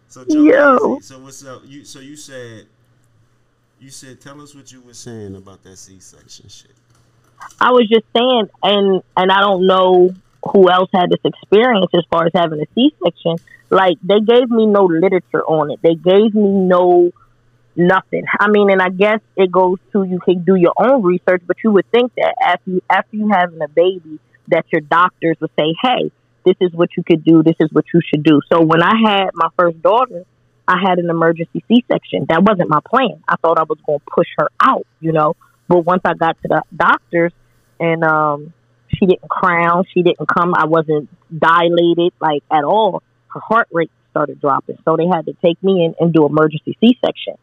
So 0.07 0.23
Joe, 0.23 0.43
Yo. 0.43 0.99
So 1.01 1.19
what's 1.19 1.43
up? 1.45 1.63
You 1.65 1.83
so 1.83 1.99
you 1.99 2.15
said, 2.15 2.67
you 3.79 3.89
said, 3.89 4.19
tell 4.19 4.41
us 4.41 4.55
what 4.55 4.71
you 4.71 4.81
were 4.81 4.93
saying 4.93 5.35
about 5.35 5.63
that 5.63 5.77
C-section 5.77 6.49
shit. 6.49 6.71
I 7.61 7.71
was 7.71 7.87
just 7.87 8.05
saying, 8.15 8.49
and 8.63 9.03
and 9.15 9.31
I 9.31 9.41
don't 9.41 9.67
know 9.67 10.09
who 10.51 10.69
else 10.71 10.89
had 10.93 11.09
this 11.09 11.19
experience 11.23 11.91
as 11.93 12.03
far 12.09 12.25
as 12.25 12.31
having 12.33 12.61
a 12.61 12.65
C-section. 12.73 13.35
Like 13.69 13.97
they 14.01 14.19
gave 14.21 14.49
me 14.49 14.65
no 14.65 14.85
literature 14.85 15.43
on 15.43 15.71
it. 15.71 15.79
They 15.81 15.95
gave 15.95 16.33
me 16.33 16.49
no 16.49 17.11
nothing. 17.75 18.25
I 18.39 18.49
mean, 18.49 18.71
and 18.71 18.81
I 18.81 18.89
guess 18.89 19.19
it 19.35 19.51
goes 19.51 19.77
to 19.93 20.03
you 20.03 20.19
can 20.19 20.43
do 20.43 20.55
your 20.55 20.73
own 20.77 21.03
research, 21.03 21.43
but 21.45 21.57
you 21.63 21.71
would 21.71 21.89
think 21.91 22.13
that 22.15 22.33
after 22.41 22.71
you 22.71 22.81
after 22.89 23.15
you 23.15 23.29
having 23.29 23.61
a 23.61 23.67
baby, 23.67 24.19
that 24.47 24.65
your 24.71 24.81
doctors 24.81 25.37
would 25.39 25.51
say, 25.59 25.75
"Hey, 25.81 26.11
this 26.45 26.55
is 26.59 26.73
what 26.73 26.89
you 26.97 27.03
could 27.03 27.23
do. 27.23 27.43
This 27.43 27.57
is 27.59 27.69
what 27.71 27.85
you 27.93 28.01
should 28.01 28.23
do." 28.23 28.41
So 28.51 28.61
when 28.61 28.81
I 28.81 28.95
had 29.05 29.29
my 29.33 29.49
first 29.57 29.81
daughter, 29.81 30.25
I 30.67 30.77
had 30.85 30.99
an 30.99 31.09
emergency 31.09 31.63
C-section. 31.67 32.25
That 32.29 32.43
wasn't 32.43 32.69
my 32.69 32.79
plan. 32.85 33.23
I 33.27 33.35
thought 33.37 33.57
I 33.57 33.63
was 33.63 33.77
going 33.85 33.99
to 33.99 34.05
push 34.05 34.27
her 34.37 34.49
out, 34.59 34.85
you 34.99 35.11
know. 35.13 35.35
But 35.67 35.79
once 35.85 36.01
I 36.05 36.13
got 36.13 36.41
to 36.41 36.47
the 36.47 36.61
doctors, 36.75 37.31
and 37.79 38.03
um, 38.03 38.53
she 38.89 39.05
didn't 39.05 39.29
crown, 39.29 39.85
she 39.93 40.01
didn't 40.03 40.27
come. 40.27 40.53
I 40.55 40.65
wasn't 40.65 41.09
dilated 41.37 42.13
like 42.19 42.43
at 42.51 42.63
all. 42.63 43.03
Her 43.33 43.39
heart 43.39 43.67
rate 43.71 43.91
started 44.11 44.41
dropping, 44.41 44.77
so 44.83 44.97
they 44.97 45.05
had 45.05 45.25
to 45.27 45.33
take 45.43 45.61
me 45.63 45.85
in 45.85 45.95
and 45.99 46.13
do 46.13 46.25
emergency 46.25 46.75
C-section. 46.79 47.35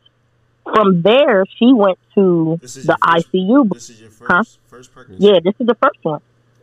From 0.64 1.02
there, 1.02 1.44
she 1.58 1.72
went 1.72 1.98
to 2.14 2.58
the 2.60 2.66
first- 2.66 2.88
ICU. 3.30 3.68
This 3.72 3.90
is 3.90 4.00
your 4.00 4.10
first 4.10 4.30
Huh? 4.30 4.44
first 4.66 4.92
pregnancy. 4.92 5.24
Yeah, 5.26 5.40
this 5.44 5.54
is 5.60 5.66
the 5.66 5.74
first 5.76 5.98
one. 6.02 6.20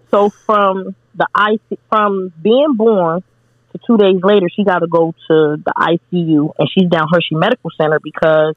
So 0.09 0.29
from 0.29 0.95
the 1.15 1.27
IC, 1.35 1.79
from 1.89 2.33
being 2.41 2.73
born 2.73 3.23
to 3.71 3.79
two 3.85 3.97
days 3.97 4.21
later, 4.23 4.47
she 4.53 4.63
got 4.63 4.79
to 4.79 4.87
go 4.87 5.13
to 5.27 5.57
the 5.57 5.73
ICU, 5.77 6.53
and 6.57 6.69
she's 6.73 6.89
down 6.89 7.07
Hershey 7.11 7.35
Medical 7.35 7.71
Center 7.79 7.99
because 8.01 8.55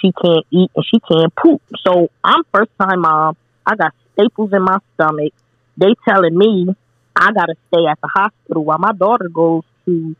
she 0.00 0.12
can't 0.12 0.46
eat 0.50 0.70
and 0.74 0.84
she 0.84 1.00
can't 1.00 1.34
poop. 1.34 1.62
So 1.86 2.08
I'm 2.24 2.42
first 2.52 2.70
time 2.80 3.00
mom. 3.00 3.36
I 3.66 3.76
got 3.76 3.92
staples 4.14 4.52
in 4.52 4.62
my 4.62 4.78
stomach. 4.94 5.32
They 5.76 5.94
telling 6.08 6.36
me 6.36 6.74
I 7.14 7.32
got 7.32 7.46
to 7.46 7.54
stay 7.68 7.86
at 7.88 8.00
the 8.00 8.08
hospital 8.08 8.64
while 8.64 8.78
my 8.78 8.92
daughter 8.92 9.28
goes 9.28 9.64
to 9.86 10.16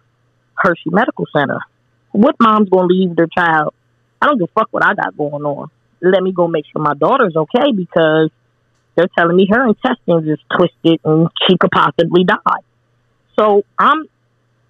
Hershey 0.55 0.91
Medical 0.91 1.27
Center. 1.35 1.59
What 2.13 2.37
mom's 2.41 2.69
gonna 2.69 2.87
leave 2.87 3.17
their 3.17 3.29
child? 3.29 3.73
I 4.21 4.27
don't 4.27 4.39
give 4.39 4.49
a 4.55 4.61
fuck 4.61 4.69
what 4.71 4.85
I 4.85 4.95
got 4.95 5.17
going 5.17 5.45
on. 5.45 5.71
Let 6.03 6.23
me 6.23 6.33
go 6.33 6.49
make 6.49 6.65
sure 6.71 6.83
my 6.83 6.95
daughter's 6.95 7.37
okay 7.37 7.73
because 7.75 8.31
they're 8.97 9.09
telling 9.17 9.37
me 9.37 9.47
her 9.51 9.67
intestines 9.69 10.29
is 10.29 10.39
twisted 10.55 11.01
and 11.05 11.29
she 11.47 11.57
could 11.57 11.71
possibly 11.71 12.25
die. 12.25 12.61
So 13.41 13.65
I'm 13.79 14.05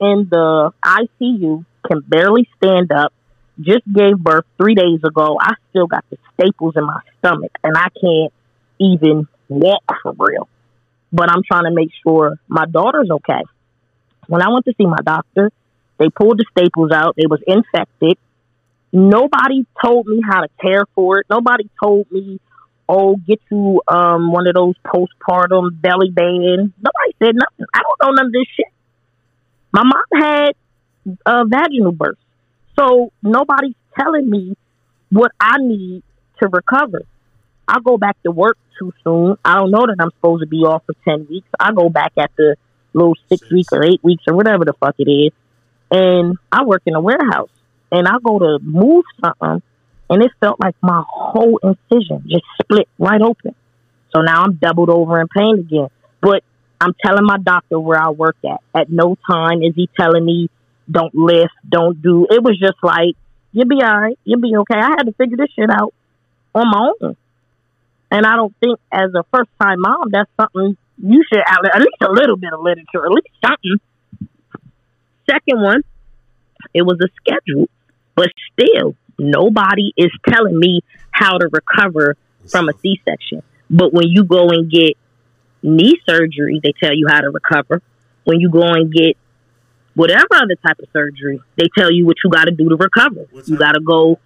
in 0.00 0.28
the 0.30 0.72
ICU, 0.84 1.64
can 1.88 2.00
barely 2.06 2.48
stand 2.56 2.92
up, 2.92 3.12
just 3.60 3.82
gave 3.92 4.16
birth 4.16 4.44
three 4.56 4.76
days 4.76 5.00
ago. 5.04 5.38
I 5.40 5.54
still 5.70 5.88
got 5.88 6.04
the 6.08 6.18
staples 6.34 6.74
in 6.76 6.84
my 6.84 7.00
stomach 7.18 7.50
and 7.64 7.76
I 7.76 7.88
can't 8.00 8.32
even 8.78 9.26
walk 9.48 9.82
for 10.02 10.14
real. 10.16 10.48
But 11.12 11.30
I'm 11.30 11.42
trying 11.42 11.64
to 11.64 11.72
make 11.72 11.90
sure 12.04 12.38
my 12.46 12.64
daughter's 12.64 13.10
okay. 13.10 13.42
When 14.28 14.40
I 14.40 14.50
went 14.50 14.64
to 14.66 14.74
see 14.78 14.86
my 14.86 15.00
doctor, 15.04 15.50
they 15.98 16.08
pulled 16.08 16.38
the 16.38 16.44
staples 16.56 16.92
out. 16.92 17.16
They 17.16 17.26
was 17.26 17.40
infected. 17.44 18.18
Nobody 18.92 19.66
told 19.84 20.06
me 20.06 20.20
how 20.24 20.42
to 20.42 20.48
care 20.62 20.84
for 20.94 21.18
it. 21.18 21.26
Nobody 21.28 21.68
told 21.82 22.10
me 22.12 22.38
oh, 22.90 23.16
get 23.16 23.40
you 23.50 23.80
um 23.88 24.32
one 24.32 24.46
of 24.48 24.54
those 24.54 24.74
postpartum 24.84 25.80
belly 25.80 26.10
bands. 26.10 26.72
Nobody 26.76 27.12
said 27.22 27.34
nothing. 27.36 27.66
I 27.72 27.80
don't 27.82 28.02
know 28.02 28.10
none 28.12 28.26
of 28.26 28.32
this 28.32 28.46
shit. 28.56 28.66
My 29.72 29.84
mom 29.84 30.22
had 30.22 30.50
a 31.24 31.44
vaginal 31.46 31.92
birth, 31.92 32.18
so 32.78 33.12
nobody's 33.22 33.76
telling 33.98 34.28
me 34.28 34.56
what 35.10 35.30
I 35.40 35.58
need 35.58 36.02
to 36.42 36.48
recover. 36.48 37.02
I 37.68 37.78
go 37.84 37.96
back 37.96 38.20
to 38.24 38.32
work 38.32 38.58
too 38.78 38.92
soon. 39.04 39.36
I 39.44 39.54
don't 39.54 39.70
know 39.70 39.86
that 39.86 39.96
I'm 40.00 40.10
supposed 40.16 40.42
to 40.42 40.48
be 40.48 40.58
off 40.58 40.82
for 40.86 40.94
ten 41.04 41.26
weeks. 41.30 41.48
I 41.58 41.72
go 41.72 41.88
back 41.88 42.12
after 42.18 42.56
little 42.92 43.14
six 43.28 43.42
Six. 43.42 43.52
weeks 43.52 43.68
or 43.72 43.84
eight 43.84 44.02
weeks 44.02 44.24
or 44.26 44.34
whatever 44.34 44.64
the 44.64 44.72
fuck 44.72 44.96
it 44.98 45.08
is, 45.08 45.32
and 45.92 46.36
I 46.50 46.64
work 46.64 46.82
in 46.86 46.94
a 46.94 47.00
warehouse. 47.00 47.50
And 47.92 48.06
I 48.06 48.18
go 48.24 48.38
to 48.38 48.58
move 48.62 49.04
something, 49.20 49.62
and 50.10 50.22
it 50.22 50.32
felt 50.40 50.60
like 50.60 50.74
my 50.82 51.02
whole 51.08 51.58
incision 51.62 52.24
just 52.28 52.44
split 52.60 52.88
right 52.98 53.22
open. 53.22 53.54
So 54.12 54.22
now 54.22 54.42
I'm 54.42 54.54
doubled 54.54 54.90
over 54.90 55.20
in 55.20 55.28
pain 55.28 55.60
again. 55.60 55.88
But 56.20 56.42
I'm 56.80 56.94
telling 57.04 57.24
my 57.24 57.38
doctor 57.38 57.78
where 57.78 58.00
I 58.00 58.10
work 58.10 58.36
at. 58.44 58.60
At 58.74 58.90
no 58.90 59.16
time 59.30 59.62
is 59.62 59.74
he 59.76 59.88
telling 59.98 60.24
me 60.24 60.50
don't 60.90 61.14
lift, 61.14 61.54
don't 61.66 62.02
do. 62.02 62.26
It 62.28 62.42
was 62.42 62.58
just 62.58 62.82
like 62.82 63.14
you'll 63.52 63.68
be 63.68 63.82
all 63.82 64.00
right, 64.00 64.18
you'll 64.24 64.40
be 64.40 64.56
okay. 64.56 64.78
I 64.78 64.90
had 64.98 65.04
to 65.04 65.12
figure 65.12 65.36
this 65.36 65.50
shit 65.54 65.70
out 65.70 65.94
on 66.54 66.70
my 66.70 66.92
own. 67.02 67.16
And 68.10 68.26
I 68.26 68.34
don't 68.34 68.54
think 68.58 68.80
as 68.92 69.10
a 69.14 69.22
first 69.32 69.50
time 69.60 69.80
mom, 69.80 70.08
that's 70.10 70.30
something 70.40 70.76
you 70.98 71.22
should 71.32 71.40
at 71.46 71.78
least 71.78 72.02
a 72.02 72.10
little 72.10 72.36
bit 72.36 72.52
of 72.52 72.60
literature, 72.60 73.04
at 73.04 73.12
least 73.12 73.28
something. 73.44 73.76
Second 75.30 75.62
one, 75.62 75.82
it 76.74 76.82
was 76.82 76.98
a 77.00 77.08
schedule, 77.22 77.68
but 78.16 78.28
still 78.52 78.96
nobody 79.20 79.92
is 79.96 80.10
telling 80.28 80.58
me 80.58 80.80
how 81.10 81.38
to 81.38 81.48
recover 81.52 82.16
from 82.48 82.68
a 82.68 82.72
C 82.80 83.00
section. 83.04 83.42
But 83.68 83.92
when 83.92 84.08
you 84.08 84.24
go 84.24 84.48
and 84.48 84.70
get 84.70 84.96
knee 85.62 86.00
surgery, 86.08 86.60
they 86.62 86.72
tell 86.82 86.94
you 86.94 87.06
how 87.08 87.20
to 87.20 87.30
recover. 87.30 87.82
When 88.24 88.40
you 88.40 88.50
go 88.50 88.62
and 88.62 88.92
get 88.92 89.16
whatever 89.94 90.34
other 90.34 90.56
type 90.66 90.78
of 90.78 90.88
surgery, 90.92 91.40
they 91.56 91.68
tell 91.76 91.90
you 91.92 92.06
what 92.06 92.16
you 92.24 92.30
got 92.30 92.44
to 92.44 92.52
do 92.52 92.68
to 92.68 92.76
recover. 92.76 93.26
What's 93.30 93.48
you 93.48 93.56
got 93.56 93.72
to 93.72 93.80
go 93.80 94.18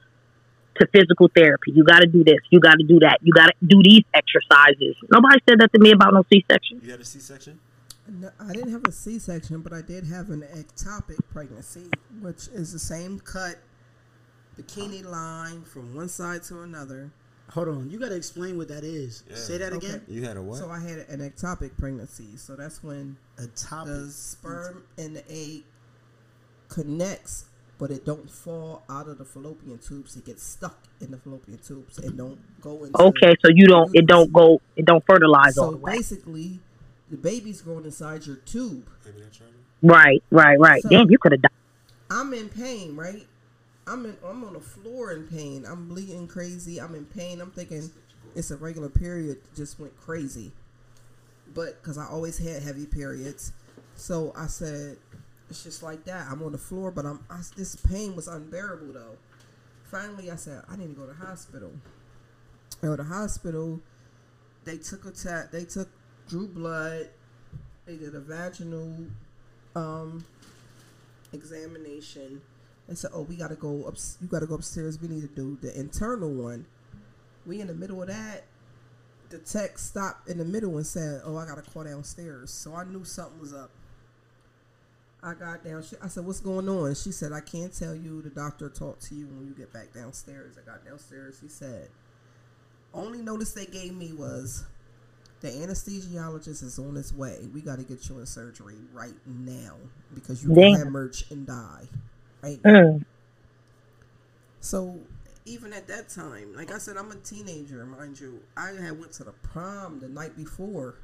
to 0.77 0.87
physical 0.93 1.31
therapy. 1.35 1.73
You 1.73 1.85
got 1.85 2.01
to 2.01 2.07
do 2.07 2.25
this. 2.25 2.39
You 2.51 2.61
got 2.61 2.79
to 2.79 2.85
do 2.85 2.99
that. 3.01 3.19
You 3.23 3.33
got 3.33 3.47
to 3.47 3.55
do 3.65 3.83
these 3.83 4.03
exercises. 4.13 4.97
Nobody 5.11 5.39
said 5.49 5.61
that 5.61 5.73
to 5.73 5.79
me 5.79 5.93
about 5.93 6.15
no 6.15 6.25
C 6.33 6.45
section. 6.51 6.81
You 6.83 6.91
had 6.91 7.01
a 7.01 7.05
C-section? 7.05 7.61
No, 8.09 8.31
I 8.41 8.53
didn't 8.53 8.73
have 8.73 8.85
a 8.87 8.93
C-section, 8.93 9.61
but 9.61 9.73
I 9.73 9.81
did 9.81 10.05
have 10.07 10.31
an 10.31 10.43
ectopic 10.55 11.19
pregnancy, 11.31 11.87
which 12.21 12.49
is 12.49 12.73
the 12.73 12.79
same 12.79 13.21
cut, 13.21 13.57
bikini 14.59 15.05
line 15.05 15.63
from 15.65 15.95
one 15.95 16.09
side 16.09 16.43
to 16.45 16.61
another. 16.63 17.11
Hold 17.51 17.69
on, 17.69 17.91
you 17.91 17.99
gotta 17.99 18.17
explain 18.17 18.57
what 18.57 18.69
that 18.69 18.85
is. 18.85 19.23
Yeah. 19.29 19.37
Say 19.37 19.59
that 19.59 19.73
Okay. 19.75 19.87
again. 19.89 20.03
You 20.09 20.23
had 20.25 20.37
a 20.37 20.43
what? 20.43 20.59
So 20.59 20.71
I 20.71 20.79
had 20.81 21.01
an 21.09 21.21
ectopic 21.21 21.77
pregnancy. 21.79 22.37
So 22.37 22.57
that's 22.57 22.83
when 22.83 23.17
A 23.39 23.47
topic. 23.49 23.93
the 23.93 24.11
sperm 24.11 24.83
and 24.97 25.15
the 25.17 25.25
egg 25.31 25.65
connects, 26.69 27.45
but 27.79 27.91
it 27.91 28.05
don't 28.07 28.31
fall 28.31 28.83
out 28.89 29.09
of 29.09 29.19
the 29.19 29.25
fallopian 29.25 29.79
tubes. 29.79 30.17
It 30.17 30.25
gets 30.25 30.43
stuck 30.43 30.79
in 31.01 31.11
the 31.11 31.19
fallopian 31.19 31.59
tubes 31.59 31.99
and 31.99 32.17
don't 32.17 32.39
go 32.61 32.85
into. 32.85 32.99
Okay, 33.01 33.35
so 33.45 33.51
you 33.55 33.67
don't. 33.67 33.91
It 33.95 34.07
don't 34.07 34.33
go. 34.33 34.61
It 34.77 34.87
don't 34.87 35.05
fertilize 35.07 35.59
all 35.59 35.67
So 35.67 35.71
the 35.73 35.77
way. 35.79 35.97
basically, 35.97 36.61
the 37.11 37.17
baby's 37.19 37.61
growing 37.61 37.85
inside 37.85 38.27
your 38.27 38.37
tube. 38.37 38.89
Right. 39.05 39.15
Right, 39.83 40.23
right, 40.31 40.59
right. 40.59 40.83
So- 40.83 40.89
Damn, 40.89 41.11
you 41.11 41.19
could 41.19 41.33
have 41.33 41.43
died. 41.43 41.51
I'm 42.11 42.33
in 42.33 42.49
pain, 42.49 42.97
right? 42.97 43.27
I'm 43.87 44.05
in. 44.07 44.17
I'm 44.25 44.45
on 44.45 44.55
the 44.55 44.61
floor 44.61 45.13
in 45.13 45.27
pain. 45.27 45.65
I'm 45.67 45.89
bleeding 45.89 46.27
crazy. 46.27 46.81
I'm 46.81 46.95
in 46.95 47.05
pain. 47.05 47.41
I'm 47.41 47.51
thinking, 47.51 47.91
it's 48.35 48.51
a 48.51 48.57
regular 48.57 48.89
period 48.89 49.39
just 49.55 49.79
went 49.79 49.97
crazy. 50.01 50.53
But 51.55 51.83
because 51.83 51.99
I 51.99 52.07
always 52.07 52.39
had 52.39 52.63
heavy 52.63 52.87
periods, 52.87 53.53
so 53.95 54.33
I 54.37 54.47
said 54.47 54.97
it's 55.51 55.63
just 55.63 55.83
like 55.83 56.05
that. 56.05 56.27
I'm 56.31 56.43
on 56.43 56.53
the 56.53 56.59
floor, 56.59 56.91
but 56.91 57.05
I'm 57.05 57.21
I, 57.31 57.41
this 57.57 57.77
pain 57.77 58.17
was 58.17 58.29
unbearable 58.29 58.93
though. 58.93 59.17
Finally, 59.85 60.31
I 60.31 60.37
said 60.37 60.63
I 60.69 60.77
need 60.77 60.89
to 60.89 60.95
go 60.95 61.07
to 61.07 61.13
the 61.13 61.27
hospital. 61.27 61.73
I 62.83 62.87
go 62.87 62.97
to 62.97 63.03
the 63.03 63.09
hospital. 63.09 63.81
They 64.65 64.79
took 64.79 65.05
a 65.05 65.11
test. 65.11 65.53
They 65.53 65.65
took 65.65 65.89
drew 66.29 66.49
blood. 66.49 67.11
They 67.87 67.97
did 67.97 68.15
a 68.15 68.21
vaginal 68.21 68.97
um, 69.77 70.25
examination. 71.33 72.41
They 72.89 72.95
said, 72.95 73.11
"Oh, 73.15 73.23
we 73.23 73.37
gotta 73.37 73.55
go 73.55 73.85
up. 73.85 73.97
You 74.21 74.29
gotta 74.29 74.47
go 74.47 74.57
upstairs. 74.57 75.01
We 75.01 75.09
need 75.09 75.23
to 75.23 75.29
do 75.29 75.59
the 75.61 75.79
internal 75.79 76.33
one." 76.33 76.67
We 77.47 77.61
in 77.61 77.67
the 77.67 77.75
middle 77.75 78.03
of 78.03 78.09
that. 78.09 78.45
The 79.31 79.39
tech 79.39 79.79
stopped 79.79 80.29
in 80.29 80.39
the 80.39 80.45
middle 80.45 80.77
and 80.77 80.87
said, 80.87 81.23
"Oh, 81.25 81.37
I 81.37 81.47
gotta 81.47 81.63
call 81.63 81.85
downstairs." 81.85 82.51
So 82.51 82.75
I 82.75 82.85
knew 82.85 83.05
something 83.05 83.41
was 83.41 83.55
up. 83.55 83.71
I 85.23 85.33
got 85.33 85.65
down. 85.65 85.83
She, 85.83 85.97
I 86.03 86.09
said, 86.09 86.27
"What's 86.27 86.41
going 86.41 86.69
on?" 86.69 86.95
She 86.95 87.11
said, 87.11 87.33
"I 87.33 87.41
can't 87.41 87.73
tell 87.73 87.95
you. 87.95 88.21
The 88.21 88.31
doctor 88.31 88.69
talked 88.69 89.03
to 89.05 89.15
you 89.15 89.27
when 89.27 89.47
you 89.47 89.55
get 89.55 89.73
back 89.73 89.95
downstairs." 89.95 90.57
I 90.59 90.71
got 90.71 90.85
downstairs. 90.85 91.41
He 91.41 91.49
said, 91.49 91.89
"Only 92.93 93.23
notice 93.23 93.53
they 93.53 93.67
gave 93.67 93.95
me 93.95 94.13
was 94.13 94.65
the 95.41 95.49
anesthesiologist 95.49 96.63
is 96.63 96.79
on 96.79 96.95
his 96.95 97.13
way. 97.13 97.49
We 97.53 97.63
got 97.63 97.77
to 97.77 97.85
get 97.85 98.09
you 98.09 98.19
in 98.19 98.27
surgery 98.27 98.77
right 98.93 99.15
now 99.27 99.77
because 100.15 100.43
you 100.43 100.55
Damn. 100.55 100.75
can 100.75 100.85
hemorrhage 100.85 101.25
and 101.31 101.47
die 101.47 101.89
Mm. 102.63 103.05
So 104.61 104.99
even 105.45 105.73
at 105.73 105.87
that 105.89 106.09
time, 106.09 106.55
like 106.57 106.73
I 106.73 106.79
said, 106.79 106.97
I'm 106.97 107.11
a 107.11 107.17
teenager, 107.17 107.85
mind 107.85 108.19
you. 108.19 108.41
I 108.57 108.69
had 108.69 108.99
went 108.99 109.13
to 109.13 109.25
the 109.25 109.33
prom 109.33 110.01
the 110.01 110.09
night 110.09 110.37
before. 110.37 110.97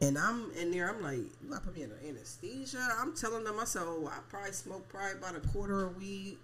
And 0.00 0.16
I'm 0.16 0.52
in 0.52 0.70
there, 0.70 0.88
I'm 0.88 1.02
like, 1.02 1.16
you 1.16 1.50
gotta 1.50 1.62
put 1.62 1.74
me 1.74 1.82
in 1.82 1.90
anesthesia. 2.08 2.78
I'm 3.00 3.16
telling 3.16 3.42
them, 3.42 3.56
I 3.60 3.64
said, 3.64 3.82
oh, 3.84 4.06
I 4.06 4.18
probably 4.28 4.52
smoked 4.52 4.88
probably 4.88 5.18
about 5.18 5.34
a 5.34 5.40
quarter 5.48 5.86
of 5.86 5.96
weed. 5.96 6.38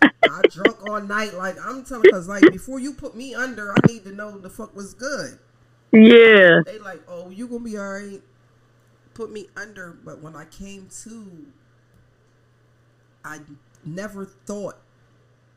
I 0.00 0.40
drunk 0.50 0.88
all 0.88 1.00
night. 1.00 1.34
Like, 1.34 1.56
I'm 1.60 1.84
telling, 1.84 2.02
because, 2.02 2.28
like, 2.28 2.42
before 2.52 2.78
you 2.78 2.92
put 2.94 3.16
me 3.16 3.34
under, 3.34 3.72
I 3.72 3.86
need 3.88 4.04
to 4.04 4.12
know 4.12 4.38
the 4.38 4.48
fuck 4.48 4.76
was 4.76 4.94
good. 4.94 5.40
Yeah. 5.90 6.60
They 6.64 6.78
like, 6.78 7.02
oh, 7.08 7.30
you 7.30 7.48
gonna 7.48 7.64
be 7.64 7.76
all 7.76 7.88
right. 7.88 8.22
Put 9.14 9.32
me 9.32 9.48
under, 9.56 9.96
but 10.04 10.20
when 10.20 10.36
I 10.36 10.44
came 10.44 10.88
to, 11.02 11.46
I 13.24 13.40
never 13.84 14.26
thought 14.26 14.76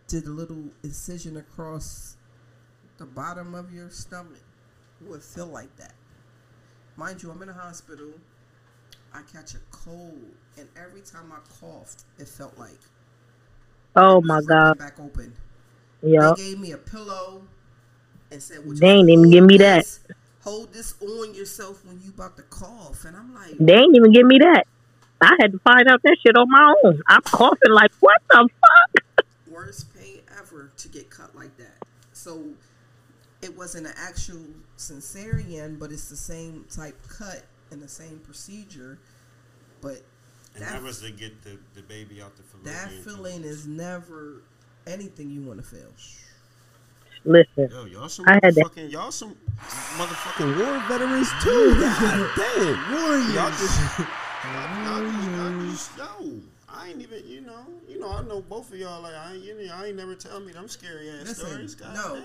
did 0.07 0.25
a 0.25 0.29
little 0.29 0.63
incision 0.83 1.37
across 1.37 2.15
the 2.97 3.05
bottom 3.05 3.53
of 3.53 3.73
your 3.73 3.89
stomach 3.89 4.41
would 5.01 5.21
feel 5.21 5.47
like 5.47 5.75
that. 5.77 5.93
Mind 6.95 7.21
you, 7.21 7.29
I'm 7.29 7.41
in 7.41 7.49
a 7.49 7.53
hospital. 7.53 8.13
I 9.13 9.21
catch 9.31 9.53
a 9.53 9.59
cold, 9.71 10.19
and 10.57 10.67
every 10.75 11.01
time 11.01 11.31
I 11.31 11.39
coughed, 11.59 12.03
it 12.17 12.27
felt 12.27 12.57
like 12.57 12.79
Oh 13.95 14.21
my 14.21 14.41
god. 14.41 14.77
back 14.77 14.99
open. 14.99 15.33
Yep. 16.03 16.35
They 16.35 16.43
gave 16.43 16.59
me 16.59 16.71
a 16.71 16.77
pillow 16.77 17.43
and 18.31 18.41
said, 18.41 18.59
"Would 18.65 18.77
you 18.77 18.81
They 18.81 18.89
ain't 18.89 19.09
even 19.09 19.29
give 19.31 19.43
me 19.43 19.57
that. 19.57 19.85
Hold 20.41 20.71
this 20.71 20.95
on 21.01 21.33
yourself 21.33 21.83
when 21.85 21.99
you 22.03 22.11
about 22.11 22.37
to 22.37 22.43
cough." 22.43 23.05
And 23.05 23.17
I'm 23.17 23.33
like, 23.33 23.57
They 23.59 23.73
ain't 23.73 23.95
even 23.95 24.11
give 24.11 24.25
me 24.25 24.37
that. 24.39 24.67
I 25.21 25.35
had 25.41 25.51
to 25.51 25.59
find 25.59 25.87
out 25.87 26.01
that 26.03 26.17
shit 26.25 26.35
on 26.37 26.47
my 26.49 26.73
own. 26.83 27.01
I'm 27.07 27.21
coughing 27.21 27.71
like 27.71 27.91
what 27.99 28.21
the 28.29 28.47
fuck? 28.61 29.25
worst 29.49 29.93
pain 29.97 30.19
ever 30.39 30.71
to 30.77 30.87
get 30.89 31.09
cut 31.09 31.35
like 31.35 31.55
that. 31.57 31.73
So 32.13 32.43
it 33.41 33.55
wasn't 33.57 33.87
an 33.87 33.93
actual 33.97 34.41
cesarean, 34.77 35.79
but 35.79 35.91
it's 35.91 36.09
the 36.09 36.15
same 36.15 36.65
type 36.69 36.95
cut 37.07 37.43
and 37.71 37.81
the 37.81 37.87
same 37.87 38.19
procedure. 38.19 38.99
But 39.81 40.01
And 40.55 40.63
that, 40.63 40.73
that 40.73 40.83
was 40.83 41.01
to 41.01 41.11
get 41.11 41.41
the, 41.43 41.57
the 41.75 41.81
baby 41.81 42.21
out 42.21 42.33
the 42.35 42.43
that 42.69 42.89
fallopian 42.89 43.03
feeling 43.03 43.41
tube. 43.41 43.45
is 43.51 43.67
never 43.67 44.41
anything 44.85 45.29
you 45.31 45.41
want 45.41 45.59
to 45.59 45.65
feel. 45.65 45.91
Listen, 47.25 47.69
Yo, 47.69 47.85
y'all 47.85 48.09
some 48.09 48.25
I 48.27 48.39
had 48.43 48.55
that. 48.55 48.65
motherfucking 48.65 48.91
y'all 48.91 49.11
some 49.11 49.35
motherfucking 49.97 50.57
war 50.59 50.79
veterans 50.87 51.29
too. 51.43 51.75
God 51.79 52.29
damn, 52.37 52.91
warriors. 52.93 53.33
Y'all 53.33 53.49
just, 53.51 53.99
y'all, 54.43 55.03
y'all 55.03 55.69
just, 55.69 55.97
yo. 55.97 56.31
I 56.69 56.89
ain't 56.89 57.01
even, 57.01 57.23
you 57.27 57.41
know, 57.41 57.65
you 57.87 57.99
know, 57.99 58.09
I 58.11 58.21
know 58.23 58.41
both 58.41 58.71
of 58.71 58.77
y'all. 58.79 59.01
Like, 59.01 59.13
I 59.15 59.33
ain't, 59.33 59.43
you 59.43 59.65
know, 59.67 59.73
I 59.75 59.87
ain't 59.87 59.95
never 59.97 60.15
tell 60.15 60.39
me 60.39 60.51
them 60.51 60.67
scary 60.67 61.09
ass 61.09 61.27
Listen, 61.27 61.45
stories. 61.47 61.75
God 61.75 61.95
no. 61.95 62.15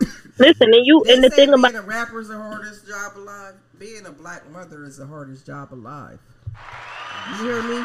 damn. 0.00 0.12
listen, 0.38 0.72
and 0.74 0.86
you 0.86 1.02
They 1.06 1.14
and 1.14 1.24
the 1.24 1.30
say 1.30 1.36
thing 1.36 1.48
being 1.48 1.58
about 1.58 1.74
a 1.74 1.82
rapper 1.82 2.20
is 2.20 2.28
the 2.28 2.36
hardest 2.36 2.86
job 2.86 3.12
alive. 3.16 3.54
Being 3.78 4.06
a 4.06 4.10
black 4.12 4.48
mother 4.50 4.84
is 4.84 4.98
the 4.98 5.06
hardest 5.06 5.46
job 5.46 5.72
alive. 5.72 6.18
You 7.30 7.44
hear 7.44 7.62
me? 7.62 7.84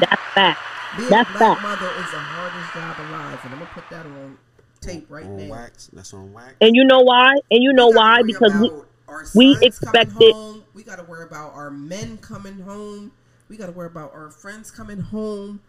that's 0.00 0.22
fact. 0.34 0.60
Being 0.96 1.10
That's 1.10 1.28
a 1.30 1.38
black 1.38 1.58
fact. 1.58 1.62
mother 1.62 1.90
is 1.98 2.10
the 2.10 2.18
hardest 2.18 2.72
job 2.74 2.96
alive, 3.10 3.38
and 3.44 3.52
I'm 3.52 3.58
gonna 3.60 3.70
put 3.74 3.90
that 3.90 4.06
on 4.06 4.38
tape 4.80 5.06
right 5.08 5.24
on 5.26 5.36
now. 5.36 5.50
wax. 5.54 5.88
That's 5.92 6.14
on 6.14 6.32
wax. 6.32 6.54
And 6.60 6.74
you 6.74 6.84
know 6.84 7.00
why? 7.00 7.34
And 7.50 7.62
you 7.62 7.72
know 7.72 7.88
why? 7.88 8.22
Because 8.22 8.52
we 8.54 8.70
we 8.70 8.74
sons 8.74 9.34
coming 9.34 9.62
expected- 9.62 10.32
home. 10.32 10.63
We 10.84 10.90
got 10.90 10.96
to 10.96 11.04
worry 11.04 11.24
about 11.24 11.54
our 11.54 11.70
men 11.70 12.18
coming 12.18 12.60
home. 12.60 13.12
We 13.48 13.56
got 13.56 13.66
to 13.66 13.72
worry 13.72 13.86
about 13.86 14.12
our 14.12 14.30
friends 14.30 14.70
coming 14.70 15.00
home, 15.00 15.60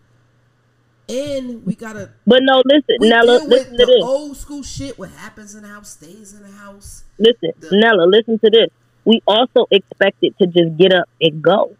and 1.07 1.65
we 1.65 1.73
got 1.73 1.93
to 1.93 2.09
but 2.27 2.39
no, 2.43 2.61
listen, 2.65 2.97
Nella, 2.99 3.39
listen 3.47 3.77
to 3.77 3.85
the 3.85 3.93
this. 3.95 4.03
old 4.03 4.35
school 4.35 4.61
shit. 4.61 4.99
What 4.99 5.11
happens 5.11 5.55
in 5.55 5.61
the 5.61 5.69
house 5.69 5.91
stays 5.91 6.33
in 6.33 6.41
the 6.43 6.51
house. 6.51 7.05
Listen, 7.17 7.51
the- 7.61 7.69
Nella, 7.71 8.05
listen 8.09 8.39
to 8.43 8.49
this. 8.49 8.67
We 9.05 9.21
also 9.25 9.67
expected 9.71 10.35
to 10.41 10.47
just 10.47 10.75
get 10.77 10.91
up 10.93 11.07
and 11.21 11.41
go. 11.41 11.77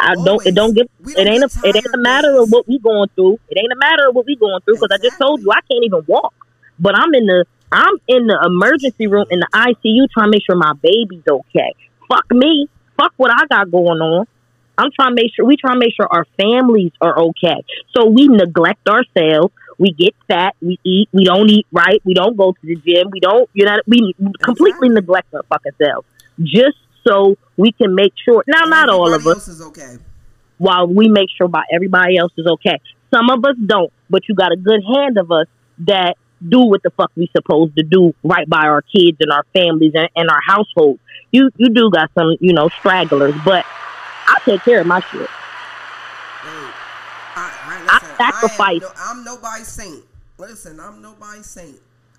I 0.00 0.14
don't. 0.14 0.28
Always. 0.28 0.46
It 0.46 0.54
don't 0.54 0.72
give. 0.74 0.86
It 1.04 1.28
ain't. 1.28 1.44
A, 1.44 1.68
it 1.68 1.76
ain't 1.76 1.94
a 1.94 1.98
matter 1.98 2.32
days. 2.32 2.44
of 2.44 2.48
what 2.48 2.66
we 2.66 2.78
going 2.78 3.10
through. 3.14 3.40
It 3.50 3.58
ain't 3.58 3.72
a 3.72 3.78
matter 3.78 4.08
of 4.08 4.14
what 4.14 4.24
we 4.24 4.36
going 4.36 4.60
through 4.64 4.76
because 4.76 4.88
I 4.90 4.96
just 5.04 5.18
told 5.20 5.42
you 5.42 5.50
I 5.50 5.60
can't 5.70 5.84
even 5.84 6.02
walk. 6.06 6.32
But 6.78 6.94
I'm 6.96 7.12
in 7.12 7.26
the. 7.26 7.44
I'm 7.72 7.96
in 8.08 8.26
the 8.26 8.40
emergency 8.46 9.06
room 9.06 9.26
in 9.30 9.40
the 9.40 9.48
ICU 9.52 10.06
trying 10.14 10.28
to 10.28 10.30
make 10.30 10.42
sure 10.46 10.56
my 10.56 10.72
baby's 10.80 11.24
okay. 11.28 11.74
Fuck 12.08 12.30
me. 12.30 12.68
Fuck 12.96 13.12
what 13.16 13.30
I 13.30 13.46
got 13.46 13.70
going 13.70 14.00
on. 14.00 14.26
I'm 14.76 14.90
trying 14.94 15.14
to 15.14 15.22
make 15.22 15.32
sure 15.34 15.44
we 15.44 15.56
try 15.56 15.72
to 15.72 15.78
make 15.78 15.94
sure 15.94 16.06
our 16.10 16.26
families 16.36 16.92
are 17.00 17.18
okay. 17.18 17.64
So 17.96 18.06
we 18.06 18.28
neglect 18.28 18.88
ourselves. 18.88 19.52
We 19.78 19.92
get 19.92 20.14
fat. 20.28 20.54
We 20.60 20.78
eat. 20.84 21.08
We 21.12 21.24
don't 21.24 21.48
eat 21.50 21.66
right. 21.72 22.00
We 22.04 22.14
don't 22.14 22.36
go 22.36 22.52
to 22.52 22.58
the 22.62 22.76
gym. 22.76 23.08
We 23.10 23.20
don't. 23.20 23.48
You 23.54 23.66
know. 23.66 23.78
We 23.86 24.14
completely 24.42 24.88
neglect 24.88 25.32
our 25.34 25.42
fucking 25.48 25.72
selves 25.82 26.06
just 26.40 26.76
so 27.06 27.36
we 27.56 27.72
can 27.72 27.94
make 27.94 28.12
sure. 28.24 28.44
Now, 28.46 28.64
not 28.64 28.88
all 28.88 29.12
of 29.12 29.26
us. 29.26 29.48
is 29.48 29.60
okay. 29.60 29.98
While 30.58 30.86
we 30.86 31.08
make 31.08 31.28
sure 31.36 31.48
by 31.48 31.62
everybody 31.72 32.16
else 32.16 32.32
is 32.36 32.46
okay. 32.46 32.80
Some 33.12 33.30
of 33.30 33.44
us 33.44 33.56
don't, 33.64 33.92
but 34.10 34.22
you 34.28 34.34
got 34.34 34.52
a 34.52 34.56
good 34.56 34.82
hand 34.94 35.18
of 35.18 35.30
us 35.30 35.46
that 35.80 36.16
do 36.46 36.60
what 36.60 36.82
the 36.82 36.90
fuck 36.90 37.10
we 37.16 37.28
supposed 37.36 37.76
to 37.76 37.82
do 37.82 38.14
right 38.22 38.48
by 38.48 38.66
our 38.66 38.82
kids 38.82 39.16
and 39.20 39.30
our 39.32 39.44
families 39.52 39.92
and, 39.94 40.08
and 40.16 40.28
our 40.30 40.40
households. 40.46 41.00
You 41.32 41.50
you 41.56 41.70
do 41.70 41.90
got 41.90 42.10
some 42.16 42.36
you 42.40 42.52
know 42.52 42.68
stragglers, 42.68 43.34
but 43.44 43.64
I 44.26 44.38
take 44.44 44.62
care 44.62 44.80
of 44.80 44.86
my 44.86 45.00
shit. 45.00 45.28
Hey, 46.42 46.70
I, 47.36 47.52
I, 47.66 47.86
I 47.88 47.94
listen, 47.94 48.16
sacrifice. 48.16 48.58
I 48.58 48.72
am 48.72 48.80
no, 48.80 48.90
I'm 48.98 49.24
nobody's 49.24 49.68
saint. 49.68 50.04
Listen, 50.38 50.80
I'm 50.80 51.00
nobody's 51.02 51.46
saint. 51.46 51.76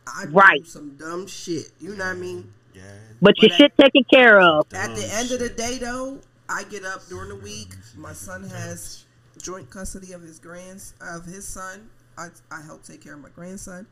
I 0.07 0.25
Right. 0.29 0.59
do 0.63 0.65
some 0.69 0.95
dumb 0.97 1.27
shit. 1.27 1.71
You 1.79 1.95
know 1.95 2.05
what 2.05 2.15
I 2.15 2.19
mean? 2.19 2.53
Yeah. 2.73 2.81
But 3.21 3.41
your 3.41 3.49
But 3.49 3.57
shit 3.57 3.77
taken 3.77 4.03
care 4.11 4.39
of. 4.39 4.67
At 4.73 4.95
the 4.95 5.07
end 5.13 5.31
of 5.31 5.39
the 5.39 5.49
day, 5.49 5.77
though, 5.79 6.19
I 6.49 6.63
get 6.63 6.83
up 6.85 7.07
during 7.07 7.29
the 7.29 7.35
week. 7.37 7.69
My 7.97 8.13
son 8.13 8.43
has 8.43 9.05
joint 9.41 9.69
custody 9.69 10.11
of 10.13 10.21
his 10.21 10.39
grands 10.39 10.93
of 11.01 11.25
his 11.25 11.47
son. 11.47 11.89
I, 12.17 12.27
I 12.51 12.61
help 12.61 12.83
take 12.83 13.01
care 13.03 13.13
of 13.13 13.21
my 13.21 13.29
grandson. 13.29 13.87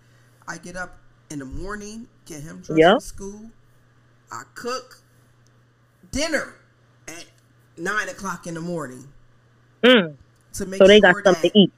I 0.48 0.58
get 0.58 0.76
up 0.76 0.98
in 1.30 1.40
the 1.40 1.46
morning, 1.46 2.08
get 2.26 2.42
him 2.42 2.58
dressed 2.62 2.80
Yeah. 2.80 2.94
for 2.96 3.00
school. 3.02 3.52
I 4.32 4.44
cook 4.56 5.00
dinner 6.12 6.54
at 7.08 7.26
nine 7.78 8.10
o'clock 8.10 8.48
in 8.48 8.54
the 8.54 8.62
morning 8.62 9.08
Mm. 9.84 10.16
to 10.54 10.66
make 10.66 10.78
So 10.80 10.88
they 10.88 11.00
sure 11.00 11.14
got 11.22 11.24
something 11.26 11.52
to 11.52 11.60
eat. 11.60 11.72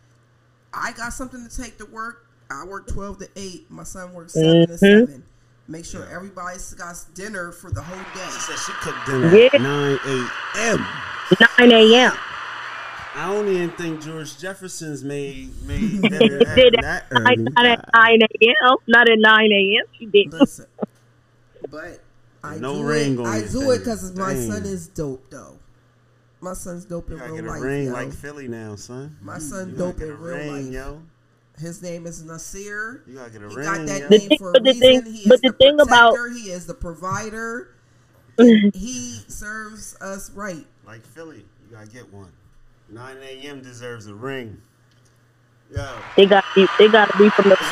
I 0.73 0.91
got 0.91 1.13
something 1.13 1.47
to 1.47 1.55
take 1.61 1.77
to 1.79 1.85
work. 1.85 2.25
I 2.49 2.63
work 2.65 2.87
twelve 2.87 3.17
to 3.19 3.29
eight. 3.35 3.69
My 3.71 3.83
son 3.83 4.13
works 4.13 4.33
7 4.33 4.67
to 4.67 4.73
Mhm. 4.73 4.77
seven. 4.77 5.23
Make 5.67 5.83
sure 5.85 6.07
everybody's 6.07 6.73
got 6.75 6.95
dinner 7.15 7.51
for 7.51 7.71
the 7.71 7.81
whole 7.81 7.97
day. 7.97 8.05
She 8.13 8.51
day. 8.51 8.55
said 8.55 8.59
she 8.59 8.71
cooked 8.73 9.05
dinner 9.07 9.35
Yeah. 9.35 9.49
at 9.53 9.61
9 9.61 9.99
a.m. 10.05 10.85
9 11.59 11.71
a.m. 11.71 12.13
I 13.17 13.31
don't 13.31 13.47
even 13.47 13.69
think 13.71 14.01
George 14.01 14.37
Jefferson's 14.37 15.03
made 15.03 15.49
made 15.65 16.01
dinner 16.01 16.39
that, 16.39 16.55
Did 16.55 16.75
that 16.81 17.11
Not, 17.11 17.21
early. 17.31 17.35
not 17.43 17.65
at 17.65 17.89
9 17.93 18.19
a.m. 18.41 18.77
Not 18.87 19.09
at 19.09 19.17
9 19.19 19.51
a.m. 19.51 19.85
She 19.97 20.05
did. 20.07 20.33
Listen, 20.33 20.65
but 21.69 21.99
I 22.43 22.57
No 22.57 22.75
do 22.75 22.83
ring 22.83 23.13
it. 23.13 23.19
on 23.19 23.25
I 23.27 23.37
your 23.39 23.47
do 23.49 23.71
it 23.71 23.79
because 23.79 24.13
my 24.17 24.33
Dang. 24.33 24.51
son 24.51 24.63
is 24.65 24.87
dope 24.89 25.29
though. 25.29 25.57
My 26.41 26.53
son's 26.53 26.83
dope 26.85 27.07
You 27.09 27.15
in 27.15 27.19
gotta 27.21 27.31
real 27.33 27.41
get 27.41 27.49
a 27.49 27.53
life, 27.53 27.61
ring 27.63 27.85
yo. 27.87 27.93
like 27.93 28.13
Philly 28.13 28.47
now, 28.49 28.75
son. 28.75 29.15
My 29.21 29.39
son 29.39 29.69
you 29.71 29.77
dope 29.77 30.01
in 30.01 30.09
real 30.09 30.35
ring, 30.37 30.65
life. 30.65 30.73
yo. 30.73 31.01
His 31.57 31.81
name 31.81 32.05
is 32.05 32.21
Nasir. 32.23 33.01
You 33.07 33.15
gotta 33.15 33.31
get 33.31 33.41
a 33.43 33.49
He 33.49 33.55
ring. 33.55 33.65
got 33.65 33.85
that 33.87 34.01
yeah. 34.01 34.07
Name 34.09 34.27
thing- 34.29 34.37
for 34.37 34.49
a 34.49 34.53
but 34.53 34.63
the 34.63 34.69
reason. 34.71 34.81
thing- 35.03 35.13
he 35.13 35.19
is 35.21 35.27
but 35.27 35.41
the 35.41 35.51
the, 35.51 35.57
thing 35.57 35.79
about- 35.79 36.15
protector. 36.15 36.37
he 36.37 36.51
is 36.51 36.65
the 36.67 36.73
provider. 36.73 37.69
he 38.37 39.21
serves 39.29 39.95
us 40.01 40.29
right. 40.31 40.65
Like 40.85 41.05
Philly, 41.05 41.37
you 41.69 41.75
gotta 41.77 41.87
get 41.87 42.11
one. 42.13 42.31
9 42.89 43.17
a.m. 43.17 43.61
deserves 43.61 44.07
a 44.07 44.13
ring. 44.13 44.61
Yo, 45.75 45.97
They 46.15 46.25
got 46.27 46.43
they 46.77 46.87
got 46.87 47.11
to 47.11 47.17
be 47.17 47.29
from 47.29 47.49
the. 47.49 47.57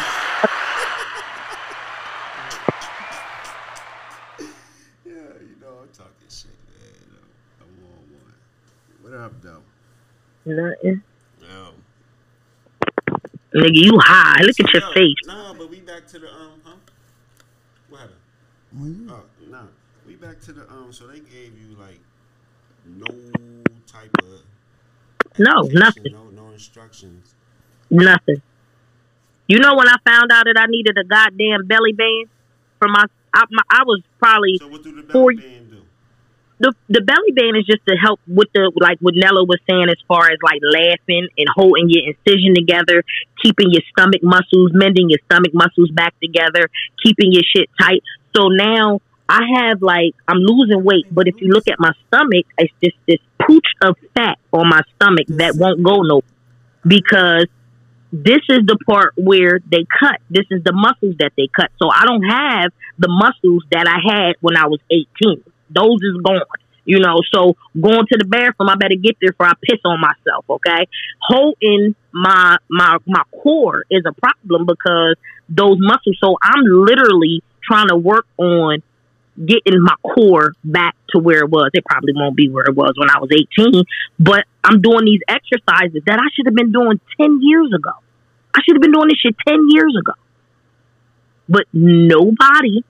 yeah, 5.05 5.13
you 5.39 5.55
know 5.61 5.77
I'm 5.81 5.89
talking 5.93 6.27
shit, 6.27 6.49
man. 6.67 7.19
I'm 7.61 7.67
on 7.85 8.01
one. 8.17 8.33
What 9.01 9.13
up, 9.13 9.33
though? 9.41 9.61
Nothing. 10.45 11.03
Yo. 11.39 11.73
Nigga, 13.53 13.75
you 13.75 13.99
high. 14.01 14.41
Look 14.41 14.59
at 14.59 14.73
your 14.73 14.81
Yo, 14.81 14.91
face. 14.93 15.15
Nah, 15.27 15.53
but 15.53 15.69
we 15.69 15.79
back 15.81 16.07
to 16.07 16.17
the 16.17 16.27
um, 16.27 16.59
huh? 16.63 16.75
What 17.89 18.01
happened? 18.01 18.19
On 18.79 18.87
you. 18.87 19.07
Oh, 19.11 19.23
nah. 19.51 19.67
We 20.07 20.15
back 20.15 20.41
to 20.41 20.51
the 20.51 20.67
um. 20.71 20.91
So 20.91 21.05
they 21.05 21.19
gave 21.19 21.55
you 21.59 21.77
like 21.79 21.99
no 22.85 23.05
type 23.05 23.35
of 23.35 23.42
No, 25.37 25.61
nothing. 25.71 26.11
No, 26.11 26.29
no 26.29 26.51
instructions. 26.51 27.35
Nothing. 27.89 28.41
You 29.47 29.59
know 29.59 29.75
when 29.75 29.87
I 29.87 29.95
found 30.05 30.31
out 30.31 30.45
that 30.45 30.57
I 30.57 30.65
needed 30.67 30.97
a 30.97 31.03
goddamn 31.03 31.67
belly 31.67 31.93
band 31.93 32.29
for 32.79 32.87
my 32.87 33.05
I, 33.33 33.43
my, 33.51 33.63
I 33.69 33.83
was 33.83 34.01
probably 34.19 34.57
So 34.59 34.67
what 34.67 34.83
do 34.83 34.95
the 34.95 35.03
belly 35.03 35.35
band 35.35 35.71
do? 35.71 35.81
the 36.59 36.73
the 36.87 37.01
belly 37.01 37.31
band 37.35 37.57
is 37.57 37.65
just 37.65 37.85
to 37.87 37.95
help 37.95 38.19
with 38.27 38.47
the 38.53 38.71
like 38.79 38.97
what 38.99 39.13
Nella 39.17 39.43
was 39.43 39.59
saying 39.69 39.89
as 39.89 39.99
far 40.07 40.31
as 40.31 40.37
like 40.41 40.61
laughing 40.63 41.27
and 41.37 41.47
holding 41.53 41.89
your 41.89 42.07
incision 42.07 42.55
together, 42.55 43.03
keeping 43.43 43.67
your 43.71 43.83
stomach 43.91 44.23
muscles, 44.23 44.71
mending 44.73 45.09
your 45.09 45.19
stomach 45.25 45.53
muscles 45.53 45.91
back 45.91 46.13
together, 46.21 46.69
keeping 47.03 47.31
your 47.33 47.43
shit 47.43 47.69
tight. 47.79 48.01
So 48.35 48.47
now 48.47 49.01
I 49.27 49.41
have 49.59 49.81
like 49.81 50.15
I'm 50.27 50.39
losing 50.39 50.83
weight, 50.83 51.05
but 51.11 51.27
if 51.27 51.35
you 51.41 51.51
look 51.51 51.67
at 51.67 51.79
my 51.79 51.91
stomach, 52.07 52.45
it's 52.57 52.73
just 52.83 52.95
this 53.07 53.19
pooch 53.47 53.67
of 53.81 53.95
fat 54.15 54.37
on 54.51 54.69
my 54.69 54.81
stomach 54.95 55.27
that 55.29 55.55
won't 55.55 55.83
go 55.83 56.01
no 56.01 56.21
because 56.85 57.47
this 58.11 58.41
is 58.47 58.59
the 58.67 58.77
part 58.85 59.13
where 59.17 59.59
they 59.71 59.85
cut. 59.99 60.19
This 60.29 60.45
is 60.51 60.63
the 60.63 60.71
muscles 60.71 61.15
that 61.19 61.31
they 61.35 61.47
cut. 61.55 61.71
So 61.81 61.89
I 61.89 62.05
don't 62.05 62.23
have 62.23 62.71
the 62.99 63.09
muscles 63.09 63.63
that 63.71 63.87
I 63.87 63.97
had 64.05 64.35
when 64.39 64.55
I 64.55 64.67
was 64.67 64.79
18. 64.91 65.43
Those 65.69 65.99
is 66.03 66.21
gone. 66.23 66.41
You 66.85 66.99
know, 66.99 67.21
so 67.33 67.55
going 67.79 68.05
to 68.11 68.17
the 68.17 68.25
bathroom, 68.25 68.69
I 68.69 68.75
better 68.75 68.95
get 68.95 69.15
there 69.21 69.31
before 69.31 69.47
I 69.47 69.53
piss 69.61 69.79
on 69.85 70.01
myself. 70.01 70.45
Okay, 70.49 70.87
holding 71.21 71.95
my 72.11 72.57
my 72.69 72.97
my 73.07 73.23
core 73.41 73.85
is 73.89 74.03
a 74.05 74.11
problem 74.11 74.65
because 74.65 75.15
those 75.47 75.77
muscles. 75.79 76.17
So 76.21 76.35
I'm 76.41 76.63
literally 76.65 77.41
trying 77.63 77.87
to 77.87 77.95
work 77.95 78.25
on 78.37 78.83
getting 79.37 79.81
my 79.81 79.95
core 80.03 80.53
back 80.63 80.95
to 81.09 81.19
where 81.19 81.39
it 81.39 81.49
was. 81.49 81.71
It 81.73 81.85
probably 81.85 82.13
won't 82.15 82.35
be 82.35 82.49
where 82.49 82.65
it 82.65 82.75
was 82.75 82.93
when 82.97 83.09
I 83.09 83.19
was 83.19 83.29
18, 83.31 83.83
but 84.19 84.45
I'm 84.63 84.81
doing 84.81 85.05
these 85.05 85.21
exercises 85.27 86.03
that 86.05 86.19
I 86.19 86.27
should 86.33 86.45
have 86.45 86.55
been 86.55 86.71
doing 86.71 86.99
10 87.19 87.39
years 87.41 87.71
ago. 87.75 87.91
I 88.53 88.61
should 88.63 88.75
have 88.75 88.81
been 88.81 88.91
doing 88.91 89.07
this 89.09 89.19
shit 89.19 89.35
10 89.47 89.67
years 89.69 89.95
ago. 89.99 90.13
But 91.49 91.65
nobody 91.73 92.83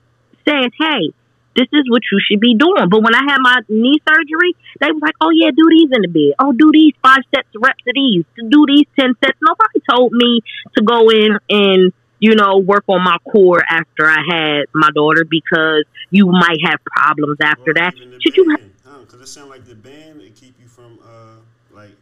says, 0.46 0.70
hey, 0.78 1.12
this 1.56 1.68
is 1.72 1.88
what 1.88 2.02
you 2.10 2.18
should 2.28 2.40
be 2.40 2.54
doing. 2.54 2.88
But 2.88 3.02
when 3.02 3.14
I 3.14 3.22
had 3.26 3.38
my 3.40 3.60
knee 3.68 4.00
surgery, 4.06 4.54
they 4.80 4.90
was 4.90 5.00
like, 5.00 5.14
oh, 5.20 5.30
yeah, 5.30 5.50
do 5.50 5.66
these 5.70 5.88
in 5.92 6.02
the 6.02 6.08
bed. 6.08 6.34
Oh, 6.38 6.52
do 6.52 6.70
these 6.72 6.92
five 7.02 7.22
sets 7.34 7.48
of 7.54 7.62
reps 7.62 7.82
of 7.86 7.94
these. 7.94 8.24
Do 8.36 8.66
these 8.66 8.86
10 8.98 9.14
sets. 9.24 9.38
Nobody 9.40 9.80
told 9.88 10.12
me 10.12 10.40
to 10.76 10.84
go 10.84 11.10
in 11.10 11.38
and, 11.48 11.92
you 12.18 12.34
know, 12.34 12.58
work 12.58 12.84
on 12.88 13.02
my 13.02 13.16
core 13.30 13.62
after 13.68 14.06
I 14.06 14.22
had 14.28 14.62
my 14.74 14.90
daughter 14.94 15.24
because 15.28 15.84
you 16.10 16.26
might 16.26 16.58
have 16.64 16.78
problems 16.96 17.38
after 17.42 17.70
Or 17.70 17.74
that. 17.74 17.92
Should 18.20 18.36
you 18.36 18.46
have 18.50 18.60
band, 18.60 18.70
huh? 18.86 18.98
Because 19.00 19.20
it 19.20 19.28
sounds 19.28 19.50
like 19.50 19.64
the 19.64 19.74
band 19.74 20.20
it 20.22 20.34
keep 20.34 20.54
you 20.60 20.68
from 20.68 20.98
uh 21.02 21.40
like. 21.74 21.92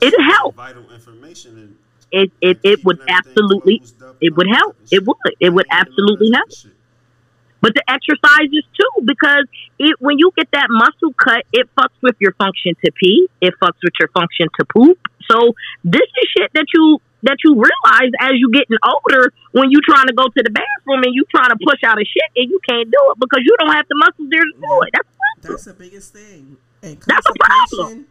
It'd 0.00 0.14
help. 0.20 0.56
Vital 0.56 0.90
information 0.90 1.56
and 1.58 1.76
it, 2.12 2.32
it, 2.40 2.58
it 2.62 2.80
would 2.84 2.98
absolutely 3.08 3.82
it 4.20 4.36
would 4.36 4.48
help. 4.52 4.76
It 4.90 5.04
would. 5.06 5.16
It 5.40 5.50
would 5.52 5.66
I 5.70 5.76
ain't 5.76 5.88
even 5.88 6.04
know 6.04 6.12
absolutely 6.12 6.30
help. 6.34 6.48
type 6.48 6.50
of 6.50 6.56
shit. 6.56 6.72
But 7.62 7.74
the 7.74 7.82
exercises 7.88 8.64
too, 8.78 9.04
because 9.04 9.44
it 9.78 9.96
when 9.98 10.18
you 10.18 10.30
get 10.36 10.48
that 10.52 10.66
muscle 10.70 11.14
cut, 11.22 11.44
it 11.52 11.68
fucks 11.78 11.96
with 12.02 12.16
your 12.18 12.32
function 12.34 12.74
to 12.84 12.92
pee. 12.92 13.28
It 13.40 13.54
fucks 13.62 13.80
with 13.82 13.94
your 13.98 14.08
function 14.08 14.48
to 14.58 14.64
poop. 14.66 14.98
So 15.30 15.52
this 15.84 16.02
is 16.02 16.28
shit 16.36 16.50
that 16.54 16.66
you 16.74 16.98
that 17.22 17.36
you 17.44 17.52
realize 17.54 18.10
as 18.20 18.32
you 18.34 18.50
getting 18.52 18.76
older 18.84 19.32
when 19.52 19.70
you 19.70 19.80
trying 19.88 20.06
to 20.06 20.12
go 20.14 20.24
to 20.24 20.42
the 20.42 20.50
bathroom 20.50 21.02
and 21.04 21.14
you 21.14 21.24
trying 21.30 21.50
to 21.50 21.56
push 21.64 21.80
out 21.84 22.00
a 22.00 22.04
shit 22.04 22.30
and 22.36 22.50
you 22.50 22.58
can't 22.68 22.90
do 22.90 22.98
it 23.12 23.18
because 23.20 23.40
you 23.44 23.54
don't 23.60 23.72
have 23.72 23.86
the 23.88 23.94
muscles 23.96 24.28
there 24.30 24.40
to 24.40 24.52
do 24.60 24.82
it. 24.82 24.90
That's 24.92 25.08
That's 25.48 25.64
the 25.64 25.74
biggest 25.74 26.12
thing. 26.14 26.56
And 26.82 26.96
That's 27.06 27.26
a 27.26 27.32
problem. 27.38 28.06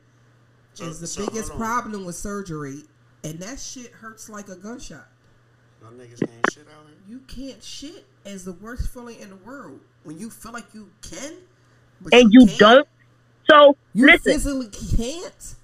constipation 0.75 0.87
is 0.89 0.97
uh, 0.97 1.01
the 1.01 1.07
So- 1.07 1.21
so 1.23 1.25
biggest 1.31 1.55
problem 1.57 2.05
with 2.05 2.15
surgery, 2.15 2.83
and 3.23 3.39
that 3.39 3.59
shit 3.59 3.91
hurts 3.91 4.29
like 4.29 4.47
a 4.49 4.55
gunshot. 4.55 5.07
Y'all 5.81 5.91
niggas 5.91 6.19
can't 6.19 6.51
shit 6.53 6.67
out 6.67 6.85
here. 6.87 6.97
You 7.07 7.19
can't 7.27 7.63
shit 7.63 8.05
is 8.25 8.45
the 8.45 8.51
worst 8.53 8.93
feeling 8.93 9.17
in 9.19 9.29
the 9.29 9.35
world 9.37 9.79
when 10.03 10.19
you 10.19 10.29
feel 10.29 10.51
like 10.51 10.73
you 10.73 10.89
can, 11.01 11.33
but 12.01 12.13
and 12.13 12.31
you 12.33 12.45
can't. 12.45 12.59
don't. 12.59 12.87
So 13.49 13.77
You 13.93 14.05
listen, 14.05 14.33
physically 14.33 14.67
can't. 14.67 15.55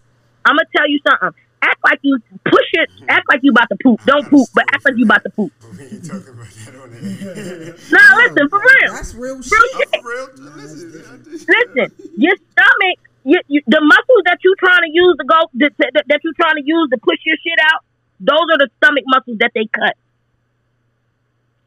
I'm 0.46 0.56
gonna 0.56 0.66
tell 0.76 0.89
you 0.89 1.00
something. 1.08 1.39
Act 1.66 1.80
like 1.84 1.99
you 2.03 2.20
push 2.45 2.70
it. 2.74 2.89
Act 3.09 3.26
like 3.30 3.39
you 3.43 3.51
about 3.51 3.70
to 3.70 3.78
poop. 3.82 3.99
Don't 4.05 4.30
poop, 4.30 4.47
but 4.53 4.66
act 4.74 4.86
like 4.86 4.93
you 4.97 5.05
about 5.05 5.24
to 5.24 5.30
poop. 5.32 5.51
We 5.76 5.84
ain't 5.84 6.05
talking 6.05 6.34
about 6.34 6.45
that 6.45 6.76
on 6.78 6.89
the 6.93 6.99
Nah, 7.91 8.16
listen 8.22 8.45
for 8.49 8.59
real. 8.61 8.93
That's 8.93 9.13
real 9.16 9.41
shit. 9.41 9.51
Real 9.51 9.68
shit. 9.76 9.89
I'm 9.93 10.05
real. 10.05 10.28
Listen, 10.55 11.26
Listen, 11.49 11.88
your 12.18 12.36
stomach, 12.53 12.97
you, 13.26 13.39
you, 13.47 13.61
the 13.68 13.82
muscles 13.82 14.24
that 14.26 14.38
you 14.43 14.55
trying 14.59 14.84
to 14.86 14.91
use 14.93 15.16
to 15.20 15.26
go 15.26 15.39
that, 15.66 15.72
that, 15.80 16.03
that 16.07 16.20
you 16.24 16.32
trying 16.39 16.55
to 16.55 16.63
use 16.66 16.88
to 16.93 16.97
push 17.01 17.18
your 17.26 17.36
shit 17.43 17.59
out, 17.74 17.82
those 18.20 18.45
are 18.53 18.57
the 18.59 18.70
stomach 18.78 19.03
muscles 19.07 19.38
that 19.39 19.51
they 19.55 19.66
cut. 19.74 19.95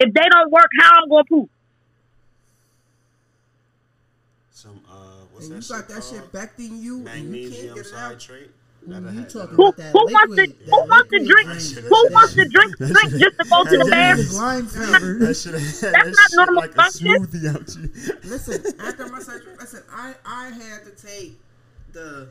If 0.01 0.15
they 0.15 0.27
don't 0.31 0.51
work, 0.53 0.71
how 0.81 1.03
I'm 1.03 1.09
gonna 1.11 1.25
poop? 1.29 1.51
Some 4.51 4.81
uh, 4.89 5.27
what's 5.33 5.47
And 5.47 5.57
that 5.57 5.57
you 5.57 5.63
shit 5.63 5.77
got 5.77 5.89
that 5.89 6.01
called? 6.03 6.15
shit 6.23 6.33
back 6.33 6.53
in 6.59 6.83
you, 6.83 6.97
and 7.07 7.07
you 7.07 7.07
can't 7.07 7.23
Magnesium 7.23 7.75
get 7.75 7.87
it 7.87 7.95
out. 7.95 8.21
citrate. 8.23 8.51
Gotta 8.89 9.13
You 9.13 9.25
talking. 9.25 9.55
Who, 9.57 9.67
about 9.67 9.77
that 9.77 9.93
who 9.93 9.99
wants 9.99 10.35
to 10.37 10.47
who 10.47 10.89
wants 10.89 11.11
to 11.11 11.19
drink 11.25 11.49
drink. 11.49 11.87
who 11.89 12.09
wants 12.13 12.35
to 12.35 12.45
drink 12.49 12.77
drink 12.79 13.11
just 13.19 13.39
to 13.39 13.45
go 13.51 13.65
to 13.65 13.71
the 13.79 13.87
bathroom? 13.91 14.27
shit- 14.27 14.35
Lime 14.37 14.67
flavor. 14.67 15.19
That 15.19 15.35
shit, 15.37 15.53
that 15.93 16.07
not 16.33 16.47
normal 16.47 16.63
like 16.63 16.71
a 16.71 16.75
function. 16.75 17.07
smoothie 17.09 17.55
out 17.55 17.77
you. 17.77 18.31
Listen, 18.31 18.81
after 18.81 19.07
my 19.09 19.21
surgery, 19.21 19.53
listen, 19.59 19.83
I 19.93 20.15
I 20.25 20.47
had 20.51 20.85
to 20.85 20.91
take 21.07 21.39
the 21.93 22.31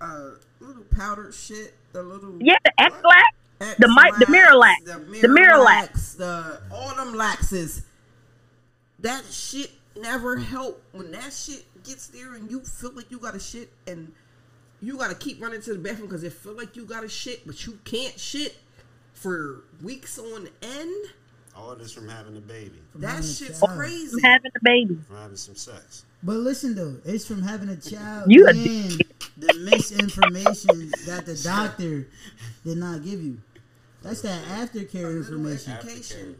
uh 0.00 0.30
little 0.60 0.84
powdered 0.96 1.34
shit, 1.34 1.74
the 1.92 2.02
little 2.02 2.36
Yeah, 2.40 2.56
the 2.64 2.72
Ex-Lax. 2.78 3.76
the 3.78 3.88
mi- 3.88 4.18
the 4.18 4.26
Miralax, 4.26 4.74
Miralax. 4.84 4.84
the 4.84 5.20
The 5.20 5.28
Miralax. 5.28 5.90
Miralax, 5.90 6.16
the 6.18 6.60
all 6.74 6.94
them 6.96 7.14
laxes. 7.14 7.82
That 9.00 9.24
shit 9.30 9.70
never 9.96 10.36
helped 10.36 10.82
When 10.94 11.10
that 11.12 11.32
shit 11.32 11.64
gets 11.84 12.08
there 12.08 12.34
and 12.34 12.50
you 12.50 12.60
feel 12.60 12.92
like 12.94 13.10
you 13.10 13.18
got 13.18 13.34
a 13.34 13.40
shit 13.40 13.72
and 13.86 14.12
you 14.80 14.96
got 14.96 15.08
to 15.10 15.14
keep 15.16 15.40
running 15.42 15.60
to 15.62 15.72
the 15.72 15.78
bathroom 15.78 16.08
because 16.08 16.22
it 16.24 16.32
feel 16.32 16.54
like 16.56 16.76
you 16.76 16.84
got 16.84 17.00
to 17.02 17.08
shit, 17.08 17.46
but 17.46 17.66
you 17.66 17.78
can't 17.84 18.18
shit 18.18 18.56
for 19.12 19.64
weeks 19.82 20.18
on 20.18 20.48
end. 20.62 21.06
All 21.56 21.74
this 21.74 21.92
from 21.92 22.08
having 22.08 22.36
a 22.36 22.40
baby, 22.40 22.78
That 22.96 23.08
having 23.08 23.22
shit's 23.24 23.58
child. 23.60 23.76
crazy. 23.76 24.12
I'm 24.14 24.20
having 24.30 24.52
a 24.54 24.60
baby. 24.62 24.98
from 25.08 25.16
having 25.16 25.36
some 25.36 25.56
sex. 25.56 26.04
But 26.22 26.34
listen 26.36 26.74
though, 26.76 26.96
it's 27.04 27.26
from 27.26 27.42
having 27.42 27.68
a 27.68 27.76
child 27.76 28.30
You 28.30 28.46
a 28.46 28.50
and 28.50 29.02
the 29.36 29.54
misinformation 29.70 30.90
that 31.06 31.24
the 31.26 31.34
doctor 31.42 32.06
did 32.64 32.78
not 32.78 33.02
give 33.04 33.22
you. 33.22 33.38
That's 34.02 34.20
that 34.22 34.42
aftercare 34.44 35.16
information. 35.16 35.72
Education 35.72 36.36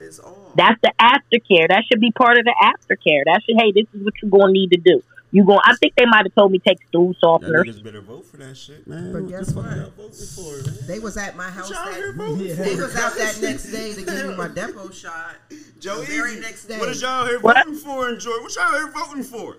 is 0.00 0.18
all. 0.18 0.52
That's 0.54 0.80
the 0.82 0.92
aftercare. 1.00 1.68
That 1.68 1.84
should 1.90 2.00
be 2.00 2.12
part 2.12 2.38
of 2.38 2.44
the 2.44 2.54
aftercare. 2.62 3.24
That 3.26 3.42
should 3.44 3.56
hey, 3.58 3.72
this 3.72 3.86
is 3.92 4.04
what 4.04 4.14
you're 4.22 4.30
gonna 4.30 4.52
need 4.52 4.70
to 4.70 4.78
do. 4.78 5.02
You 5.36 5.44
going 5.44 5.60
I 5.64 5.76
think 5.76 5.92
they 5.98 6.06
might 6.06 6.24
have 6.24 6.34
told 6.34 6.50
me 6.50 6.58
take 6.66 6.78
stool 6.88 7.14
Y'all 7.22 7.38
softener. 7.40 7.62
niggas 7.62 7.84
better 7.84 8.00
vote 8.00 8.24
for 8.24 8.38
that 8.38 8.56
shit, 8.56 8.86
man. 8.86 9.12
But 9.12 9.22
What 9.24 9.30
guess 9.32 9.48
the 9.48 9.52
fuck 9.62 9.64
what? 9.66 9.92
voting 10.08 10.26
for, 10.34 10.70
man? 10.70 10.86
They 10.86 10.98
was 10.98 11.16
at 11.18 11.36
my 11.36 11.50
house. 11.50 11.68
That, 11.68 12.14
Yeah. 12.40 12.54
they 12.64 12.74
was 12.76 12.96
out 12.96 13.12
that 13.18 13.38
next 13.42 13.64
day 13.70 13.92
to 13.92 14.00
give 14.02 14.28
me 14.30 14.34
my 14.34 14.48
Depo 14.48 14.90
shot. 14.94 15.34
Joe 15.78 16.00
the 16.00 16.06
very 16.06 16.32
Easy, 16.32 16.40
next 16.40 16.64
day. 16.64 16.78
What 16.78 16.88
is 16.88 17.02
y'all 17.02 17.26
here 17.26 17.38
What? 17.40 17.56
voting 17.58 17.74
for, 17.78 18.08
Enjoy? 18.08 18.30
What 18.40 18.54
y'all 18.56 18.72
here 18.72 18.90
voting 18.90 19.24
for? 19.24 19.58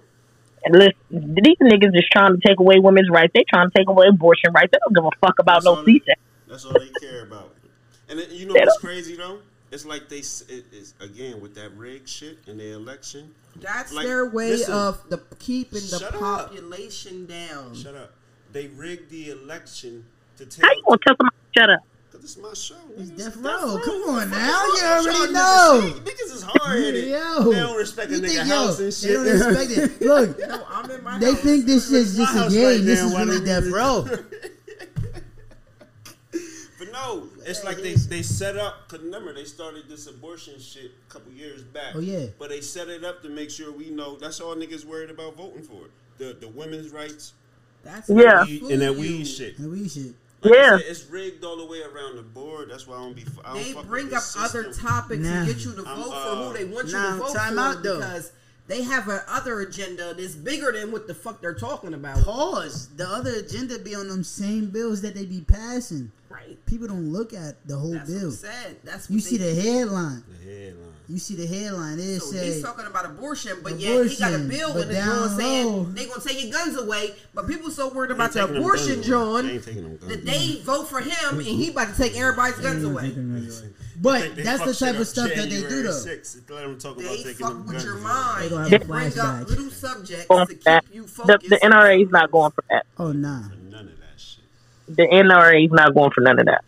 And 0.65 0.73
listen, 0.73 1.36
these 1.43 1.57
niggas 1.61 1.93
just 1.93 2.11
trying 2.11 2.34
to 2.34 2.41
take 2.43 2.59
away 2.59 2.80
women's 2.80 3.11
rights. 3.11 3.34
They 3.36 3.45
trying 3.47 3.69
to 3.69 3.78
take 3.78 3.88
away 3.88 4.07
abortion 4.09 4.51
rights. 4.53 4.71
They 4.73 4.80
don't 4.84 4.95
give 4.95 5.05
a 5.05 5.15
fuck 5.28 5.38
about 5.38 5.57
That's 5.57 5.65
no 5.65 5.75
all 5.75 5.84
they- 5.84 5.91
C-section. 6.01 6.23
That's 6.47 6.65
all 6.65 6.73
they 6.73 6.89
care 7.07 7.21
about. 7.21 7.53
And 8.09 8.19
it, 8.19 8.32
you 8.32 8.47
know 8.47 8.53
They 8.53 8.61
what's 8.61 8.73
don't- 8.78 8.82
crazy 8.89 9.15
though? 9.15 9.38
It's 9.72 9.86
like 9.86 10.07
they 10.09 10.20
it, 10.20 10.65
it's, 10.72 10.93
again 11.01 11.41
with 11.41 11.53
that 11.55 11.72
rig 11.76 12.07
shit 12.07 12.38
in 12.47 12.57
the 12.57 12.72
election. 12.74 13.34
That's 13.57 13.91
Like, 13.91 14.05
their 14.05 14.26
way 14.30 14.51
listen. 14.51 14.74
of 14.74 15.01
the 15.09 15.18
keeping 15.39 15.82
the 15.82 15.99
Shut 15.99 16.13
up. 16.15 16.20
population 16.20 17.26
down. 17.26 17.76
Shut 17.76 17.95
up. 17.95 18.13
They 18.53 18.68
rigged 18.68 19.09
the 19.09 19.32
election 19.32 20.05
to 20.38 20.45
take. 20.45 20.61
How 20.63 20.68
tell 20.70 20.78
you 20.78 20.84
gonna 20.88 20.97
tell 21.05 21.15
somebody 21.18 21.36
to 21.53 21.59
shut 21.59 21.70
up? 21.70 21.80
Cause 22.11 22.22
This 22.22 22.32
is 22.32 22.38
my 22.38 22.53
show. 22.53 22.76
It's 22.97 23.09
nigga. 23.11 23.18
Death 23.18 23.36
Row. 23.38 23.82
Come 23.84 24.03
on 24.15 24.30
now. 24.30 24.63
is 24.74 24.82
You 24.82 24.88
already 25.11 25.34
know. 25.34 25.82
Niggas, 25.84 25.99
niggas 26.05 26.34
is 26.36 26.43
hard 26.43 26.80
headed. 26.84 27.07
Yo, 27.09 27.43
They 27.51 27.59
don't 27.59 27.76
respect 27.78 28.11
a 28.11 28.15
nigga 28.15 28.28
think, 28.28 28.39
house 28.47 28.80
yo, 28.80 28.86
and 28.86 29.26
They 29.26 29.34
don't 29.34 29.47
respect 29.57 29.72
it. 30.01 30.01
Look, 30.07 30.39
No, 30.47 30.65
I'm 30.70 30.89
in 30.91 31.03
my 31.03 31.20
they 31.20 31.32
house. 31.34 31.41
think 31.41 31.65
this 31.65 31.91
is 31.91 32.15
just 32.15 32.34
a 32.34 32.49
game. 32.49 32.65
right 32.65 32.86
this 32.86 33.01
is 33.01 33.13
why 33.13 33.24
really 33.24 33.39
they 33.39 33.45
Death? 33.45 33.65
Row. 33.68 34.07
But 36.97 37.05
no, 37.07 37.27
it's 37.45 37.63
like 37.63 37.77
they 37.77 37.93
they 37.93 38.21
set 38.21 38.57
up. 38.57 38.87
Cause 38.87 38.99
remember 38.99 39.33
they 39.33 39.45
started 39.45 39.87
this 39.89 40.07
abortion 40.07 40.59
shit 40.59 40.91
a 41.09 41.13
couple 41.13 41.31
years 41.31 41.63
back. 41.63 41.95
Oh, 41.95 41.99
yeah. 41.99 42.27
But 42.39 42.49
they 42.49 42.61
set 42.61 42.89
it 42.89 43.03
up 43.03 43.21
to 43.23 43.29
make 43.29 43.49
sure 43.49 43.71
we 43.71 43.89
know. 43.89 44.17
That's 44.17 44.39
all 44.39 44.55
niggas 44.55 44.85
worried 44.85 45.09
about 45.09 45.35
voting 45.35 45.63
for. 45.63 45.89
The 46.17 46.35
the 46.39 46.47
women's 46.47 46.91
rights 46.91 47.33
That's 47.83 48.09
Yeah. 48.09 48.43
weed, 48.43 48.63
and 48.63 48.81
that 48.81 48.95
weed 48.95 49.25
shit. 49.25 49.59
And 49.59 49.71
we 49.71 49.87
should. 49.87 50.13
Like 50.41 50.53
Yeah. 50.53 50.77
said, 50.77 50.85
it's 50.87 51.05
rigged 51.05 51.43
all 51.43 51.57
the 51.57 51.65
way 51.65 51.81
around 51.81 52.17
the 52.17 52.21
board. 52.21 52.69
That's 52.69 52.85
why 52.87 52.95
I 52.95 52.99
don't 52.99 53.15
be. 53.15 53.25
I 53.45 53.53
don't 53.53 53.63
They 53.63 53.73
fuck 53.73 53.85
bring 53.87 54.09
this 54.09 54.35
up 54.35 54.45
other 54.45 54.73
topics 54.73 55.23
Nah. 55.23 55.45
to 55.45 55.53
get 55.53 55.63
you 55.63 55.73
to 55.73 55.83
vote 55.83 55.87
I'm, 55.87 56.03
for 56.03 56.11
uh, 56.11 56.47
who 56.47 56.53
they 56.53 56.65
want 56.65 56.87
you 56.87 56.93
nah, 56.93 57.11
to 57.11 57.17
vote 57.17 57.35
time 57.35 57.53
for 57.53 57.59
out, 57.59 57.83
though. 57.83 57.97
because 57.97 58.31
they 58.67 58.81
have 58.83 59.07
an 59.07 59.21
other 59.27 59.61
agenda 59.61 60.13
that's 60.13 60.35
bigger 60.35 60.71
than 60.71 60.91
what 60.91 61.07
the 61.07 61.13
fuck 61.13 61.41
they're 61.41 61.53
talking 61.53 61.93
about. 61.93 62.23
Pause. 62.23 62.89
The 62.97 63.07
other 63.07 63.35
agenda 63.35 63.79
be 63.79 63.95
on 63.95 64.09
them 64.09 64.23
same 64.23 64.69
bills 64.69 65.01
that 65.01 65.15
they 65.15 65.25
be 65.25 65.41
passing. 65.41 66.11
Right. 66.47 66.65
People 66.65 66.87
don't 66.87 67.11
look 67.11 67.33
at 67.33 67.67
the 67.67 67.77
whole 67.77 67.91
That's 67.93 68.09
what 68.09 68.19
bill. 68.19 68.29
I'm 68.29 68.35
saying. 68.35 68.75
That's 68.83 69.09
what 69.09 69.15
You 69.15 69.21
they, 69.21 69.27
see 69.29 69.37
the 69.37 69.55
headline. 69.61 70.23
The 70.43 70.51
headline. 70.51 70.83
You 71.09 71.17
see 71.19 71.35
the 71.35 71.47
headline. 71.47 71.99
It 71.99 72.19
So 72.19 72.31
say 72.31 72.45
he's 72.47 72.61
talking 72.61 72.85
about 72.85 73.05
abortion, 73.05 73.59
but 73.63 73.79
yet 73.79 74.05
he 74.07 74.17
got 74.17 74.33
a 74.33 74.39
bill 74.39 74.73
but 74.73 74.83
in 74.83 74.87
the 74.89 74.93
John 74.95 75.37
saying 75.37 75.93
they 75.93 76.05
gonna 76.05 76.21
take 76.21 76.43
your 76.43 76.51
guns 76.51 76.77
away. 76.77 77.15
But 77.33 77.47
people 77.47 77.71
so 77.71 77.87
worried 77.93 78.11
about 78.11 78.33
the 78.33 78.43
abortion. 78.43 79.01
John, 79.03 79.47
They 79.47 79.53
ain't 79.53 79.63
taking 79.63 79.83
them 79.83 79.97
guns 79.97 80.11
that 80.11 80.25
they 80.25 80.61
vote 80.63 80.87
for 80.89 80.99
him 80.99 81.13
and 81.37 81.41
he 81.43 81.69
about 81.69 81.95
to 81.95 82.01
take 82.01 82.17
everybody's 82.17 82.59
guns 82.59 82.83
away. 82.83 83.13
But 83.99 84.35
They 84.35 84.43
that's 84.43 84.63
the 84.63 84.85
type 84.85 84.99
of 84.99 85.07
stuff 85.07 85.29
that 85.29 85.49
they 85.49 85.61
do 85.61 85.81
though. 85.83 85.89
6th. 85.89 86.47
Let 86.51 86.61
them 86.61 86.77
talk 86.77 86.97
about 86.97 87.03
They 87.09 87.17
taking 87.23 87.33
fuck 87.33 87.57
with 87.57 87.71
guns 87.71 87.83
your 87.83 87.95
mind. 87.97 88.43
They 88.43 88.49
gonna 88.49 88.69
have 88.69 88.87
bring 88.87 89.09
flashbacks. 89.11 89.41
up 89.41 89.49
little 89.49 89.69
subjects 89.71 90.25
oh, 90.29 90.45
to 90.45 90.55
that. 90.65 90.85
keep 90.85 90.93
you 90.95 91.01
The, 91.03 91.07
focused. 91.07 91.49
the 91.49 91.55
NRA 91.63 92.03
is 92.03 92.11
not 92.11 92.29
going 92.31 92.51
for 92.51 92.63
that. 92.69 92.85
Oh 92.99 93.11
nah. 93.11 93.39
None 93.47 93.73
of 93.87 93.99
that 93.99 94.17
shit. 94.17 94.43
The 94.88 95.03
NRA 95.03 95.65
is 95.65 95.71
not 95.71 95.93
going 95.93 96.11
for 96.11 96.21
none 96.21 96.39
of 96.39 96.45
that. 96.45 96.63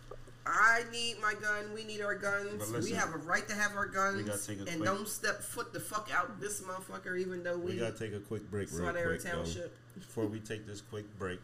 I 0.46 0.82
need 0.92 1.16
my 1.22 1.34
gun. 1.40 1.72
We 1.74 1.84
need 1.84 2.00
our 2.00 2.14
guns. 2.14 2.70
But 2.70 2.82
we 2.82 2.90
have 2.92 3.14
a 3.14 3.18
right 3.18 3.46
to 3.48 3.54
have 3.54 3.76
our 3.76 3.86
guns. 3.86 4.22
gotta 4.22 4.46
take 4.46 4.58
a 4.58 4.70
and 4.70 4.80
quick- 4.80 4.84
don't 4.84 5.08
step 5.08 5.42
foot 5.42 5.72
the 5.72 5.80
fuck 5.80 6.10
out 6.12 6.40
this 6.40 6.60
motherfucker, 6.60 7.18
even 7.18 7.42
though 7.42 7.56
we, 7.56 7.72
We 7.72 7.78
gotta 7.78 7.96
take 7.98 8.12
a 8.12 8.20
quick 8.20 8.50
break 8.50 8.68
real 8.70 8.80
Solidarity 8.80 9.20
quick, 9.20 9.32
though. 9.32 9.38
Township. 9.42 9.76
Before 9.98 10.26
we 10.26 10.40
take 10.40 10.66
this 10.66 10.80
quick 10.80 11.04
break, 11.18 11.40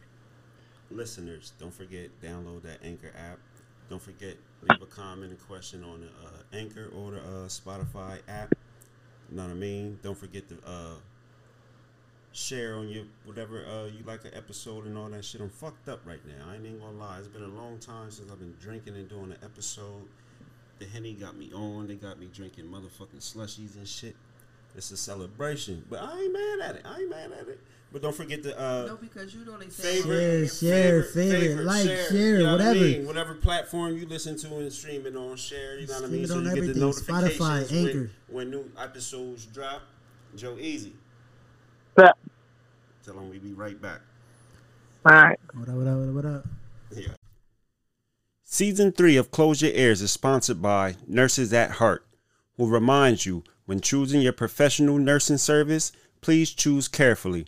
listeners, 0.91 1.53
don't 1.59 1.73
forget 1.73 2.11
download 2.23 2.63
that 2.63 2.79
Anchor 2.85 3.13
app. 3.17 3.39
Don't 3.89 4.03
forget 4.03 4.37
leave 4.63 4.83
a 4.83 4.87
comment 4.87 5.31
and 5.31 5.47
question 5.49 5.85
on 5.85 6.01
the 6.01 6.07
uh, 6.07 6.43
Anchor 6.61 6.91
or 6.97 7.13
the 7.13 7.19
uh, 7.21 7.49
Spotify 7.49 8.19
app. 8.29 8.55
You 9.31 9.37
know 9.37 9.45
what 9.45 9.53
I 9.53 9.55
mean? 9.55 9.99
Don't 10.03 10.19
forget 10.19 10.49
to 10.49 10.57
uh, 10.67 10.95
share 12.37 12.75
on 12.77 12.87
your 12.89 13.05
whatever 13.25 13.65
uh, 13.65 13.87
you 13.87 14.05
like 14.05 14.23
an 14.27 14.33
episode 14.35 14.85
and 14.85 14.97
all 14.99 15.09
that 15.09 15.25
shit. 15.25 15.41
I'm 15.41 15.49
fucked 15.49 15.89
up 15.89 16.01
right 16.05 16.21
now. 16.27 16.51
I 16.51 16.57
ain't 16.57 16.67
even 16.67 16.79
gonna 16.81 16.99
lie. 16.99 17.19
It's 17.19 17.29
been 17.29 17.43
a 17.43 17.49
long 17.49 17.79
time 17.79 18.11
since 18.11 18.31
I've 18.31 18.39
been 18.39 18.55
drinking 18.61 18.95
and 18.95 19.09
doing 19.09 19.31
an 19.31 19.39
episode. 19.43 20.03
The 20.79 20.85
henny 20.85 21.15
got 21.15 21.37
me 21.37 21.51
on. 21.55 21.87
They 21.89 21.95
got 21.95 22.21
me 22.21 22.29
drinking 22.33 22.67
motherfucking 22.67 23.21
slushies 23.21 23.77
and 23.77 23.89
shit. 23.89 24.15
It's 24.77 24.91
a 24.91 24.97
celebration, 24.99 25.83
but 25.89 26.03
I 26.03 26.21
ain't 26.21 26.33
mad 26.35 26.69
at 26.69 26.77
it. 26.77 26.83
I 26.85 27.01
ain't 27.01 27.09
mad 27.09 27.33
at 27.33 27.49
it. 27.49 27.59
But 27.91 28.03
don't 28.03 28.15
forget 28.15 28.43
to 28.43 28.61
uh, 28.61 28.85
No, 28.89 28.97
because 28.97 29.33
you 29.35 29.43
don't 29.43 29.73
say 29.73 30.03
favorite, 30.03 30.49
Share, 30.49 31.03
share, 31.03 31.03
favorite, 31.05 31.65
like, 31.65 31.85
share, 31.87 32.13
you 32.13 32.39
know 32.45 32.53
what 32.53 32.61
I 32.61 32.67
whatever. 32.69 32.85
mean? 32.85 33.07
Whatever 33.07 33.35
platform 33.37 33.97
you 33.97 34.07
listen 34.07 34.37
to 34.37 34.57
and 34.59 34.71
stream 34.71 35.07
it 35.07 35.17
on, 35.17 35.37
share. 35.37 35.79
You 35.79 35.87
know 35.87 35.95
what 35.95 36.05
I 36.05 36.09
mean? 36.09 36.27
So 36.27 36.37
on 36.37 36.45
you 36.45 36.49
get 36.49 36.55
the 36.57 36.61
everything. 36.63 36.83
notifications 36.83 37.39
Spotify, 37.41 37.71
when, 37.73 37.87
Anchor. 37.87 38.11
when 38.29 38.51
new 38.51 38.71
episodes 38.79 39.47
drop. 39.47 39.81
Joe 40.37 40.57
Easy. 40.61 40.93
But, 41.97 42.17
Tell 43.05 43.15
them 43.15 43.31
we 43.31 43.39
be 43.39 43.55
right 43.55 43.81
back. 43.81 44.01
all 45.07 45.13
right. 45.13 45.39
What 45.55 45.69
up? 45.69 45.75
What 45.77 45.87
up? 45.87 45.97
What 45.99 46.09
up? 46.09 46.15
What 46.15 46.25
up? 46.27 46.47
Yeah. 46.95 47.15
Season 48.45 48.93
3 48.93 49.17
of 49.17 49.31
Close 49.31 49.63
Your 49.63 49.73
Ears 49.73 50.03
is 50.03 50.11
sponsored 50.11 50.61
by 50.61 50.97
Nurses 51.07 51.53
at 51.53 51.73
Heart, 51.73 52.07
who 52.57 52.69
reminds 52.69 53.27
you 53.27 53.43
when 53.65 53.81
choosing 53.81 54.21
your 54.21 54.33
professional 54.33 54.99
nursing 54.99 55.39
service, 55.39 55.91
please 56.21 56.53
choose 56.53 56.87
carefully. 56.87 57.47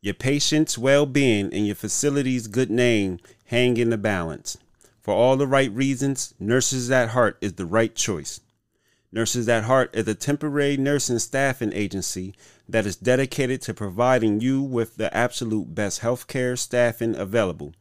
Your 0.00 0.14
patient's 0.14 0.76
well 0.76 1.06
being 1.06 1.52
and 1.54 1.66
your 1.66 1.74
facility's 1.76 2.46
good 2.46 2.70
name 2.70 3.18
hang 3.46 3.76
in 3.76 3.90
the 3.90 3.96
balance. 3.98 4.58
For 5.00 5.14
all 5.14 5.36
the 5.36 5.46
right 5.46 5.70
reasons, 5.72 6.34
Nurses 6.38 6.90
at 6.90 7.10
Heart 7.10 7.38
is 7.40 7.54
the 7.54 7.66
right 7.66 7.94
choice. 7.94 8.40
Nurses 9.14 9.48
at 9.48 9.62
Heart 9.62 9.94
is 9.94 10.08
a 10.08 10.14
temporary 10.16 10.76
nursing 10.76 11.20
staffing 11.20 11.72
agency 11.72 12.34
that 12.68 12.84
is 12.84 12.96
dedicated 12.96 13.62
to 13.62 13.72
providing 13.72 14.40
you 14.40 14.60
with 14.60 14.96
the 14.96 15.16
absolute 15.16 15.72
best 15.72 16.00
healthcare 16.00 16.58
staffing 16.58 17.14
available. 17.14 17.74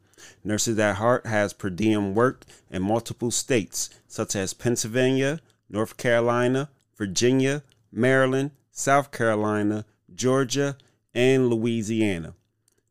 Nurses 0.44 0.78
at 0.78 0.98
Heart 0.98 1.26
has 1.26 1.52
per 1.52 1.72
diem 1.72 2.14
work 2.14 2.46
in 2.70 2.84
multiple 2.84 3.32
states 3.32 3.90
such 4.08 4.36
as 4.36 4.54
Pennsylvania, 4.54 5.40
North 5.72 5.98
Carolina, 5.98 6.70
Virginia, 6.96 7.64
Maryland, 7.92 8.52
South 8.70 9.10
Carolina, 9.10 9.86
Georgia, 10.14 10.78
and 11.16 11.50
Louisiana. 11.50 12.36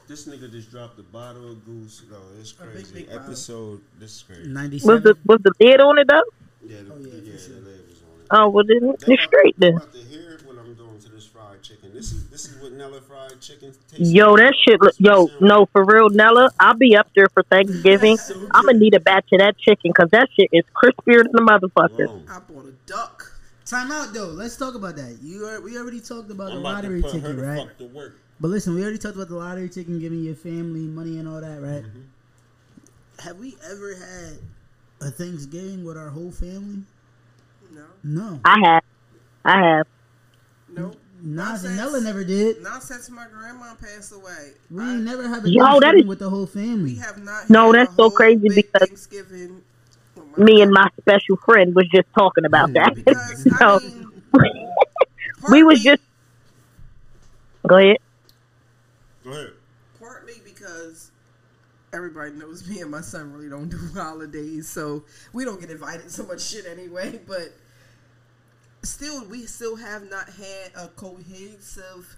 This 0.07 0.27
nigga 0.29 0.51
just 0.51 0.71
dropped 0.71 0.99
a 0.99 1.03
bottle 1.03 1.53
of 1.53 1.65
goose. 1.65 2.03
No, 2.11 2.19
it's 2.39 2.53
crazy. 2.53 2.93
big 2.93 3.07
bottle. 3.09 3.23
Episode, 3.25 3.81
this 3.99 4.17
is 4.17 4.23
crazy. 4.23 4.43
Was 4.43 4.49
Ninety-seven. 4.51 5.03
the 5.03 5.17
was 5.25 5.41
the 5.43 5.53
lid 5.59 5.81
on 5.81 5.99
it 5.99 6.07
though? 6.09 6.23
Yeah, 6.67 6.83
the, 6.83 6.93
Oh, 6.93 6.99
yeah, 6.99 7.15
yeah, 7.23 7.33
for 7.33 7.39
sure. 7.39 7.55
the 7.55 7.61
lid 7.63 7.81
was 7.89 8.03
on 8.03 8.21
it. 8.21 8.27
Oh 8.31 8.49
well, 8.51 8.65
then 8.67 8.81
They 8.81 8.85
you're 8.85 9.15
about- 9.15 9.27
straight 9.27 9.55
then. 9.59 9.77
about 9.77 9.93
to 9.95 9.99
hear 9.99 10.39
what 10.45 10.59
I'm 10.59 10.75
doing 10.75 10.99
to 11.01 11.09
this 11.09 11.25
fried 11.25 11.63
chicken. 11.63 11.91
This 11.95 12.13
is 12.13 12.29
this 12.29 12.45
is 12.45 12.63
what 12.63 12.73
Nella 12.73 13.01
fried 13.01 13.41
chicken 13.41 13.73
tastes 13.91 14.13
Yo, 14.13 14.33
like. 14.35 14.41
that 14.45 14.55
shit. 14.63 14.81
Look, 14.83 14.95
yo, 14.99 15.31
no, 15.41 15.67
for 15.73 15.83
real, 15.85 16.11
Nella. 16.11 16.51
I'll 16.61 16.75
be 16.75 16.95
up 16.97 17.09
there 17.17 17.29
for 17.33 17.43
Thanksgiving. 17.45 18.19
I'm 18.53 18.67
gonna 18.67 18.79
need 18.79 18.95
a 18.95 19.01
batch 19.01 19.33
of 19.33 19.39
that 19.39 19.57
chicken 19.57 19.91
because 19.97 20.11
that 20.11 20.29
shit 20.39 20.51
is 20.53 20.65
crispier 20.77 21.23
than 21.25 21.33
the 21.33 21.41
motherfucker. 21.41 22.07
Whoa. 22.09 22.21
I 22.29 22.39
bought 22.41 22.67
a 22.67 22.71
duck. 22.73 22.74
Time 23.67 23.91
out 23.91 24.13
though. 24.13 24.29
Let's 24.29 24.57
talk 24.57 24.75
about 24.75 24.97
that. 24.97 25.19
You 25.23 25.47
are, 25.47 25.61
we 25.61 25.79
already 25.79 26.01
talked 26.01 26.31
about 26.31 26.49
I'm 26.51 26.55
the 26.57 26.61
about 26.61 26.83
to 26.83 26.89
lottery 26.89 27.03
put 27.03 27.13
ticket, 27.13 27.37
the 27.37 27.43
right? 27.43 27.59
fuck 27.67 27.79
to 27.79 27.87
work. 27.87 28.17
But 28.41 28.49
listen, 28.49 28.75
we 28.75 28.83
already 28.83 28.99
talked 28.99 29.17
about 29.17 29.29
the 29.29 29.37
lottery 29.37 29.69
ticket 29.69 30.01
giving 30.01 30.23
your 30.23 30.35
family 30.35 30.81
money 30.81 31.19
and 31.19 31.27
all 31.29 31.41
that, 31.41 31.61
right? 31.63 31.83
Mm-hmm. 31.83 32.01
Have 33.21 33.39
we 33.39 33.57
ever 33.71 33.95
had 33.95 34.39
a 35.01 35.11
Thanksgiving 35.11 35.85
with 35.85 35.97
our 35.97 36.11
whole 36.11 36.31
family? 36.31 36.83
No, 37.73 37.85
No. 38.03 38.41
I 38.45 38.59
have, 38.65 38.83
I 39.45 39.61
have. 39.67 39.87
nope. 40.69 40.97
Nas 41.23 41.65
and 41.65 41.77
Nella 41.77 42.03
never 42.03 42.23
did. 42.23 42.63
Not 42.63 42.83
since 42.83 43.09
my 43.09 43.27
grandma 43.33 43.75
passed 43.81 44.13
away. 44.13 44.51
We 44.71 44.83
I- 44.83 44.97
never 44.97 45.27
have 45.27 45.45
a 45.47 45.49
Yo, 45.51 45.63
that 45.65 45.71
Thanksgiving 45.81 46.01
is- 46.03 46.07
with 46.09 46.19
the 46.19 46.29
whole 46.29 46.47
family. 46.47 46.67
We 46.67 46.95
family. 46.97 47.07
have 47.07 47.25
not. 47.25 47.49
No, 47.49 47.73
had 47.73 47.77
that's 47.87 47.93
a 47.93 47.97
so 47.97 48.11
crazy 48.11 48.49
because 48.55 48.89
Thanksgiving. 48.89 49.63
With 50.37 50.39
my 50.39 50.45
Me 50.45 50.63
and 50.63 50.73
my 50.73 50.89
special 51.01 51.37
friend 51.45 51.75
was 51.75 51.89
just 51.89 52.07
talking 52.17 52.45
about 52.45 52.73
that. 52.75 52.95
So, 53.59 53.81
we 55.51 55.63
was 55.63 55.83
just. 55.83 56.03
Go 57.67 57.77
ahead. 57.77 57.97
Go 59.25 59.31
ahead. 59.31 59.53
partly 59.99 60.35
because 60.45 61.11
everybody 61.93 62.33
knows 62.33 62.69
me 62.69 62.81
and 62.81 62.91
my 62.91 63.01
son 63.01 63.33
really 63.33 63.49
don't 63.49 63.69
do 63.69 63.79
holidays, 63.95 64.69
so 64.69 65.05
we 65.33 65.45
don't 65.45 65.61
get 65.61 65.71
invited 65.71 66.11
so 66.11 66.25
much 66.25 66.43
shit 66.43 66.67
anyway. 66.67 67.21
But 67.27 67.55
still, 68.83 69.25
we 69.27 69.47
still 69.47 69.77
have 69.77 70.09
not 70.11 70.29
had 70.29 70.73
a 70.77 70.89
cohesive 70.89 72.17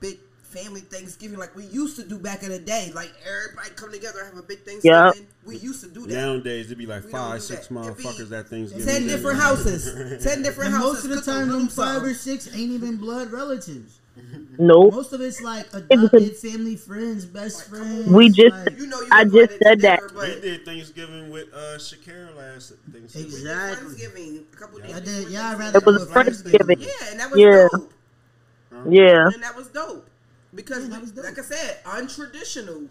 big 0.00 0.18
family 0.54 0.80
Thanksgiving 0.82 1.38
like 1.38 1.54
we 1.56 1.64
used 1.66 1.96
to 1.96 2.04
do 2.04 2.18
back 2.18 2.42
in 2.42 2.50
the 2.50 2.58
day. 2.58 2.92
Like 2.94 3.12
everybody 3.26 3.70
come 3.74 3.90
together 3.90 4.20
and 4.20 4.28
have 4.34 4.38
a 4.38 4.46
big 4.46 4.60
Thanksgiving. 4.64 5.00
Yep. 5.14 5.14
We 5.44 5.56
used 5.58 5.82
to 5.84 5.90
do 5.90 6.06
that. 6.06 6.14
Nowadays, 6.14 6.66
it'd 6.66 6.78
be 6.78 6.86
like 6.86 7.04
We 7.04 7.10
five, 7.10 7.42
six 7.42 7.66
that. 7.68 7.74
Motherfuckers 7.74 8.28
that 8.30 8.48
Thanksgiving. 8.48 8.86
Ten 8.86 9.06
different 9.06 9.38
houses. 9.40 9.84
Ten 10.24 10.42
different 10.42 10.72
And 10.74 10.82
houses. 10.82 11.04
most 11.04 11.18
of 11.18 11.24
the 11.24 11.30
time, 11.32 11.48
them 11.48 11.68
five 11.68 12.02
or 12.02 12.14
six 12.14 12.46
ain't 12.54 12.70
even 12.72 12.96
blood 12.96 13.30
relatives. 13.32 14.00
Nope. 14.58 14.94
Most 14.94 15.12
of 15.12 15.20
it's 15.20 15.42
like 15.42 15.66
was 15.72 15.82
adopted 15.90 16.22
a- 16.22 16.34
family, 16.34 16.76
friends, 16.76 17.26
best 17.26 17.68
friends. 17.68 18.06
We 18.06 18.28
just- 18.30 18.54
like- 18.54 18.78
You 18.78 18.86
know, 18.86 19.00
you 19.00 19.08
I 19.10 19.24
just 19.24 19.34
invited 19.34 19.58
to 19.58 19.64
said 19.64 19.80
that. 19.80 20.00
We 20.14 20.40
did 20.40 20.64
Thanksgiving 20.64 21.30
with 21.30 21.52
uh, 21.52 21.78
Shakira 21.78 22.36
last 22.36 22.74
Thanksgiving. 22.92 23.26
Exactly. 23.26 23.88
Friendsgiving 23.88 24.42
a 24.52 24.56
couple 24.56 24.78
days. 24.78 24.94
I 24.94 25.00
did. 25.00 25.28
Yeah, 25.30 25.48
I'd 25.50 25.58
Thanksgiving. 25.58 25.58
rather 25.58 25.78
It 25.78 25.84
was 25.86 26.06
do 26.06 26.10
a 26.10 26.14
Friendsgiving. 26.14 26.80
Yeah, 26.86 27.10
and 27.10 27.20
that 27.20 27.30
was 27.32 27.40
Yeah. 27.40 27.68
dope. 27.72 27.92
Yeah. 28.88 29.26
And 29.34 29.42
that 29.42 29.56
was 29.56 29.66
dope. 29.68 30.08
Because, 30.54 30.84
Yeah, 30.88 31.00
that 31.00 31.14
we- 31.16 31.22
like 31.22 31.38
I 31.38 31.42
said, 31.42 31.82
untraditional. 31.84 32.88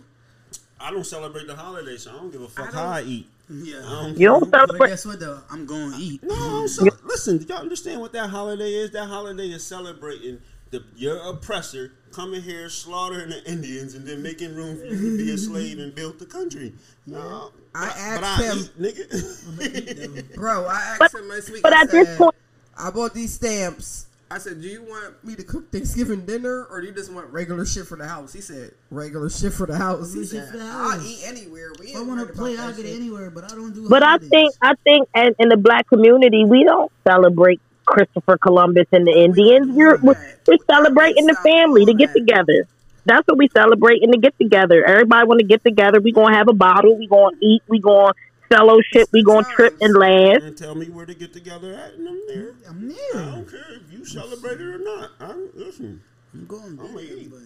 I 0.79 0.91
don't 0.91 1.05
celebrate 1.05 1.47
the 1.47 1.55
holidays, 1.55 2.03
so 2.03 2.11
I 2.11 2.13
don't 2.15 2.31
give 2.31 2.41
a 2.41 2.47
fuck 2.49 2.69
I 2.73 2.77
how 2.77 2.87
I 2.89 3.01
eat. 3.03 3.27
Yeah. 3.49 3.77
I 3.85 3.89
don't 4.03 4.17
You 4.17 4.27
don't 4.27 4.49
But 4.51 4.67
celebrate. 4.67 4.87
guess 4.89 5.05
what 5.05 5.19
though? 5.19 5.39
I'm 5.49 5.65
going 5.65 5.91
to 5.91 5.97
eat. 5.97 6.23
No, 6.23 6.67
so, 6.67 6.83
mm-hmm. 6.83 7.07
listen. 7.07 7.37
Do 7.37 7.45
y'all 7.45 7.57
understand 7.61 8.01
what 8.01 8.11
that 8.13 8.29
holiday 8.29 8.73
is? 8.73 8.91
That 8.91 9.07
holiday 9.07 9.47
is 9.49 9.63
celebrating 9.63 10.39
the 10.71 10.83
your 10.95 11.17
oppressor 11.29 11.91
coming 12.11 12.41
here, 12.41 12.67
slaughtering 12.69 13.29
the 13.29 13.43
Indians, 13.49 13.93
and 13.95 14.05
then 14.07 14.21
making 14.23 14.55
room 14.55 14.77
for 14.77 14.85
you 14.85 15.11
to 15.11 15.17
be 15.17 15.31
a 15.31 15.37
slave 15.37 15.79
and 15.79 15.93
build 15.93 16.19
the 16.19 16.25
country. 16.25 16.73
No, 17.05 17.51
I 17.75 17.87
but, 17.87 17.97
asked 17.97 18.21
but 18.21 18.23
I 18.23 18.43
him- 18.43 18.57
eat, 18.57 18.81
nigga. 18.81 20.35
Bro, 20.35 20.65
I 20.65 20.73
asked 20.75 20.99
But- 20.99 21.13
him 21.13 21.29
this 21.29 21.49
week. 21.49 21.61
but 21.63 21.73
I 21.73 21.81
at 21.81 21.91
this 21.91 22.17
point- 22.17 22.35
I 22.77 22.89
bought 22.89 23.13
these 23.13 23.33
stamps. 23.35 24.07
I 24.33 24.39
said, 24.39 24.61
"Do 24.63 24.67
you 24.67 24.81
want 24.81 25.23
me 25.23 25.35
to 25.35 25.43
cook 25.43 25.71
Thanksgiving 25.71 26.25
dinner, 26.25 26.65
or 26.65 26.81
do 26.81 26.87
you 26.87 26.93
just 26.93 27.13
want 27.13 27.31
regular 27.31 27.65
shit 27.65 27.85
for 27.85 27.95
the 27.95 28.07
house?" 28.07 28.33
He 28.33 28.41
said, 28.41 28.71
"Regular 28.89 29.29
shit 29.29 29.53
for 29.53 29.67
the 29.67 29.77
house." 29.77 30.11
He 30.11 30.25
said, 30.25 30.49
for 30.49 30.57
the 30.57 30.63
"I'll 30.63 30.89
house. 30.89 31.05
eat 31.05 31.19
anywhere." 31.23 31.71
We 31.79 31.89
If 31.89 31.97
I 31.97 32.01
want 32.01 32.27
to 32.27 32.33
play, 32.33 32.57
I'll 32.57 32.73
get 32.73 32.87
anywhere, 32.87 33.29
but 33.29 33.43
I 33.43 33.49
don't 33.49 33.73
do. 33.73 33.87
But 33.87 34.01
I 34.01 34.17
think 34.17 34.55
I 34.59 34.73
think 34.83 35.07
in, 35.15 35.35
in 35.37 35.49
the 35.49 35.57
black 35.57 35.87
community 35.87 36.45
we 36.45 36.63
don't 36.63 36.91
celebrate 37.07 37.61
Christopher 37.85 38.39
Columbus 38.39 38.87
and 38.91 39.05
the 39.05 39.11
Indians. 39.11 39.77
You're, 39.77 39.97
we're, 39.97 40.17
we're 40.47 40.57
celebrating 40.65 41.27
the 41.27 41.35
family, 41.43 41.85
to 41.85 41.93
get 41.93 42.11
together. 42.13 42.67
That's 43.05 43.27
what 43.27 43.37
we 43.37 43.49
celebrating 43.49 44.09
the 44.09 44.17
get 44.17 44.35
together. 44.39 44.83
Everybody 44.83 45.27
want 45.27 45.39
to 45.41 45.45
get 45.45 45.63
together. 45.63 46.01
We 46.01 46.11
gonna 46.11 46.35
have 46.35 46.47
a 46.47 46.53
bottle. 46.53 46.97
We 46.97 47.05
gonna 47.07 47.37
eat. 47.39 47.61
We 47.67 47.79
gonna 47.79 48.13
fellowship. 48.55 49.07
We 49.11 49.23
gonna 49.23 49.45
trip 49.53 49.77
and 49.81 49.95
laugh. 49.95 50.41
and 50.43 50.57
tell 50.57 50.75
me 50.75 50.87
where 50.89 51.05
to 51.05 51.13
get 51.13 51.33
together 51.33 51.73
at, 51.73 51.93
and 51.93 52.07
I'm 52.07 52.21
there. 52.27 52.55
I'm 52.69 52.87
there. 52.89 52.97
I 53.21 53.25
don't 53.35 53.49
care 53.49 53.65
if 53.75 53.91
you 53.91 54.05
celebrate 54.05 54.59
it 54.61 54.67
or 54.67 54.77
not. 54.79 55.11
I'm 55.19 55.49
listen. 55.53 56.01
I'm 56.33 56.45
going 56.47 56.79
I'ma 56.79 56.87
there, 56.97 57.03
eat. 57.03 57.29
but 57.31 57.39
I 57.39 57.41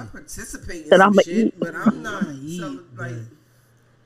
yeah. 0.00 0.06
participate 0.10 0.82
in 0.84 0.88
Said 0.88 0.98
some 0.98 1.12
I'ma 1.12 1.22
shit, 1.22 1.36
eat. 1.46 1.54
but 1.60 1.74
I'm 1.74 2.02
not. 2.02 2.22
I'ma 2.24 2.32
eat, 2.42 2.60
like, 2.62 2.80
but 2.96 3.14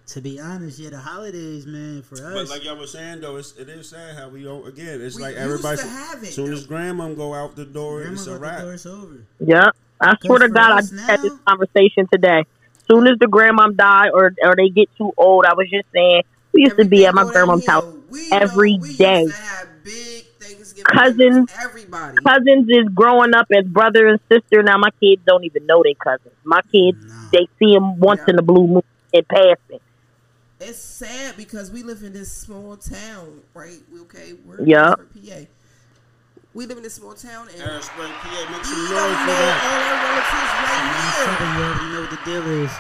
To 0.09 0.21
be 0.21 0.39
honest, 0.41 0.79
yeah, 0.79 0.91
the 0.91 0.99
holidays, 0.99 1.67
man, 1.67 2.03
for 2.03 2.15
us. 2.17 2.21
But 2.21 2.49
like 2.49 2.65
y'all 2.65 2.77
was 2.77 2.93
saying 2.93 3.21
though, 3.23 3.37
it's, 3.37 3.57
it 3.57 3.69
is 3.71 3.89
sad 3.89 4.17
how 4.17 4.29
we 4.29 4.43
don't. 4.45 4.67
Again, 4.69 5.01
it's 5.01 5.17
We 5.17 5.23
like 5.23 5.35
used 5.37 5.45
everybody. 5.45 5.77
to 5.79 6.27
it, 6.27 6.33
soon 6.33 6.47
though. 6.47 6.53
as 6.53 6.67
grandma 6.67 7.09
go 7.15 7.33
out 7.35 7.57
the 7.57 7.65
door, 7.65 8.01
Grandma 8.01 8.13
it's 8.15 8.27
a 8.27 8.31
got 8.31 8.35
the 8.35 8.41
wrap. 8.41 8.61
door, 8.63 8.73
it's 8.75 8.87
over. 8.87 9.17
Yep. 9.41 9.77
I 10.01 10.15
swear 10.25 10.39
to 10.41 10.49
for 10.49 10.55
God, 10.55 10.73
I 10.73 10.79
us 10.79 10.91
just 10.91 11.03
had 11.09 11.23
this 11.23 11.33
conversation 11.47 12.07
today. 12.13 12.45
Soon 12.91 13.07
as 13.07 13.19
the 13.19 13.27
grandma 13.27 13.69
die 13.69 14.11
or 14.11 14.33
or 14.43 14.57
they 14.57 14.69
get 14.69 14.89
too 14.97 15.13
old, 15.17 15.45
I 15.47 15.55
was 15.55 15.69
just 15.71 15.87
saying 15.95 16.23
we 16.59 16.65
used 16.65 16.77
to 16.77 16.85
be 16.85 17.07
at 17.07 17.15
my 17.15 17.25
grandma's 17.25 17.65
house 17.67 17.85
downhill. 17.85 18.03
We 18.11 18.29
every 18.33 18.77
know 18.79 18.83
we 18.83 18.97
day. 18.97 19.23
Used 19.23 19.37
to 19.37 19.43
have 19.43 19.69
big 19.85 20.25
Thanksgiving 20.41 20.85
Cousins. 20.85 21.51
Everybody. 21.63 22.17
cousins 22.27 22.67
is 22.69 22.89
growing 22.95 23.35
up 23.35 23.47
as 23.57 23.65
brother 23.67 24.07
and 24.09 24.19
sister. 24.31 24.63
Now 24.63 24.77
my 24.79 24.91
kids 25.01 25.23
don't 25.27 25.45
even 25.45 25.67
know 25.67 25.83
they 25.85 25.95
cousins. 25.95 26.35
My 26.45 26.61
kids, 26.73 26.99
No. 27.05 27.15
they 27.33 27.49
see 27.59 27.75
them 27.75 27.99
once 28.01 28.21
Yeah. 28.21 28.31
in 28.31 28.37
the 28.37 28.43
blue 28.43 28.67
moon 28.67 28.83
and 29.15 29.29
passing. 29.29 29.81
It's 30.61 30.79
sad 30.79 31.37
because 31.37 31.71
we 31.71 31.85
live 31.85 32.03
in 32.03 32.13
this 32.13 32.33
small 32.33 32.77
town, 32.77 33.43
right? 33.55 33.79
Okay, 34.03 34.33
we're 34.45 34.61
Yeah. 34.65 34.95
PA. 34.97 35.47
We 36.55 36.67
live 36.67 36.79
in 36.79 36.83
this 36.83 36.95
small 36.95 37.13
town, 37.13 37.47
and 37.53 37.63
Harrisburg, 37.63 38.11
PA, 38.11 38.51
make 38.51 38.59
we 38.63 38.65
some 38.65 38.81
noise 38.83 38.91
know 38.91 39.09
for 39.15 39.27
that. 39.31 39.63
all 39.63 39.79
our 39.85 39.99
relatives 40.09 40.53
right 40.59 41.29
Fucking, 41.29 41.87
you 41.87 41.93
know 41.95 42.01
what 42.01 42.11
the 42.11 42.19
deal 42.25 42.65
is. 42.65 42.71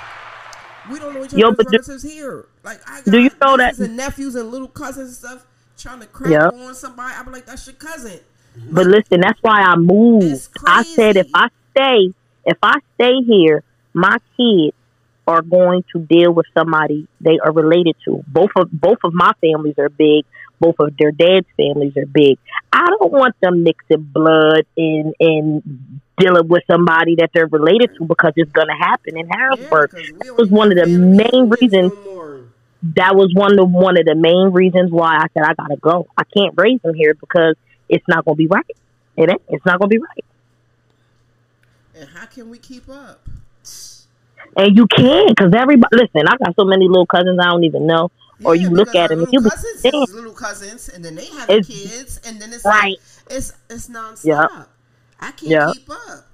We 0.90 0.98
don't 0.98 1.14
know 1.14 1.24
each 1.24 1.32
Yo, 1.34 1.46
other's 1.48 1.56
but 1.58 1.66
do- 1.70 1.76
relatives 1.78 2.02
here. 2.02 2.46
Like 2.68 2.80
I 2.86 2.96
got 2.96 3.04
Do 3.12 3.18
you 3.20 3.30
know 3.40 3.56
that- 3.56 3.78
and 3.78 3.96
nephews 3.96 4.34
and 4.34 4.50
little 4.50 4.68
cousins 4.68 5.08
and 5.08 5.16
stuff 5.16 5.46
trying 5.78 6.00
to 6.00 6.06
crack 6.06 6.30
Yeah. 6.30 6.48
on 6.48 6.74
somebody. 6.74 7.14
I 7.18 7.22
be 7.22 7.30
like, 7.30 7.46
that's 7.46 7.66
your 7.66 7.74
cousin. 7.76 8.18
But 8.70 8.86
listen, 8.86 9.20
that's 9.20 9.38
why 9.42 9.60
I 9.62 9.76
moved. 9.76 10.48
I 10.66 10.82
said 10.82 11.16
if. 11.16 11.28
I 11.34 11.48
stay, 11.70 12.12
if 12.44 12.58
I 12.62 12.76
stay 12.96 13.14
here, 13.24 13.62
my 13.94 14.16
kids 14.36 14.74
are 15.28 15.42
going 15.42 15.84
to 15.92 16.00
deal 16.00 16.32
with 16.32 16.46
somebody 16.56 17.06
they 17.20 17.38
are 17.38 17.52
related 17.52 17.94
to. 18.06 18.22
Both 18.26 18.50
of 18.56 18.68
both 18.72 18.98
of 19.04 19.12
my 19.14 19.32
families 19.40 19.74
are 19.78 19.88
big. 19.88 20.24
Both 20.60 20.74
of 20.80 20.96
their 20.98 21.12
dad's 21.12 21.46
families 21.56 21.96
are 21.96 22.06
big. 22.06 22.36
I 22.72 22.84
don't 22.98 23.12
want 23.12 23.36
them 23.40 23.62
mixing 23.62 24.02
blood 24.12 24.64
and 24.76 25.14
and 25.20 26.00
dealing 26.18 26.48
with 26.48 26.64
somebody 26.68 27.14
that 27.20 27.30
they're 27.32 27.46
related 27.46 27.90
to 27.98 28.04
because 28.04 28.32
it's 28.34 28.50
going 28.50 28.66
to 28.66 28.74
happen 28.74 29.16
in 29.16 29.28
Harrisburg. 29.28 29.92
Yeah, 29.94 30.16
that 30.24 30.36
was 30.36 30.50
one 30.50 30.72
of 30.72 30.78
the 30.78 30.86
main 30.98 31.48
reasons. 31.60 31.92
no. 32.04 32.14
That 32.82 33.16
was 33.16 33.32
one 33.34 33.58
of 33.58 33.70
one 33.70 33.98
of 33.98 34.04
the 34.04 34.14
main 34.14 34.52
reasons 34.52 34.90
why 34.92 35.16
I 35.16 35.26
said 35.34 35.42
I 35.42 35.54
gotta 35.54 35.76
go. 35.76 36.06
I 36.16 36.22
can't 36.24 36.54
raise 36.56 36.80
them 36.82 36.94
here 36.94 37.14
because 37.14 37.56
it's 37.88 38.06
not 38.06 38.24
to 38.26 38.34
be 38.34 38.46
right. 38.46 38.64
It 39.16 39.30
ain't. 39.30 39.42
It's 39.48 39.64
not 39.66 39.80
to 39.80 39.88
be 39.88 39.98
right. 39.98 40.24
And 41.96 42.08
how 42.10 42.26
can 42.26 42.50
we 42.50 42.58
keep 42.58 42.88
up? 42.88 43.26
And 44.56 44.76
you 44.76 44.86
can, 44.86 45.28
because 45.28 45.52
everybody, 45.54 45.96
listen, 45.96 46.26
I 46.28 46.36
got 46.36 46.54
so 46.56 46.64
many 46.64 46.86
little 46.88 47.06
cousins 47.06 47.38
I 47.40 47.46
don't 47.50 47.64
even 47.64 47.86
know. 47.86 48.10
Or 48.44 48.54
you 48.54 48.70
look 48.70 48.94
at 48.94 49.10
them 49.10 49.24
and 49.24 49.32
you 49.32 49.40
be 49.40 49.50
cousins 49.50 49.84
is 49.84 50.14
little 50.14 50.32
cousins, 50.32 50.88
and 50.88 51.04
then 51.04 51.16
they 51.16 51.26
have 51.26 51.48
kids, 51.48 52.20
and 52.24 52.40
then 52.40 52.52
it's 52.52 52.64
Right. 52.64 52.96
like, 53.28 53.36
it's 53.36 53.52
it's 53.68 53.88
nonstop. 53.88 54.24
Yeah. 54.24 54.46
I 55.20 55.32
can't 55.32 55.42
Yeah. 55.42 55.72
keep 55.74 55.90
up. 55.90 56.24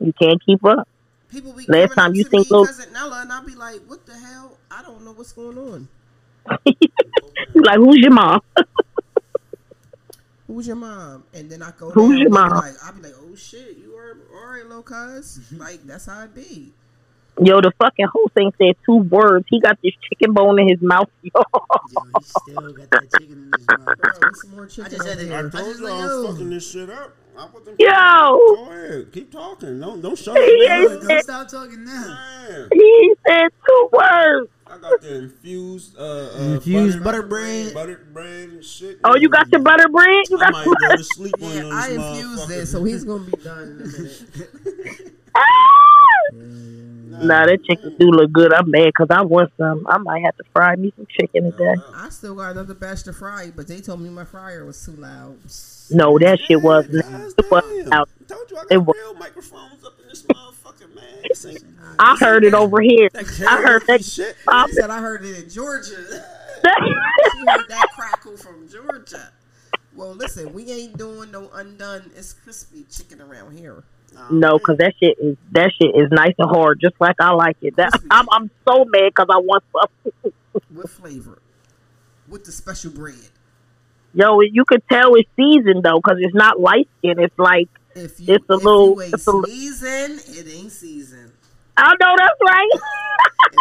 you 0.00 0.12
can't 0.20 0.42
keep 0.44 0.62
up. 0.64 0.86
People 1.30 1.52
be 1.52 1.64
Last 1.68 1.94
time 1.94 2.14
you 2.14 2.24
think 2.24 2.50
little- 2.50 2.66
cousin 2.66 2.92
Nella, 2.92 3.20
and 3.22 3.32
I'll 3.32 3.44
be 3.44 3.54
like, 3.54 3.80
"What 3.86 4.04
the 4.06 4.12
hell? 4.14 4.55
I 4.76 4.82
don't 4.82 5.02
know 5.04 5.12
what's 5.12 5.32
going 5.32 5.56
on. 5.58 5.88
You 6.66 6.74
like, 7.62 7.76
who's 7.78 7.96
your 7.98 8.12
mom? 8.12 8.40
Who's 10.46 10.66
your 10.66 10.76
mom?" 10.76 11.24
And 11.34 11.50
then 11.50 11.62
I 11.62 11.72
go, 11.76 11.90
Who's 11.90 12.10
down, 12.10 12.18
your 12.18 12.26
and 12.26 12.26
they 12.26 12.26
be 12.26 12.30
mom? 12.30 12.50
Like, 12.50 12.74
I'll 12.84 12.92
be 12.92 13.02
like, 13.02 13.14
"Oh 13.18 13.34
shit, 13.34 13.76
you 13.78 13.96
are 13.96 14.16
all 14.38 14.52
right, 14.52 14.64
little 14.66 14.82
cuz." 14.82 15.38
Mm-hmm. 15.38 15.56
like 15.58 15.82
that's 15.84 16.06
how 16.06 16.22
it 16.24 16.34
be. 16.34 16.72
Yo, 17.42 17.60
the 17.60 17.72
fucking 17.78 18.06
whole 18.12 18.30
thing 18.34 18.52
said 18.56 18.74
two 18.86 18.96
words. 18.98 19.44
He 19.50 19.60
got 19.60 19.76
this 19.82 19.92
chicken 20.08 20.32
bone 20.34 20.58
in 20.60 20.68
his 20.68 20.80
mouth. 20.80 21.08
Yo. 21.22 21.30
Yo, 21.34 22.02
he 22.18 22.24
still 22.24 22.72
got 22.72 22.90
that 22.90 23.08
chicken 23.18 23.50
in 23.52 23.52
his 23.58 23.66
mouth. 23.68 23.96
Bro, 23.98 24.30
some 24.34 24.50
more 24.52 24.66
chicken 24.66 24.90
just 24.90 25.06
had 25.06 25.18
over 25.18 25.26
to- 25.26 25.36
I 25.36 25.40
told 25.42 25.52
just 25.52 25.80
you 25.80 25.84
like, 25.86 25.94
I 25.94 26.06
yo. 26.06 26.22
was 26.22 26.30
fucking 26.30 26.50
this 26.50 26.70
shit 26.70 26.90
up. 26.90 27.16
I 27.38 27.46
put 27.48 27.64
them 27.66 27.76
Yo. 27.78 27.88
Go 27.90 28.68
ahead, 28.70 29.12
keep 29.12 29.30
talking. 29.32 29.80
Don't 29.80 30.00
don't 30.00 30.16
shut 30.16 30.36
up. 30.36 30.42
Don't 30.42 31.22
stop 31.22 31.48
talking 31.48 31.84
now. 31.84 32.18
Man, 32.48 32.68
He 32.72 33.14
said 33.28 33.48
two 33.66 33.88
words. 33.92 34.48
I 34.76 34.80
got 34.90 35.00
the 35.00 35.14
infused, 35.16 35.96
uh, 35.98 36.02
uh 36.02 36.38
Infused 36.54 37.02
butter, 37.02 37.22
butter 37.22 37.28
bread. 37.28 37.74
buttered 37.74 38.12
bread 38.14 38.48
and 38.50 38.64
shit. 38.64 38.98
Oh, 39.04 39.16
you 39.16 39.28
got 39.28 39.50
your 39.50 39.60
butter 39.62 39.88
bread? 39.88 40.24
You 40.30 40.36
I 40.38 40.40
got 40.40 40.52
might 40.52 40.64
go 40.66 40.96
to 40.96 41.04
sleep 41.04 41.34
on 41.42 41.50
Yeah, 41.50 41.62
those 41.62 41.72
I 41.72 41.88
infused 41.90 42.48
motherfuckers. 42.48 42.62
it, 42.62 42.66
so 42.66 42.84
he's 42.84 43.04
gonna 43.04 43.24
be 43.24 43.36
done 43.42 43.62
in 43.62 43.80
a 43.82 43.84
minute. 43.86 45.12
Ah! 45.38 45.42
Nah, 46.32 47.46
that 47.46 47.64
chicken 47.64 47.96
do 47.98 48.06
look 48.10 48.30
good. 48.32 48.52
I'm 48.52 48.70
mad 48.70 48.86
because 48.86 49.08
I 49.10 49.22
want 49.22 49.50
some. 49.58 49.86
I 49.88 49.96
might 49.98 50.22
have 50.24 50.36
to 50.36 50.44
fry 50.52 50.76
me 50.76 50.92
some 50.96 51.06
chicken 51.18 51.50
today. 51.52 51.74
I 51.94 52.08
still 52.10 52.34
got 52.34 52.52
another 52.52 52.74
batch 52.74 53.04
to 53.04 53.12
fry, 53.12 53.50
but 53.54 53.66
they 53.68 53.80
told 53.80 54.00
me 54.00 54.10
my 54.10 54.24
fryer 54.24 54.64
was 54.64 54.84
too 54.84 54.92
loud. 54.92 55.38
No, 55.90 56.18
that 56.18 56.38
shit 56.46 56.60
wasn't. 56.62 57.02
Guys, 57.02 57.34
It 57.38 57.50
was 57.50 57.64
damn. 57.88 58.04
Told 58.26 58.50
you 58.50 58.56
I 58.58 58.62
It 58.70 58.76
got 58.78 58.86
was- 58.86 58.96
real 58.98 59.14
microphones 59.14 59.84
up 59.84 59.98
in 60.02 60.08
this 60.08 60.22
motherfucker, 60.22 60.52
man. 60.96 61.04
This 61.28 61.46
ain't 61.46 61.64
I 61.98 62.16
heard 62.18 62.44
it 62.44 62.54
over 62.54 62.80
here. 62.80 63.08
I 63.14 63.62
heard 63.62 63.82
that. 63.88 64.04
shit. 64.04 64.36
pop- 64.44 64.70
said 64.70 64.90
I 64.90 65.00
heard 65.00 65.24
it 65.24 65.44
in 65.44 65.50
Georgia. 65.50 66.24
She 66.66 67.38
heard 67.46 67.68
that 67.68 67.86
crackle 67.94 68.36
from 68.36 68.66
Georgia. 68.68 69.30
Well, 69.94 70.14
listen, 70.14 70.52
we 70.52 70.68
ain't 70.72 70.96
doing 70.98 71.30
no 71.30 71.48
undone. 71.54 72.10
It's 72.16 72.32
crispy 72.32 72.84
chicken 72.90 73.20
around 73.20 73.56
here. 73.56 73.84
No, 74.30 74.58
cause 74.58 74.76
that 74.78 74.94
shit 75.00 75.16
is 75.20 75.36
that 75.52 75.70
shit 75.80 75.94
is 75.94 76.10
nice 76.10 76.34
and 76.38 76.48
hard, 76.50 76.80
just 76.80 76.94
like 77.00 77.16
I 77.20 77.30
like 77.32 77.56
it. 77.60 77.76
That 77.76 77.90
I'm 78.10 78.26
I'm 78.32 78.50
so 78.66 78.84
mad 78.86 79.10
because 79.14 79.26
I 79.30 79.38
want 79.38 79.62
some. 79.72 80.32
with 80.74 80.90
flavor, 80.90 81.38
with 82.26 82.44
the 82.44 82.52
special 82.52 82.90
bread. 82.90 83.14
Yo, 84.14 84.40
you 84.40 84.64
could 84.64 84.82
tell 84.90 85.14
it's 85.14 85.28
seasoned 85.36 85.82
though, 85.84 86.00
cause 86.00 86.16
it's 86.18 86.34
not 86.34 86.58
light 86.58 86.88
skin. 86.98 87.20
It's 87.20 87.38
like 87.38 87.68
If 87.96 88.20
you, 88.20 88.34
It's 88.34 88.44
a 88.50 88.54
if 88.54 88.62
little- 88.64 88.94
you 88.94 89.02
ain't 89.02 89.14
it's 89.14 89.26
a 89.26 89.32
sneezing, 89.44 90.18
it 90.38 90.46
ain't 90.54 90.72
seasoned. 90.72 91.32
I 91.78 91.94
know 92.00 92.14
that's 92.16 92.40
right. 92.46 92.70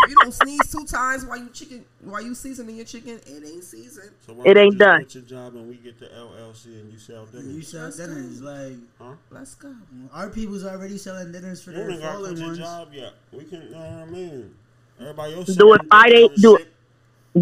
If 0.04 0.10
you 0.10 0.16
don't 0.22 0.34
sneeze 0.34 0.72
two 0.72 0.86
times 0.86 1.26
while 1.26 1.38
you 1.38 1.50
chicken, 1.50 1.84
while 2.02 2.22
you 2.22 2.34
seasoning 2.34 2.78
your 2.78 2.86
chicken, 2.86 3.20
it 3.26 3.44
ain't 3.46 3.64
seasoned. 3.64 4.12
So 4.26 4.34
why 4.34 4.46
It 4.46 4.54
don't 4.54 4.64
ain't 4.64 4.74
you 4.74 4.80
done. 4.80 4.98
Quit 5.02 5.16
your 5.16 5.24
job 5.26 5.56
and 5.56 5.68
we 5.68 5.76
get 5.76 6.00
the 6.00 6.06
LLC 6.08 6.66
and 6.80 6.92
you 6.94 6.98
sell 7.00 7.26
dinners. 7.26 7.46
You 7.48 7.52
dinners. 7.62 7.96
sell 7.96 8.08
dinners 8.08 8.42
like 8.42 8.74
huh? 9.00 9.14
Let's 9.32 9.56
go. 9.56 9.74
our 10.14 10.30
people's 10.30 10.66
already 10.66 10.98
selling 10.98 11.32
dinners 11.34 11.62
for 11.62 11.72
You 11.72 11.78
their 11.78 11.92
ain't 11.92 12.02
got 12.02 12.14
fallen 12.14 12.30
quit 12.32 12.38
your 12.40 12.48
ones. 12.48 12.58
job 12.60 12.88
yet. 12.94 13.14
We 13.34 13.44
can, 13.46 13.62
you 13.64 13.70
know 13.72 13.78
what 13.80 13.88
I 13.90 14.06
mean? 14.06 14.56
Everybody 15.00 15.34
else 15.36 15.48
Do 15.48 15.74
it 15.74 15.82
Friday, 15.90 16.30
do 16.38 16.56
it. 16.56 16.68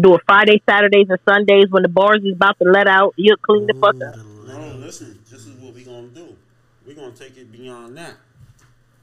Do 0.00 0.14
it 0.16 0.22
Friday, 0.26 0.60
Saturdays, 0.68 1.06
and 1.08 1.20
Sundays 1.28 1.66
when 1.70 1.84
the 1.84 1.88
bars 1.88 2.20
is 2.24 2.32
about 2.34 2.58
to 2.58 2.64
let 2.68 2.88
out. 2.88 3.14
You'll 3.16 3.36
clean 3.36 3.66
the 3.68 3.74
fuck 3.74 3.94
up. 4.02 4.16
No, 4.16 4.74
listen. 4.78 5.20
This 5.30 5.46
is 5.46 5.54
what 5.60 5.72
we 5.72 5.84
gonna 5.84 6.08
do. 6.84 6.88
We 6.88 6.94
gonna 6.94 7.12
take 7.12 7.36
it 7.36 7.50
beyond 7.52 7.96
that. 7.96 8.14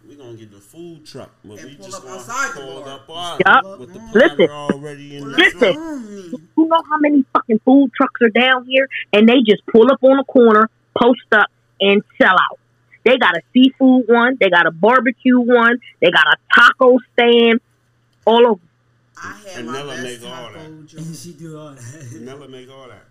We're 0.07 0.17
gonna 0.17 0.33
get 0.33 0.51
the 0.51 0.57
food 0.59 1.05
truck, 1.05 1.29
but 1.45 1.59
And 1.59 1.69
we 1.69 1.75
pull 1.75 1.85
just 1.85 1.97
up 1.97 2.03
gonna 2.03 2.15
outside 2.15 2.55
the 2.55 2.61
pull 2.61 2.81
bar. 2.81 2.89
up 2.89 3.09
on 3.09 3.39
Yup. 3.45 3.79
with 3.79 3.93
the 3.93 3.99
Listen. 4.19 4.49
already 4.49 5.17
in 5.17 5.23
the 5.31 5.37
Listen. 5.37 5.59
truck. 5.59 6.41
You 6.57 6.65
know 6.67 6.81
how 6.89 6.97
many 6.99 7.23
fucking 7.33 7.59
food 7.65 7.91
trucks 7.95 8.19
are 8.23 8.29
down 8.29 8.65
here, 8.65 8.87
and 9.13 9.29
they 9.29 9.41
just 9.47 9.63
pull 9.67 9.91
up 9.91 10.03
on 10.03 10.17
a 10.19 10.23
corner, 10.23 10.69
post 10.99 11.21
up, 11.33 11.47
and 11.79 12.01
sell 12.19 12.31
out. 12.33 12.59
They 13.03 13.17
got 13.17 13.35
a 13.37 13.41
seafood 13.53 14.05
one, 14.07 14.37
they 14.39 14.49
got 14.49 14.65
a 14.67 14.71
barbecue 14.71 15.39
one, 15.39 15.79
they 16.01 16.09
got 16.11 16.25
a 16.27 16.37
taco 16.55 16.97
stand, 17.13 17.59
all 18.25 18.47
over. 18.47 18.61
I 19.23 19.33
had 19.45 19.57
And 19.59 19.67
my 19.67 19.73
Nella 19.73 19.95
best 19.95 20.21
make 20.21 20.31
all 20.31 20.51
that. 20.51 20.65
And 20.65 20.89
she 21.15 21.33
do 21.33 21.59
all 21.59 21.71
that. 21.73 22.07
Nella 22.21 22.47
make 22.47 22.69
all 22.71 22.87
that. 22.87 23.05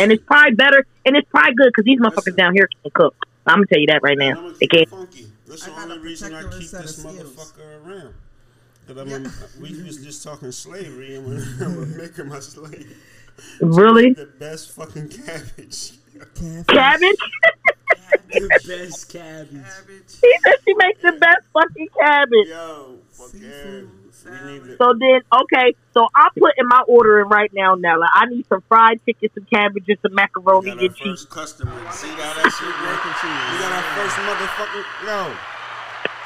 And 0.00 0.12
it's 0.12 0.24
probably 0.24 0.54
better, 0.54 0.86
and 1.04 1.16
it's 1.16 1.28
probably 1.30 1.54
good 1.54 1.68
because 1.68 1.84
these 1.84 1.98
motherfuckers 2.00 2.36
down 2.36 2.54
here 2.54 2.68
can't 2.82 2.94
cook. 2.94 3.14
I'm 3.46 3.56
gonna 3.56 3.66
tell 3.66 3.80
you 3.80 3.86
that 3.88 4.02
right 4.02 4.16
now. 4.18 4.34
gonna 4.34 4.48
They 4.54 4.66
it 4.66 4.70
can't. 4.70 4.88
funky. 4.88 5.26
That's 5.46 5.66
the 5.66 5.72
only 5.80 5.98
reason 5.98 6.34
I 6.34 6.42
keep 6.42 6.50
this 6.52 6.72
of 6.74 6.88
skills. 6.88 7.16
motherfucker 7.36 7.86
around. 7.86 8.14
Cause 8.86 8.96
I'm 8.96 9.08
Yeah. 9.08 9.30
we 9.60 9.82
was 9.82 9.98
just 9.98 10.22
talking 10.24 10.50
slavery 10.52 11.16
and 11.16 11.26
we're, 11.26 11.44
we're 11.76 11.86
making 12.02 12.28
my 12.28 12.40
slave. 12.40 12.96
Really? 13.60 14.12
The 14.12 14.26
best 14.26 14.72
fucking 14.72 15.08
cabbage. 15.08 15.92
Cabbage? 16.68 17.16
the 18.30 18.60
best 18.66 19.12
cabbage. 19.12 19.50
Cabbage. 19.52 20.08
She 20.20 20.36
said 20.44 20.54
she 20.64 20.74
makes 20.74 21.02
the 21.02 21.12
best 21.12 21.46
fucking 21.52 21.88
cabbage. 21.98 22.48
Yo, 22.48 22.98
fuck 23.10 23.30
yeah. 24.24 24.30
Seafood, 24.32 24.46
We 24.46 24.52
need 24.52 24.64
to, 24.64 24.76
So 24.76 24.92
then, 24.98 25.20
okay, 25.42 25.74
so 25.94 26.06
I'm 26.14 26.30
putting 26.38 26.66
my 26.68 26.82
order 26.88 27.20
in 27.20 27.28
right 27.28 27.50
now, 27.54 27.74
Nella. 27.74 28.08
I 28.12 28.26
need 28.26 28.46
some 28.48 28.62
fried 28.68 29.00
chicken, 29.06 29.28
some 29.34 29.46
cabbage, 29.52 29.84
and 29.88 29.98
some 30.02 30.14
macaroni 30.14 30.70
and 30.70 30.80
cheese. 30.96 30.96
first 31.04 31.30
customer. 31.30 31.72
See 31.92 32.08
how 32.08 32.32
that 32.34 32.50
shit 32.52 32.74
working? 32.82 33.14
We 33.52 33.58
got 33.60 33.72
our 33.72 33.86
first 33.96 34.16
motherfucking 34.26 34.86
no. 35.06 35.36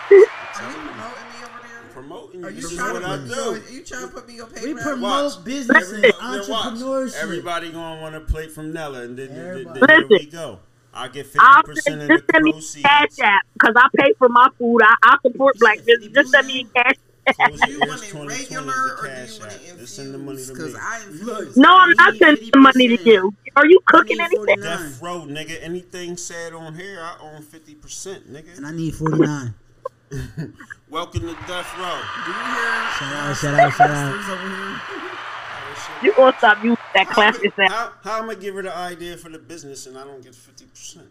Are 0.09 0.70
you 0.70 0.76
promoting 0.78 1.28
me 1.32 1.38
over 1.44 1.61
there? 1.62 1.82
Promoting 1.92 2.44
Are 2.44 2.51
you. 2.51 2.57
you 2.57 2.62
This 2.62 2.72
is 2.72 2.78
trying 2.78 2.92
what 2.94 3.01
to 3.01 3.07
I 3.09 3.16
put 3.16 3.22
me 3.24 3.34
do. 3.34 3.40
on? 3.40 3.55
Are 3.55 3.70
you 3.70 3.82
trying 3.84 4.03
to 4.03 4.09
put 4.09 4.28
me 4.28 4.40
on 4.40 4.49
We 4.62 4.74
promote 4.74 5.01
Watch. 5.36 5.44
business 5.44 5.92
and 5.92 6.05
watch. 6.05 6.49
entrepreneurship. 6.49 7.22
Everybody 7.22 7.72
gonna 7.72 8.01
want 8.01 8.14
a 8.14 8.20
plate 8.20 8.53
from 8.53 8.72
Nella, 8.72 9.03
and 9.03 9.18
then, 9.18 9.28
then, 9.28 9.36
then, 9.36 9.47
Everybody. 9.49 9.80
then 9.80 9.97
here 9.99 10.09
we 10.09 10.26
go. 10.26 10.61
I 10.94 11.09
get 11.09 11.26
fifty 11.26 11.40
I'll 11.40 11.62
percent 11.62 12.01
send, 12.01 12.03
of 12.03 12.09
just 12.09 12.24
send 12.32 12.44
me 12.44 12.53
cash 12.82 13.09
app 13.22 13.42
because 13.53 13.74
I 13.76 13.86
pay 13.99 14.14
for 14.18 14.28
my 14.30 14.49
food. 14.59 14.80
I, 14.82 14.94
I 15.03 15.16
support 15.26 15.57
black 15.59 15.78
business. 15.84 16.11
Just 16.14 16.30
send 16.30 16.47
me 16.47 16.66
a 16.74 16.78
cash 16.82 16.94
Close 17.35 17.61
Do 17.61 17.70
you 17.72 17.81
want 17.81 18.03
it 18.03 18.14
regular 18.14 18.72
or 19.01 19.07
do 19.09 19.33
you 19.33 19.41
want 19.41 19.53
it 19.53 19.79
Just 19.79 19.97
send 19.97 20.14
the 20.14 20.18
money 20.18 20.39
infused? 20.39 20.49
to 20.49 20.55
Because 20.55 20.74
me. 20.74 20.81
I 20.83 21.05
Look. 21.24 21.39
infuse. 21.41 21.57
No, 21.57 21.77
I'm 21.77 21.91
not 21.97 22.14
sending 22.16 22.51
the 22.53 22.59
money 22.59 22.97
to 22.97 23.03
you. 23.05 23.35
Are 23.57 23.66
you 23.66 23.81
cooking 23.87 24.20
anything? 24.20 24.57
Death 24.61 25.03
row, 25.03 25.22
nigga. 25.27 25.59
Anything 25.62 26.16
said 26.16 26.53
on 26.53 26.74
here, 26.74 27.01
I 27.01 27.16
own 27.22 27.43
fifty 27.43 27.74
percent, 27.74 28.33
nigga. 28.33 28.57
And 28.57 28.66
I 28.66 28.72
need 28.72 28.95
49. 28.95 29.55
Welcome 30.89 31.20
to 31.22 31.35
Death 31.49 31.77
Row. 31.79 32.01
Do 32.24 32.31
you 32.31 32.37
hear? 32.37 32.91
Shout 32.97 33.12
out, 33.12 33.37
shout 33.37 33.55
out, 33.55 33.72
shout 33.72 33.91
out. 33.91 34.14
Sisters 34.14 34.31
over 34.39 34.49
here? 34.49 34.81
You 36.03 36.12
gonna 36.14 36.37
stop 36.39 36.59
using 36.64 36.77
that 36.95 37.07
classic 37.09 37.55
sound? 37.55 37.70
how, 37.72 37.93
how 38.03 38.22
am 38.22 38.29
I 38.31 38.35
give 38.35 38.55
her 38.55 38.62
the 38.62 38.74
idea 38.74 39.16
for 39.16 39.29
the 39.29 39.39
business 39.39 39.87
and 39.87 39.97
I 39.97 40.05
don't 40.05 40.22
get 40.22 40.35
fifty 40.35 40.64
percent? 40.66 41.07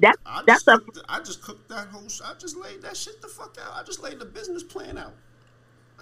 That- 0.00 0.16
I 0.26 0.42
that's 0.46 0.64
just 0.64 0.68
a- 0.68 0.78
cooked, 0.84 0.98
I 1.08 1.18
just 1.20 1.42
cooked 1.42 1.68
that 1.70 1.88
whole. 1.88 2.02
I 2.24 2.34
just 2.38 2.56
laid 2.56 2.82
that 2.82 2.96
shit 2.96 3.20
the 3.22 3.28
fuck 3.28 3.56
out. 3.64 3.72
I 3.74 3.82
just 3.82 4.02
laid 4.02 4.18
the 4.18 4.24
business 4.24 4.62
plan 4.62 4.98
out. 4.98 5.14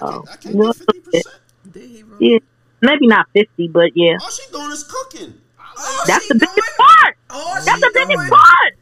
I 0.00 0.10
can't, 0.10 0.28
I 0.30 0.36
can't 0.36 0.56
Oh, 0.56 0.66
get 0.72 0.76
fifty 0.76 1.00
percent. 1.00 1.34
Did 1.70 1.90
he 1.90 2.02
really? 2.02 2.32
Yeah, 2.32 2.38
maybe 2.80 3.06
not 3.06 3.26
50, 3.34 3.68
but 3.68 3.90
yeah. 3.96 4.16
All 4.20 4.30
she 4.30 4.50
doing 4.52 4.70
is 4.72 4.84
cooking. 4.84 5.34
Oh, 5.78 6.04
That's 6.06 6.28
the 6.28 6.34
doing? 6.34 6.50
biggest 6.54 6.76
part. 6.76 7.16
Oh, 7.30 7.52
That's 7.54 7.64
she 7.74 7.80
the 7.80 7.90
biggest 7.94 8.30
part. 8.30 8.72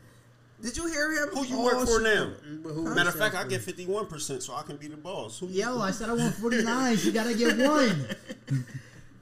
Did 0.62 0.76
you 0.76 0.86
hear 0.88 1.12
him? 1.22 1.28
Who 1.30 1.44
you 1.46 1.56
Oh, 1.58 1.64
work 1.64 1.86
for 1.88 2.00
now? 2.00 2.32
Mm, 2.46 2.62
who 2.64 2.94
Matter 2.94 3.08
of 3.10 3.14
fact, 3.16 3.34
I 3.34 3.44
get 3.44 3.62
fifty 3.62 3.86
one 3.86 4.06
percent, 4.06 4.42
so 4.42 4.54
I 4.54 4.62
can 4.62 4.76
be 4.76 4.88
the 4.88 4.96
boss. 4.96 5.38
Who? 5.38 5.46
Yo, 5.48 5.80
I 5.80 5.90
said 5.90 6.08
I 6.10 6.12
want 6.14 6.34
49. 6.34 6.98
you 7.02 7.12
gotta 7.12 7.34
get 7.34 7.56
one. 7.56 8.06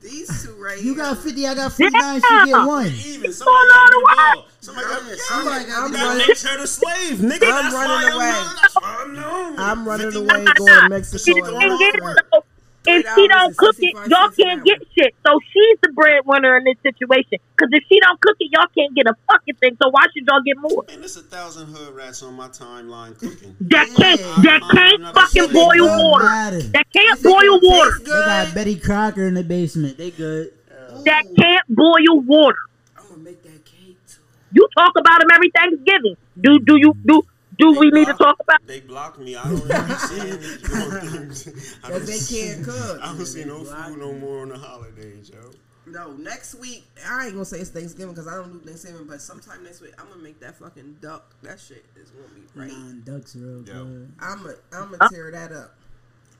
These 0.00 0.44
two 0.44 0.52
right 0.62 0.78
You 0.78 0.94
here. 0.94 1.02
got 1.02 1.18
50, 1.18 1.46
I 1.46 1.54
got 1.54 1.72
49. 1.72 2.20
She 2.20 2.44
get 2.46 2.66
one. 2.66 2.86
Even 2.86 3.32
somebody 3.32 3.68
got 3.68 3.78
on 3.78 3.90
the 3.90 3.98
the 3.98 4.14
ball. 4.16 4.46
Somebody 4.60 4.86
got 4.86 5.02
Yeah, 5.02 5.08
yeah, 5.10 5.16
somebody 5.24 5.64
got 5.64 5.84
I'm 5.84 5.90
the 5.92 5.98
that 5.98 6.04
ball. 6.06 6.16
makes 6.28 6.44
slave, 6.70 7.18
nigga. 7.18 7.42
I'm 7.52 7.62
that's 7.64 7.74
running 7.74 7.90
why 7.90 8.10
away. 8.14 8.30
I'm 8.30 8.44
known. 8.44 8.56
That's 8.62 8.74
why 8.76 8.96
I'm 9.00 9.14
known. 9.14 9.58
I'm 9.58 9.88
running 9.88 10.16
away 10.16 10.44
going 10.54 10.80
to 10.82 10.88
Mexico. 10.88 12.42
See, 12.88 13.02
the 13.02 13.08
and 13.08 13.14
thing 13.14 13.28
work 13.28 13.50
is, 13.50 13.56
for- 13.56 13.64
though, 13.64 13.68
if 13.68 13.76
she 13.76 13.92
don't 13.92 14.04
cook 14.08 14.08
it, 14.08 14.10
y'all 14.10 14.30
can't 14.30 14.64
get 14.64 14.78
shit. 14.96 15.14
So 15.26 15.38
she's 15.52 15.78
the 15.82 15.92
breadwinner 15.92 16.56
in 16.56 16.64
this 16.64 16.76
situation. 16.82 17.38
Because 17.56 17.70
if 17.72 17.84
she 17.88 18.00
don't 18.00 18.20
cook 18.20 18.36
it, 18.40 18.50
y'all 18.52 18.66
can't 18.76 18.94
get 18.94 19.06
a 19.06 19.14
fucking 19.30 19.54
thing. 19.56 19.76
So 19.82 19.90
why 19.90 20.04
should 20.14 20.24
y'all 20.26 20.42
get 20.42 20.56
more? 20.58 20.84
Man, 20.88 21.00
there's 21.00 21.16
a 21.16 21.22
thousand 21.22 21.66
hood 21.66 21.94
rats 21.94 22.22
on 22.22 22.34
my 22.34 22.48
timeline 22.48 23.18
cooking. 23.18 23.56
That 23.60 23.88
can't, 23.96 24.20
that 24.20 24.60
I'm 24.62 24.76
can't 24.76 25.02
not 25.02 25.14
fucking 25.14 25.52
boil 25.52 25.86
water. 25.86 26.24
Matter. 26.24 26.62
That 26.62 26.86
can't 26.92 27.22
boil 27.22 27.60
water. 27.62 27.90
taste 27.90 28.04
They 28.04 28.10
got? 28.10 28.54
Betty 28.54 28.76
Crocker 28.78 29.26
in 29.26 29.34
the 29.34 29.44
basement. 29.44 29.98
They 29.98 30.10
good. 30.10 30.52
Uh, 30.70 31.02
that 31.02 31.24
can't 31.36 31.66
boil 31.68 32.20
water. 32.22 32.56
I'm 32.96 33.08
gonna 33.08 33.22
make 33.22 33.42
that 33.42 33.64
cake 33.64 33.98
too. 34.08 34.22
You 34.52 34.68
talk 34.76 34.92
about 34.98 35.20
them 35.20 35.28
every 35.34 35.50
Thanksgiving. 35.50 36.16
Do 36.40 36.58
do 36.60 36.76
you 36.78 36.94
do 37.04 37.22
do 37.58 37.72
we 37.78 37.90
need 37.90 38.06
to 38.06 38.14
talk 38.14 38.36
about? 38.40 38.66
They 38.66 38.80
blocked 38.80 39.18
me. 39.18 39.36
I 39.36 39.44
don't 39.44 39.62
really 39.64 39.94
see 39.96 40.20
any 40.20 40.36
things. 40.38 41.48
I 41.84 41.88
don't 41.90 41.98
Cause 42.00 42.28
they 42.30 42.36
can't 42.54 42.64
cook. 42.64 43.00
I 43.02 43.06
don't 43.06 43.26
see 43.26 43.44
no 43.44 43.64
food 43.64 43.98
no 43.98 44.12
more 44.12 44.42
on 44.42 44.48
the 44.50 44.58
holidays, 44.58 45.30
yo. 45.32 45.50
No, 45.86 46.12
next 46.12 46.54
week 46.56 46.84
I 47.08 47.24
ain't 47.24 47.32
gonna 47.32 47.46
say 47.46 47.60
it's 47.60 47.70
Thanksgiving 47.70 48.12
because 48.14 48.28
I 48.28 48.34
don't 48.34 48.52
do 48.52 48.58
Thanksgiving, 48.58 49.06
but 49.06 49.20
sometime 49.22 49.64
next 49.64 49.80
week 49.80 49.94
I'm 49.98 50.08
gonna 50.08 50.22
make 50.22 50.38
that 50.40 50.58
fucking 50.58 50.98
duck. 51.00 51.34
That 51.42 51.58
shit 51.58 51.84
is 51.96 52.10
gonna 52.10 52.28
be 52.34 52.42
right. 52.54 52.68
Nine 52.70 53.02
ducks 53.06 53.34
real 53.34 53.62
Yo. 53.66 53.84
good. 53.84 54.12
I'm 54.20 54.42
gonna 54.42 54.54
I'm 54.72 54.90
gonna 54.92 55.08
tear 55.10 55.30
that 55.30 55.50
up. 55.52 55.74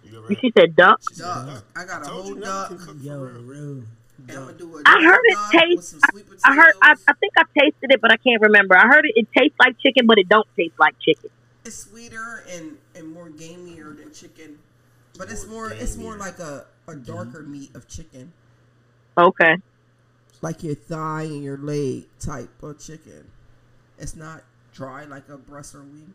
You 0.05 0.19
ever 0.19 0.35
She 0.35 0.53
said 0.57 0.77
duck. 0.77 1.01
She 1.09 1.15
said 1.17 1.25
Duck. 1.25 1.65
I 1.75 1.85
got 1.87 2.03
a 2.03 2.05
told 2.05 2.23
whole 2.25 2.35
you 2.37 2.41
duck. 2.43 2.71
never 2.71 2.85
can 2.85 2.87
cook 2.87 2.99
for 2.99 3.05
Yo, 3.05 3.19
real. 3.21 3.83
Real. 4.27 4.39
I'm 4.39 4.47
gonna 4.47 4.59
do 4.59 4.77
a 4.79 4.83
I 4.87 5.03
heard 5.03 5.21
it 5.25 5.35
duck 5.35 5.53
taste- 5.53 5.77
with 5.77 5.85
some 5.85 6.01
sweet 6.11 6.25
potatoes. 6.25 6.43
I 6.45 6.55
heard. 6.55 6.75
I, 6.83 6.95
I 7.09 7.13
think 7.15 7.33
I 7.39 7.43
tasted 7.59 7.93
it, 7.93 8.01
but 8.01 8.11
I 8.13 8.17
can't 8.17 8.41
remember. 8.43 8.77
I 8.77 8.87
heard 8.87 9.05
it. 9.07 9.13
It 9.17 9.29
tastes 9.37 9.57
like 9.59 9.79
chicken, 9.79 10.07
but 10.07 10.19
it 10.19 10.29
don't 10.29 10.47
taste 10.57 10.75
like 10.79 10.99
chicken. 11.01 11.31
it's 11.65 11.77
sweeter 11.77 12.45
and 12.51 12.79
and 12.95 13.09
more 13.13 13.29
gamier 13.29 13.97
than 13.97 14.13
chicken, 14.13 14.59
but 15.19 15.31
it's 15.31 15.47
More 15.47 15.69
more 15.69 15.73
it's 15.73 15.97
more 15.97 16.17
like 16.17 16.39
a 16.39 16.67
a 16.87 16.93
mm-hmm. 16.93 17.03
darker 17.13 17.43
meat 17.43 17.75
of 17.75 17.87
chicken, 17.87 18.33
Okay. 19.17 19.57
like 20.41 20.63
your 20.63 20.75
thigh 20.75 21.23
and 21.25 21.43
your 21.45 21.59
leg 21.59 22.07
type 22.19 22.63
of 22.63 22.79
chicken. 22.79 23.31
It's 23.99 24.17
not 24.17 24.43
dry 24.73 25.05
like 25.05 25.29
a 25.29 25.37
breast 25.37 25.75
or 25.75 25.81
wing. 25.83 26.15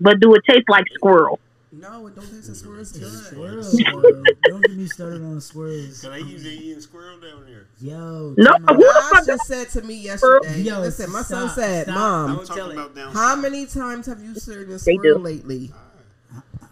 But 0.00 0.20
do 0.20 0.34
it 0.34 0.42
taste 0.48 0.68
like 0.68 0.84
squirrel? 0.94 1.40
No, 1.76 2.06
it 2.06 2.14
don't 2.14 2.24
taste 2.30 2.48
as 2.50 2.60
sweet. 2.60 2.78
It's 2.78 2.92
good. 2.92 3.10
Squirrels, 3.12 3.82
bro. 3.92 4.02
Don't 4.48 4.62
get 4.62 4.76
me 4.76 4.86
started 4.86 5.22
on 5.22 5.40
squirrels. 5.40 6.02
Cause 6.02 6.10
I 6.12 6.18
usually 6.18 6.54
eating 6.56 6.80
squirrel 6.80 7.18
down 7.18 7.44
there. 7.46 7.66
Yo. 7.80 8.34
No, 8.36 8.52
come 8.52 8.64
on. 8.68 8.74
who 8.76 8.82
the 8.82 9.04
fuck? 9.12 9.26
just 9.26 9.46
said 9.46 9.68
to 9.70 9.82
me 9.82 9.94
yesterday. 9.94 10.60
Yo, 10.60 10.80
listen, 10.80 11.10
my 11.10 11.22
son 11.22 11.48
said, 11.50 11.84
stop. 11.86 11.94
"Mom, 11.96 12.30
I'm 12.30 12.36
Don't 12.36 12.46
tell 12.46 12.56
talking 12.56 12.70
it. 12.70 12.74
about 12.74 12.94
down 12.94 13.12
how 13.12 13.36
many 13.36 13.66
times 13.66 14.06
have 14.06 14.22
you 14.22 14.34
served 14.36 14.70
a 14.70 14.78
squirrel 14.78 15.20
lately?" 15.20 15.72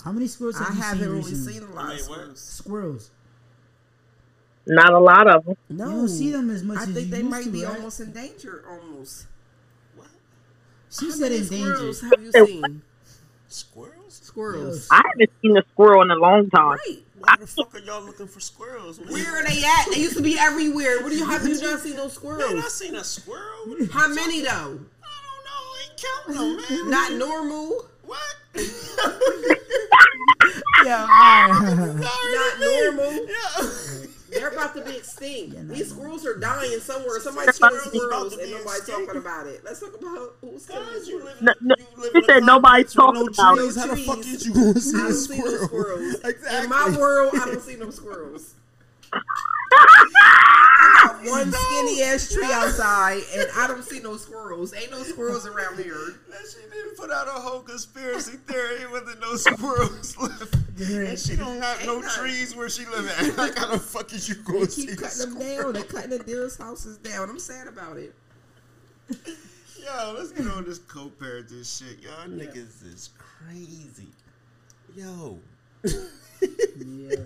How 0.05 0.11
many 0.13 0.27
squirrels 0.27 0.59
have 0.59 0.69
I 0.71 0.75
you 0.75 0.81
haven't 0.83 0.99
seen 1.01 1.09
really 1.11 1.23
recently? 1.31 1.53
seen 1.55 1.63
a 1.63 1.73
lot 1.75 1.85
I 1.87 1.95
of 1.95 2.01
squirrels. 2.01 2.41
Squirrels. 2.41 3.11
Not 4.67 4.93
a 4.93 4.99
lot 5.01 5.27
of 5.29 5.45
them. 5.45 5.57
No, 5.69 5.85
You 5.89 5.97
don't 5.97 6.09
see 6.09 6.31
them 6.33 6.51
as 6.51 6.63
much 6.63 6.79
I 6.79 6.83
as 6.83 6.89
think 6.91 7.11
they 7.11 7.19
used 7.19 7.31
might 7.31 7.45
to, 7.45 7.51
be 7.51 7.65
right? 7.65 7.77
almost 7.77 8.01
in 8.01 8.13
danger. 8.13 8.65
Almost. 8.69 9.27
What? 9.97 10.09
She 10.91 11.07
How 11.07 11.11
said 11.13 11.21
many 11.33 11.37
endangered. 11.43 11.95
squirrels 11.95 12.01
have 12.03 12.21
you 12.23 12.33
seen? 12.33 12.83
Squirrels? 13.49 14.02
Squirrels. 14.33 14.89
I 14.91 15.03
haven't 15.13 15.31
seen 15.43 15.57
a 15.57 15.63
squirrel 15.73 16.03
in 16.03 16.11
a 16.11 16.15
long 16.17 16.49
time. 16.51 16.79
Right. 16.89 16.99
Why 17.19 17.37
the 17.39 17.47
fuck 17.47 17.75
are 17.75 17.79
y'all 17.79 18.03
looking 18.03 18.27
for 18.27 18.41
squirrels? 18.41 18.99
Where 18.99 19.37
are 19.37 19.45
they 19.45 19.63
at? 19.63 19.87
They 19.93 20.01
used 20.01 20.17
to 20.17 20.23
be 20.23 20.37
everywhere. 20.39 21.03
What 21.03 21.11
do 21.11 21.17
you 21.19 21.25
have 21.27 21.47
you 21.47 21.61
not 21.61 21.81
seen 21.81 21.97
those 21.97 22.21
Man, 22.23 22.33
I 22.33 22.39
squirrels? 22.39 22.75
seen 22.75 22.95
a 22.97 23.05
squirrel. 23.05 23.67
What 23.67 23.79
are 23.79 23.85
you 23.85 23.91
How 23.93 24.09
many 24.09 24.41
though? 24.43 24.49
I 24.51 24.65
don't 24.65 25.45
know. 25.47 25.63
Ain't 25.85 25.97
counting 26.27 26.69
them, 26.69 26.79
man. 26.83 26.91
Not 26.91 27.13
normal. 27.13 27.87
What? 28.05 28.37
Yeah, 30.85 31.03
alright. 31.03 31.95
Not 31.97 32.61
normal. 32.61 33.27
Yeah. 33.29 34.07
They're 34.33 34.49
about 34.49 34.75
to 34.77 34.81
be 34.85 34.97
extinct. 34.97 35.55
Yeah, 35.55 35.63
These 35.65 35.91
no. 35.91 35.97
squirrels 35.97 36.27
are 36.27 36.39
dying 36.39 36.81
somewhere. 36.81 37.21
Somebody's 37.21 37.59
killing 37.59 37.75
about 37.75 37.85
to 37.85 37.91
be 37.91 37.99
squirrels 37.99 38.33
and 38.39 38.51
nobody's 38.51 38.87
talking 38.87 39.17
about 39.17 39.47
it. 39.47 39.61
Let's 39.65 39.81
talk 39.81 39.95
about 40.01 40.35
who's 40.41 40.67
killing 40.67 40.89
you 40.95 41.05
squirrels. 41.21 41.43
No, 41.43 41.53
no, 41.61 41.75
you 41.79 42.03
live 42.03 42.13
he 42.13 42.19
in 42.19 42.25
a 42.25 42.27
said 42.27 42.45
nobody's 42.45 42.93
talking 42.93 43.29
about 43.29 43.57
no 43.57 43.63
trees. 43.63 43.77
it. 43.77 43.81
How 43.81 43.95
the 43.95 44.03
fuck 44.03 44.17
Trees. 44.23 44.35
is 44.35 44.47
you 44.47 44.55
going 44.55 44.75
to 44.75 44.81
see 44.81 44.97
I 44.97 45.01
a 45.01 45.03
don't 45.05 45.15
see 45.15 45.39
no 45.39 45.45
squirrel? 45.45 45.67
squirrels. 45.69 46.15
Exactly. 46.25 46.59
In 46.65 46.69
my 46.71 46.97
world, 46.99 47.33
I 47.35 47.45
don't 47.47 47.61
see 47.63 47.77
no 47.77 47.91
squirrels. 47.91 48.55
I 49.13 51.05
got 51.05 51.31
one 51.31 51.53
skinny 51.53 52.03
ass 52.03 52.33
tree 52.33 52.47
outside, 52.47 53.23
and 53.35 53.47
I 53.57 53.67
don't 53.67 53.85
see 53.85 54.01
no 54.01 54.17
squirrels. 54.17 54.75
Ain't 54.75 54.91
no 54.91 55.03
squirrels 55.03 55.47
around 55.47 55.79
here. 55.79 56.15
That 56.31 56.41
she 56.51 56.59
didn't 56.71 56.97
put 56.97 57.11
out 57.11 57.29
a 57.29 57.33
whole 57.33 57.61
conspiracy 57.61 58.39
theory 58.49 58.87
with 58.91 59.09
no 59.21 59.37
squirrels 59.37 60.17
left. 60.21 60.55
And 60.81 61.19
she 61.19 61.37
don't 61.37 61.61
have 61.61 61.85
no 61.87 62.01
none. 62.01 62.11
trees 62.11 62.57
where 62.57 62.69
she 62.69 62.87
live 62.87 63.07
at. 63.19 63.37
Like 63.37 63.57
how 63.57 63.71
the 63.71 63.79
fuck 63.79 64.13
is 64.13 64.29
you 64.29 64.37
going 64.37 64.67
to 64.67 64.71
see 64.71 64.87
keep 64.87 64.99
cutting 65.01 65.19
them 65.21 65.39
down. 65.39 65.73
They're 65.75 65.85
cutting 65.85 66.11
the 66.11 66.19
deer's 66.19 66.57
houses 66.57 66.99
down. 66.99 67.29
I'm 67.31 67.39
sad 67.39 67.69
about 67.69 67.97
it. 67.99 68.15
Yo, 69.83 70.15
let's 70.17 70.31
get 70.33 70.47
on 70.47 70.65
this 70.65 70.79
co-parenting 70.79 71.67
shit. 71.67 72.01
Y'all 72.03 72.29
niggas 72.29 72.85
is 72.85 73.11
crazy. 73.19 74.09
Yo. 74.97 75.39
Yeah. 76.85 77.17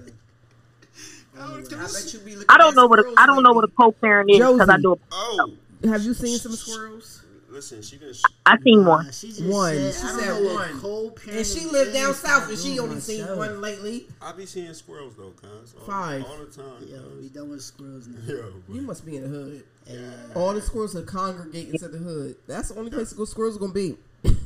Yo, 1.37 1.63
can 1.69 1.79
I 1.81 1.85
I 1.85 1.87
bet 1.87 2.13
you 2.13 2.19
be 2.21 2.33
looking 2.35 2.47
I 2.49 2.59
don't 2.59 2.75
know 2.75 2.87
what 2.87 2.99
a, 2.99 3.03
squirrels 3.03 3.19
I 3.19 3.27
don't 3.27 3.43
know 3.43 3.53
what 3.53 3.65
a 3.65 3.69
co-parent 3.69 4.31
is 4.31 4.39
because 4.39 4.69
I 4.69 4.77
Josie. 4.77 4.83
do. 4.83 4.93
A, 4.93 4.97
Oh, 5.13 5.53
Have 5.85 6.03
you 6.03 6.15
seen 6.15 6.39
some 6.39 6.53
squirrels? 6.53 7.23
listen, 7.49 7.81
she 7.81 7.97
done. 7.97 8.13
I 8.45 8.59
seen 8.59 8.85
one. 8.85 9.11
She 9.13 9.29
just 9.29 9.43
One. 9.43 9.75
Said, 9.75 9.95
She 9.95 10.07
said 10.09 10.45
one. 10.55 10.81
co-parenting 10.81 11.37
And 11.37 11.47
she 11.47 11.65
lived 11.67 11.93
down 11.95 12.13
south, 12.15 12.49
and 12.51 12.59
she 12.59 12.75
do 12.75 12.83
only 12.83 13.01
seen 13.01 13.25
one 13.37 13.61
lately. 13.61 14.07
I 14.21 14.33
be 14.33 14.45
seeing 14.47 14.73
squirrels 14.75 15.15
though, 15.17 15.31
cuz. 15.31 15.75
All, 15.79 15.87
Five. 15.87 16.25
All 16.25 16.37
the 16.39 16.47
time. 16.47 16.87
Yo, 16.89 17.01
we 17.17 17.23
cuz. 17.23 17.31
done 17.31 17.51
with 17.51 17.63
squirrels 17.63 18.07
now. 18.09 18.19
Yo, 18.27 18.53
You 18.69 18.83
must 18.83 19.07
be 19.07 19.17
in 19.17 19.23
the 19.23 19.29
hood. 19.29 19.65
Yeah. 19.87 19.99
All 20.35 20.53
the 20.53 20.61
squirrels 20.61 20.95
are 20.97 21.03
congregating 21.03 21.79
to 21.79 21.89
the 21.89 21.99
hood. 21.99 22.37
That's 22.47 22.69
the 22.71 22.79
only 22.79 22.91
place 22.91 23.11
to 23.11 23.15
go 23.17 23.25
squirrels 23.25 23.57
are 23.57 23.61
gonna 23.61 23.73
be. 23.73 23.97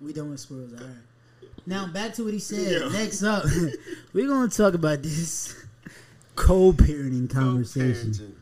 We 0.00 0.12
done 0.12 0.30
with 0.30 0.40
squirrels. 0.40 0.72
All 0.74 0.78
right. 0.80 0.88
Now 1.66 1.86
back 1.86 2.14
to 2.14 2.24
what 2.24 2.32
he 2.32 2.38
said. 2.38 2.80
Yeah. 2.80 2.88
Next 2.88 3.22
up, 3.22 3.44
we're 4.14 4.26
gonna 4.28 4.48
talk 4.48 4.72
about 4.74 5.02
this 5.02 5.54
co-parenting 6.38 7.28
conversation. 7.30 8.12
Co-parenting. 8.12 8.32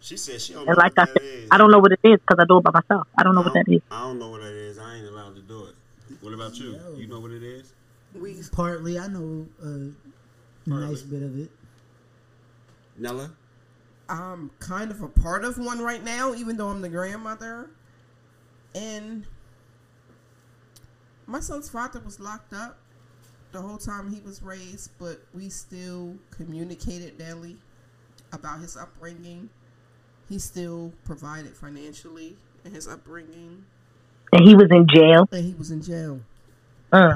She 0.00 0.16
said 0.16 0.40
she 0.40 0.54
don't 0.54 0.64
know 0.64 0.72
And 0.72 0.78
like 0.78 0.92
I 0.96 1.02
what 1.02 1.08
said, 1.08 1.16
that 1.16 1.24
is. 1.24 1.48
I 1.50 1.58
don't 1.58 1.70
know 1.70 1.78
what 1.78 1.92
it 1.92 2.00
is 2.02 2.18
because 2.20 2.38
I 2.38 2.44
do 2.44 2.58
it 2.58 2.64
by 2.64 2.70
myself. 2.70 3.08
I 3.16 3.22
don't 3.22 3.34
know 3.34 3.42
what 3.42 3.54
that 3.54 3.68
is. 3.68 3.82
I 3.90 4.00
don't 4.00 4.18
know 4.18 4.30
what 4.30 4.40
that 4.40 4.54
is. 4.54 4.78
I 4.78 4.96
ain't 4.96 5.06
allowed 5.06 5.34
to 5.36 5.42
do 5.42 5.66
it. 5.66 5.74
What 6.20 6.32
about 6.34 6.56
you? 6.58 6.72
Yo. 6.72 6.96
You 6.96 7.06
know 7.06 7.20
what 7.20 7.30
it 7.30 7.42
is? 7.42 7.72
We 8.14 8.36
Partly, 8.52 8.98
I 8.98 9.06
know 9.08 9.46
uh, 9.62 9.66
a 9.66 10.80
nice 10.80 11.02
bit 11.02 11.22
of 11.22 11.38
it. 11.38 11.50
Nella? 12.96 13.30
I'm 14.08 14.50
kind 14.58 14.90
of 14.90 15.02
a 15.02 15.08
part 15.08 15.44
of 15.44 15.58
one 15.58 15.80
right 15.80 16.02
now, 16.02 16.34
even 16.34 16.56
though 16.56 16.68
I'm 16.68 16.80
the 16.80 16.88
grandmother. 16.88 17.68
And 18.74 19.26
my 21.26 21.40
son's 21.40 21.68
father 21.68 22.00
was 22.00 22.18
locked 22.18 22.54
up 22.54 22.78
the 23.52 23.60
whole 23.60 23.78
time 23.78 24.12
he 24.12 24.20
was 24.20 24.42
raised, 24.42 24.90
but 24.98 25.20
we 25.34 25.48
still 25.48 26.14
communicated 26.30 27.16
daily 27.18 27.56
about 28.32 28.60
his 28.60 28.76
upbringing. 28.76 29.48
He 30.28 30.38
still 30.38 30.92
provided 31.04 31.56
financially 31.56 32.36
in 32.64 32.72
his 32.72 32.86
upbringing, 32.86 33.64
And 34.32 34.44
he 34.46 34.54
was 34.54 34.70
in 34.70 34.86
jail. 34.86 35.26
and 35.32 35.44
he 35.44 35.54
was 35.54 35.70
in 35.70 35.80
jail. 35.82 36.20
Uh, 36.92 37.14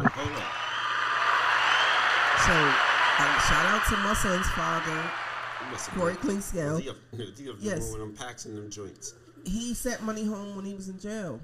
So, 2.45 2.53
um, 2.53 3.39
shout 3.47 3.67
out 3.67 3.83
to 3.89 3.97
my 3.99 4.15
son's 4.15 4.47
father. 4.49 5.11
You 5.65 5.71
must 5.71 5.87
have 5.91 5.99
Corey 5.99 6.15
been- 6.15 6.39
Klingsdale. 6.41 6.81
He 6.81 6.89
up, 6.91 6.97
he 7.17 7.23
up 7.51 7.57
Yes. 7.61 7.61
yes. 7.61 7.91
with 7.93 8.01
them 8.01 8.15
packs 8.15 8.47
and 8.47 8.57
them 8.57 8.69
joints? 8.71 9.15
he 9.45 9.75
sent 9.75 10.01
money 10.03 10.25
home 10.25 10.55
when 10.57 10.65
he 10.65 10.73
was 10.75 10.89
in 10.89 10.99
jail. 10.99 11.41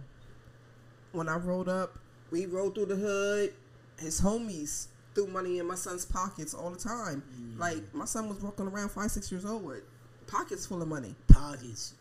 When 1.12 1.28
I 1.28 1.36
rolled 1.36 1.68
up, 1.68 1.98
we 2.30 2.46
rolled 2.46 2.74
through 2.76 2.86
the 2.86 2.96
hood. 2.96 3.52
His 3.98 4.20
homies 4.20 4.86
threw 5.14 5.26
money 5.26 5.58
in 5.58 5.66
my 5.66 5.74
son's 5.74 6.04
pockets 6.04 6.54
all 6.54 6.70
the 6.70 6.78
time. 6.78 7.22
Mm. 7.40 7.58
Like 7.58 7.94
my 7.94 8.04
son 8.04 8.28
was 8.28 8.40
walking 8.40 8.66
around 8.66 8.90
five, 8.90 9.10
six 9.10 9.30
years 9.32 9.44
old 9.44 9.64
with 9.64 9.82
pockets 10.26 10.66
full 10.66 10.82
of 10.82 10.88
money. 10.88 11.14
Pockets, 11.28 11.94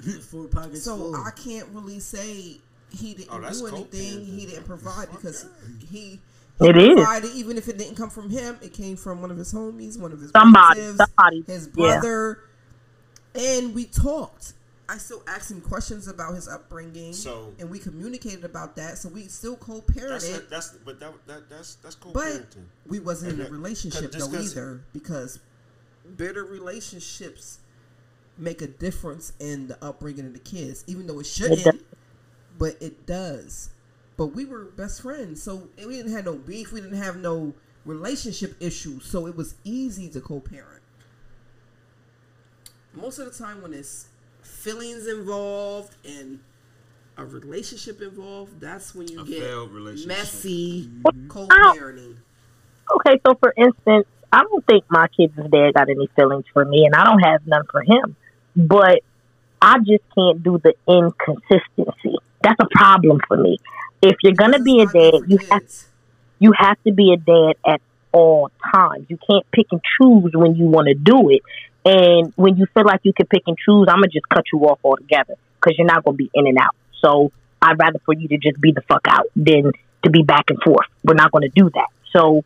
four 0.30 0.46
pockets 0.46 0.82
So 0.84 0.96
full. 0.96 1.16
I 1.16 1.30
can't 1.30 1.68
really 1.72 2.00
say 2.00 2.58
he 2.90 3.14
didn't 3.14 3.28
Oh, 3.32 3.38
do 3.40 3.44
anything. 3.66 3.70
co-parenting. 3.70 4.38
He 4.38 4.46
didn't 4.46 4.64
provide 4.64 5.10
because 5.10 5.46
he. 5.90 6.20
It 6.60 6.74
he 6.74 6.88
is. 6.88 6.94
provided, 6.96 7.30
even 7.36 7.56
if 7.56 7.68
it 7.68 7.78
didn't 7.78 7.94
come 7.94 8.10
from 8.10 8.30
him, 8.30 8.58
it 8.60 8.72
came 8.72 8.96
from 8.96 9.20
one 9.22 9.30
of 9.30 9.36
his 9.38 9.54
homies, 9.54 9.96
one 9.98 10.10
of 10.10 10.20
his 10.20 10.32
Somebody, 10.32 10.80
relatives, 10.80 10.98
somebody, 11.16 11.42
his 11.46 11.66
yeah. 11.76 12.00
brother, 12.00 12.40
and 13.36 13.74
we 13.76 13.84
talked. 13.84 14.54
I 14.90 14.96
still 14.96 15.22
asked 15.26 15.50
him 15.50 15.60
questions 15.60 16.08
about 16.08 16.34
his 16.34 16.48
upbringing, 16.48 17.12
So- 17.12 17.54
and 17.58 17.68
we 17.68 17.78
communicated 17.78 18.44
about 18.44 18.74
that. 18.76 18.96
So 18.96 19.10
we 19.10 19.28
still 19.28 19.56
co-parented, 19.56 20.48
that's 20.48 20.70
but 20.84 20.98
that, 21.00 21.12
that 21.26 21.50
that's 21.50 21.74
that's 21.76 21.94
but 21.94 22.14
co-parenting. 22.14 22.64
we 22.86 22.98
wasn't 22.98 23.38
in 23.38 23.46
a 23.46 23.50
relationship 23.50 24.12
though 24.12 24.32
either, 24.32 24.80
because 24.94 25.40
bitter 26.16 26.42
relationships 26.44 27.58
make 28.38 28.62
a 28.62 28.66
difference 28.66 29.34
in 29.40 29.66
the 29.68 29.84
upbringing 29.84 30.24
of 30.26 30.32
the 30.32 30.38
kids, 30.38 30.84
even 30.86 31.06
though 31.06 31.18
it 31.20 31.26
shouldn't, 31.26 31.84
but 32.56 32.80
it 32.80 33.04
does. 33.04 33.68
But 34.16 34.28
we 34.28 34.46
were 34.46 34.64
best 34.64 35.02
friends, 35.02 35.42
so 35.42 35.68
we 35.76 35.96
didn't 35.96 36.12
have 36.12 36.24
no 36.24 36.34
beef. 36.36 36.72
We 36.72 36.80
didn't 36.80 36.96
have 36.98 37.16
no 37.18 37.52
relationship 37.84 38.56
issues, 38.58 39.04
so 39.04 39.26
it 39.26 39.36
was 39.36 39.54
easy 39.64 40.08
to 40.10 40.20
co-parent. 40.20 40.82
Most 42.94 43.18
of 43.18 43.26
the 43.30 43.36
time, 43.44 43.60
when 43.62 43.74
it's 43.74 44.06
feelings 44.48 45.06
involved 45.06 45.94
and 46.04 46.40
a 47.16 47.24
relationship 47.24 48.00
involved, 48.00 48.60
that's 48.60 48.94
when 48.94 49.08
you 49.08 49.20
A 49.20 49.24
get 49.24 50.06
messy 50.06 50.88
Mm-hmm. 51.06 51.28
co-parenting. 51.28 52.16
Okay, 52.96 53.20
so 53.26 53.34
for 53.34 53.52
instance, 53.56 54.06
I 54.32 54.42
don't 54.42 54.64
think 54.66 54.84
my 54.90 55.08
kid's 55.08 55.34
dad 55.34 55.74
got 55.74 55.88
any 55.88 56.08
feelings 56.16 56.44
for 56.52 56.64
me, 56.64 56.86
and 56.86 56.94
I 56.94 57.04
don't 57.04 57.20
have 57.20 57.46
none 57.46 57.64
for 57.70 57.82
him. 57.82 58.16
But 58.56 59.02
I 59.60 59.78
just 59.78 60.04
can't 60.14 60.42
do 60.42 60.58
the 60.62 60.74
inconsistency. 60.86 62.18
That's 62.42 62.58
a 62.60 62.68
problem 62.70 63.20
for 63.26 63.36
me. 63.36 63.58
If 64.02 64.16
you're 64.22 64.34
gonna 64.34 64.60
be 64.60 64.80
a 64.80 64.84
it's 64.84 64.94
not 64.94 65.02
good 65.02 65.12
dad, 65.12 65.30
you 65.30 65.38
have 65.50 65.62
you 66.38 66.52
have 66.56 66.76
to 66.86 66.92
be 66.92 67.12
a 67.12 67.16
dad 67.16 67.54
at 67.66 67.80
all 68.12 68.50
times. 68.74 69.06
You 69.08 69.18
can't 69.28 69.44
pick 69.50 69.66
and 69.72 69.80
choose 70.00 70.32
when 70.34 70.54
you 70.54 70.66
want 70.66 70.88
to 70.88 70.94
do 70.94 71.30
it. 71.30 71.42
And 71.84 72.32
when 72.36 72.56
you 72.56 72.66
feel 72.74 72.84
like 72.84 73.00
you 73.04 73.12
can 73.12 73.26
pick 73.26 73.42
and 73.46 73.56
choose, 73.56 73.86
I'm 73.88 73.96
gonna 73.96 74.08
just 74.08 74.28
cut 74.28 74.44
you 74.52 74.60
off 74.68 74.80
altogether 74.84 75.34
because 75.60 75.76
you're 75.78 75.86
not 75.86 76.04
gonna 76.04 76.16
be 76.16 76.30
in 76.34 76.46
and 76.46 76.58
out. 76.58 76.74
So 77.00 77.32
I'd 77.62 77.78
rather 77.78 77.98
for 78.04 78.14
you 78.14 78.28
to 78.28 78.36
just 78.38 78.60
be 78.60 78.72
the 78.72 78.82
fuck 78.82 79.06
out 79.08 79.26
than 79.36 79.72
to 80.04 80.10
be 80.10 80.22
back 80.22 80.50
and 80.50 80.58
forth. 80.62 80.86
We're 81.04 81.14
not 81.14 81.32
gonna 81.32 81.48
do 81.48 81.70
that. 81.70 81.88
So, 82.12 82.44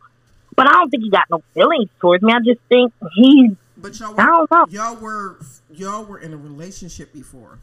but 0.55 0.67
I 0.67 0.73
don't 0.73 0.89
think 0.89 1.03
he 1.03 1.09
got 1.09 1.25
no 1.31 1.41
feelings 1.53 1.89
towards 1.99 2.23
me. 2.23 2.31
I 2.33 2.39
just 2.39 2.59
think 2.69 2.93
he's 3.15 3.51
But 3.77 3.99
y'all 3.99 4.19
I 4.19 4.39
were, 4.39 4.47
don't 4.47 4.51
know. 4.51 4.65
y'all 4.69 4.95
were 4.95 5.39
y'all 5.73 6.05
were 6.05 6.19
in 6.19 6.33
a 6.33 6.37
relationship 6.37 7.11
before, 7.13 7.59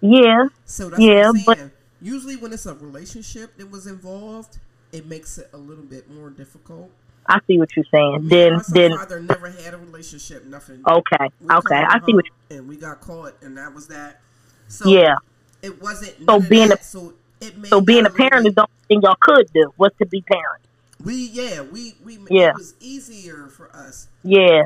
yeah, 0.00 0.46
so 0.64 0.88
that's 0.90 1.00
Yeah, 1.02 1.30
but- 1.46 1.58
Usually, 2.04 2.34
when 2.34 2.52
it's 2.52 2.66
a 2.66 2.74
relationship 2.74 3.56
that 3.58 3.70
was 3.70 3.86
involved, 3.86 4.58
it 4.90 5.06
makes 5.06 5.38
it 5.38 5.48
a 5.52 5.56
little 5.56 5.84
bit 5.84 6.10
more 6.10 6.30
difficult. 6.30 6.90
I 7.28 7.40
see 7.46 7.58
what 7.58 7.74
you're 7.76 7.84
saying. 7.92 8.22
Me 8.24 8.28
Then, 8.28 8.46
and 8.48 8.56
my 8.56 8.62
son's 8.62 8.74
then 8.74 8.90
father 8.96 9.20
never 9.20 9.50
had 9.50 9.74
a 9.74 9.78
relationship, 9.78 10.44
nothing. 10.44 10.82
okay, 10.86 11.28
We 11.40 11.54
okay, 11.54 11.76
I 11.76 12.00
see 12.04 12.14
what. 12.14 12.24
him 12.26 12.58
and 12.58 12.68
we 12.68 12.76
got 12.76 13.00
caught, 13.00 13.34
and 13.42 13.56
that 13.58 13.72
was 13.74 13.86
that. 13.88 14.20
So 14.68 14.88
Yeah. 14.88 15.16
it 15.62 15.80
wasn't. 15.80 16.14
So 16.28 16.40
being 16.40 16.68
that, 16.68 16.80
a- 16.80 16.84
so 16.84 17.14
it 17.40 17.56
made 17.58 17.68
So 17.70 17.80
being 17.80 18.06
a 18.06 18.10
parent 18.10 18.46
is 18.46 18.54
bit- 18.54 18.56
the 18.56 18.62
only 18.62 18.70
thing 18.88 19.02
y'all 19.02 19.16
could 19.20 19.48
do 19.54 19.72
was 19.76 19.90
to 20.00 20.06
be 20.06 20.22
parents. 20.22 20.66
we 21.04 21.14
yeah 21.14 21.62
we 21.62 21.94
we 22.04 22.18
Yeah. 22.30 22.50
it 22.50 22.54
was 22.56 22.74
easier 22.80 23.48
for 23.48 23.74
us 23.74 24.06
Yeah, 24.22 24.64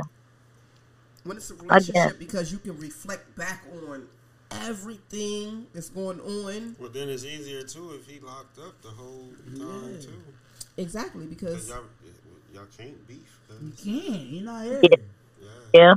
when 1.25 1.37
it's 1.39 1.51
a 1.51 1.55
I 1.55 1.79
relationship 1.79 2.19
because 2.19 2.53
you 2.53 2.59
can 2.59 2.79
reflect 2.79 3.35
back 3.37 3.65
on 3.87 4.07
everything 4.51 5.67
that's 5.73 5.89
going 5.91 6.21
on. 6.21 6.77
Well, 6.79 6.91
then 6.91 7.09
it's 7.09 7.25
easier 7.25 7.63
too 7.63 7.93
if 7.99 8.07
he 8.07 8.21
locked 8.21 8.59
up 8.59 8.81
the 8.83 8.89
whole 8.89 9.29
time 9.57 9.99
too. 10.01 10.23
Exactly 10.77 11.25
because 11.27 11.73
y'all, 12.57 12.65
y'all 12.65 12.73
can't 12.77 13.09
beef. 13.09 13.19
'cause- 13.49 13.59
You 13.63 13.73
can't. 14.11 14.23
You're 14.29 14.45
not 14.45 14.65
here. 14.65 14.81
Yeah. 14.83 14.89
Yeah. 15.75 15.81
Yeah, 15.81 15.95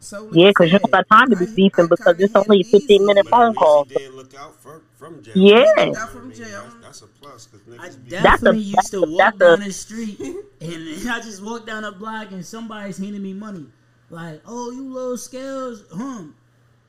so 0.00 0.28
yeah, 0.32 0.48
because 0.48 0.72
you 0.72 0.78
don't 0.78 0.90
got 0.90 1.08
time 1.08 1.30
to 1.30 1.36
be 1.36 1.44
I- 1.46 1.48
I 1.48 1.54
beefing 1.54 1.86
because 1.88 2.16
it's 2.18 2.34
only 2.34 2.60
a 2.60 2.64
15 2.64 3.06
minute 3.06 3.26
phone 3.28 3.50
at 3.50 3.56
call. 3.56 3.84
He 3.84 4.08
look 4.08 4.34
out 4.34 4.60
for, 4.60 4.82
from 4.96 5.22
jail. 5.22 5.34
Yeah. 5.36 5.64
You 5.84 5.92
know 5.92 5.98
Out 5.98 6.10
from 6.10 6.20
I 6.20 6.24
mean? 6.24 6.34
jail. 6.34 6.62
That's, 6.82 7.00
that's 7.00 7.02
a 7.02 7.06
plus 7.06 7.48
I 7.52 7.70
niggas. 7.70 7.80
That's 8.08 8.22
definitely 8.22 8.60
a- 8.60 8.64
used 8.64 8.90
to 8.90 9.00
walk 9.02 9.18
that's 9.18 9.36
a- 9.36 9.56
down 9.56 9.60
the 9.68 9.72
street 9.72 10.20
and 10.60 11.08
I 11.08 11.20
just 11.20 11.42
walk 11.42 11.66
down 11.66 11.82
the 11.84 11.92
block 11.92 12.32
and 12.32 12.44
somebody's 12.44 12.98
handing 12.98 13.22
me 13.22 13.32
money. 13.34 13.66
Like, 14.10 14.42
oh, 14.46 14.70
you 14.72 14.92
little 14.92 15.16
scales, 15.16 15.84
hum. 15.92 16.34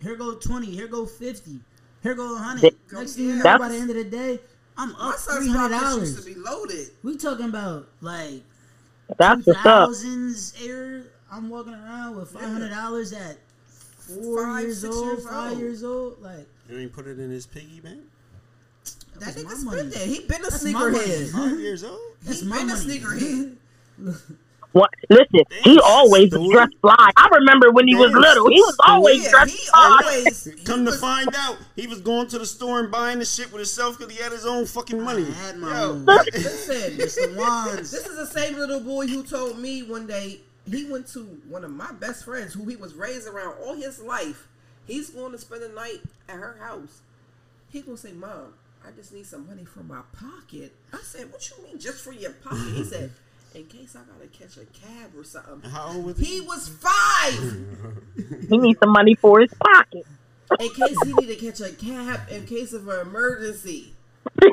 Here 0.01 0.15
go 0.15 0.35
20, 0.35 0.65
here 0.67 0.87
go 0.87 1.05
50, 1.05 1.59
here 2.01 2.15
go 2.15 2.33
100. 2.33 2.75
Next 2.91 3.13
thing 3.13 3.25
you 3.25 3.35
know, 3.35 3.57
by 3.57 3.69
the 3.69 3.75
end 3.75 3.89
of 3.91 3.95
the 3.95 4.03
day, 4.03 4.39
I'm 4.77 4.91
My 4.93 5.09
up 5.11 5.15
son's 5.15 5.47
pockets 5.53 5.99
used 6.01 6.15
to 6.17 6.21
$300. 6.23 6.25
be 6.25 6.35
loaded. 6.41 6.87
We 7.03 7.15
talking 7.15 7.45
about 7.45 7.87
like 8.01 8.41
That's 9.17 9.45
what's 9.45 9.65
up. 9.65 9.89
2000s 9.89 10.65
era. 10.65 11.03
I'm 11.31 11.49
walking 11.49 11.73
around 11.73 12.15
with 12.15 12.33
$500 12.33 13.13
at 13.19 13.37
four 13.97 14.43
Five, 14.45 14.63
years 14.63 14.85
old, 14.85 15.05
years 15.05 15.25
five 15.25 15.51
old. 15.51 15.59
years 15.59 15.83
old. 15.83 16.21
Like, 16.21 16.45
You 16.69 16.77
ain't 16.79 16.93
put 16.93 17.07
it 17.07 17.19
in 17.19 17.29
his 17.29 17.45
piggy 17.45 17.79
bank? 17.79 18.01
That 19.19 19.35
was 19.35 19.35
nigga 19.35 19.45
my 19.45 19.53
spent 19.53 19.65
money. 19.65 19.89
that. 19.89 19.97
He 20.07 20.19
been 20.21 20.41
a 20.41 20.49
That's 20.49 20.63
my 20.65 20.71
sneakerhead. 20.81 21.31
Five 21.31 21.59
years 21.59 21.83
old? 21.83 21.99
that's 22.23 22.41
He 22.41 22.47
my 22.47 22.57
been 22.59 22.69
a 22.69 22.73
sneakerhead. 22.73 23.55
What? 24.73 24.89
Listen, 25.09 25.43
he 25.63 25.79
always 25.79 26.31
was 26.31 26.49
dressed 26.51 26.73
fly. 26.81 27.11
I 27.15 27.29
remember 27.31 27.71
when 27.71 27.87
he 27.87 27.95
was 27.95 28.11
little, 28.11 28.49
he 28.49 28.59
was 28.59 28.75
always 28.83 29.23
Yeah, 29.23 29.29
dressed 29.29 29.51
he 29.57 29.65
fly. 29.67 29.99
always. 30.03 30.49
Come 30.65 30.85
to 30.85 30.91
find 30.93 31.29
out, 31.35 31.57
he 31.75 31.85
was 31.87 32.01
going 32.01 32.27
to 32.29 32.39
the 32.39 32.45
store 32.45 32.79
and 32.79 32.91
buying 32.91 33.19
the 33.19 33.25
shit 33.25 33.45
with 33.51 33.59
himself 33.59 33.97
because 33.99 34.11
he 34.13 34.21
had 34.21 34.31
his 34.31 34.45
own 34.47 34.65
fucking 34.65 34.99
money. 35.01 35.27
I 35.27 35.31
had 35.31 35.57
my 35.57 35.79
Yo. 35.79 35.89
own. 35.91 36.05
Listen, 36.33 36.97
Mr. 36.97 37.37
Wands. 37.37 37.91
This 37.91 38.07
is 38.07 38.17
the 38.17 38.25
same 38.25 38.55
little 38.55 38.79
boy 38.79 39.05
who 39.07 39.23
told 39.23 39.59
me 39.59 39.83
one 39.83 40.07
day 40.07 40.41
he 40.69 40.85
went 40.85 41.07
to 41.09 41.19
one 41.47 41.63
of 41.63 41.71
my 41.71 41.91
best 41.91 42.25
friends 42.25 42.53
who 42.53 42.65
he 42.65 42.75
was 42.75 42.95
raised 42.95 43.27
around 43.27 43.55
all 43.63 43.75
his 43.75 43.99
life. 44.01 44.47
He's 44.87 45.11
going 45.11 45.31
to 45.33 45.37
spend 45.37 45.61
the 45.61 45.69
night 45.69 46.01
at 46.27 46.35
her 46.37 46.57
house. 46.59 47.01
He 47.69 47.81
gonna 47.81 47.97
say, 47.97 48.11
"Mom, 48.11 48.53
I 48.85 48.91
just 48.91 49.13
need 49.13 49.25
some 49.25 49.47
money 49.47 49.65
for 49.65 49.81
my 49.83 50.01
pocket." 50.19 50.73
I 50.91 50.99
said, 51.03 51.31
"What 51.31 51.49
you 51.49 51.63
mean, 51.63 51.79
just 51.79 52.03
for 52.03 52.11
your 52.11 52.31
pocket?" 52.31 52.73
He 52.73 52.83
said, 52.83 53.11
"In 53.55 53.65
case 53.65 53.95
I 53.95 53.99
gotta 54.11 54.27
catch 54.27 54.57
a 54.57 54.65
cab 54.65 55.11
or 55.17 55.23
something." 55.23 55.69
How 55.69 55.93
old 55.93 56.05
was 56.05 56.17
He 56.17 56.41
was 56.41 56.67
five. 56.69 57.65
He 58.49 58.57
needs 58.57 58.79
some 58.79 58.89
money 58.91 59.15
for 59.15 59.39
his 59.39 59.51
pocket. 59.53 60.05
In 60.59 60.69
case 60.69 60.97
he 61.05 61.13
need 61.13 61.27
to 61.27 61.35
catch 61.35 61.59
a 61.61 61.73
cab 61.73 62.21
in 62.29 62.45
case 62.45 62.73
of 62.73 62.87
an 62.87 62.99
emergency. 63.07 63.93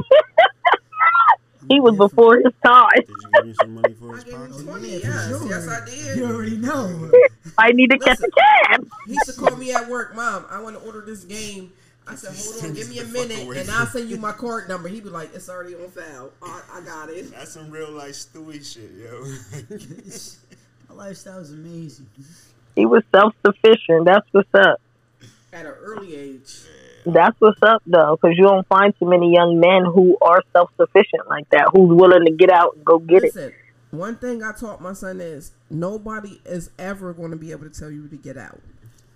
He 1.69 1.79
was 1.79 1.95
before 1.97 2.37
his 2.37 2.53
time. 2.65 2.89
Did 2.97 3.09
you 3.09 3.17
give 3.35 3.45
him 3.45 3.55
some 3.61 3.75
money 3.75 3.95
for 3.95 4.13
I 4.13 4.15
his 4.15 4.25
gave 4.25 4.35
him 4.35 4.49
pocket? 4.51 4.65
twenty. 4.65 4.89
Yeah, 4.89 4.99
yes, 5.05 5.29
sure. 5.29 5.49
yes, 5.49 5.69
I 5.69 5.85
did. 5.85 6.17
You 6.19 6.25
already 6.27 6.57
know. 6.57 7.11
I 7.59 7.73
need 7.73 7.91
to 7.91 7.99
catch 7.99 8.19
a 8.21 8.31
cab. 8.31 8.89
He 9.07 9.13
used 9.13 9.27
to 9.27 9.33
call 9.35 9.57
me 9.57 9.71
at 9.73 9.89
work, 9.89 10.17
Mom. 10.17 10.47
I 10.51 10.61
want 10.63 10.81
to 10.81 10.87
order 10.87 11.03
this 11.03 11.23
game. 11.25 11.73
I 12.11 12.15
said, 12.15 12.35
Hold 12.37 12.65
on, 12.65 12.75
give 12.75 12.89
me 12.89 12.99
a 12.99 13.05
Get 13.05 13.13
the 13.13 13.19
fuck 13.19 13.29
minute, 13.29 13.57
and 13.59 13.71
I'll 13.71 13.87
send 13.87 14.11
you 14.11 14.17
my 14.19 14.33
card 14.33 14.69
number. 14.69 14.89
He'd 14.89 15.05
be 15.05 15.11
like, 15.11 15.35
It's 15.35 15.49
already 15.49 15.75
on 15.75 15.89
file. 15.91 16.33
I, 16.43 16.63
I 16.73 16.81
got 16.83 17.09
it. 17.09 17.31
That's 17.31 17.53
some 17.53 17.71
real 17.71 17.91
life 17.91 18.15
Stewie 18.15 18.65
shit, 18.65 18.91
yo. 18.93 19.25
My 20.89 21.05
lifestyle 21.05 21.39
is 21.39 21.53
amazing. 21.53 22.09
He 22.75 22.85
was 22.87 23.03
self 23.15 23.35
sufficient. 23.45 24.07
That's 24.07 24.27
what's 24.33 24.53
up. 24.55 24.81
At 25.53 25.67
an 25.67 25.73
early 25.81 26.15
age. 26.15 26.63
That's 27.07 27.35
what's 27.41 27.63
up, 27.63 27.83
though, 27.87 28.19
because 28.21 28.37
you 28.37 28.45
don't 28.45 28.67
find 28.69 28.93
too 28.99 29.09
many 29.09 29.33
young 29.33 29.59
men 29.59 29.85
who 29.85 30.19
are 30.21 30.43
self 30.53 30.71
sufficient 30.77 31.29
like 31.29 31.49
that, 31.51 31.71
who's 31.73 31.97
willing 31.97 32.27
to 32.27 32.33
get 32.33 32.51
out 32.51 32.75
and 32.77 32.85
go 32.85 32.99
get 32.99 33.25
it. 33.25 33.55
One 33.91 34.17
thing 34.17 34.43
I 34.43 34.53
taught 34.53 34.81
my 34.81 34.93
son 34.93 35.21
is 35.21 35.53
nobody 35.69 36.41
is 36.45 36.71
ever 36.79 37.13
going 37.13 37.33
to 37.33 37.37
be 37.37 37.51
able 37.51 37.69
to 37.69 37.81
tell 37.81 37.91
you 37.91 38.07
to 38.09 38.17
get 38.17 38.37
out. 38.37 38.61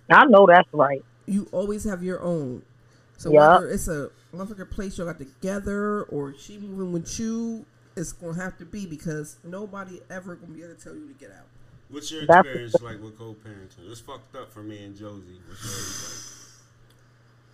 I 0.09 0.25
know 0.25 0.45
that's 0.47 0.67
right. 0.73 1.03
You 1.25 1.47
always 1.51 1.85
have 1.85 2.03
your 2.03 2.21
own. 2.21 2.63
So 3.17 3.31
Yeah. 3.31 3.53
whether 3.55 3.69
it's 3.69 3.87
a 3.87 4.09
motherfucker 4.33 4.69
place 4.69 4.97
y'all 4.97 5.07
got 5.07 5.17
together 5.19 6.03
or 6.03 6.33
she 6.37 6.57
moving 6.57 6.91
with 6.91 7.19
you, 7.19 7.65
it's 7.95 8.11
gonna 8.11 8.35
have 8.35 8.57
to 8.57 8.65
be 8.65 8.85
because 8.85 9.37
nobody 9.43 10.01
ever 10.09 10.35
gonna 10.35 10.53
be 10.53 10.63
able 10.63 10.75
to 10.75 10.81
tell 10.81 10.95
you 10.95 11.07
to 11.07 11.13
get 11.13 11.31
out. 11.31 11.47
What's 11.89 12.11
your 12.11 12.25
That's- 12.25 12.45
experience 12.45 12.81
like 12.81 13.01
with 13.01 13.17
co-parenting? 13.17 13.89
It's 13.89 14.01
fucked 14.01 14.35
up 14.35 14.51
for 14.51 14.63
me 14.63 14.83
and 14.83 14.95
Josie. 14.97 15.39
What's 15.47 15.63
yours 15.63 16.31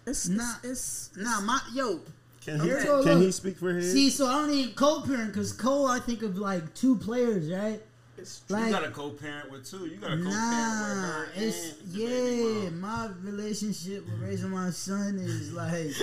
It's 0.07 0.27
not. 0.29 0.59
it's, 0.63 1.09
it's 1.15 1.17
Nah, 1.23 1.41
my 1.41 1.61
yo. 1.73 1.99
Can 2.43 2.59
he, 2.59 2.73
Okay. 2.73 3.03
can 3.03 3.21
he 3.21 3.31
speak 3.31 3.57
for 3.57 3.71
his? 3.71 3.91
See, 3.93 4.09
so 4.09 4.25
I 4.25 4.31
don't 4.39 4.49
need 4.49 4.75
co-parent 4.75 5.27
because 5.31 5.53
co 5.53 5.85
I 5.85 5.99
think 5.99 6.23
of 6.23 6.39
like 6.39 6.73
two 6.73 6.95
players, 6.97 7.47
right? 7.51 7.83
It's 8.21 8.41
you 8.47 8.55
Like 8.55 8.71
got 8.71 8.83
a 8.85 8.91
co-parent 8.91 9.51
with 9.51 9.69
two. 9.69 9.85
You 9.87 9.97
got 9.97 10.11
a 10.13 10.17
co-parent 10.17 10.25
nah, 10.25 10.87
with 10.87 11.03
her 11.03 11.29
it's 11.35 11.71
and 11.71 11.91
the 11.93 11.97
baby 12.05 12.63
yeah. 12.63 12.69
mom. 12.69 12.81
My 12.81 13.09
relationship 13.23 14.05
with 14.05 14.19
raising 14.21 14.49
my 14.51 14.69
son 14.69 15.17
is 15.17 15.51
like 15.53 15.93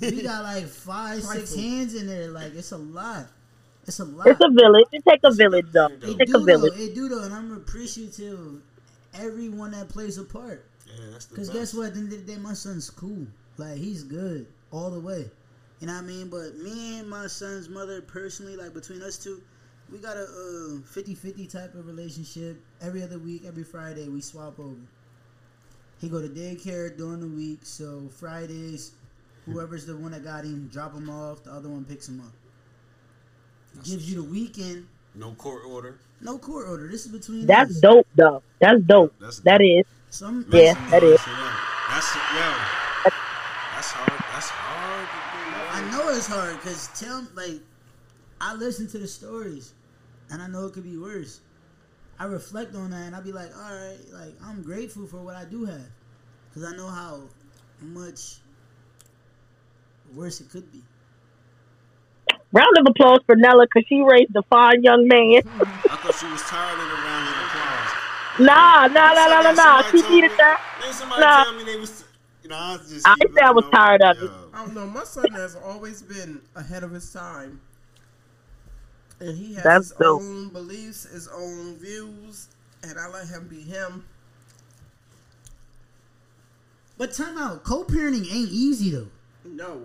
we 0.00 0.22
got 0.22 0.42
like 0.44 0.66
five, 0.66 1.22
six 1.22 1.54
hands 1.54 1.94
in 1.94 2.06
there. 2.06 2.28
Like 2.28 2.54
it's 2.54 2.72
a 2.72 2.78
lot. 2.78 3.26
It's 3.86 4.00
a 4.00 4.04
lot. 4.04 4.26
It's 4.26 4.40
a 4.44 4.50
village. 4.50 4.86
It 4.92 5.02
take 5.08 5.20
a 5.24 5.32
village, 5.32 5.66
though. 5.72 5.86
It 6.02 6.16
It 6.18 6.18
take 6.18 6.28
do 6.28 6.36
a 6.36 6.40
village. 6.44 6.72
though. 6.76 6.82
It 6.82 6.94
do 6.94 7.08
though, 7.08 7.22
and 7.22 7.34
I'm 7.34 7.52
appreciative 7.56 8.38
of 8.38 8.62
everyone 9.14 9.70
that 9.72 9.88
plays 9.88 10.18
a 10.18 10.24
part. 10.24 10.64
Yeah, 10.86 11.06
that's 11.12 11.26
the 11.26 11.36
Cause 11.36 11.48
best. 11.48 11.58
guess 11.58 11.74
what? 11.74 11.88
At 11.88 11.94
the 11.94 12.00
end 12.00 12.12
of 12.12 12.26
the 12.26 12.32
day, 12.34 12.38
my 12.38 12.54
son's 12.54 12.90
cool. 12.90 13.26
Like 13.56 13.76
he's 13.76 14.02
good 14.04 14.46
all 14.70 14.90
the 14.90 15.00
way. 15.00 15.30
You 15.80 15.86
know 15.86 15.94
what 15.94 16.02
I 16.04 16.06
mean? 16.06 16.28
But 16.28 16.56
me 16.56 16.98
and 16.98 17.08
my 17.08 17.26
son's 17.28 17.68
mother 17.68 18.00
personally, 18.02 18.56
like 18.56 18.74
between 18.74 19.02
us 19.02 19.16
two, 19.16 19.40
we 19.90 19.98
got 19.98 20.16
a 20.16 20.22
uh, 20.24 20.80
50-50 20.94 21.50
type 21.50 21.74
of 21.74 21.86
relationship. 21.86 22.60
Every 22.80 23.02
other 23.02 23.18
week, 23.18 23.44
every 23.46 23.64
Friday, 23.64 24.08
we 24.08 24.20
swap 24.20 24.58
over. 24.58 24.74
He 26.00 26.08
go 26.08 26.20
to 26.20 26.28
daycare 26.28 26.96
during 26.96 27.20
the 27.20 27.26
week, 27.26 27.60
so 27.62 28.08
Fridays, 28.08 28.92
whoever's 29.46 29.84
the 29.86 29.96
one 29.96 30.12
that 30.12 30.22
got 30.24 30.44
him, 30.44 30.68
drop 30.72 30.94
him 30.94 31.10
off. 31.10 31.42
The 31.42 31.52
other 31.52 31.68
one 31.68 31.84
picks 31.84 32.08
him 32.08 32.20
up. 32.20 32.32
Gives 33.84 34.08
you 34.10 34.22
the 34.22 34.28
weekend. 34.28 34.86
No 35.14 35.32
court 35.32 35.62
order. 35.66 35.98
No 36.20 36.38
court 36.38 36.68
order. 36.68 36.86
This 36.88 37.06
is 37.06 37.12
between 37.12 37.46
That's 37.46 37.70
us. 37.72 37.80
dope, 37.80 38.06
though. 38.14 38.42
That's 38.60 38.80
dope. 38.82 39.14
That's 39.20 39.38
That 39.40 39.58
dope. 39.58 39.66
is. 39.66 39.84
Some 40.10 40.46
Yeah, 40.52 40.74
that 40.90 41.02
is. 41.02 41.20
That's 41.24 42.14
yo. 42.14 42.54
That's 43.74 43.90
hard. 43.90 44.24
That's 44.32 44.48
hard. 44.48 45.08
I 45.84 45.90
know 45.90 46.08
it's 46.16 46.26
hard 46.26 46.56
because 46.56 46.88
tell 46.98 47.26
like 47.34 47.60
I 48.40 48.54
listen 48.54 48.86
to 48.88 48.98
the 48.98 49.06
stories 49.08 49.74
and 50.30 50.42
I 50.42 50.46
know 50.48 50.66
it 50.66 50.72
could 50.72 50.84
be 50.84 50.96
worse. 50.96 51.40
I 52.18 52.24
reflect 52.24 52.74
on 52.74 52.90
that 52.90 53.06
and 53.06 53.14
I 53.14 53.20
be 53.20 53.32
like, 53.32 53.50
all 53.56 53.74
right, 53.74 53.98
like 54.12 54.34
I'm 54.44 54.62
grateful 54.62 55.06
for 55.06 55.18
what 55.18 55.36
I 55.36 55.44
do 55.44 55.64
have 55.64 55.86
because 56.48 56.64
I 56.64 56.76
know 56.76 56.88
how 56.88 57.22
much 57.80 58.38
worse 60.14 60.40
it 60.40 60.50
could 60.50 60.70
be. 60.72 60.82
Round 62.52 62.78
of 62.78 62.86
applause 62.88 63.20
for 63.26 63.36
Nella 63.36 63.66
because 63.66 63.86
she 63.88 64.00
raised 64.00 64.34
a 64.34 64.42
fine 64.50 64.82
young 64.82 65.06
man. 65.06 65.42
I 65.90 65.96
thought 65.96 66.14
she 66.14 66.26
was 66.26 66.42
tired 66.48 66.78
of 66.80 66.88
the 66.88 66.94
round 66.94 67.28
of 67.28 67.34
applause. 67.46 68.08
Nah, 68.40 68.86
nah, 68.86 69.12
nah, 69.12 69.26
nah, 69.26 69.42
nah, 69.42 69.52
nah. 69.52 69.82
Somebody 69.82 70.08
She 70.08 70.14
needed 70.14 70.30
that. 70.38 70.78
Then 70.80 70.92
somebody 70.92 71.22
Nah. 71.22 71.44
tell 71.44 71.52
me 71.54 71.64
they 71.64 71.76
was. 71.76 72.04
You 72.42 72.50
know, 72.50 72.56
I 72.56 72.72
was 72.72 72.88
just. 72.88 73.06
I 73.06 73.14
keep 73.16 73.32
said 73.34 73.42
I 73.44 73.50
was 73.50 73.64
tired 73.72 74.02
of 74.02 74.16
it. 74.22 74.30
I 74.54 74.64
don't 74.64 74.74
know. 74.74 74.86
My 74.86 75.04
son 75.04 75.30
has 75.32 75.56
always 75.56 76.02
been 76.02 76.40
ahead 76.54 76.84
of 76.84 76.92
his 76.92 77.12
time, 77.12 77.60
and 79.20 79.36
he 79.36 79.54
has 79.54 79.64
That's 79.64 79.88
his 79.90 79.98
dope. 79.98 80.22
own 80.22 80.48
beliefs, 80.50 81.04
his 81.04 81.28
own 81.28 81.76
views, 81.76 82.48
and 82.82 82.98
I 82.98 83.08
let 83.08 83.26
him 83.28 83.48
be 83.48 83.60
him. 83.62 84.04
But 86.96 87.12
time 87.12 87.38
out, 87.38 87.62
co-parenting 87.64 88.32
ain't 88.32 88.50
easy 88.50 88.90
though. 88.90 89.06
No, 89.44 89.82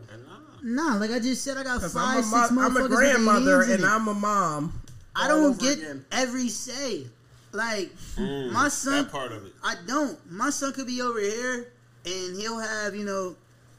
nah. 0.63 0.93
Nah, 0.93 0.97
like 0.97 1.11
I 1.11 1.19
just 1.19 1.43
said, 1.43 1.57
I 1.57 1.63
got 1.63 1.75
because 1.75 1.93
five, 1.93 2.17
I'm, 2.17 2.19
a 2.19 2.23
six 2.23 2.51
mo- 2.51 2.61
I'm 2.63 2.77
a 2.77 2.87
grandmother 2.87 3.61
and 3.63 3.81
it. 3.81 3.83
I'm 3.83 4.07
a 4.07 4.13
mom. 4.13 4.81
I 5.15 5.27
don't 5.27 5.59
get 5.59 5.77
again. 5.77 6.05
every 6.11 6.49
say. 6.49 7.05
Like 7.51 7.91
Mm, 8.17 8.51
my 8.51 8.67
son, 8.67 9.03
That 9.03 9.11
part 9.11 9.31
of 9.31 9.45
it. 9.45 9.53
I 9.63 9.75
don't. 9.85 10.17
My 10.31 10.49
son 10.49 10.73
could 10.73 10.87
be 10.87 11.01
over 11.03 11.19
here 11.19 11.71
and 12.05 12.35
he'll 12.35 12.57
have, 12.59 12.95
you 12.95 13.05
know, 13.05 13.35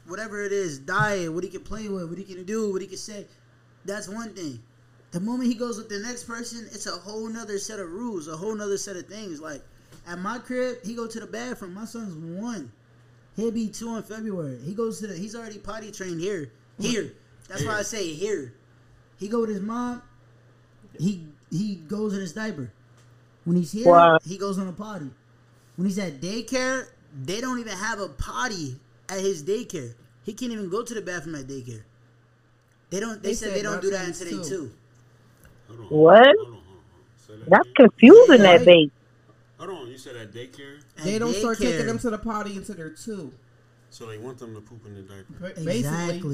whatever 0.07 0.41
it 0.43 0.53
is, 0.53 0.79
diet, 0.79 1.33
what 1.33 1.43
he 1.43 1.49
can 1.49 1.59
play 1.61 1.89
with, 1.89 2.07
what 2.07 2.17
he 2.17 2.23
can 2.23 2.45
do, 2.45 2.71
what 2.71 2.81
he 2.81 2.87
can 2.87 2.97
say. 2.97 3.25
That's 3.83 4.07
one 4.07 4.33
thing. 4.33 4.61
The 5.15 5.21
moment 5.21 5.47
he 5.47 5.55
goes 5.55 5.77
with 5.77 5.87
the 5.87 5.99
next 5.99 6.25
person, 6.25 6.67
it's 6.73 6.87
a 6.87 6.91
whole 6.91 7.29
nother 7.29 7.57
set 7.57 7.79
of 7.79 7.89
rules, 7.89 8.27
a 8.27 8.35
whole 8.35 8.53
nother 8.53 8.77
set 8.77 8.97
of 8.97 9.05
things. 9.05 9.39
Like 9.39 9.61
at 10.05 10.19
my 10.19 10.39
crib, 10.39 10.79
he 10.83 10.93
go 10.93 11.07
to 11.07 11.21
the 11.21 11.25
bathroom. 11.25 11.73
My 11.73 11.85
son's 11.85 12.13
one. 12.37 12.69
He'll 13.37 13.49
be 13.49 13.69
two 13.69 13.95
in 13.95 14.03
February. 14.03 14.59
He 14.65 14.73
goes 14.73 14.99
to 14.99 15.07
the 15.07 15.17
he's 15.17 15.33
already 15.33 15.57
potty 15.57 15.93
trained 15.93 16.19
here. 16.19 16.51
Here. 16.77 17.13
That's 17.47 17.63
why 17.63 17.79
I 17.79 17.83
say 17.83 18.11
here. 18.11 18.55
He 19.17 19.29
go 19.29 19.39
with 19.39 19.51
his 19.51 19.61
mom. 19.61 20.01
He 20.99 21.25
he 21.49 21.75
goes 21.75 22.13
in 22.13 22.19
his 22.19 22.33
diaper. 22.33 22.73
When 23.45 23.55
he's 23.55 23.71
here, 23.71 23.87
Wow. 23.87 24.19
he 24.25 24.37
goes 24.37 24.59
on 24.59 24.67
a 24.67 24.73
potty. 24.73 25.11
When 25.77 25.87
he's 25.87 25.97
at 25.97 26.19
daycare, 26.19 26.87
they 27.23 27.39
don't 27.39 27.59
even 27.61 27.77
have 27.77 28.01
a 28.01 28.09
potty 28.09 28.81
at 29.07 29.21
his 29.21 29.43
daycare. 29.43 29.93
He 30.25 30.33
can't 30.33 30.51
even 30.51 30.67
go 30.67 30.83
to 30.83 30.93
the 30.93 31.01
bathroom 31.01 31.35
at 31.35 31.47
daycare. 31.47 31.83
They 32.89 32.99
don't. 32.99 33.23
They, 33.23 33.29
They 33.29 33.35
said 33.35 33.47
said 33.51 33.57
they 33.57 33.61
don't 33.61 33.81
do 33.81 33.91
that 33.91 34.07
he's 34.07 34.19
until 34.19 34.43
they 34.43 34.49
two. 34.49 34.71
Two. 35.67 35.73
Hold 35.75 35.79
on. 35.91 35.97
What? 35.97 36.25
Hold 36.25 36.27
on, 36.27 36.35
hold 36.35 36.47
on, 36.47 36.53
hold 36.53 36.77
on. 36.77 37.27
Say 37.27 37.33
that 37.37 37.49
That's 37.49 37.69
confusing, 37.75 38.41
that 38.41 38.65
baby. 38.65 38.91
Hold 39.59 39.69
on. 39.71 39.87
You 39.87 39.97
said 39.97 40.15
at 40.15 40.31
daycare, 40.33 40.81
They 41.03 41.17
don't 41.19 41.33
start 41.33 41.57
taking 41.59 41.85
them 41.85 41.99
to 41.99 42.09
the 42.09 42.17
potty 42.17 42.55
until 42.57 42.75
they're 42.75 42.89
two. 42.89 43.31
so 43.89 44.05
they 44.07 44.17
want 44.17 44.37
them 44.39 44.53
to 44.55 44.59
poop 44.61 44.85
in 44.85 44.95
the 44.95 45.01
diaper. 45.03 45.25
Ba- 45.39 45.47
Exactly. 45.61 45.71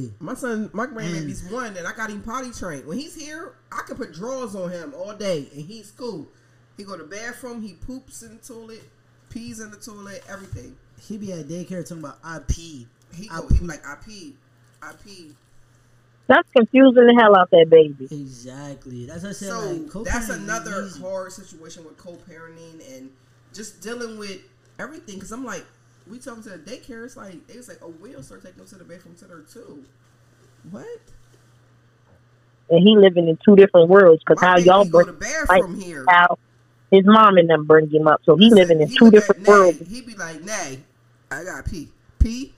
Basically, 0.10 0.14
my 0.20 0.34
son, 0.34 0.70
my 0.74 0.88
grandbaby's 0.88 1.44
And- 1.44 1.52
one, 1.52 1.78
and 1.78 1.86
I 1.88 1.94
got 1.94 2.10
him 2.10 2.22
potty 2.24 2.50
trained. 2.52 2.88
When 2.88 2.98
he's 2.98 3.14
here, 3.16 3.54
I 3.72 3.82
can 3.86 3.98
put 3.98 4.14
drawers 4.14 4.56
on 4.56 4.72
him 4.72 4.94
all 4.96 5.14
day, 5.16 5.48
and 5.54 5.64
he's 5.66 5.92
cool. 5.92 6.28
He 6.78 6.84
go 6.84 6.98
to 6.98 7.04
bathroom, 7.04 7.62
he 7.62 7.74
poops 7.74 8.24
in 8.24 8.38
the 8.38 8.44
toilet, 8.44 8.82
pees 9.30 9.60
in 9.60 9.70
the 9.70 9.78
toilet, 9.78 10.24
everything. 10.28 10.76
He 11.00 11.18
be 11.18 11.32
at 11.34 11.48
daycare 11.48 11.88
talking 11.88 12.04
about 12.04 12.18
I 12.24 12.40
pee. 12.48 12.88
He 13.14 13.30
I 13.30 13.42
go, 13.42 13.48
he 13.50 13.60
be 13.60 13.66
like, 13.68 13.86
I 13.86 13.96
pee, 14.04 14.36
I 14.82 14.94
pee. 15.06 15.34
That's 16.32 16.50
confusing 16.56 17.08
the 17.08 17.14
hell 17.20 17.38
out 17.38 17.50
that 17.52 17.70
baby. 17.70 18.08
Exactly. 18.10 19.06
That's 19.06 19.24
what 19.24 19.32
I 19.32 19.34
said. 19.34 19.50
So 19.50 20.00
like, 20.00 20.06
that's 20.06 20.30
another 20.30 20.88
hard 21.02 21.34
situation 21.34 21.84
with 21.84 21.98
co-parenting 21.98 22.96
and 22.96 23.10
just 23.54 23.82
dealing 23.82 24.18
with 24.18 24.40
everything. 24.80 25.16
Because 25.16 25.34
I'm 25.34 25.44
like, 25.44 25.66
we 26.10 26.20
tell 26.20 26.36
them 26.36 26.44
to 26.44 26.52
the 26.52 26.58
daycare, 26.58 27.04
it's 27.04 27.18
like 27.18 27.36
it's 27.50 27.68
like, 27.68 27.80
oh, 27.82 27.94
we'll 28.00 28.24
start 28.24 28.44
taking 28.44 28.60
them 28.60 28.68
to 28.68 28.76
the 28.76 28.86
bathroom 28.86 29.16
to 29.16 29.26
their 29.26 29.42
too. 29.42 29.84
What? 30.70 30.86
And 32.70 32.82
he 32.82 32.96
living 32.96 33.28
in 33.28 33.38
two 33.44 33.58
different 33.58 33.90
worlds 33.90 34.24
because 34.26 34.40
how 34.40 34.56
y'all 34.56 34.86
go 34.86 35.04
bring 35.04 35.08
to 35.08 35.14
bathroom 35.14 35.82
here. 35.82 36.06
how 36.08 36.38
his 36.92 37.04
mom 37.06 37.40
and 37.40 37.50
them 37.50 37.66
bring 37.66 37.90
him 37.90 38.08
up. 38.08 38.22
So 38.26 38.38
he 38.38 38.50
living 38.50 38.80
in 38.80 38.88
he 38.88 38.96
two 38.96 39.06
look 39.06 39.16
at 39.16 39.20
different 39.20 39.42
Nay, 39.42 39.52
worlds. 39.52 39.80
He 39.86 40.00
be 40.00 40.16
like, 40.16 40.42
Nay, 40.46 40.80
I 41.30 41.44
got 41.44 41.66
pee. 41.66 41.90
Pee, 42.20 42.54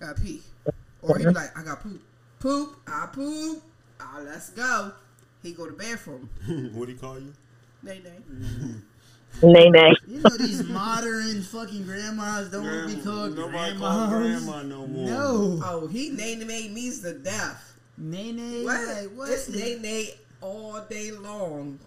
I 0.00 0.06
got 0.06 0.16
pee. 0.16 0.40
Or 1.02 1.18
he'd 1.18 1.26
be 1.26 1.34
like, 1.34 1.56
I 1.58 1.62
got 1.62 1.82
poop. 1.82 2.00
Poop, 2.40 2.76
I 2.86 3.08
poop. 3.12 3.62
Ah, 4.00 4.20
let's 4.24 4.50
go. 4.50 4.92
He 5.42 5.52
go 5.52 5.66
to 5.66 5.72
bathroom. 5.72 6.28
what 6.74 6.86
do 6.86 6.92
you 6.92 6.98
call 6.98 7.18
you? 7.18 7.32
Nay, 7.82 8.00
nay. 8.04 8.18
Nay, 9.42 9.70
nay. 9.70 9.92
You 10.06 10.20
know 10.20 10.36
these 10.36 10.64
modern 10.64 11.42
fucking 11.42 11.84
grandmas 11.84 12.50
don't 12.50 12.64
want 12.64 12.90
to 12.90 12.96
be 12.96 13.02
called 13.02 13.34
grandma. 13.36 13.50
Nobody 13.50 13.78
grandmas. 13.78 13.80
call 13.80 14.08
grandma 14.08 14.62
no 14.62 14.86
more. 14.86 15.06
No. 15.06 15.60
Oh, 15.64 15.86
he 15.86 16.10
nay 16.10 16.36
nay 16.36 16.68
means 16.68 17.00
the 17.02 17.14
death. 17.14 17.76
Nene, 17.96 18.64
What? 18.64 18.86
like 18.88 19.08
what? 19.16 19.30
It's 19.30 19.48
nay 19.48 19.78
nay 19.80 20.14
all 20.40 20.80
day 20.88 21.10
long. 21.12 21.78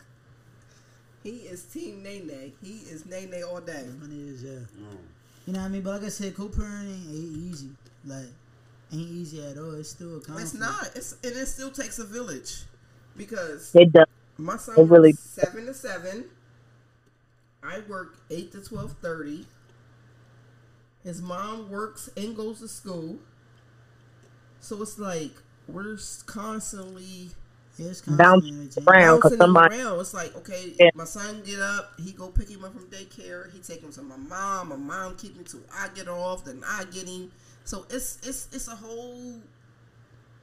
He 1.23 1.29
is 1.29 1.63
team 1.63 2.03
nay 2.03 2.21
nay. 2.25 2.53
He 2.63 2.79
is 2.89 3.05
nay 3.05 3.25
nay 3.29 3.43
all 3.43 3.61
day. 3.61 3.85
Money 3.99 4.29
is, 4.29 4.43
yeah. 4.43 4.51
No. 4.79 4.97
You 5.47 5.53
know 5.53 5.59
what 5.59 5.65
I 5.65 5.69
mean? 5.69 5.81
But 5.81 5.91
like 5.95 6.03
I 6.03 6.09
said, 6.09 6.35
co-parenting 6.35 7.09
ain't 7.09 7.37
easy. 7.37 7.69
Like, 8.05 8.25
ain't 8.91 9.01
easy 9.09 9.43
at 9.45 9.57
all. 9.57 9.73
It's 9.75 9.89
still 9.89 10.17
a 10.17 10.21
conflict. 10.21 10.41
It's 10.41 10.53
not. 10.53 10.91
It's 10.95 11.13
and 11.23 11.33
it 11.35 11.45
still 11.47 11.71
takes 11.71 11.99
a 11.99 12.05
village 12.05 12.63
because 13.17 13.71
It 13.75 13.91
does. 13.91 14.07
My 14.37 14.57
son 14.57 14.75
It 14.79 14.83
really- 14.89 15.11
works 15.11 15.21
seven 15.23 15.65
to 15.67 15.73
seven. 15.73 16.25
I 17.63 17.79
work 17.87 18.17
eight 18.29 18.51
to 18.53 18.61
twelve 18.61 18.95
thirty. 19.01 19.47
His 21.03 21.21
mom 21.21 21.69
works 21.69 22.09
and 22.15 22.35
goes 22.35 22.59
to 22.59 22.67
school. 22.67 23.19
So 24.59 24.81
it's 24.81 24.97
like 24.99 25.31
we're 25.67 25.97
constantly 26.25 27.31
Yeah, 27.77 27.87
it's 27.87 28.01
Bounce 28.01 28.17
constantly 28.19 28.49
interchanging. 28.49 28.83
around. 28.87 29.21
'cause 29.21 29.31
bouncing 29.31 29.37
somebody- 29.39 29.75
around. 29.81 29.99
It's 30.01 30.13
like 30.13 30.35
okay, 30.35 30.75
Yeah. 30.79 30.89
my 30.93 31.05
son 31.05 31.41
get 31.43 31.59
up, 31.59 31.93
he 31.99 32.11
go 32.11 32.27
pick 32.29 32.49
him 32.49 32.63
up 32.65 32.73
from 32.73 32.87
daycare. 32.87 33.51
He 33.51 33.59
take 33.59 33.81
him 33.81 33.91
to 33.93 34.01
my 34.01 34.17
mom. 34.17 34.69
My 34.69 34.75
mom 34.75 35.15
keep 35.15 35.35
him 35.35 35.43
till 35.45 35.61
I 35.73 35.87
get 35.89 36.07
off. 36.07 36.45
Then 36.45 36.63
I 36.67 36.83
get 36.85 37.07
him. 37.07 37.31
So 37.65 37.85
it's 37.89 38.17
it's 38.23 38.47
it's 38.51 38.67
a 38.67 38.75
whole 38.75 39.39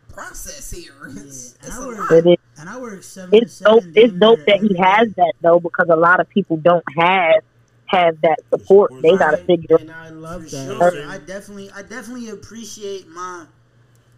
process 0.09 0.71
here. 0.71 0.93
It's, 1.09 1.57
Yeah, 1.63 1.67
it's 1.69 1.79
and 1.79 1.85
a 1.85 1.85
I 1.85 1.87
work- 1.87 1.99
lot. 1.99 2.13
It 2.13 2.27
is. 2.27 2.37
And 2.61 2.69
I 2.69 2.81
work 2.81 3.03
seven 3.05 3.31
to 3.31 3.37
It's 3.45 3.59
dope. 3.61 3.83
seven. 3.83 3.93
It's 3.97 4.13
dope 4.15 4.39
near 4.39 4.47
that 4.47 4.61
he 4.61 4.77
has 4.79 5.09
that 5.17 5.33
though, 5.43 5.61
because 5.61 5.87
a 5.91 5.97
lot 5.97 6.21
of 6.21 6.29
people 6.29 6.57
don't 6.57 6.85
have 6.99 7.43
have 7.87 8.21
that 8.23 8.39
support. 8.53 8.93
They 9.01 9.17
gotta 9.17 9.39
Right, 9.39 9.47
figure. 9.47 9.77
And 9.77 9.91
I 9.91 10.11
love 10.11 10.45
For 10.45 10.51
that. 10.51 10.93
sure. 10.93 11.07
I 11.09 11.19
definitely, 11.19 11.71
I 11.71 11.83
definitely 11.83 12.29
appreciate 12.31 13.09
my 13.09 13.47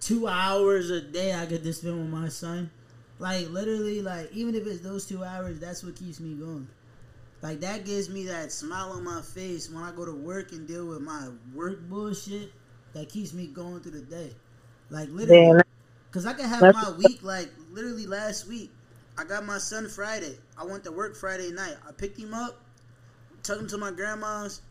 two 0.00 0.26
hours 0.26 0.90
a 0.90 1.00
day 1.00 1.34
I 1.34 1.46
get 1.46 1.62
to 1.62 1.72
spend 1.72 1.98
with 1.98 2.08
my 2.08 2.28
son. 2.28 2.70
Like 3.18 3.50
literally, 3.50 4.00
like 4.02 4.32
even 4.32 4.54
if 4.54 4.66
it's 4.66 4.80
those 4.80 5.06
two 5.06 5.22
hours, 5.22 5.60
that's 5.60 5.84
what 5.84 5.94
keeps 5.96 6.18
me 6.18 6.34
going. 6.34 6.66
Like 7.42 7.60
that 7.60 7.84
gives 7.84 8.08
me 8.10 8.24
that 8.26 8.50
smile 8.52 8.90
on 8.92 9.04
my 9.04 9.20
face 9.20 9.70
when 9.70 9.84
I 9.84 9.92
go 9.92 10.04
to 10.06 10.12
work 10.14 10.52
and 10.52 10.66
deal 10.66 10.86
with 10.86 11.00
my 11.02 11.28
work 11.54 11.80
bullshit. 11.88 12.52
That 12.94 13.08
keeps 13.08 13.32
me 13.32 13.46
going 13.46 13.80
through 13.80 13.92
the 13.92 14.00
day. 14.02 14.32
Like 14.90 15.08
literally, 15.10 15.52
Man, 15.52 15.62
Cause 16.12 16.26
I 16.26 16.32
can 16.32 16.48
have 16.48 16.68
my 16.70 16.90
week 16.98 17.22
like 17.22 17.50
literally 17.70 18.06
last 18.06 18.48
week. 18.48 18.72
I 19.16 19.24
got 19.24 19.44
my 19.46 19.58
son 19.58 19.88
Friday. 19.88 20.36
I 20.58 20.64
went 20.64 20.84
to 20.84 20.92
work 20.92 21.16
Friday 21.16 21.52
night. 21.52 21.76
I 21.88 21.92
picked 21.92 22.18
him 22.18 22.34
up, 22.34 22.60
took 23.42 23.60
him 23.60 23.68
to 23.68 23.78
my 23.78 23.90
grandma's. 23.92 24.62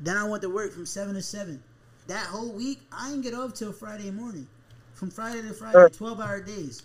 Then 0.00 0.16
I 0.16 0.28
went 0.28 0.42
to 0.42 0.50
work 0.50 0.72
from 0.72 0.86
seven 0.86 1.14
to 1.14 1.22
seven. 1.22 1.62
That 2.08 2.26
whole 2.26 2.52
week, 2.52 2.82
I 2.92 3.08
didn't 3.10 3.22
get 3.22 3.34
off 3.34 3.54
till 3.54 3.72
Friday 3.72 4.10
morning. 4.10 4.48
From 4.94 5.10
Friday 5.10 5.42
to 5.42 5.54
Friday, 5.54 5.88
twelve 5.90 6.20
hour 6.20 6.40
days. 6.42 6.82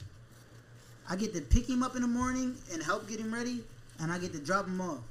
I 1.09 1.15
get 1.15 1.33
to 1.33 1.41
pick 1.41 1.67
him 1.67 1.83
up 1.83 1.95
in 1.95 2.01
the 2.01 2.07
morning 2.07 2.55
and 2.71 2.81
help 2.83 3.07
get 3.09 3.19
him 3.19 3.33
ready, 3.33 3.63
and 3.99 4.11
I 4.11 4.19
get 4.19 4.31
to 4.33 4.39
drop 4.39 4.67
him 4.67 4.79
off. 4.81 5.01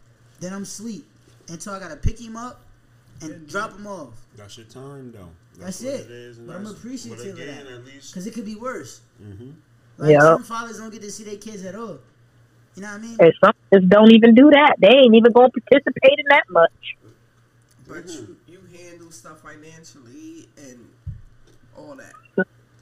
Then 0.41 0.53
I'm 0.55 0.65
sleep 0.65 1.07
until 1.49 1.75
I 1.75 1.81
gotta 1.81 1.97
pick 1.97 2.21
him 2.21 2.37
up 2.37 2.63
and 3.21 3.47
drop 3.49 3.73
him 3.73 3.87
off. 3.87 4.15
That's 4.37 4.57
your 4.57 4.67
time, 4.67 5.13
though. 5.13 5.31
That's 5.61 5.83
what 5.83 5.95
it. 5.95 6.11
is, 6.11 6.39
and 6.39 6.49
But 6.49 6.57
I'm 6.57 6.67
appreciative 6.67 7.39
but 7.39 7.41
of 7.41 7.47
that. 7.47 8.15
Cause 8.15 8.27
it 8.27 8.35
could 8.35 8.45
be 8.45 8.55
worse. 8.55 9.01
hmm 9.19 9.51
Like 9.99 10.11
Yeah. 10.13 10.21
some 10.21 10.43
fathers 10.43 10.79
don't 10.79 10.91
get 10.91 11.03
to 11.03 11.11
see 11.11 11.25
their 11.25 11.37
kids 11.37 11.65
at 11.65 11.75
all. 11.75 11.99
You 12.77 12.83
know 12.83 12.89
what 12.89 12.99
I 12.99 12.99
mean? 12.99 13.17
and 13.21 13.33
some 13.43 13.53
just 13.75 13.89
don't 13.89 14.13
even 14.13 14.35
do 14.35 14.51
that. 14.51 14.77
They 14.81 14.89
ain't 14.89 15.15
even 15.15 15.33
gonna 15.33 15.49
participate 15.51 16.19
in 16.19 16.25
that 16.31 16.45
much. 16.51 16.71
But 17.87 18.05
Mm-hmm. 18.05 18.33
you, 18.49 18.61
you 18.61 18.61
handle 18.79 19.11
stuff 19.11 19.41
financially 19.41 20.49
and 20.57 20.89
all 21.77 21.97
that. 21.97 22.15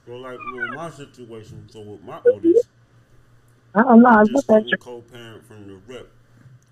Well, 0.07 0.20
like 0.20 0.39
with 0.39 0.70
my 0.77 0.90
situation, 0.90 1.69
so 1.69 1.81
with 1.81 2.03
my 2.03 2.20
oldest, 2.24 2.69
I 3.74 3.82
don't 3.82 4.03
know. 4.03 4.09
I 4.09 4.24
just 4.24 4.32
look 4.35 4.44
at 4.51 4.62
couldn't 4.62 4.81
co-parent 4.81 5.44
from 5.47 5.66
the 5.69 5.74
rip, 5.86 6.11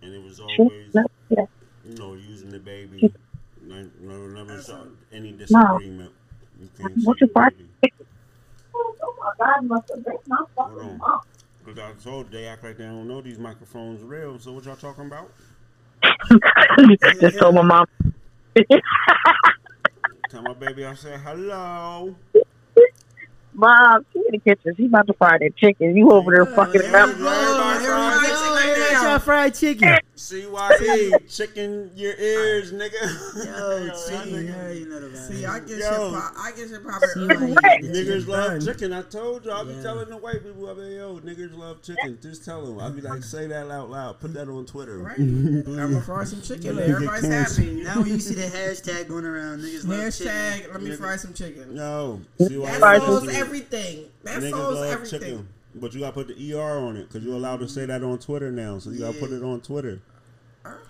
and 0.03 0.15
it 0.15 0.23
was 0.23 0.41
always, 0.41 0.95
Yeah. 0.95 1.47
you 1.89 1.99
know, 1.99 2.15
using 2.15 2.51
the 2.51 2.59
baby. 2.59 3.13
No, 3.67 3.89
no, 4.01 4.27
never 4.29 4.61
saw 4.61 4.83
any 5.15 5.33
disagreement. 5.33 6.11
You 6.61 6.69
can't 6.79 6.93
What's 7.05 7.21
your 7.21 7.29
the 7.29 7.35
part? 7.35 7.55
Oh 8.75 9.15
my 9.21 9.31
God! 9.39 9.67
Must 9.67 9.85
have 9.95 10.05
been 10.05 10.15
my 10.27 10.45
Hold 10.57 10.81
on. 10.81 11.01
Cause 11.65 11.79
I 11.79 11.93
told 12.03 12.31
they 12.31 12.47
act 12.47 12.63
like 12.63 12.77
they 12.77 12.85
don't 12.85 13.09
know 13.09 13.23
these 13.23 13.39
microphones 13.39 14.03
real. 14.03 14.39
So 14.39 14.53
what 14.53 14.65
y'all 14.65 14.77
talking 14.77 15.07
about? 15.07 15.31
Just 17.21 17.39
told 17.39 17.55
my 17.55 17.63
mom. 17.63 17.87
Tell 20.29 20.43
my 20.43 20.53
baby 20.53 20.85
I 20.85 20.95
said 20.95 21.21
hello. 21.21 22.15
Mom, 23.55 24.05
she 24.13 24.19
in 24.19 24.33
the 24.33 24.39
kitchen. 24.41 24.75
She 24.77 24.87
about 24.87 25.07
to 25.07 25.15
fry 25.15 25.39
that 25.39 25.57
chicken. 25.57 25.97
You 25.97 26.11
over 26.11 26.33
there 26.35 26.47
fucking 26.47 26.83
it 26.83 26.95
up. 26.95 27.09
Everybody 29.15 29.25
fried 29.25 29.55
chicken. 29.55 29.99
CYE, 30.17 31.11
chicken 31.29 31.91
your 31.97 32.15
ears, 32.15 32.73
nigga. 32.73 33.45
Yo, 33.45 33.89
chicken, 34.09 34.47
you 34.77 34.89
know 34.89 35.09
the. 35.09 35.17
See, 35.17 35.45
I 35.45 35.59
guess 35.61 35.71
Yo. 35.81 36.11
your 36.13 36.21
pop, 36.21 36.35
I 36.39 36.53
guess 36.57 36.71
your 36.71 36.81
pop. 36.81 37.03
See 37.03 37.21
you 37.21 37.29
get 37.29 37.39
the 37.41 37.89
Niggas 37.89 38.27
love 38.29 38.65
chicken. 38.65 38.93
I 38.93 39.03
told 39.03 39.45
you. 39.45 39.51
I 39.53 39.65
be 39.65 39.73
Yeah. 39.75 39.83
telling 39.83 40.09
the 40.09 40.17
white 40.17 40.43
people, 40.45 40.71
I 40.71 40.75
be, 40.75 40.95
yo, 40.95 41.19
niggas 41.19 41.57
love 41.57 41.83
chicken. 41.83 42.19
Just 42.23 42.45
tell 42.45 42.65
them. 42.65 42.79
I 42.81 42.91
be 42.91 43.01
like, 43.01 43.23
say 43.25 43.47
that 43.49 43.71
out 43.71 43.91
loud. 43.91 44.21
Put 44.21 44.35
that 44.35 44.49
on 44.49 44.67
Twitter. 44.67 44.99
Right? 44.99 45.19
I'm 45.19 45.65
gonna 45.65 46.01
fry 46.01 46.25
some 46.25 46.43
chicken. 46.43 46.77
Nigga 46.77 46.89
Everybody's 46.91 47.57
happy. 47.57 47.83
Now 47.83 47.97
when 48.01 48.07
you 48.09 48.21
see 48.21 48.35
the 48.35 48.43
hashtag 48.43 49.09
going 49.09 49.25
around, 49.25 49.61
niggas 49.61 49.87
love 49.87 50.15
chicken. 50.17 50.33
Hashtag. 50.33 50.73
Let 50.73 50.83
me 50.83 50.91
Nigga. 50.91 50.99
fry 50.99 51.17
some 51.17 51.35
chicken. 51.35 51.75
No. 51.75 52.21
CYE. 52.41 52.65
That 52.67 52.79
Fry 52.79 52.99
solves 52.99 53.27
some- 53.27 53.35
everything. 53.35 54.05
That 54.23 54.41
Niggas 54.43 54.51
solves 54.51 54.77
love 54.81 54.93
everything. 54.93 55.21
chicken. 55.21 55.49
But 55.75 55.93
you 55.93 56.01
gotta 56.01 56.13
put 56.13 56.29
the 56.29 56.55
ER 56.55 56.79
on 56.79 56.97
it 56.97 57.09
because 57.09 57.25
you're 57.25 57.35
allowed 57.35 57.61
to 57.61 57.69
say 57.69 57.87
that 57.87 58.03
on 58.03 58.19
Twitter 58.19 58.53
now. 58.53 58.79
So 58.79 58.91
you 58.91 59.01
gotta 59.01 59.19
put 59.19 59.33
it 59.33 59.43
on 59.43 59.61
Twitter. 59.61 60.01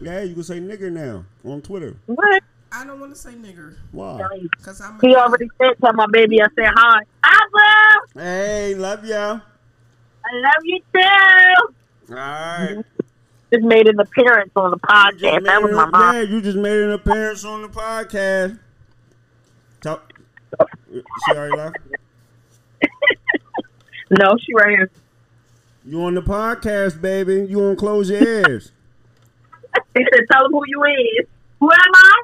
Yeah, 0.00 0.22
you 0.22 0.34
can 0.34 0.44
say 0.44 0.60
nigger 0.60 0.92
now 0.92 1.24
on 1.44 1.62
Twitter. 1.62 1.96
What? 2.06 2.42
I 2.70 2.84
don't 2.84 2.98
want 2.98 3.14
to 3.14 3.20
say 3.20 3.30
nigger 3.30 3.76
Why? 3.92 4.20
because 4.50 4.80
I'm. 4.80 4.98
He 5.00 5.14
already 5.14 5.48
said 5.62 5.74
to 5.84 5.92
my 5.92 6.06
baby. 6.10 6.42
I 6.42 6.46
said 6.56 6.72
hi. 6.74 7.00
I 7.22 7.40
love. 7.54 8.22
Hey, 8.22 8.74
love 8.74 9.04
ya. 9.04 9.40
I 10.24 10.36
love 10.36 10.64
you 10.64 10.80
too. 10.92 11.74
All 12.10 12.16
right. 12.16 12.84
Just 13.52 13.64
made 13.64 13.86
an 13.86 14.00
appearance 14.00 14.50
on 14.56 14.72
the 14.72 14.78
podcast. 14.78 15.44
That 15.44 15.62
was 15.62 15.72
my 15.72 15.86
mom. 15.86 16.14
Yeah, 16.14 16.22
you 16.22 16.40
just 16.40 16.58
made 16.58 16.80
an 16.80 16.90
appearance 16.92 17.44
on 17.44 17.62
the 17.62 17.68
podcast. 17.68 18.58
Talk. 19.80 20.12
She 20.92 21.32
already 21.32 21.56
left. 21.56 21.76
No, 24.10 24.36
she 24.40 24.54
right 24.54 24.70
here. 24.70 24.90
You 25.84 26.02
on 26.02 26.14
the 26.14 26.22
podcast, 26.22 27.00
baby. 27.00 27.46
You 27.48 27.62
on 27.62 27.76
close 27.76 28.10
your 28.10 28.22
ears. 28.22 28.72
He 29.92 30.04
said, 30.12 30.22
"Tell 30.30 30.46
him 30.46 30.52
who 30.52 30.62
you 30.66 30.84
is. 30.84 31.26
Who 31.58 31.68
am 31.70 31.94
I? 31.94 32.22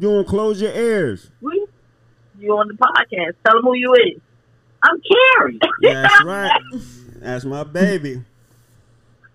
You 0.00 0.10
on 0.10 0.24
close 0.24 0.60
your 0.60 0.72
ears. 0.72 1.30
Who 1.40 1.52
you? 1.52 1.68
You 2.38 2.56
on 2.58 2.68
the 2.68 2.74
podcast? 2.74 3.34
Tell 3.44 3.58
him 3.58 3.62
who 3.62 3.74
you 3.74 3.94
is. 3.94 4.20
I'm 4.82 5.00
Carrie. 5.00 5.58
That's 5.82 6.24
right. 6.24 6.60
That's 7.16 7.44
my 7.44 7.64
baby. 7.64 8.22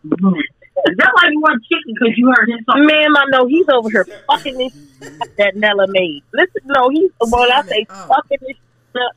That's 0.04 1.12
why 1.14 1.30
you 1.32 1.40
want 1.40 1.64
chicken 1.64 1.94
because 1.94 2.18
you 2.18 2.28
heard 2.36 2.50
his 2.50 2.66
song. 2.66 2.86
Man, 2.86 3.16
I 3.16 3.26
know 3.30 3.48
he's 3.48 3.68
over 3.70 3.90
here 3.90 4.06
fucking 4.28 4.58
this 4.58 4.74
that 5.38 5.56
Nella 5.56 5.86
made. 5.90 6.24
Listen, 6.34 6.62
no, 6.66 6.90
he's 6.90 7.12
when 7.20 7.52
I 7.52 7.62
say 7.64 7.86
fucking 7.86 8.38
this 8.42 8.58
up, 8.96 9.16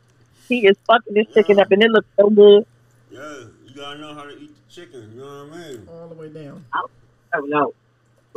he 0.48 0.66
is 0.66 0.76
fucking 0.86 1.14
this 1.14 1.26
chicken 1.34 1.60
up, 1.60 1.70
and 1.70 1.82
it 1.82 1.90
looks 1.90 2.08
so 2.18 2.30
good. 2.30 2.66
Yeah, 3.10 3.44
you 3.66 3.74
gotta 3.74 3.98
know 3.98 4.14
how 4.14 4.24
to 4.24 4.32
eat 4.38 4.50
the 4.54 4.72
chicken. 4.72 5.12
You 5.14 5.20
know 5.20 5.44
what 5.46 5.54
I 5.58 5.68
mean? 5.68 5.88
all 5.88 6.08
the 6.08 6.14
way 6.14 6.28
down. 6.28 6.64
I 6.72 6.82
don't 7.34 7.50
know. 7.50 7.74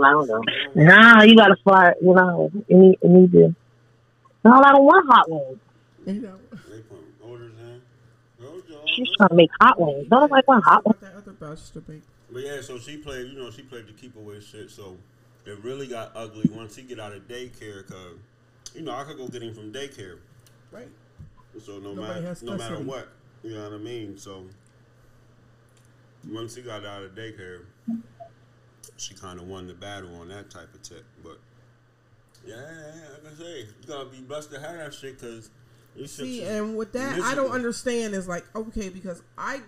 I 0.01 0.11
don't 0.11 0.27
know. 0.27 0.43
Nah, 0.75 1.23
you 1.23 1.35
gotta 1.35 1.57
fry. 1.63 1.93
You 2.01 2.13
know, 2.13 2.51
you 2.67 2.77
need, 2.77 2.97
you 3.03 3.09
need 3.09 3.31
to. 3.33 3.55
No, 4.43 4.51
I 4.53 4.71
don't 4.71 4.85
want 4.85 5.05
hot 5.09 5.29
wings. 5.29 5.59
You 6.05 6.13
know, 6.21 6.37
They 6.69 6.79
put 6.79 6.99
orders 7.21 7.51
in. 7.59 7.81
Go, 8.41 8.61
She's 8.95 9.07
trying 9.17 9.29
to 9.29 9.35
make 9.35 9.49
hot 9.59 9.79
wings. 9.79 10.07
Don't 10.09 10.31
like 10.31 10.47
want 10.47 10.63
hot 10.63 10.85
wings. 10.85 10.97
That 11.01 11.15
other 11.15 11.33
batch. 11.33 11.59
But 12.31 12.43
yeah, 12.43 12.61
so 12.61 12.77
she 12.79 12.97
played, 12.97 13.27
you 13.27 13.39
know, 13.39 13.51
she 13.51 13.63
played 13.63 13.87
the 13.87 13.93
keep 13.93 14.15
away 14.15 14.39
shit. 14.39 14.71
So 14.71 14.97
it 15.45 15.61
really 15.63 15.87
got 15.87 16.11
ugly 16.15 16.49
once 16.53 16.75
he 16.75 16.83
get 16.83 16.99
out 16.99 17.11
of 17.11 17.27
daycare. 17.27 17.85
Cause 17.87 18.15
you 18.73 18.81
know 18.81 18.93
I 18.93 19.03
could 19.03 19.17
go 19.17 19.27
get 19.27 19.43
him 19.43 19.53
from 19.53 19.73
daycare. 19.73 20.17
Right. 20.71 20.87
So 21.57 21.79
no 21.79 21.93
Nobody 21.93 22.01
matter 22.01 22.21
has 22.21 22.43
no 22.43 22.57
matter 22.57 22.79
what, 22.79 23.09
you 23.43 23.53
know 23.55 23.63
what 23.63 23.73
I 23.73 23.77
mean. 23.77 24.17
So 24.17 24.45
once 26.29 26.55
he 26.55 26.61
got 26.61 26.85
out 26.85 27.03
of 27.03 27.15
daycare, 27.15 27.61
she 28.97 29.13
kind 29.13 29.39
of 29.39 29.47
won 29.47 29.67
the 29.67 29.73
battle 29.73 30.15
on 30.17 30.29
that 30.29 30.49
type 30.49 30.73
of 30.73 30.81
tip. 30.81 31.05
But 31.23 31.39
yeah, 32.45 32.55
yeah, 32.55 32.61
yeah, 32.95 33.09
like 33.23 33.33
I 33.33 33.37
say, 33.43 33.59
you 33.59 33.87
gotta 33.87 34.05
be 34.09 34.21
blessed 34.21 34.51
to 34.51 34.59
have 34.59 34.77
that 34.77 34.93
shit 34.93 35.19
because 35.19 35.49
See, 36.05 36.43
and 36.43 36.77
with 36.77 36.93
that, 36.93 37.21
I 37.23 37.35
don't 37.35 37.51
understand. 37.51 38.13
Is 38.13 38.27
like 38.27 38.45
okay 38.55 38.89
because 38.89 39.21
I 39.37 39.61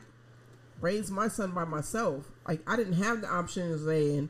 raised 0.80 1.12
my 1.12 1.28
son 1.28 1.52
by 1.52 1.66
myself. 1.66 2.30
Like 2.48 2.62
I 2.68 2.76
didn't 2.76 2.94
have 2.94 3.22
the 3.22 3.28
option 3.28 3.72
of 3.74 3.82
saying 3.82 4.30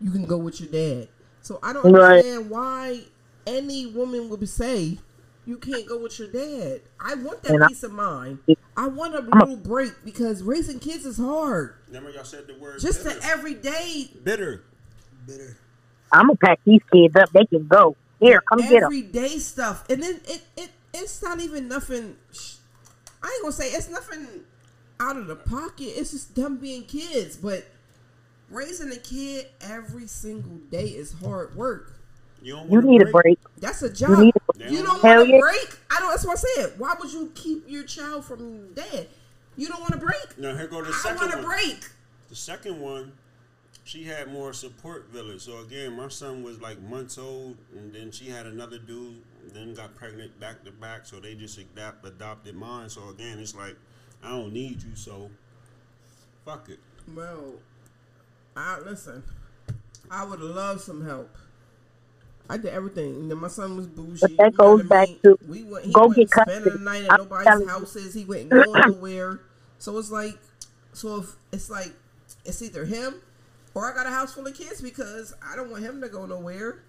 you 0.00 0.10
can 0.10 0.24
go 0.24 0.38
with 0.38 0.60
your 0.60 0.70
dad. 0.70 1.08
So 1.42 1.58
I 1.62 1.72
don't 1.72 1.84
Right. 1.84 2.24
understand 2.24 2.50
why 2.50 3.00
any 3.46 3.86
woman 3.86 4.28
would 4.28 4.40
be 4.40 4.46
say 4.46 4.98
you 5.46 5.56
can't 5.58 5.86
go 5.86 5.98
with 5.98 6.18
your 6.18 6.28
dad. 6.28 6.82
I 7.00 7.14
want 7.14 7.42
that 7.42 7.52
And 7.52 7.64
I- 7.64 7.68
peace 7.68 7.82
of 7.82 7.92
mind. 7.92 8.38
I 8.76 8.86
want 8.88 9.14
a 9.14 9.20
little 9.20 9.56
break 9.56 9.92
because 10.04 10.42
raising 10.42 10.78
kids 10.78 11.04
is 11.04 11.18
hard. 11.18 11.74
Remember 11.88 12.10
y'all 12.10 12.24
said 12.24 12.46
the 12.46 12.54
word 12.54 12.80
Just 12.80 13.04
bitter. 13.04 13.18
the 13.20 13.26
everyday, 13.26 14.10
bitter. 14.22 14.62
Bitter. 15.26 15.56
I'm 16.12 16.26
gonna 16.28 16.36
pack 16.36 16.60
these 16.64 16.80
kids 16.92 17.14
up. 17.16 17.30
They 17.32 17.44
can 17.46 17.66
go. 17.66 17.96
Here, 18.20 18.40
come 18.40 18.60
get 18.60 18.70
them. 18.70 18.84
everyday 18.84 19.38
stuff, 19.38 19.84
and 19.90 20.02
then 20.02 20.20
it 20.26 20.42
it 20.56 20.70
it's 20.94 21.22
not 21.22 21.40
even 21.40 21.68
nothing. 21.68 22.16
I 23.22 23.28
ain't 23.28 23.42
gonna 23.42 23.52
say 23.52 23.68
it's 23.70 23.88
nothing 23.90 24.26
out 25.00 25.16
of 25.16 25.26
the 25.26 25.36
pocket. 25.36 25.84
It's 25.98 26.12
just 26.12 26.34
them 26.36 26.56
being 26.58 26.84
kids, 26.84 27.36
but 27.36 27.66
raising 28.50 28.92
a 28.92 28.96
kid 28.96 29.46
every 29.60 30.06
single 30.06 30.58
day 30.70 30.86
is 30.86 31.14
hard 31.14 31.56
work. 31.56 31.92
You 32.42 32.54
don't 32.54 32.66
You 32.70 32.74
want 32.80 32.86
need 32.86 33.02
a 33.02 33.06
break. 33.06 33.38
That's 33.58 33.82
a 33.82 33.92
job. 33.92 34.18
need 34.18 34.34
You, 34.58 34.80
a- 34.80 34.82
don't 34.82 35.00
Hell 35.00 35.18
want 35.18 35.30
a 35.34 35.38
break. 35.38 35.78
I 35.90 36.00
don't. 36.00 36.10
That's 36.10 36.26
what 36.26 36.38
I 36.38 36.62
said. 36.62 36.72
Why 36.78 36.94
would 37.00 37.12
you 37.12 37.30
keep 37.34 37.64
your 37.68 37.84
child 37.84 38.24
from 38.24 38.72
dad? 38.74 39.06
You 39.56 39.68
don't 39.68 39.80
want 39.80 39.94
a 39.94 39.98
break. 39.98 40.38
Now 40.38 40.56
here 40.56 40.66
go 40.66 40.82
the 40.82 40.92
second 40.92 41.18
I 41.18 41.20
second 41.20 41.20
want 41.20 41.34
a 41.34 41.36
one. 41.36 41.46
break. 41.46 41.88
The 42.30 42.36
second 42.36 42.80
one, 42.80 43.12
she 43.84 44.04
had 44.04 44.32
more 44.32 44.52
support 44.52 45.08
village. 45.12 45.42
So 45.42 45.58
again, 45.60 45.94
my 45.96 46.08
son 46.08 46.42
was 46.42 46.60
like 46.60 46.80
months 46.80 47.18
old, 47.18 47.56
and 47.76 47.92
then 47.94 48.10
she 48.10 48.28
had 48.30 48.46
another 48.46 48.78
dude, 48.78 49.22
then 49.52 49.74
got 49.74 49.94
pregnant 49.94 50.38
back 50.40 50.64
to 50.64 50.70
back. 50.72 51.04
So 51.06 51.20
they 51.20 51.34
just 51.34 51.58
adapt, 51.58 52.04
adopted 52.06 52.54
mine. 52.56 52.88
So 52.88 53.08
again, 53.10 53.38
it's 53.38 53.54
like 53.54 53.76
I 54.22 54.30
don't 54.30 54.52
need 54.52 54.82
you, 54.82 54.94
so 54.94 55.30
fuck 56.44 56.68
it. 56.70 56.78
Well, 57.14 57.54
I 58.56 58.78
listen. 58.80 59.22
I 60.10 60.24
would 60.24 60.40
love 60.40 60.80
some 60.80 61.04
help. 61.04 61.34
I 62.52 62.58
did 62.58 62.74
everything. 62.74 63.16
And 63.16 63.30
then 63.30 63.38
my 63.38 63.48
son 63.48 63.76
was 63.76 63.88
bougie. 63.88 64.36
But 64.36 64.36
that 64.38 64.52
you 64.52 64.58
know 64.62 64.76
goes 64.76 64.80
I 64.80 64.84
back 64.84 65.08
mean? 65.08 65.20
to 65.24 65.38
we 65.48 65.64
went, 65.64 65.86
he 65.86 65.92
go 65.92 66.06
wasn't 66.06 66.14
get 66.14 66.30
spending 66.30 66.64
custody. 66.64 66.70
the 66.72 66.78
night 66.78 67.04
I'm 67.08 67.16
at 67.16 67.16
nobody's 67.16 67.44
telling 67.44 67.68
you. 67.76 67.78
houses. 67.78 68.14
He 68.14 68.24
wasn't 68.24 68.50
nowhere. 68.86 69.40
So 69.78 69.98
it's 69.98 70.10
like, 70.10 70.38
so 70.92 71.18
if 71.20 71.36
it's 71.52 71.70
like, 71.70 71.92
it's 72.44 72.62
either 72.62 72.84
him 72.84 73.16
or 73.74 73.90
I 73.90 73.94
got 73.94 74.06
a 74.06 74.10
house 74.10 74.34
full 74.34 74.46
of 74.46 74.54
kids 74.56 74.80
because 74.80 75.34
I 75.42 75.56
don't 75.56 75.70
want 75.70 75.84
him 75.84 76.00
to 76.02 76.08
go 76.08 76.26
nowhere. 76.26 76.82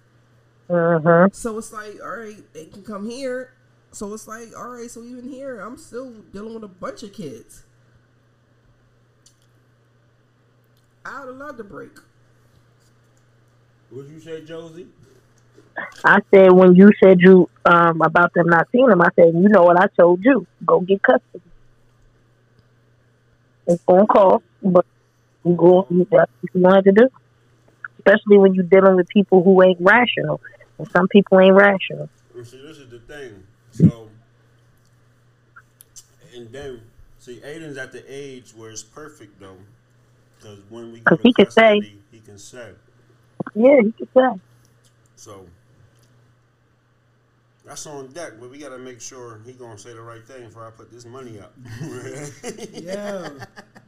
Mm-hmm. 0.70 1.34
So 1.34 1.58
it's 1.58 1.72
like, 1.72 2.00
all 2.02 2.16
right, 2.18 2.42
they 2.52 2.66
can 2.66 2.82
come 2.82 3.08
here. 3.08 3.52
So 3.92 4.12
it's 4.14 4.26
like, 4.28 4.48
all 4.56 4.70
right, 4.70 4.90
so 4.90 5.02
even 5.04 5.28
here, 5.28 5.60
I'm 5.60 5.76
still 5.78 6.12
dealing 6.32 6.54
with 6.54 6.64
a 6.64 6.68
bunch 6.68 7.02
of 7.02 7.12
kids. 7.12 7.64
I 11.04 11.20
would 11.20 11.28
have 11.28 11.36
loved 11.36 11.60
a 11.60 11.64
break. 11.64 11.92
What 13.90 14.08
you 14.08 14.20
say, 14.20 14.44
Josie? 14.44 14.88
I 16.04 16.20
said 16.34 16.52
when 16.52 16.74
you 16.76 16.90
said 17.02 17.18
you 17.20 17.48
um 17.64 18.00
about 18.02 18.32
them 18.34 18.46
not 18.46 18.68
seeing 18.72 18.86
them, 18.88 19.00
I 19.02 19.08
said 19.16 19.34
you 19.34 19.48
know 19.48 19.62
what 19.62 19.80
I 19.80 19.86
told 19.98 20.24
you. 20.24 20.46
Go 20.64 20.80
get 20.80 21.02
custody. 21.02 21.42
It's 23.66 23.82
gonna 23.86 24.06
cost, 24.06 24.44
but 24.62 24.84
you 25.44 25.54
go. 25.54 25.86
You, 25.90 26.06
that's 26.10 26.30
what 26.40 26.54
you 26.54 26.60
wanted 26.60 26.84
to 26.84 26.92
do. 26.92 27.08
Especially 27.98 28.36
when 28.36 28.54
you're 28.54 28.64
dealing 28.64 28.96
with 28.96 29.08
people 29.08 29.42
who 29.42 29.62
ain't 29.62 29.78
rational, 29.80 30.40
and 30.78 30.86
some 30.90 31.08
people 31.08 31.40
ain't 31.40 31.54
rational. 31.54 32.10
And 32.34 32.46
see, 32.46 32.60
this 32.60 32.78
is 32.78 32.90
the 32.90 32.98
thing. 32.98 33.42
So, 33.70 34.10
and 36.34 36.52
then 36.52 36.82
see, 37.18 37.40
Aiden's 37.40 37.78
at 37.78 37.92
the 37.92 38.04
age 38.06 38.52
where 38.54 38.70
it's 38.70 38.82
perfect 38.82 39.40
though, 39.40 39.56
because 40.36 40.58
when 40.68 40.92
we 40.92 41.00
go 41.00 41.16
'Cause 41.16 41.18
to 41.18 41.22
he 41.22 41.32
can 41.32 41.50
say. 41.50 41.80
he 42.10 42.20
can 42.20 42.38
say. 42.38 42.72
Yeah, 43.54 43.80
he 43.80 43.92
could 43.92 44.08
say. 44.14 44.40
So 45.16 45.46
that's 47.64 47.86
on 47.86 48.08
deck, 48.08 48.32
but 48.40 48.50
we 48.50 48.58
gotta 48.58 48.78
make 48.78 49.00
sure 49.00 49.40
he 49.46 49.52
gonna 49.52 49.78
say 49.78 49.94
the 49.94 50.02
right 50.02 50.24
thing 50.26 50.44
before 50.44 50.66
I 50.66 50.70
put 50.70 50.90
this 50.92 51.06
money 51.06 51.40
up. 51.40 51.52
yeah, 52.72 53.28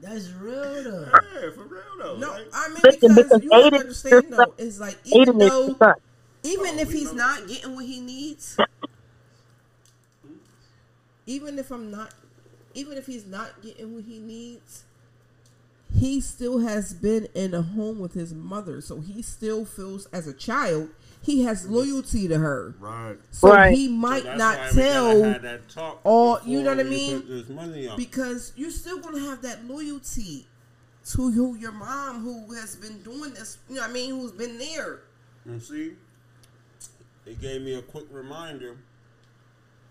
that's 0.01 0.31
real 0.31 0.83
though. 0.85 1.11
Yeah, 1.13 1.51
for 1.51 1.65
real 1.65 1.83
though. 1.99 2.17
No, 2.17 2.31
like- 2.31 2.47
I 2.55 2.69
mean 2.69 2.79
because 2.83 3.15
because 3.17 3.43
you 3.43 3.51
have 3.53 3.65
to 3.65 3.71
Aiden- 3.71 3.81
understand 3.81 4.25
though, 4.31 4.55
it's 4.59 4.81
like 4.81 4.99
even 5.05 5.39
though 5.39 5.77
even 6.43 6.79
Oh, 6.79 6.81
if 6.81 6.91
he's 6.93 7.13
know. 7.13 7.19
not 7.27 7.49
getting 7.49 7.75
what 7.75 7.85
he 7.85 8.01
needs, 8.01 8.57
even 11.27 11.59
if 11.59 11.71
I'm 11.71 11.91
not, 11.91 12.15
even 12.75 12.97
if 12.97 13.07
he's 13.07 13.27
not 13.27 13.61
getting 13.63 13.95
what 13.95 14.05
he 14.05 14.19
needs, 14.21 14.85
he 15.99 16.21
still 16.21 16.61
has 16.61 16.95
been 16.95 17.27
in 17.35 17.53
a 17.53 17.63
home 17.63 17.99
with 17.99 18.15
his 18.15 18.33
mother, 18.33 18.81
so 18.81 19.01
he 19.01 19.23
still 19.23 19.65
feels 19.65 20.07
as 20.07 20.27
a 20.27 20.33
child 20.33 20.91
he 21.27 21.43
has 21.43 21.67
loyalty 21.69 22.29
to 22.29 22.39
her. 22.39 22.75
right. 22.79 23.19
So 23.33 23.49
Right. 23.49 23.75
he 23.77 23.89
might 23.89 24.23
that's 24.25 24.39
not 24.39 24.59
why 24.59 24.71
we 24.71 24.77
gotta 25.23 25.59
tell 25.69 25.89
have 25.91 25.99
all- 26.05 26.41
you 26.47 26.63
know 26.63 26.71
what 26.71 26.81
I 26.81 26.89
mean? 26.89 27.45
Money 27.51 27.91
because 27.97 28.53
you're 28.57 28.71
still 28.71 28.99
gonna 29.01 29.21
have 29.21 29.43
that 29.43 29.65
loyalty 29.67 30.47
to 31.07 31.31
who 31.33 31.57
your 31.57 31.73
mom 31.73 32.23
who 32.23 32.55
has 32.55 32.77
been 32.77 33.03
doing 33.03 33.33
this. 33.35 33.59
You 33.69 33.75
know 33.77 33.81
what 33.83 33.91
I 33.91 33.93
mean? 33.93 34.11
Who's 34.11 34.33
been 34.33 34.57
there. 34.59 35.01
And 35.45 35.61
see, 35.63 35.97
it 37.27 37.41
gave 37.41 37.63
me 37.63 37.75
a 37.75 37.83
quick 37.83 38.07
reminder 38.11 38.77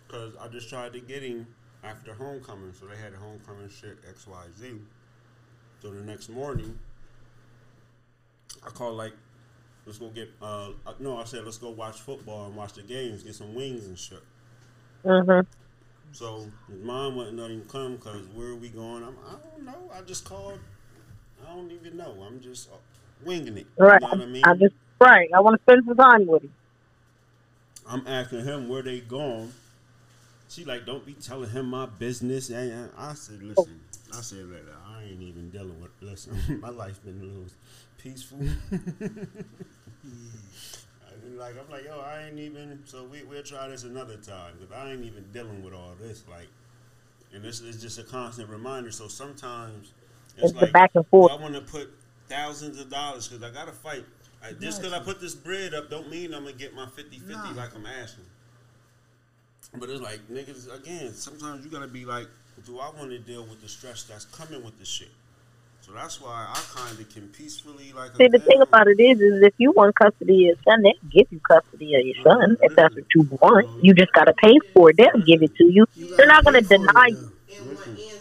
because 0.08 0.34
I 0.38 0.48
just 0.48 0.70
tried 0.70 0.94
to 0.94 1.00
get 1.02 1.22
him 1.22 1.48
after 1.84 2.14
homecoming. 2.14 2.74
So 2.80 2.86
they 2.88 2.96
had 2.98 3.14
a 3.14 3.18
homecoming 3.18 3.70
shit 3.70 3.98
X 4.08 4.26
Y 4.26 4.44
Z. 4.58 4.74
So 5.82 5.92
the 5.92 6.02
next 6.02 6.30
morning, 6.30 6.80
I 8.66 8.70
called 8.70 8.96
like, 8.98 9.14
let's 9.86 9.98
go 9.98 10.10
get. 10.10 10.30
Uh, 10.42 10.70
no, 11.00 11.18
I 11.18 11.24
said 11.24 11.44
let's 11.46 11.58
go 11.58 11.70
watch 11.70 12.00
football 12.00 12.46
and 12.48 12.56
watch 12.56 12.74
the 12.74 12.82
games, 12.82 13.24
get 13.24 13.36
some 13.36 13.54
wings 13.54 13.86
and 13.86 13.98
shit. 13.98 14.24
Mm-hmm. 15.04 15.48
So 16.12 16.48
his 16.70 16.82
mom 16.82 17.16
wouldn't 17.16 17.38
let 17.38 17.52
him 17.52 17.66
come 17.68 17.98
because 17.98 18.26
where 18.34 18.48
are 18.48 18.56
we 18.56 18.70
going? 18.70 19.04
I'm, 19.04 19.16
I 19.28 19.36
don't 19.50 19.66
know. 19.66 19.92
I 19.94 20.02
just 20.02 20.26
called. 20.26 20.60
I 21.46 21.54
don't 21.54 21.72
even 21.72 21.98
know. 21.98 22.24
I'm 22.26 22.40
just 22.40 22.70
uh, 22.70 22.76
winging 23.26 23.58
it. 23.58 23.68
Right. 23.78 24.02
You 24.02 24.08
know 24.08 24.14
what 24.14 24.22
I 24.22 24.26
mean? 24.26 24.44
I 24.46 24.54
just 24.56 24.74
right. 25.00 25.30
I 25.34 25.40
want 25.42 25.58
to 25.58 25.64
spend 25.64 25.86
some 25.86 25.98
time 25.98 26.26
with 26.26 26.44
him. 26.44 26.54
I'm 27.88 28.08
asking 28.08 28.46
him 28.46 28.68
where 28.68 28.82
they 28.82 29.02
going. 29.02 29.52
She 30.50 30.64
like, 30.64 30.86
don't 30.86 31.06
be 31.06 31.14
telling 31.14 31.50
him 31.50 31.68
my 31.68 31.86
business. 31.86 32.50
And 32.50 32.90
I 32.98 33.14
said, 33.14 33.44
listen, 33.44 33.80
I 34.14 34.22
said, 34.22 34.46
look, 34.46 34.62
I 34.88 35.04
ain't 35.04 35.22
even 35.22 35.50
dealing 35.50 35.82
with. 35.82 35.92
Listen, 36.02 36.60
my 36.62 36.70
life's 36.70 37.00
been 37.00 37.20
a 37.20 37.24
little 37.24 37.46
peaceful. 37.98 38.40
Mm-hmm. 40.06 41.08
I 41.08 41.26
mean, 41.26 41.38
like 41.38 41.56
I'm 41.60 41.72
like, 41.72 41.86
yo, 41.86 42.00
I 42.00 42.28
ain't 42.28 42.40
even. 42.40 42.80
So 42.86 43.06
we 43.06 43.24
we'll 43.24 43.44
try 43.44 43.68
this 43.68 43.84
another 43.84 44.18
time 44.18 44.54
because 44.60 44.76
I 44.76 44.92
ain't 44.92 45.04
even 45.04 45.26
dealing 45.34 45.64
with 45.64 45.74
all 45.74 45.94
this. 46.00 46.24
Like, 46.30 46.48
and 47.34 47.44
this 47.44 47.62
is 47.62 47.82
just 47.82 48.00
a 48.00 48.04
constant 48.04 48.50
reminder. 48.50 48.92
So 48.92 49.08
sometimes 49.08 49.92
it's, 50.38 50.52
It's 50.52 50.62
like 50.62 50.72
back 50.74 50.92
and 50.96 51.08
forth. 51.08 51.32
I 51.32 51.36
want 51.36 51.56
to 51.56 51.62
put 51.62 51.90
thousands 52.28 52.80
of 52.80 52.90
dollars 52.90 53.28
because 53.28 53.44
I 53.44 53.54
gotta 53.54 53.72
fight. 53.72 54.06
I, 54.44 54.52
just 54.54 54.80
because 54.82 54.94
I 54.94 55.00
put 55.00 55.20
this 55.20 55.34
bread 55.34 55.74
up, 55.74 55.90
don't 55.90 56.10
mean 56.10 56.34
I'm 56.34 56.44
gonna 56.44 56.56
get 56.56 56.76
my 56.76 56.86
50-50 56.86 57.28
Nah. 57.28 57.52
like 57.52 57.76
I'm 57.76 57.86
asking. 57.86 58.26
But 59.78 59.90
it's 59.90 60.02
like 60.02 60.20
niggas 60.30 60.74
again. 60.74 61.14
Sometimes 61.14 61.66
you 61.66 61.72
gotta 61.72 61.88
be 61.88 62.06
like, 62.06 62.28
do 62.66 62.80
I 62.80 62.90
want 62.92 63.10
to 63.10 63.20
deal 63.20 63.44
with 63.46 63.62
the 63.62 63.68
stress 63.68 64.04
that's 64.04 64.26
coming 64.26 64.64
with 64.64 64.78
this 64.80 64.88
shit? 64.88 65.10
So 65.86 65.92
that's 65.92 66.20
why 66.20 66.48
I 66.50 66.60
kind 66.74 67.00
of 67.00 67.08
can 67.14 67.28
peacefully 67.28 67.94
like. 67.96 68.16
See, 68.16 68.28
the 68.28 68.40
thing 68.40 68.60
about 68.62 68.88
it 68.88 69.00
is, 69.00 69.20
is 69.22 69.44
if 69.44 69.54
you 69.60 69.72
want 69.72 69.94
custody 69.96 70.50
of 70.50 70.58
your 70.58 70.64
son, 70.68 70.82
they'll 70.82 70.94
give 71.12 71.28
you 71.30 71.40
custody 71.42 71.94
of 71.94 72.06
your 72.06 72.16
son 72.24 72.58
if 72.62 72.76
that's 72.76 72.96
what 72.96 73.04
you 73.14 73.22
want. 73.40 73.84
You 73.84 73.94
just 73.94 74.12
gotta 74.14 74.34
pay 74.34 74.56
for 74.74 74.90
it. 74.90 74.98
They'll 74.98 75.22
give 75.24 75.44
it 75.44 75.56
to 75.58 75.64
you. 75.66 75.86
They're 76.18 76.26
not 76.26 76.44
gonna 76.44 76.62
deny 76.62 77.10
you. 77.10 77.32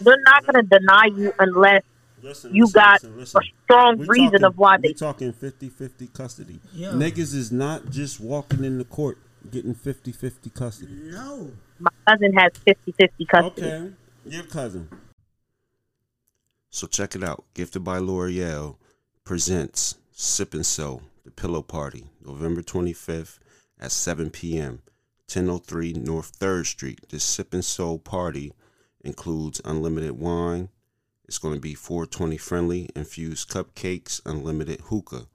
They're 0.01 0.21
not 0.25 0.45
gonna 0.45 0.61
deny 0.63 1.05
you 1.15 1.33
unless 1.39 1.81
Listen, 2.21 2.53
you 2.53 2.65
listen, 2.65 2.79
got 2.81 3.03
listen, 3.03 3.41
a 3.41 3.63
strong 3.63 3.97
We 3.97 4.07
reason 4.09 4.31
talking- 4.31 4.43
of 4.45 4.57
why 4.59 4.77
we 4.77 4.89
they. 4.89 4.93
talking 4.93 5.33
50-50 5.33 6.07
custody. 6.13 6.59
Yeah. 6.71 6.89
Niggas 6.89 7.33
is 7.33 7.51
not 7.51 7.89
just 7.89 8.19
walking 8.19 8.63
in 8.63 8.77
the 8.77 8.85
court 8.85 9.17
getting 9.49 9.73
50-50 9.73 10.49
custody. 10.53 10.91
No. 10.93 11.51
My 11.79 11.89
cousin 12.07 12.33
has 12.33 12.51
50-50 12.67 13.25
custody. 13.27 13.67
Okay, 13.67 13.91
your 14.25 14.43
cousin. 14.43 14.87
So 16.75 16.87
check 16.87 17.15
it 17.15 17.23
out. 17.23 17.45
Gifted 17.53 17.85
by 17.85 17.99
L'Oreal 17.99 18.75
presents 19.23 19.95
Sip 20.11 20.53
and 20.53 20.65
Sew, 20.65 21.03
the 21.23 21.31
Pillow 21.31 21.61
Party, 21.61 22.09
November 22.21 22.61
25th 22.61 23.39
at 23.79 23.93
7 23.93 24.29
p.m., 24.29 24.81
1003 25.31 25.93
North 25.93 26.37
3rd 26.37 26.65
Street. 26.65 26.99
This 27.07 27.23
Sip 27.23 27.53
and 27.53 27.63
Sew 27.63 27.97
party 27.97 28.51
includes 29.05 29.61
unlimited 29.63 30.19
wine. 30.19 30.67
It's 31.23 31.37
going 31.37 31.53
to 31.53 31.61
be 31.61 31.75
420 31.75 32.35
friendly, 32.35 32.89
infused 32.93 33.49
cupcakes, 33.49 34.19
unlimited 34.25 34.81
hookah 34.81 35.27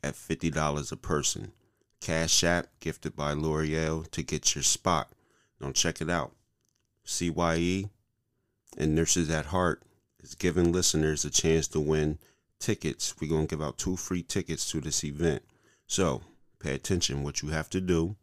at 0.00 0.14
$50 0.14 0.92
a 0.92 0.96
person. 0.96 1.50
Cash 2.00 2.44
App, 2.44 2.68
gifted 2.78 3.16
by 3.16 3.32
L'Oreal 3.32 4.08
to 4.12 4.22
get 4.22 4.54
your 4.54 4.62
spot. 4.62 5.10
Don't 5.60 5.74
check 5.74 6.00
it 6.00 6.08
out. 6.08 6.36
CYE 7.04 7.90
and 8.78 8.94
Nurses 8.94 9.28
at 9.28 9.46
Heart 9.46 9.82
is 10.24 10.34
giving 10.34 10.72
listeners 10.72 11.24
a 11.24 11.30
chance 11.30 11.68
to 11.68 11.80
win 11.80 12.18
tickets. 12.58 13.14
We're 13.20 13.28
going 13.28 13.46
to 13.46 13.56
give 13.56 13.62
out 13.62 13.76
two 13.76 13.96
free 13.96 14.22
tickets 14.22 14.70
to 14.70 14.80
this 14.80 15.04
event. 15.04 15.42
So 15.86 16.22
pay 16.58 16.74
attention. 16.74 17.22
What 17.22 17.42
you 17.42 17.50
have 17.50 17.68
to 17.70 17.80
do 17.80 18.16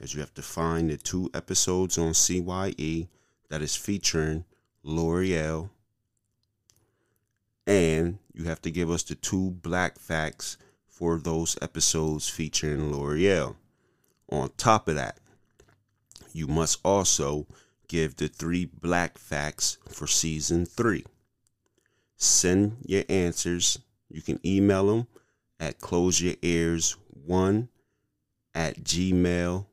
is 0.00 0.14
you 0.14 0.20
have 0.20 0.34
to 0.34 0.42
find 0.42 0.90
the 0.90 0.98
two 0.98 1.30
episodes 1.32 1.96
on 1.96 2.12
CYE 2.12 3.08
that 3.48 3.62
is 3.62 3.74
featuring 3.74 4.44
L'Oreal. 4.82 5.70
And 7.66 8.18
you 8.34 8.44
have 8.44 8.60
to 8.62 8.70
give 8.70 8.90
us 8.90 9.02
the 9.02 9.14
two 9.14 9.52
black 9.52 9.98
facts 9.98 10.58
for 10.86 11.16
those 11.16 11.56
episodes 11.62 12.28
featuring 12.28 12.92
L'Oreal. 12.92 13.56
On 14.30 14.50
top 14.58 14.88
of 14.88 14.96
that, 14.96 15.18
you 16.34 16.46
must 16.46 16.78
also 16.84 17.46
give 17.88 18.16
the 18.16 18.28
three 18.28 18.66
black 18.66 19.16
facts 19.18 19.78
for 19.88 20.06
season 20.06 20.66
three. 20.66 21.04
Send 22.22 22.76
your 22.86 23.02
answers. 23.08 23.80
You 24.08 24.22
can 24.22 24.38
email 24.46 24.86
them 24.86 25.08
at 25.58 25.80
closeyourears1 25.80 27.68
at 28.54 28.84
gmail.com. 28.84 29.66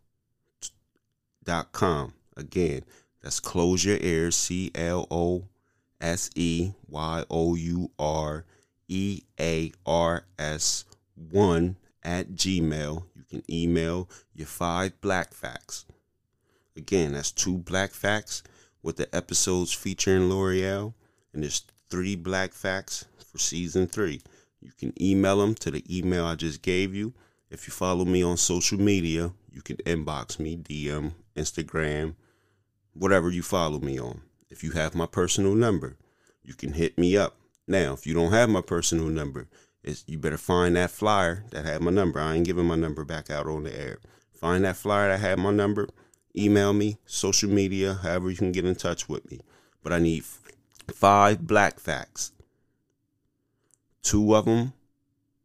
Again, 2.35 2.81
that's 3.21 3.39
close 3.39 3.85
your 3.85 3.99
ears, 4.01 4.35
C 4.35 4.71
L 4.73 5.05
O 5.11 5.43
S 6.01 6.31
E 6.33 6.71
Y 6.87 7.23
O 7.29 7.53
U 7.53 7.91
R 7.99 8.45
E 8.87 9.21
A 9.39 9.71
R 9.85 10.25
S 10.39 10.85
1 11.29 11.75
at 12.01 12.31
gmail. 12.31 13.03
You 13.15 13.23
can 13.29 13.43
email 13.47 14.09
your 14.33 14.47
five 14.47 14.99
black 15.01 15.35
facts. 15.35 15.85
Again, 16.75 17.13
that's 17.13 17.31
two 17.31 17.59
black 17.59 17.91
facts 17.91 18.41
with 18.81 18.97
the 18.97 19.15
episodes 19.15 19.71
featuring 19.71 20.31
L'Oreal, 20.31 20.95
and 21.31 21.43
there's 21.43 21.61
three 21.89 22.15
black 22.15 22.53
facts 22.53 23.05
for 23.31 23.37
season 23.37 23.87
three. 23.87 24.21
You 24.61 24.71
can 24.77 24.93
email 25.01 25.39
them 25.39 25.55
to 25.55 25.71
the 25.71 25.83
email 25.97 26.25
I 26.25 26.35
just 26.35 26.61
gave 26.61 26.93
you. 26.93 27.13
If 27.49 27.67
you 27.67 27.71
follow 27.71 28.05
me 28.05 28.23
on 28.23 28.37
social 28.37 28.79
media, 28.79 29.31
you 29.51 29.61
can 29.61 29.77
inbox 29.77 30.39
me, 30.39 30.57
DM, 30.57 31.13
Instagram, 31.35 32.15
whatever 32.93 33.29
you 33.29 33.41
follow 33.41 33.79
me 33.79 33.99
on. 33.99 34.21
If 34.49 34.63
you 34.63 34.71
have 34.71 34.93
my 34.95 35.05
personal 35.05 35.55
number, 35.55 35.97
you 36.43 36.53
can 36.53 36.73
hit 36.73 36.97
me 36.97 37.17
up. 37.17 37.35
Now, 37.67 37.93
if 37.93 38.05
you 38.05 38.13
don't 38.13 38.31
have 38.31 38.49
my 38.49 38.61
personal 38.61 39.05
number, 39.05 39.47
you 40.05 40.19
better 40.19 40.37
find 40.37 40.75
that 40.75 40.91
flyer 40.91 41.45
that 41.51 41.65
had 41.65 41.81
my 41.81 41.91
number. 41.91 42.19
I 42.19 42.35
ain't 42.35 42.45
giving 42.45 42.65
my 42.65 42.75
number 42.75 43.05
back 43.05 43.29
out 43.29 43.47
on 43.47 43.63
the 43.63 43.79
air. 43.79 43.99
Find 44.33 44.63
that 44.65 44.77
flyer 44.77 45.09
that 45.09 45.19
had 45.19 45.39
my 45.39 45.51
number. 45.51 45.89
Email 46.35 46.73
me, 46.73 46.97
social 47.05 47.49
media, 47.49 47.99
however 48.01 48.29
you 48.29 48.37
can 48.37 48.51
get 48.51 48.65
in 48.65 48.75
touch 48.75 49.09
with 49.09 49.29
me. 49.31 49.39
But 49.81 49.93
I 49.93 49.99
need 49.99 50.23
five 50.89 51.45
black 51.45 51.79
facts. 51.79 52.31
Two 54.01 54.35
of 54.35 54.45
them 54.45 54.73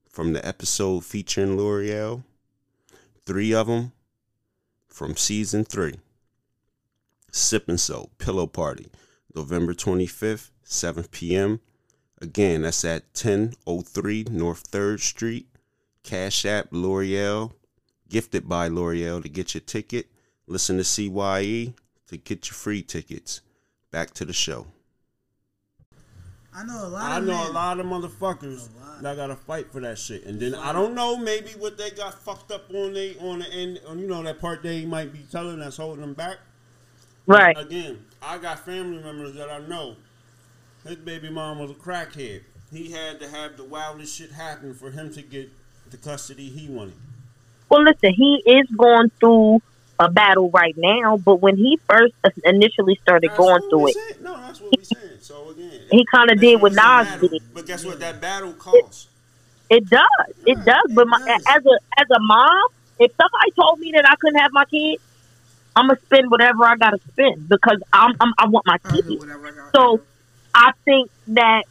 from 0.08 0.32
the 0.32 0.46
episode 0.46 1.04
featuring 1.04 1.56
L'Oreal. 1.56 2.22
Three 3.26 3.52
of 3.52 3.66
them 3.66 3.92
from 4.86 5.16
season 5.16 5.64
three. 5.64 5.96
Sip 7.32 7.68
and 7.68 7.80
Sew 7.80 8.10
Pillow 8.18 8.46
Party, 8.46 8.86
November 9.34 9.74
25th, 9.74 10.50
7 10.62 11.04
p.m. 11.10 11.60
Again, 12.20 12.62
that's 12.62 12.84
at 12.84 13.02
1003 13.12 14.26
North 14.30 14.70
3rd 14.70 15.00
Street. 15.00 15.48
Cash 16.04 16.44
App 16.44 16.68
L'Oreal, 16.70 17.52
gifted 18.08 18.48
by 18.48 18.68
L'Oreal 18.68 19.22
to 19.22 19.28
get 19.28 19.54
your 19.54 19.62
ticket. 19.62 20.06
Listen 20.46 20.76
to 20.76 20.84
CYE 20.84 21.74
to 22.06 22.16
get 22.16 22.46
your 22.46 22.54
free 22.54 22.82
tickets. 22.82 23.40
Back 23.90 24.12
to 24.14 24.24
the 24.24 24.32
show. 24.32 24.66
I 26.56 26.64
know 26.64 26.86
a 26.86 26.88
lot 26.88 27.02
I 27.02 27.18
of 27.18 27.24
know 27.24 27.38
men. 27.38 27.46
a 27.48 27.52
lot 27.52 27.80
of 27.80 27.86
motherfuckers 27.86 28.68
that 29.00 29.16
gotta 29.16 29.34
fight 29.34 29.72
for 29.72 29.80
that 29.80 29.98
shit, 29.98 30.24
and 30.24 30.38
then 30.38 30.54
I 30.54 30.72
don't 30.72 30.94
know 30.94 31.16
maybe 31.16 31.50
what 31.58 31.76
they 31.76 31.90
got 31.90 32.14
fucked 32.14 32.52
up 32.52 32.72
on 32.72 32.92
they 32.92 33.16
on 33.18 33.40
the 33.40 33.48
end, 33.52 33.80
on 33.88 33.98
you 33.98 34.06
know 34.06 34.22
that 34.22 34.40
part 34.40 34.62
they 34.62 34.84
might 34.86 35.12
be 35.12 35.26
telling 35.30 35.58
that's 35.58 35.76
holding 35.78 36.00
them 36.00 36.14
back. 36.14 36.38
Right. 37.26 37.56
Again, 37.58 38.04
I 38.22 38.38
got 38.38 38.64
family 38.64 39.02
members 39.02 39.34
that 39.34 39.50
I 39.50 39.58
know. 39.66 39.96
His 40.86 40.96
baby 40.96 41.30
mom 41.30 41.58
was 41.58 41.70
a 41.70 41.74
crackhead. 41.74 42.42
He 42.70 42.92
had 42.92 43.18
to 43.20 43.28
have 43.28 43.56
the 43.56 43.64
wildest 43.64 44.14
shit 44.16 44.30
happen 44.30 44.74
for 44.74 44.90
him 44.90 45.12
to 45.14 45.22
get 45.22 45.50
the 45.90 45.96
custody 45.96 46.48
he 46.50 46.68
wanted. 46.68 46.94
Well, 47.68 47.82
listen, 47.82 48.12
he 48.12 48.42
is 48.46 48.68
going 48.76 49.10
through 49.18 49.62
a 49.98 50.10
battle 50.10 50.50
right 50.50 50.74
now, 50.76 51.16
but 51.16 51.36
when 51.36 51.56
he 51.56 51.78
first 51.88 52.14
initially 52.44 52.98
started 53.02 53.30
That's 53.30 53.38
going 53.38 53.62
through 53.70 53.88
it. 53.88 54.22
No, 54.22 54.36
that's 54.36 54.60
what 54.60 54.76
we 54.76 54.84
saying. 54.84 55.13
So 55.34 55.50
again, 55.50 55.80
he 55.90 56.04
kind 56.14 56.30
of 56.30 56.40
did 56.40 56.60
what 56.62 56.72
Nas 56.72 56.78
battle, 56.78 57.28
did. 57.28 57.42
But 57.52 57.66
guess 57.66 57.84
what? 57.84 57.98
That 57.98 58.20
battle 58.20 58.52
costs. 58.52 59.08
It 59.68 59.88
does. 59.88 60.00
It 60.46 60.56
Right, 60.58 60.64
does. 60.64 60.86
it 60.86 60.94
But 60.94 61.08
my, 61.08 61.18
does. 61.26 61.42
as 61.48 61.62
a 61.66 61.76
as 61.98 62.06
a 62.10 62.20
mom, 62.20 62.68
if 63.00 63.10
somebody 63.20 63.50
told 63.58 63.80
me 63.80 63.90
that 63.96 64.04
I 64.08 64.14
couldn't 64.20 64.38
have 64.38 64.52
my 64.52 64.64
kid, 64.66 64.98
I'm 65.74 65.88
gonna 65.88 65.98
spend 66.04 66.30
whatever 66.30 66.64
I 66.64 66.76
gotta 66.76 66.98
spend 67.12 67.48
because 67.48 67.78
I'm, 67.92 68.12
I'm 68.20 68.32
I 68.38 68.46
want 68.46 68.64
my 68.66 68.78
kid. 68.92 69.04
I. 69.10 69.70
So 69.74 70.02
I 70.54 70.70
think 70.84 71.10
that 71.28 71.64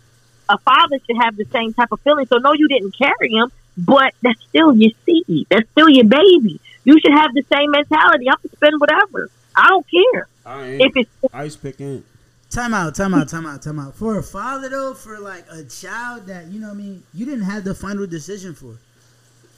a 0.49 0.57
father 0.65 0.99
should 1.07 1.18
have 1.22 1.38
the 1.38 1.45
same 1.53 1.73
type 1.73 1.88
of 1.91 2.02
feeling. 2.03 2.26
So 2.27 2.40
no, 2.40 2.52
you 2.52 2.68
didn't 2.68 2.98
carry 2.98 3.31
him, 3.31 3.49
but 3.77 4.11
that's 4.22 4.44
still 4.49 4.76
your 4.76 4.91
seed. 5.06 5.48
That's 5.49 5.69
still 5.72 5.88
your 5.88 6.06
baby. 6.06 6.60
You 6.84 6.99
should 6.99 7.14
have 7.15 7.31
the 7.34 7.44
same 7.53 7.72
mentality. 7.72 8.26
I'm 8.27 8.35
gonna 8.44 8.56
spend 8.57 8.81
whatever. 8.81 9.30
I 9.56 9.69
don't 9.69 9.85
care 9.90 10.27
I 10.45 10.64
if 10.65 10.91
ain't 10.98 10.98
it's 10.98 11.34
ice 11.34 11.56
picking. 11.56 12.03
Time 12.53 12.75
out, 12.75 12.93
time 12.93 13.15
out, 13.15 13.27
time 13.30 13.47
out, 13.47 13.63
time 13.63 13.80
out. 13.80 13.95
For 13.95 14.19
a 14.19 14.23
father 14.23 14.69
though, 14.69 14.93
for 14.93 15.17
like 15.17 15.45
a 15.49 15.63
child 15.63 16.27
that 16.27 16.45
you 16.51 16.59
know, 16.59 16.67
what 16.67 16.73
I 16.75 16.77
mean, 16.77 17.03
you 17.11 17.25
didn't 17.25 17.45
have 17.45 17.63
the 17.63 17.73
final 17.73 18.05
decision 18.05 18.53
for. 18.53 18.75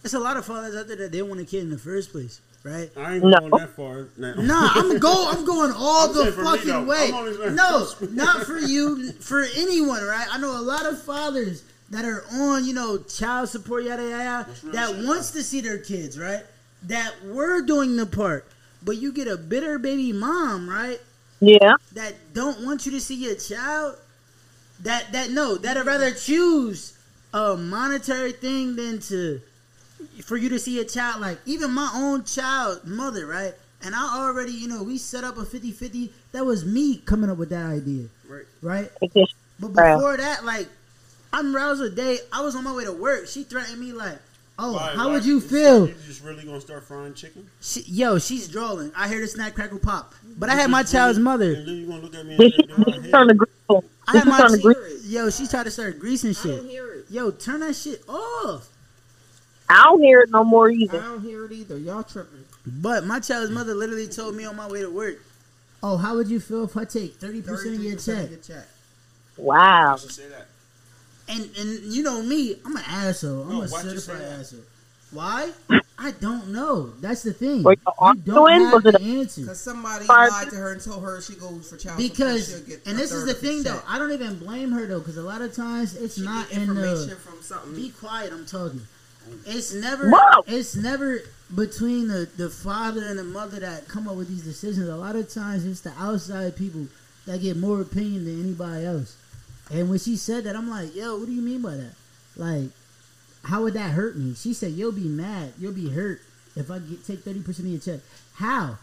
It's 0.05 0.13
a 0.13 0.19
lot 0.19 0.37
of 0.37 0.45
fathers 0.45 0.77
out 0.77 0.87
there 0.87 0.95
that 0.97 1.11
didn't 1.11 1.27
want 1.27 1.41
a 1.41 1.45
kid 1.45 1.63
in 1.63 1.69
the 1.71 1.77
first 1.77 2.13
place, 2.13 2.39
right? 2.63 2.89
I 2.95 3.15
ain't 3.15 3.23
No. 3.25 3.37
going 3.39 3.51
that 3.51 3.75
far. 3.75 4.07
Now. 4.15 4.35
Nah, 4.35 4.69
I'm 4.75 4.97
go. 4.99 5.29
I'm 5.29 5.43
going 5.43 5.73
all 5.75 6.07
I'm 6.07 6.13
the 6.13 6.21
saying 6.23 6.33
for 6.35 6.41
me, 6.43 6.57
fucking 6.57 6.87
way. 6.87 7.07
I'm 7.09 7.13
only 7.15 7.35
saying- 7.35 7.55
No, 7.55 7.87
not 8.11 8.45
for 8.45 8.59
you. 8.59 9.11
For 9.13 9.43
anyone, 9.57 10.01
right? 10.01 10.27
I 10.31 10.37
know 10.37 10.57
a 10.57 10.61
lot 10.61 10.85
of 10.85 11.01
fathers 11.03 11.63
that 11.89 12.05
are 12.05 12.23
on, 12.31 12.63
you 12.65 12.73
know, 12.73 12.99
child 12.99 13.49
support, 13.49 13.83
yada 13.83 14.03
yada, 14.03 14.23
yada 14.23 14.71
that 14.71 14.89
shit, 14.95 15.05
wants 15.05 15.31
to 15.31 15.43
see 15.43 15.59
their 15.59 15.79
kids, 15.79 16.17
right? 16.17 16.43
That 16.83 17.11
were 17.25 17.61
doing 17.61 17.97
the 17.97 18.05
part, 18.05 18.45
but 18.81 18.95
you 18.97 19.11
get 19.11 19.27
a 19.27 19.35
bitter 19.35 19.77
baby 19.79 20.13
mom, 20.13 20.69
right? 20.69 21.01
Yeah. 21.45 21.75
That 21.93 22.15
don't 22.33 22.65
want 22.65 22.85
you 22.85 22.91
to 22.93 22.99
see 23.01 23.15
your 23.15 23.35
child. 23.35 23.97
That 24.81 25.11
that 25.13 25.31
no, 25.31 25.55
that'd 25.55 25.85
rather 25.85 26.11
choose 26.11 26.97
a 27.33 27.55
monetary 27.57 28.31
thing 28.31 28.75
than 28.75 28.99
to 28.99 29.41
for 30.23 30.37
you 30.37 30.49
to 30.49 30.59
see 30.59 30.79
a 30.79 30.85
child 30.85 31.21
like 31.21 31.37
even 31.45 31.71
my 31.71 31.89
own 31.93 32.23
child 32.23 32.85
mother 32.85 33.25
right 33.25 33.53
and 33.83 33.95
i 33.95 34.17
already 34.17 34.51
you 34.51 34.67
know 34.67 34.83
we 34.83 34.97
set 34.97 35.23
up 35.23 35.37
a 35.37 35.41
50-50 35.41 36.09
that 36.31 36.45
was 36.45 36.65
me 36.65 36.97
coming 36.97 37.29
up 37.29 37.37
with 37.37 37.49
that 37.49 37.65
idea 37.65 38.07
Right. 38.27 38.45
right 38.61 38.91
but 39.59 39.73
before 39.73 40.17
that 40.17 40.45
like 40.45 40.67
i'm 41.33 41.55
roused 41.55 41.81
a 41.81 41.89
day 41.89 42.19
i 42.31 42.41
was 42.41 42.55
on 42.55 42.63
my 42.63 42.73
way 42.73 42.85
to 42.85 42.91
work 42.91 43.27
she 43.27 43.43
threatened 43.43 43.79
me 43.79 43.93
like 43.93 44.17
oh 44.57 44.73
Why- 44.73 44.93
how 44.95 45.07
why- 45.07 45.13
would 45.13 45.25
you 45.25 45.39
feel 45.41 45.87
You 45.87 45.95
just 46.07 46.23
really 46.23 46.43
gonna 46.45 46.61
start 46.61 46.83
frying 46.83 47.13
chicken? 47.13 47.47
she, 47.61 47.81
yo 47.81 48.17
she's 48.19 48.47
drooling 48.47 48.91
i 48.95 49.07
hear 49.07 49.19
the 49.21 49.27
snack 49.27 49.53
crackle 49.55 49.79
pop 49.79 50.13
but 50.37 50.49
i 50.49 50.55
had 50.55 50.69
my 50.69 50.83
child's 50.83 51.19
mother 51.19 51.53
And 51.55 51.67
then 51.67 51.75
you 51.75 51.87
gonna 51.87 52.01
look 52.01 52.15
at 52.15 52.25
me 52.25 52.35
and 52.35 52.39
say, 52.41 52.49
she, 52.51 52.63
"Go 52.67 52.75
did 52.83 52.93
she 52.93 52.99
ahead." 52.99 53.11
Turn 53.11 53.27
the 53.27 53.33
grill? 53.33 53.83
I 54.07 54.11
Did 54.13 54.17
had 54.19 54.27
my 54.27 54.37
turn 54.39 54.51
the 54.51 54.57
chi- 54.57 54.63
grill? 54.63 54.97
yo, 55.03 55.29
she 55.29 55.47
tried 55.47 55.63
to 55.63 55.71
start 55.71 55.99
greasing 55.99 56.29
I 56.29 56.33
shit. 56.33 56.57
don't 56.57 56.69
hear 56.69 56.93
it. 56.93 57.05
Yo, 57.09 57.31
turn 57.31 57.59
that 57.61 57.75
shit 57.75 58.03
off. 58.07 58.69
I 59.67 59.83
don't 59.85 60.01
hear 60.03 60.21
it 60.21 60.29
no 60.29 60.43
more 60.43 60.69
either. 60.69 60.99
I 60.99 61.03
don't 61.05 61.21
hear 61.21 61.45
it 61.45 61.51
either. 61.51 61.77
Y'all 61.79 62.03
tripping. 62.03 62.45
But 62.67 63.05
my 63.05 63.19
child's 63.19 63.49
mother 63.51 63.73
literally 63.73 64.07
told 64.07 64.35
me 64.35 64.45
on 64.45 64.55
my 64.55 64.67
way 64.67 64.81
to 64.81 64.89
work, 64.91 65.15
"Oh, 65.81 65.97
how 65.97 66.15
would 66.15 66.27
you 66.27 66.39
feel 66.39 66.63
if 66.65 66.77
I 66.77 66.85
take 66.85 67.15
thirty 67.15 67.41
percent 67.41 67.75
of 67.77 67.83
your 67.83 67.93
33% 67.97 68.05
check?" 68.05 68.23
of 68.25 68.29
your 68.31 68.39
check. 68.39 68.67
Wow. 69.37 69.97
She 71.27 71.33
say 71.33 71.43
that. 71.43 71.57
And 71.57 71.57
and 71.57 71.93
you 71.93 72.03
know 72.03 72.21
me, 72.21 72.55
I'm 72.65 72.75
an 72.75 72.83
asshole. 72.87 73.43
I'm 73.43 73.49
No, 73.49 73.61
a 73.61 73.67
certified 73.67 74.21
asshole. 74.21 74.59
Why? 75.11 75.51
I 75.97 76.11
don't 76.11 76.49
know. 76.49 76.91
That's 76.99 77.23
the 77.23 77.33
thing. 77.33 77.63
Were 77.63 77.73
you 77.73 77.77
You 77.85 77.93
arguing? 77.99 78.35
don't 78.35 78.51
have 78.51 78.73
Was 78.73 78.83
the 78.83 79.01
answer. 79.01 79.41
Because 79.41 79.59
somebody 79.61 80.05
lied 80.05 80.49
to 80.49 80.55
her 80.57 80.71
and 80.73 80.81
told 80.81 81.03
her 81.03 81.21
she 81.21 81.35
goes 81.35 81.69
for 81.69 81.77
child 81.77 81.97
Because 81.97 82.47
support. 82.47 82.67
she'll 82.67 82.77
get 82.77 82.87
and 82.87 82.97
this 82.99 83.11
is 83.11 83.25
the 83.25 83.31
of 83.31 83.41
the 83.41 83.47
thing 83.47 83.63
though. 83.63 83.81
I 83.87 83.97
don't 83.97 84.11
even 84.11 84.37
blame 84.39 84.71
her 84.71 84.85
though, 84.87 84.99
because 84.99 85.17
a 85.17 85.23
lot 85.23 85.41
of 85.41 85.53
times 85.55 85.95
it's 85.95 86.15
She 86.15 86.21
not 86.21 86.51
in 86.51 86.61
information 86.63 87.09
the. 87.09 87.15
from 87.15 87.41
something. 87.41 87.75
Be 87.75 87.89
quiet. 87.89 88.33
I'm 88.33 88.45
talking. 88.45 88.81
It's 89.45 89.73
never. 89.73 90.09
Whoa. 90.09 90.43
It's 90.47 90.75
never 90.75 91.21
between 91.55 92.07
the 92.07 92.27
the 92.37 92.49
father 92.49 93.03
and 93.05 93.17
the 93.17 93.23
mother 93.23 93.59
that 93.59 93.87
come 93.87 94.07
up 94.07 94.15
with 94.15 94.27
these 94.27 94.43
decisions. 94.43 94.89
A 94.89 94.95
lot 94.95 95.15
of 95.15 95.29
times 95.33 95.65
it's 95.65 95.81
the 95.81 95.93
outside 95.97 96.55
people 96.55 96.87
that 97.25 97.41
get 97.41 97.57
more 97.57 97.81
opinion 97.81 98.25
than 98.25 98.43
anybody 98.43 98.85
else. 98.85 99.15
And 99.71 99.89
when 99.89 99.99
she 99.99 100.15
said 100.15 100.43
that, 100.43 100.55
I'm 100.55 100.69
like, 100.69 100.95
yo, 100.95 101.17
what 101.17 101.25
do 101.25 101.33
you 101.33 101.41
mean 101.41 101.61
by 101.61 101.75
that? 101.75 101.93
Like, 102.35 102.69
how 103.43 103.63
would 103.63 103.73
that 103.73 103.91
hurt 103.91 104.15
me? 104.15 104.33
She 104.35 104.53
said, 104.53 104.73
you'll 104.73 104.91
be 104.91 105.07
mad, 105.07 105.53
you'll 105.59 105.73
be 105.73 105.89
hurt 105.89 106.21
if 106.55 106.71
I 106.71 106.79
get 106.79 107.05
take 107.05 107.19
thirty 107.23 107.41
percent 107.41 107.67
of 107.67 107.71
your 107.73 107.81
check. 107.81 108.05
How? 108.35 108.77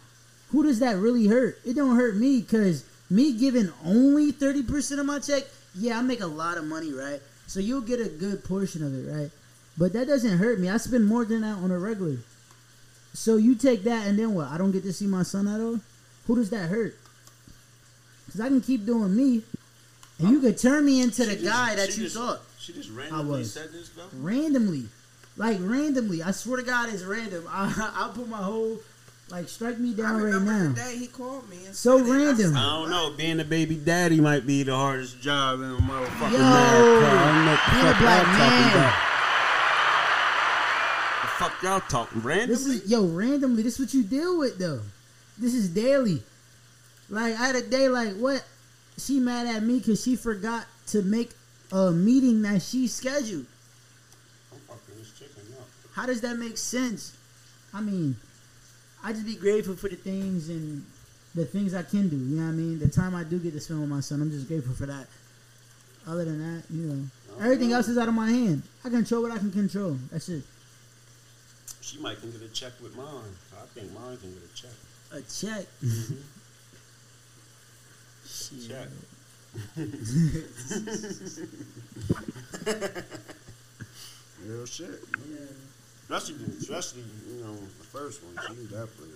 Who 0.50 0.62
does 0.62 0.80
that 0.80 0.96
really 0.98 1.26
hurt? 1.26 1.58
It 1.64 1.74
don't 1.74 1.96
hurt 1.96 2.16
me 2.16 2.40
because 2.40 2.84
me 3.08 3.32
giving 3.32 3.72
only 3.84 4.32
thirty 4.32 4.62
percent 4.62 5.00
of 5.00 5.06
my 5.06 5.18
check, 5.18 5.44
yeah, 5.74 5.98
I 5.98 6.02
make 6.02 6.20
a 6.20 6.26
lot 6.26 6.58
of 6.58 6.64
money, 6.64 6.92
right? 6.92 7.20
So 7.46 7.60
you'll 7.60 7.80
get 7.80 8.00
a 8.00 8.08
good 8.08 8.44
portion 8.44 8.84
of 8.84 8.94
it, 8.94 9.10
right? 9.10 9.30
But 9.78 9.94
that 9.94 10.06
doesn't 10.06 10.38
hurt 10.38 10.60
me. 10.60 10.68
I 10.68 10.76
spend 10.76 11.06
more 11.06 11.24
than 11.24 11.40
that 11.40 11.58
on 11.58 11.70
a 11.70 11.78
regular. 11.78 12.18
So 13.14 13.36
you 13.36 13.54
take 13.54 13.84
that 13.84 14.06
and 14.06 14.18
then 14.18 14.34
what? 14.34 14.48
I 14.48 14.58
don't 14.58 14.72
get 14.72 14.82
to 14.84 14.92
see 14.92 15.06
my 15.06 15.22
son 15.22 15.48
at 15.48 15.60
all. 15.60 15.80
Who 16.26 16.36
does 16.36 16.50
that 16.50 16.68
hurt? 16.68 16.96
Because 18.26 18.40
I 18.40 18.48
can 18.48 18.60
keep 18.60 18.86
doing 18.86 19.14
me, 19.16 19.42
and 20.18 20.28
you 20.30 20.40
could 20.40 20.58
turn 20.58 20.84
me 20.84 21.00
into 21.02 21.24
the 21.26 21.32
just- 21.34 21.44
guy 21.44 21.74
that 21.74 21.96
you 21.96 22.04
just- 22.04 22.16
thought 22.16 22.40
She 22.58 22.72
just 22.72 22.90
randomly 22.90 23.40
was. 23.40 23.52
said 23.52 23.72
this 23.72 23.88
though. 23.90 24.08
randomly, 24.14 24.84
like 25.36 25.58
randomly. 25.60 26.22
I 26.22 26.30
swear 26.32 26.58
to 26.58 26.62
God, 26.62 26.88
it's 26.92 27.02
random. 27.02 27.44
I, 27.50 27.92
I'll 27.96 28.10
put 28.10 28.28
my 28.28 28.38
whole 28.38 28.78
like 29.30 29.48
strike 29.48 29.78
me 29.78 29.92
I 29.92 29.96
down 29.96 30.22
right 30.22 30.42
now. 30.42 30.68
the 30.68 30.74
day 30.74 30.96
he 30.98 31.06
called 31.06 31.48
me. 31.48 31.56
And 31.64 31.74
So 31.74 31.98
said 31.98 32.06
it. 32.06 32.10
I 32.10 32.16
random. 32.16 32.36
said, 32.52 32.56
I 32.56 32.62
don't 32.80 32.90
know. 32.90 33.10
Being 33.16 33.40
a 33.40 33.44
baby 33.44 33.76
daddy 33.76 34.20
might 34.20 34.46
be 34.46 34.62
the 34.62 34.74
hardest 34.76 35.20
job 35.22 35.60
in 35.60 35.70
a 35.70 35.76
motherfucking 35.76 36.32
Yo, 36.32 36.38
America. 36.38 37.08
I 37.08 37.24
don't 37.24 37.44
the 37.46 37.56
being 37.72 37.86
a 37.86 37.92
fuck 37.92 37.98
black 38.00 38.26
y'all 38.26 38.36
man. 38.36 38.92
The 41.22 41.28
fuck 41.38 41.62
y'all 41.62 41.80
talking 41.88 42.18
This 42.20 42.24
randomly? 42.26 42.76
is 42.76 42.90
yo 42.90 43.06
randomly. 43.06 43.62
This 43.62 43.74
is 43.74 43.80
what 43.86 43.94
you 43.94 44.02
deal 44.04 44.38
with 44.38 44.58
though. 44.58 44.80
This 45.38 45.54
is 45.54 45.68
daily. 45.70 46.22
Like 47.08 47.34
I 47.34 47.46
had 47.46 47.56
a 47.56 47.62
day 47.62 47.88
like 47.88 48.14
what? 48.16 48.44
She 48.98 49.18
mad 49.20 49.46
at 49.46 49.62
me 49.62 49.78
because 49.78 50.02
she 50.02 50.16
forgot 50.16 50.66
to 50.88 51.02
make 51.02 51.30
a 51.72 51.90
meeting 51.90 52.42
that 52.42 52.62
she 52.62 52.86
scheduled. 52.86 53.46
I'm 54.52 54.58
fucking 54.68 54.94
this 54.98 55.12
chicken 55.18 55.42
up. 55.58 55.66
How 55.94 56.06
does 56.06 56.20
that 56.20 56.36
make 56.36 56.58
sense? 56.58 57.16
I 57.74 57.80
mean, 57.80 58.16
I 59.02 59.12
just 59.12 59.26
be 59.26 59.36
grateful 59.36 59.74
for 59.74 59.88
the 59.88 59.96
things 59.96 60.48
and 60.48 60.84
the 61.34 61.44
things 61.44 61.74
I 61.74 61.82
can 61.82 62.08
do. 62.08 62.16
You 62.16 62.36
know 62.36 62.42
what 62.44 62.48
I 62.50 62.52
mean? 62.52 62.78
The 62.78 62.88
time 62.88 63.14
I 63.14 63.24
do 63.24 63.38
get 63.38 63.52
to 63.54 63.60
spend 63.60 63.80
with 63.80 63.88
my 63.88 64.00
son, 64.00 64.20
I'm 64.20 64.30
just 64.30 64.46
grateful 64.46 64.74
for 64.74 64.86
that. 64.86 65.06
Other 66.06 66.24
than 66.24 66.38
that, 66.38 66.64
you 66.70 66.86
know, 66.86 67.04
everything 67.40 67.72
else 67.72 67.88
is 67.88 67.96
out 67.96 68.08
of 68.08 68.14
my 68.14 68.30
hand. 68.30 68.62
I 68.84 68.90
control 68.90 69.22
what 69.22 69.32
I 69.32 69.38
can 69.38 69.50
control. 69.50 69.96
That's 70.10 70.28
it. 70.28 70.42
She 71.80 71.98
might 71.98 72.20
can 72.20 72.30
get 72.30 72.42
a 72.42 72.48
check 72.48 72.72
with 72.82 72.96
mine. 72.96 73.06
I 73.54 73.66
think 73.74 73.92
mine 73.92 74.16
can 74.18 74.32
get 74.34 74.42
a 74.42 74.54
check. 74.54 74.70
A 75.12 75.20
check. 75.22 75.66
Mm-hmm. 75.82 76.14
Shit. 78.60 78.68
Check. 78.68 78.88
Real 84.46 84.66
shit. 84.66 85.02
Especially, 86.10 86.44
especially, 86.60 87.02
you 87.28 87.44
know, 87.44 87.54
the 87.54 87.84
first 87.84 88.20
one. 88.22 88.34
She 88.48 88.64
definitely. 88.64 89.08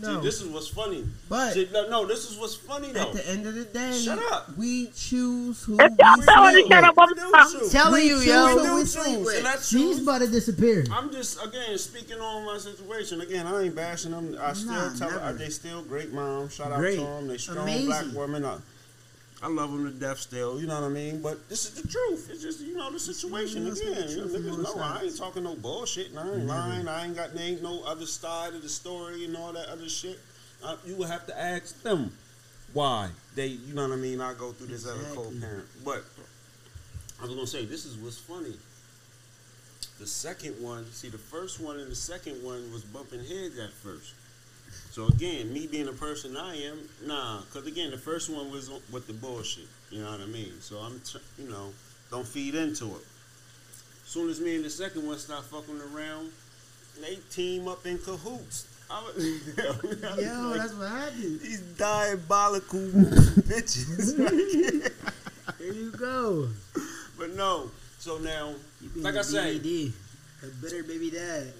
No, 0.00 0.18
See, 0.20 0.26
this 0.26 0.40
is 0.42 0.48
what's 0.48 0.66
funny. 0.66 1.04
But- 1.28 1.52
See, 1.54 1.68
no, 1.72 1.88
no, 1.88 2.04
this 2.06 2.28
is 2.28 2.36
what's 2.36 2.56
funny 2.56 2.90
though. 2.90 3.02
at 3.02 3.12
the 3.12 3.28
end 3.30 3.46
of 3.46 3.54
the 3.54 3.64
day, 3.64 3.96
Shut 3.96 4.18
up. 4.32 4.56
we 4.58 4.88
choose 4.88 5.62
who 5.62 5.78
If 5.78 5.92
we 5.92 5.96
tell 5.96 6.16
her 6.44 6.50
sleep 6.52 6.66
shut 6.66 6.82
with. 6.82 6.84
up, 6.84 6.94
I'm 6.98 7.08
We 7.08 7.14
do 7.14 7.30
sorry. 7.30 7.52
choose. 7.60 7.72
Telling 7.72 7.92
We 7.94 8.02
you, 8.08 8.14
choose 8.16 8.26
yo. 8.26 8.46
who 8.58 8.74
We 8.74 8.80
we 8.80 8.84
sleep 8.86 9.04
choose, 9.06 9.26
with. 9.26 9.36
and 9.36 9.46
that's 9.46 9.68
She's 9.68 10.02
about 10.02 10.18
to 10.22 10.26
disappear. 10.26 10.84
I'm 10.90 11.12
just 11.12 11.44
again 11.44 11.78
speaking 11.78 12.18
on 12.18 12.44
my 12.44 12.58
situation. 12.58 13.20
Again, 13.20 13.46
I 13.46 13.62
ain't 13.62 13.76
bashing 13.76 14.10
them. 14.10 14.36
I 14.40 14.52
still 14.54 14.72
Nah, 14.72 14.94
tell 14.96 15.10
her 15.10 15.32
they 15.34 15.50
still 15.50 15.82
great 15.82 16.12
moms. 16.12 16.54
Shout 16.54 16.74
Great. 16.74 16.98
out 16.98 17.02
to 17.04 17.10
them. 17.10 17.28
They 17.28 17.38
strong 17.38 17.58
Amazing. 17.58 17.86
black 17.86 18.06
women. 18.14 18.44
I, 18.44 18.56
I 19.44 19.48
love 19.48 19.70
them 19.72 19.84
to 19.84 19.90
death 19.92 20.18
still. 20.20 20.58
You 20.58 20.66
know 20.66 20.80
what 20.80 20.86
I 20.86 20.88
mean? 20.88 21.20
But 21.20 21.50
this 21.50 21.66
is 21.66 21.72
the 21.82 21.86
truth. 21.86 22.30
It's 22.32 22.42
just 22.42 22.60
you 22.62 22.74
know 22.78 22.90
the 22.90 22.98
situation. 22.98 23.66
Again, 23.66 23.76
speak 23.76 23.94
the 23.94 24.10
you 24.10 24.20
truth 24.22 24.32
niggas 24.42 24.76
know 24.76 24.80
I 24.82 25.02
ain't 25.04 25.16
talking 25.18 25.42
no 25.44 25.54
bullshit. 25.54 26.10
And 26.10 26.18
I 26.18 26.32
ain't 26.34 26.46
lying. 26.46 26.88
I 26.88 27.04
ain't 27.04 27.14
got 27.14 27.30
ain't 27.38 27.62
no 27.62 27.82
other 27.84 28.06
side 28.06 28.54
of 28.54 28.62
the 28.62 28.70
story 28.70 29.26
and 29.26 29.36
all 29.36 29.52
that 29.52 29.68
other 29.68 29.86
shit. 29.86 30.18
Uh, 30.64 30.76
you 30.86 30.96
would 30.96 31.08
have 31.08 31.26
to 31.26 31.38
ask 31.38 31.82
them 31.82 32.10
why 32.72 33.10
they. 33.34 33.48
You 33.48 33.74
know 33.74 33.86
what 33.86 33.92
I 33.92 33.96
mean? 33.96 34.22
I 34.22 34.32
go 34.32 34.52
through 34.52 34.68
this 34.68 34.86
as 34.86 34.92
a 34.96 34.98
Exactly. 35.00 35.24
co-parent, 35.24 35.66
but. 35.84 36.04
I 37.20 37.26
was 37.26 37.34
gonna 37.34 37.46
say 37.46 37.64
this 37.66 37.84
is 37.84 37.96
what's 37.98 38.18
funny. 38.18 38.54
The 40.00 40.06
second 40.06 40.60
one, 40.60 40.84
see, 40.90 41.08
the 41.10 41.18
first 41.18 41.60
one 41.60 41.78
and 41.78 41.90
the 41.90 41.94
second 41.94 42.42
one 42.42 42.72
was 42.72 42.82
bumping 42.82 43.20
heads 43.20 43.58
at 43.58 43.72
first. 43.72 44.14
So 44.94 45.06
again, 45.08 45.52
me 45.52 45.66
being 45.66 45.86
the 45.86 45.92
person 45.92 46.36
I 46.36 46.54
am, 46.54 46.78
nah, 47.04 47.40
because 47.40 47.66
again, 47.66 47.90
the 47.90 47.98
first 47.98 48.30
one 48.30 48.48
was 48.52 48.70
with 48.92 49.08
the 49.08 49.12
bullshit. 49.12 49.66
You 49.90 50.02
know 50.04 50.10
what 50.12 50.20
I 50.20 50.26
mean? 50.26 50.52
So 50.60 50.78
I'm, 50.78 51.00
tr- 51.04 51.18
you 51.36 51.50
know, 51.50 51.72
don't 52.12 52.24
feed 52.24 52.54
into 52.54 52.84
it. 52.94 53.04
Soon 54.06 54.30
as 54.30 54.38
me 54.40 54.54
and 54.54 54.64
the 54.64 54.70
second 54.70 55.04
one 55.04 55.18
start 55.18 55.46
fucking 55.46 55.80
around, 55.92 56.30
they 57.00 57.16
team 57.32 57.66
up 57.66 57.84
in 57.84 57.98
cahoots. 57.98 58.68
I 58.88 59.02
was, 59.02 59.16
Yo, 60.22 60.48
like, 60.50 60.58
that's 60.58 60.74
what 60.74 60.88
happened. 60.88 61.40
these 61.40 61.60
diabolical 61.76 62.78
bitches. 63.50 64.92
There 65.58 65.72
you 65.72 65.90
go. 65.90 66.48
but 67.18 67.34
no, 67.34 67.70
so 67.98 68.18
now, 68.18 68.54
like 68.96 69.16
I 69.16 69.22
say, 69.22 69.58
a 70.46 70.62
bitter 70.62 70.82
baby 70.82 71.10
dad. 71.10 71.52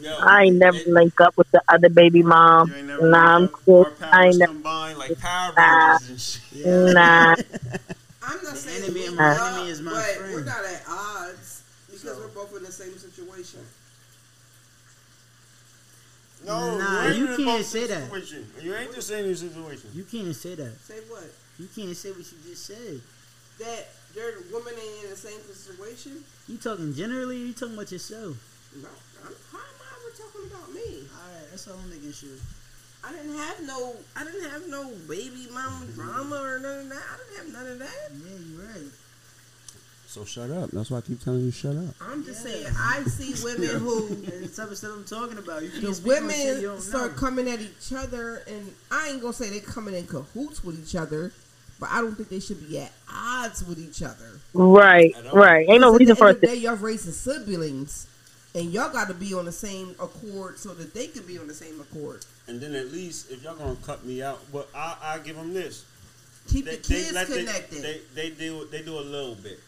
yo, 0.00 0.16
I 0.20 0.44
ain't 0.44 0.56
never 0.56 0.76
it- 0.76 0.88
link 0.88 1.20
up 1.20 1.36
with 1.36 1.50
the 1.50 1.62
other 1.68 1.88
baby 1.88 2.22
mom. 2.22 2.72
Ain't 2.72 2.86
never 2.86 3.08
Nah, 3.10 3.36
I'm 3.36 3.48
cool. 3.48 3.84
Our 3.84 3.92
I 4.00 4.10
powers 4.10 4.26
ain't 4.26 4.38
never. 4.38 4.52
combined 4.52 4.98
like 4.98 5.18
Power 5.20 5.52
Nah. 5.56 5.88
Rangers 5.92 6.08
and 6.10 6.20
shit. 6.20 6.66
Nah. 6.94 7.34
I'm 8.24 8.36
not 8.44 8.52
The 8.52 8.56
saying 8.56 8.84
enemy 8.84 9.00
we 9.00 9.06
of 9.08 9.14
my 9.16 9.30
up, 9.30 9.52
enemy 9.54 9.70
is 9.70 9.80
my 9.80 9.92
but 9.92 10.04
friend. 10.16 10.34
We're 10.34 10.44
not 10.44 10.64
at 10.64 10.82
odds 10.88 11.62
because 11.86 12.02
So- 12.02 12.18
we're 12.20 12.28
both 12.28 12.56
in 12.56 12.62
the 12.64 12.72
same 12.72 12.96
situation. 12.98 13.60
No, 16.44 16.76
Nah, 16.76 17.06
you, 17.08 17.20
you 17.20 17.26
can't 17.36 17.44
both 17.46 17.66
say 17.66 17.86
that. 17.86 18.02
situation. 18.04 18.46
You 18.60 18.74
ain't 18.74 18.92
just 18.94 19.06
saying 19.08 19.26
your 19.26 19.36
situation. 19.36 19.90
You 19.94 20.02
can't 20.04 20.34
say 20.34 20.56
that. 20.56 20.72
Say 20.84 20.94
what? 21.08 21.22
You 21.58 21.68
can't 21.74 21.96
say 21.96 22.10
what 22.10 22.18
you 22.18 22.38
just 22.50 22.66
said. 22.66 23.00
That 23.60 23.88
their 24.14 24.32
woman 24.52 24.74
ain't 24.74 25.04
in 25.04 25.10
the 25.10 25.16
same 25.16 25.40
situation? 25.40 26.24
You 26.48 26.56
talking 26.58 26.94
generally? 26.94 27.42
Or 27.42 27.46
you 27.46 27.52
talking 27.52 27.74
about 27.74 27.90
yourself? 27.92 28.36
No, 28.80 28.88
I'm, 29.24 29.34
how 29.52 29.58
am 29.58 29.78
I 29.80 29.88
ever 30.00 30.16
talking 30.16 30.50
about 30.50 30.72
me? 30.72 31.08
All 31.12 31.28
right, 31.32 31.50
that's 31.50 31.68
all 31.68 31.76
I'm 31.82 31.90
making 31.90 32.12
sure. 32.12 32.36
I 33.04 33.12
didn't 33.12 33.36
have 33.36 33.62
no, 33.66 33.96
I 34.16 34.24
didn't 34.24 34.48
have 34.50 34.68
no 34.68 34.90
baby 35.08 35.48
mama 35.52 35.84
mm-hmm. 35.86 36.00
drama 36.00 36.36
or 36.36 36.58
none 36.60 36.78
of 36.80 36.88
that. 36.90 37.02
I 37.02 37.16
didn't 37.18 37.54
have 37.54 37.62
none 37.62 37.72
of 37.72 37.78
that. 37.80 38.10
Yeah, 38.12 38.38
you're 38.38 38.66
right. 38.66 38.90
So 40.06 40.26
shut 40.26 40.50
up. 40.50 40.70
That's 40.72 40.90
why 40.90 40.98
I 40.98 41.00
keep 41.00 41.24
telling 41.24 41.40
you 41.40 41.50
shut 41.50 41.74
up. 41.74 41.94
I'm 42.00 42.22
just 42.22 42.44
Yeah. 42.46 42.52
saying, 42.52 42.66
I 42.78 43.02
see 43.04 43.42
women 43.44 43.80
who 43.80 44.08
It's 44.26 44.54
the 44.56 44.62
type 44.62 44.70
of 44.70 44.76
stuff 44.78 44.90
I'm 44.94 45.04
talking 45.04 45.38
about. 45.38 45.62
You 45.62 45.70
can't 45.70 45.84
the 45.84 45.94
speak 45.94 46.12
on 46.22 46.30
shit 46.30 46.60
you 46.60 46.68
women 46.68 46.82
start 46.82 47.12
know. 47.12 47.18
coming 47.18 47.48
at 47.48 47.60
each 47.62 47.92
other, 47.96 48.42
and 48.46 48.74
I 48.90 49.08
ain't 49.08 49.22
gonna 49.22 49.32
say 49.32 49.48
they 49.48 49.60
coming 49.60 49.94
in 49.94 50.06
cahoots 50.06 50.62
with 50.62 50.78
each 50.86 50.94
other, 50.94 51.32
but 51.82 51.90
I 51.90 52.00
don't 52.00 52.14
think 52.14 52.28
they 52.28 52.38
should 52.38 52.66
be 52.68 52.78
at 52.78 52.92
odds 53.12 53.64
with 53.66 53.78
each 53.80 54.02
other. 54.04 54.38
Right, 54.54 55.12
right. 55.16 55.26
all. 55.26 55.32
right. 55.36 55.68
Ain't 55.68 55.80
no 55.80 55.90
Because 55.92 55.98
reason 55.98 56.16
for 56.16 56.24
the 56.26 56.30
us 56.30 56.34
end 56.36 56.36
of 56.36 56.40
the 56.42 56.46
to. 56.46 56.54
day, 56.54 56.60
y'all 56.60 56.76
raising 56.76 57.12
siblings, 57.12 58.06
and 58.54 58.70
y'all 58.72 58.92
got 58.92 59.08
to 59.08 59.14
be 59.14 59.34
on 59.34 59.46
the 59.46 59.52
same 59.52 59.90
accord 60.00 60.58
so 60.60 60.72
that 60.74 60.94
they 60.94 61.08
can 61.08 61.24
be 61.26 61.38
on 61.38 61.48
the 61.48 61.54
same 61.54 61.80
accord. 61.80 62.24
And 62.46 62.60
then 62.60 62.74
at 62.76 62.92
least 62.92 63.30
if 63.32 63.42
y'all 63.42 63.56
gonna 63.56 63.76
cut 63.84 64.04
me 64.04 64.22
out, 64.22 64.40
but 64.52 64.68
I 64.74 64.94
I 65.02 65.18
give 65.18 65.34
them 65.36 65.52
this. 65.54 65.84
Keep 66.48 66.66
They, 66.66 66.70
the 66.76 66.76
kids 66.82 67.12
let 67.12 67.26
the- 67.28 67.38
connected. 67.38 67.82
they 67.82 68.00
they 68.14 68.30
do 68.30 68.66
they 68.70 68.82
do 68.82 68.98
a 68.98 69.00
little 69.00 69.34
bit, 69.34 69.58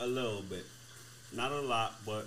a 0.00 0.06
little 0.06 0.42
bit, 0.42 0.64
not 1.34 1.52
a 1.52 1.60
lot, 1.60 1.94
but 2.04 2.26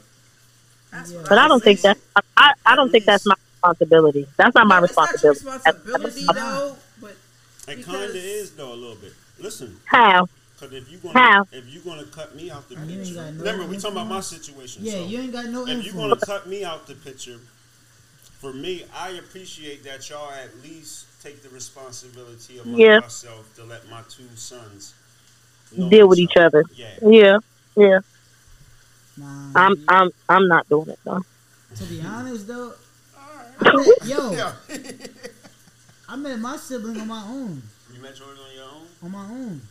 Yeah. 0.92 1.24
But 1.30 1.38
I 1.38 1.48
don't 1.48 1.64
think 1.64 1.80
saying. 1.80 1.96
that's. 2.16 2.28
I, 2.36 2.54
I 2.66 2.76
don't 2.76 2.90
think 2.92 3.06
that's 3.06 3.26
my 3.28 3.36
responsibility. 3.54 4.28
That's 4.38 4.56
not 4.56 4.66
my 4.68 4.80
No, 4.80 4.86
it's 4.86 4.96
not 4.98 5.10
your 5.22 5.32
responsibility. 5.34 5.66
responsibility 5.86 6.26
That's- 6.26 6.60
though, 6.60 6.76
but 7.02 7.16
it 7.68 7.84
kind 7.86 8.04
of 8.04 8.16
is 8.16 8.52
though 8.52 8.74
a 8.74 8.76
little 8.76 8.96
bit. 8.96 9.14
Listen, 9.42 9.76
How? 9.86 10.28
Cause 10.60 10.74
if 10.74 10.92
you 10.92 10.98
gonna 10.98 11.18
How? 11.18 11.46
if 11.54 11.74
you 11.74 11.80
gonna 11.80 12.04
cut 12.06 12.36
me 12.36 12.52
out 12.52 12.68
the 12.68 12.76
You 12.76 12.98
picture, 12.98 13.16
got 13.16 13.34
no 13.34 13.40
remember 13.46 13.66
we 13.66 13.78
talking 13.78 13.92
about 13.98 14.08
my 14.08 14.18
influence? 14.18 14.26
situation. 14.28 14.84
Yeah, 14.84 14.94
so 14.94 15.08
you 15.08 15.20
ain't 15.20 15.32
got 15.32 15.46
no 15.46 15.66
if 15.68 15.86
you're 15.86 15.94
gonna 15.96 16.18
cut 16.18 16.48
me 16.48 16.64
out 16.66 16.86
the 16.88 16.96
picture, 16.96 17.38
for 18.40 18.52
me, 18.54 18.84
I 18.94 19.10
appreciate 19.12 19.84
that 19.86 20.10
y'all 20.10 20.32
at 20.32 20.52
least 20.62 21.06
take 21.24 21.42
the 21.44 21.50
responsibility 21.50 22.60
among 22.60 22.80
Yeah. 22.80 23.00
yourself 23.00 23.56
to 23.56 23.64
let 23.64 23.90
my 23.90 24.02
two 24.10 24.28
sons 24.36 24.94
Deal 25.90 26.08
with 26.10 26.20
each 26.20 26.36
other. 26.38 26.64
Yeah. 26.76 26.88
Yeah, 27.02 27.38
yeah. 27.78 28.00
Nah, 29.18 29.26
I'm 29.56 29.76
I'm 29.88 30.10
I'm 30.28 30.48
not 30.48 30.68
doing 30.68 30.90
it 30.90 31.00
though. 31.06 31.22
to 31.76 31.84
be 31.86 32.02
honest 32.02 32.48
though, 32.48 32.74
I 33.60 33.76
met, 33.76 34.06
yo, 34.06 34.38
I 36.10 36.16
met 36.16 36.40
my 36.40 36.58
sibling 36.58 37.00
on 37.00 37.08
my 37.08 37.24
own. 37.28 37.62
You 38.00 38.06
met 38.06 38.18
yours 38.20 38.40
on 38.40 38.56
your 38.56 38.66
own. 38.66 38.88
On 39.04 39.12
my 39.12 39.26
own. 39.34 39.62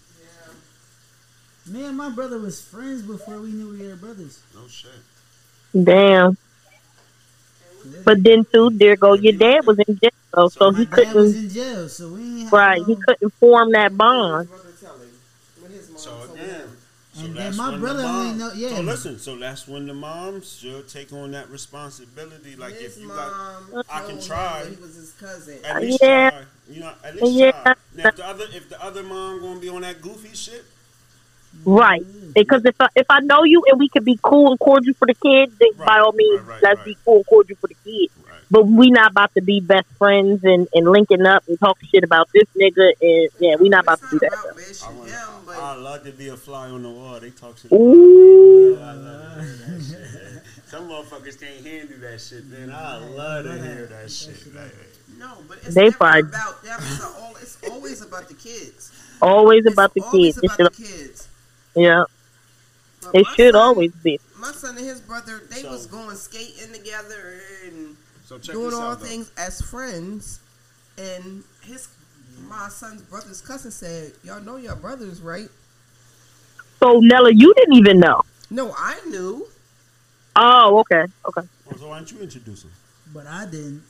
Yeah. 1.66 1.72
Me 1.72 1.84
and 1.84 1.96
my 1.96 2.10
brother 2.10 2.38
was 2.38 2.60
friends 2.60 3.02
before 3.02 3.40
we 3.40 3.52
knew 3.52 3.70
we 3.70 3.86
were 3.86 3.96
brothers. 3.96 4.40
No 4.54 4.66
shit. 4.68 4.90
Damn. 5.84 6.36
But 8.04 8.22
then 8.22 8.44
too, 8.52 8.70
there 8.70 8.96
go 8.96 9.14
your 9.14 9.32
dad 9.32 9.64
was 9.64 9.78
in 9.86 9.98
jail, 9.98 10.10
so, 10.34 10.48
So 10.48 10.70
My 10.72 10.78
he 10.80 10.84
dad 10.84 10.92
couldn't. 10.94 11.36
in 11.36 11.48
jail, 11.48 11.88
so 11.88 12.08
we 12.10 12.46
Right, 12.48 12.80
no, 12.80 12.86
he 12.86 12.96
couldn't 12.96 13.32
form 13.34 13.72
that 13.72 13.96
bond. 13.96 14.48
Brother 14.48 14.64
tell 14.80 14.94
him. 14.94 15.08
When 15.60 15.72
his 15.72 15.88
mom 15.88 15.98
So 15.98 16.10
told 16.10 16.24
again, 16.24 16.36
him. 16.36 16.37
So 17.18 17.24
And 17.26 17.34
then 17.34 17.44
that's 17.44 17.56
my 17.56 17.70
when 17.70 17.80
brother 17.80 18.02
the 18.02 18.08
only 18.08 18.28
mom, 18.28 18.38
know- 18.38 18.52
yeah. 18.54 18.68
So 18.76 18.80
listen, 18.82 19.18
so 19.18 19.36
that's 19.36 19.66
when 19.68 19.86
the 19.86 19.94
moms 19.94 20.58
should 20.58 20.88
take 20.88 21.12
on 21.12 21.32
that 21.32 21.50
responsibility. 21.50 22.56
Like 22.56 22.74
his 22.74 22.96
if 22.96 23.02
you 23.02 23.08
got, 23.08 23.32
I 23.90 24.06
can 24.06 24.20
try. 24.22 24.66
He 24.68 24.76
was 24.76 24.94
his 24.94 25.12
cousin. 25.12 25.58
At 25.64 25.80
least 25.82 25.98
Yeah. 26.02 26.30
try. 26.30 26.40
You 26.70 26.80
know, 26.80 26.92
at 27.02 27.16
least 27.16 27.32
Yeah. 27.32 27.50
try. 27.62 27.74
Now, 27.96 28.08
if 28.08 28.16
the 28.16 28.26
other 28.26 28.44
if 28.54 28.68
the 28.68 28.82
other 28.84 29.02
mom 29.02 29.40
gonna 29.40 29.60
be 29.60 29.68
on 29.68 29.82
that 29.82 30.00
goofy 30.02 30.34
shit, 30.34 30.64
Right. 31.64 32.02
Mm. 32.02 32.34
Because 32.34 32.62
if 32.66 32.76
I, 32.78 32.88
if 32.94 33.06
I 33.10 33.20
know 33.20 33.42
you 33.42 33.64
and 33.68 33.78
we 33.80 33.88
could 33.88 34.04
be 34.04 34.18
cool 34.22 34.50
and 34.50 34.60
cordial 34.60 34.94
for 34.94 35.06
the 35.06 35.14
kids, 35.14 35.52
then 35.58 35.70
Right, 35.76 35.86
by 35.86 35.98
all 35.98 36.12
means, 36.12 36.40
right, 36.42 36.48
right, 36.54 36.62
let's 36.62 36.76
right. 36.78 36.84
be 36.84 36.96
cool 37.04 37.16
and 37.16 37.26
cordial 37.26 37.56
for 37.60 37.68
the 37.68 37.76
kids. 37.84 38.12
Right? 38.50 38.64
But 38.64 38.66
we 38.66 38.90
not 38.90 39.10
about 39.12 39.34
to 39.34 39.40
be 39.42 39.60
best 39.60 39.86
friends 39.98 40.42
and, 40.44 40.68
and 40.74 40.86
linking 40.90 41.24
up 41.26 41.44
and 41.48 41.58
talking 41.58 41.88
shit 41.88 42.04
about 42.04 42.28
this 42.34 42.44
nigga. 42.56 42.92
And 43.00 43.28
yeah, 43.38 43.56
we 43.56 43.68
not 43.68 43.84
about 43.84 44.00
it's 44.00 44.10
to 44.10 44.18
do 44.18 44.18
that. 44.20 44.32
about 44.32 44.56
bashing 44.56 44.88
I 44.88 44.92
want. 44.92 45.10
him, 45.10 45.60
I 45.60 45.74
love 45.76 46.04
to 46.04 46.12
be 46.12 46.28
a 46.28 46.36
fly 46.36 46.68
on 46.70 46.82
the 46.82 46.90
wall. 46.90 47.20
They 47.20 47.30
talk 47.30 47.56
shit. 47.58 47.72
Ooh. 47.72 48.78
I 48.80 48.92
love 48.92 49.34
to 49.36 49.42
hear 49.42 49.56
that 49.56 49.82
shit. 49.84 50.42
Some 50.68 50.88
motherfuckers 50.88 51.40
can't 51.40 51.64
handle 51.66 51.98
that 52.00 52.20
shit, 52.20 52.46
man. 52.46 52.70
I 52.70 52.98
love 52.98 53.44
to 53.44 53.52
hear 53.62 53.86
that 53.86 54.10
shit. 54.10 54.54
Like, 54.54 54.74
no, 55.18 55.32
but 55.48 55.58
it's 55.64 55.74
They 55.74 55.84
never 55.84 55.96
probably- 55.96 56.20
about 56.20 56.62
them. 56.62 56.78
It's, 56.80 57.00
all, 57.04 57.34
it's 57.40 57.58
always 57.70 58.02
about 58.02 58.28
the 58.28 58.34
kids. 58.34 58.92
Always 59.22 59.66
about 59.66 59.94
the 59.94 60.02
always 60.02 60.34
kids. 60.38 60.38
It 60.38 60.60
about 60.60 60.74
should, 60.74 60.84
the 60.84 60.88
kids. 60.88 61.28
yeah, 61.74 62.04
But 63.02 63.14
it 63.14 63.26
should 63.28 63.54
son- 63.54 63.62
always 63.62 63.92
be. 63.92 64.20
My 64.38 64.52
son 64.52 64.76
and 64.76 64.86
his 64.86 65.00
brother, 65.00 65.40
they 65.50 65.62
So- 65.62 65.70
was 65.70 65.86
going 65.86 66.14
skating 66.16 66.72
together 66.72 67.40
and 67.64 67.96
so 68.28 68.38
check 68.38 68.52
doing 68.54 68.66
this 68.70 68.74
all 68.74 68.90
out, 68.92 69.00
though. 69.00 69.06
things 69.06 69.30
as 69.38 69.62
friends. 69.62 70.40
And 70.98 71.44
his 71.62 71.88
my 72.48 72.68
son's 72.68 73.02
brother's 73.02 73.40
cousin 73.40 73.70
said, 73.70 74.12
"Y'all 74.22 74.40
know 74.42 74.56
your 74.56 74.76
brothers, 74.76 75.20
right?" 75.22 75.48
So 76.80 77.00
Nella, 77.00 77.32
you 77.32 77.54
didn't 77.54 77.74
even 77.74 77.98
know. 78.00 78.20
No, 78.50 78.74
I 78.76 79.00
knew. 79.08 79.46
Oh, 80.36 80.78
okay, 80.80 81.04
okay. 81.26 81.40
Oh, 81.70 81.76
So 81.76 81.88
why 81.88 81.96
don't 81.96 82.10
you 82.12 82.20
introduce 82.20 82.64
him? 82.64 82.70
But 83.14 83.26
I 83.26 83.46
didn't. 83.46 83.82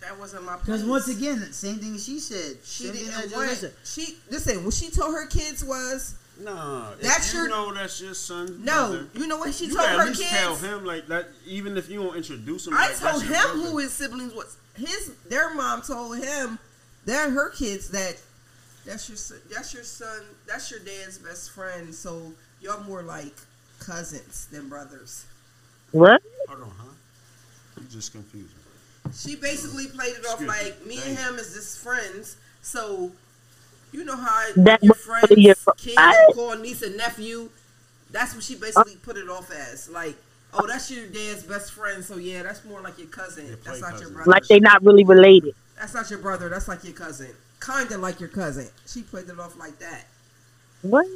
That 0.00 0.18
wasn't 0.18 0.44
my. 0.44 0.56
Because 0.56 0.84
once 0.84 1.08
again, 1.08 1.52
same 1.52 1.76
thing 1.76 1.96
she 1.98 2.18
said. 2.18 2.58
she 2.64 2.84
Same 2.84 2.92
didn't 2.94 3.14
I 3.14 3.22
just 3.22 3.34
want. 3.36 3.50
said. 3.50 3.72
She 3.84 4.16
listen. 4.30 4.64
What 4.64 4.74
she 4.74 4.90
told 4.90 5.14
her 5.14 5.26
kids 5.26 5.64
was 5.64 6.14
Nah, 6.38 6.90
That's 7.00 7.28
if 7.28 7.34
you 7.34 7.40
your- 7.40 7.48
know 7.48 7.72
that's 7.74 8.00
your 8.00 8.14
son. 8.14 8.62
no. 8.64 8.72
brother, 8.88 9.06
You 9.14 9.26
know 9.26 9.38
what 9.38 9.54
she 9.54 9.66
you 9.66 9.74
told 9.74 9.88
at 9.88 9.98
her 9.98 10.04
least 10.06 10.20
kids? 10.20 10.32
tell 10.32 10.56
him 10.56 10.84
like 10.84 11.06
that. 11.08 11.28
Even 11.46 11.76
if 11.78 11.88
you 11.88 12.02
don't 12.02 12.16
introduce 12.16 12.66
him, 12.66 12.74
I 12.74 12.88
like, 12.88 12.98
told 12.98 13.22
him 13.22 13.30
brother. 13.30 13.58
who 13.70 13.78
his 13.78 13.92
siblings 13.92 14.34
was. 14.34 14.56
His 14.76 15.12
their 15.28 15.54
mom 15.54 15.80
told 15.82 16.18
him, 16.18 16.58
they're 17.06 17.30
her 17.30 17.48
kids 17.50 17.88
that 17.90 18.16
that's 18.84 19.08
your 19.08 19.16
son, 19.16 19.38
that's 19.50 19.72
your 19.72 19.82
son, 19.84 20.20
that's 20.46 20.70
your 20.70 20.80
dad's 20.80 21.18
best 21.18 21.50
friend. 21.52 21.94
So 21.94 22.32
y'all 22.60 22.84
more 22.84 23.02
like 23.02 23.34
cousins 23.78 24.46
than 24.52 24.68
brothers. 24.68 25.24
What? 25.92 26.20
Hold 26.48 26.62
on, 26.64 26.72
huh? 26.78 26.92
You 27.80 27.86
just 27.88 28.12
confused 28.12 28.50
me. 28.50 29.12
She 29.14 29.36
basically 29.36 29.86
played 29.86 30.14
it 30.16 30.26
off 30.26 30.40
Excuse 30.42 30.48
like 30.48 30.84
me 30.86 31.00
and 31.06 31.16
him 31.16 31.36
is 31.36 31.54
just 31.54 31.78
friends. 31.78 32.36
So 32.60 33.10
you 33.96 34.04
know 34.04 34.16
how 34.16 34.46
That 34.56 34.82
your 34.82 34.92
was 34.94 35.02
friends, 35.02 35.30
your- 35.36 35.54
kids 35.76 35.94
I- 35.98 36.30
call 36.34 36.56
niece 36.58 36.82
and 36.82 36.96
nephew. 36.96 37.48
That's 38.10 38.34
what 38.34 38.44
she 38.44 38.54
basically 38.54 38.96
put 38.96 39.16
it 39.16 39.28
off 39.28 39.50
as. 39.50 39.88
Like, 39.88 40.16
oh, 40.54 40.66
that's 40.66 40.90
your 40.90 41.06
dad's 41.06 41.42
best 41.42 41.72
friend. 41.72 42.04
So 42.04 42.16
yeah, 42.16 42.42
that's 42.42 42.64
more 42.64 42.80
like 42.80 42.98
your 42.98 43.08
cousin. 43.08 43.46
Your 43.46 43.56
That's 43.56 43.80
play 43.80 43.90
not 43.90 44.00
your 44.00 44.10
brother. 44.10 44.30
Like 44.30 44.46
they're 44.46 44.60
not 44.60 44.82
really 44.84 45.04
related. 45.04 45.54
That's 45.78 45.92
not 45.94 46.08
your 46.10 46.20
brother. 46.20 46.48
That's 46.48 46.68
like 46.68 46.84
your 46.84 46.92
cousin. 46.94 47.30
Kinda 47.64 47.98
like 47.98 48.20
your 48.20 48.28
cousin. 48.28 48.68
She 48.86 49.02
played 49.02 49.28
it 49.28 49.40
off 49.40 49.58
like 49.58 49.78
that. 49.80 50.06
What? 50.82 51.06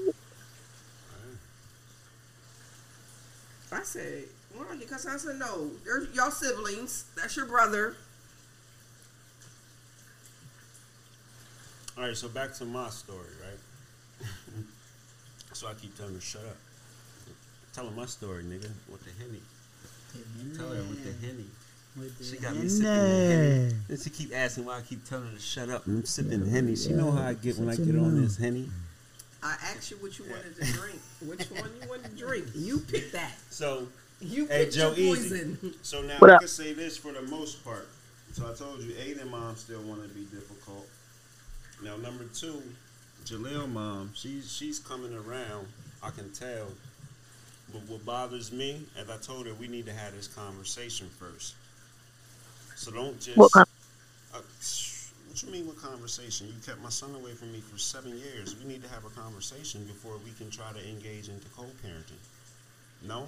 I 3.73 3.82
said, 3.82 4.24
"More 4.55 4.66
like 4.69 4.81
your 4.81 4.89
cousin." 4.89 5.12
I 5.12 5.16
said, 5.16 5.39
"No, 5.39 5.70
they're 5.85 6.02
y'all 6.12 6.31
siblings. 6.31 7.05
That's 7.16 7.36
your 7.36 7.47
brother." 7.47 7.94
All 12.01 12.06
right, 12.06 12.16
so 12.16 12.28
back 12.28 12.55
to 12.55 12.64
my 12.64 12.89
story, 12.89 13.28
right? 13.44 14.27
so 15.52 15.66
I 15.68 15.74
keep 15.74 15.94
telling 15.98 16.14
her, 16.14 16.20
shut 16.22 16.40
up. 16.47 16.56
Tell 17.74 17.85
her 17.85 17.90
my 17.90 18.06
story, 18.06 18.43
nigga. 18.43 18.70
With 18.90 19.05
the 19.05 19.10
henny. 19.22 19.43
Tell 20.56 20.68
her 20.70 20.77
with 20.77 21.05
the 21.05 21.27
henny. 21.27 21.44
With 21.98 22.16
the 22.18 22.24
She 22.24 22.36
got 22.39 22.52
me 22.52 22.56
henny. 22.60 22.68
sipping 22.70 23.05
the 23.05 23.35
henny. 23.35 23.74
And 23.90 24.01
she 24.01 24.09
keep 24.09 24.35
asking 24.35 24.64
why 24.64 24.78
I 24.78 24.81
keep 24.81 25.05
telling 25.05 25.27
her 25.27 25.35
to 25.35 25.39
shut 25.43 25.68
up. 25.68 25.86
And 25.86 25.98
I'm 25.98 26.05
sipping 26.06 26.48
henny. 26.48 26.74
She 26.74 26.89
know 26.94 27.10
how 27.10 27.28
I 27.28 27.35
get 27.35 27.59
when 27.59 27.68
I 27.68 27.77
get 27.77 27.94
on 27.94 28.22
this 28.22 28.39
henny. 28.39 28.70
I 29.43 29.56
asked 29.62 29.90
you 29.90 29.98
what 29.98 30.18
you 30.18 30.24
wanted 30.24 30.56
to 30.56 30.72
drink. 30.72 31.01
Which 31.27 31.51
one 31.51 31.68
you 31.82 31.86
wanted 31.86 32.05
to 32.12 32.16
drink? 32.16 32.47
You 32.55 32.78
pick 32.78 33.12
that. 33.12 33.32
So, 33.51 33.89
You 34.22 34.47
Hey, 34.47 34.64
picked 34.64 34.74
Joe 34.74 34.94
your 34.94 35.16
Easy. 35.16 35.28
poison. 35.28 35.74
so 35.82 36.01
now 36.01 36.16
What 36.20 36.31
I 36.31 36.35
up? 36.36 36.40
can 36.40 36.48
say 36.48 36.72
this 36.72 36.97
for 36.97 37.12
the 37.12 37.20
most 37.22 37.62
part. 37.62 37.86
So 38.32 38.51
I 38.51 38.55
told 38.55 38.81
you, 38.81 38.93
Aiden 38.94 39.31
mom 39.31 39.55
still 39.56 39.82
want 39.82 40.02
to 40.02 40.09
be 40.09 40.24
difficult. 40.24 40.89
Now 41.82 41.97
number 41.97 42.24
two, 42.35 42.62
Jaleel 43.24 43.70
mom, 43.70 44.11
she's 44.15 44.52
she's 44.52 44.78
coming 44.78 45.15
around. 45.15 45.66
I 46.02 46.11
can 46.11 46.31
tell. 46.32 46.66
But 47.73 47.82
what 47.89 48.05
bothers 48.05 48.51
me, 48.52 48.82
as 48.98 49.09
I 49.09 49.16
told 49.19 49.47
her, 49.47 49.55
we 49.55 49.69
need 49.69 49.86
to 49.86 49.93
have 49.93 50.15
this 50.15 50.27
conversation 50.27 51.09
first. 51.19 51.55
So 52.77 52.90
don't 52.90 53.19
just. 53.20 53.36
What 53.36 53.52
con- 53.52 53.66
uh, 54.35 54.39
what 55.28 55.43
you 55.43 55.51
mean 55.52 55.66
with 55.69 55.81
conversation? 55.81 56.48
You 56.48 56.55
kept 56.66 56.82
my 56.82 56.89
son 56.89 57.15
away 57.15 57.32
from 57.32 57.52
me 57.52 57.61
for 57.61 57.78
seven 57.78 58.19
years. 58.19 58.57
We 58.59 58.69
need 58.69 58.82
to 58.82 58.89
have 58.89 59.05
a 59.05 59.11
conversation 59.11 59.85
before 59.85 60.15
we 60.24 60.32
can 60.32 60.51
try 60.51 60.73
to 60.73 60.89
engage 60.89 61.28
into 61.28 61.48
co-parenting. 61.51 62.19
No. 63.07 63.27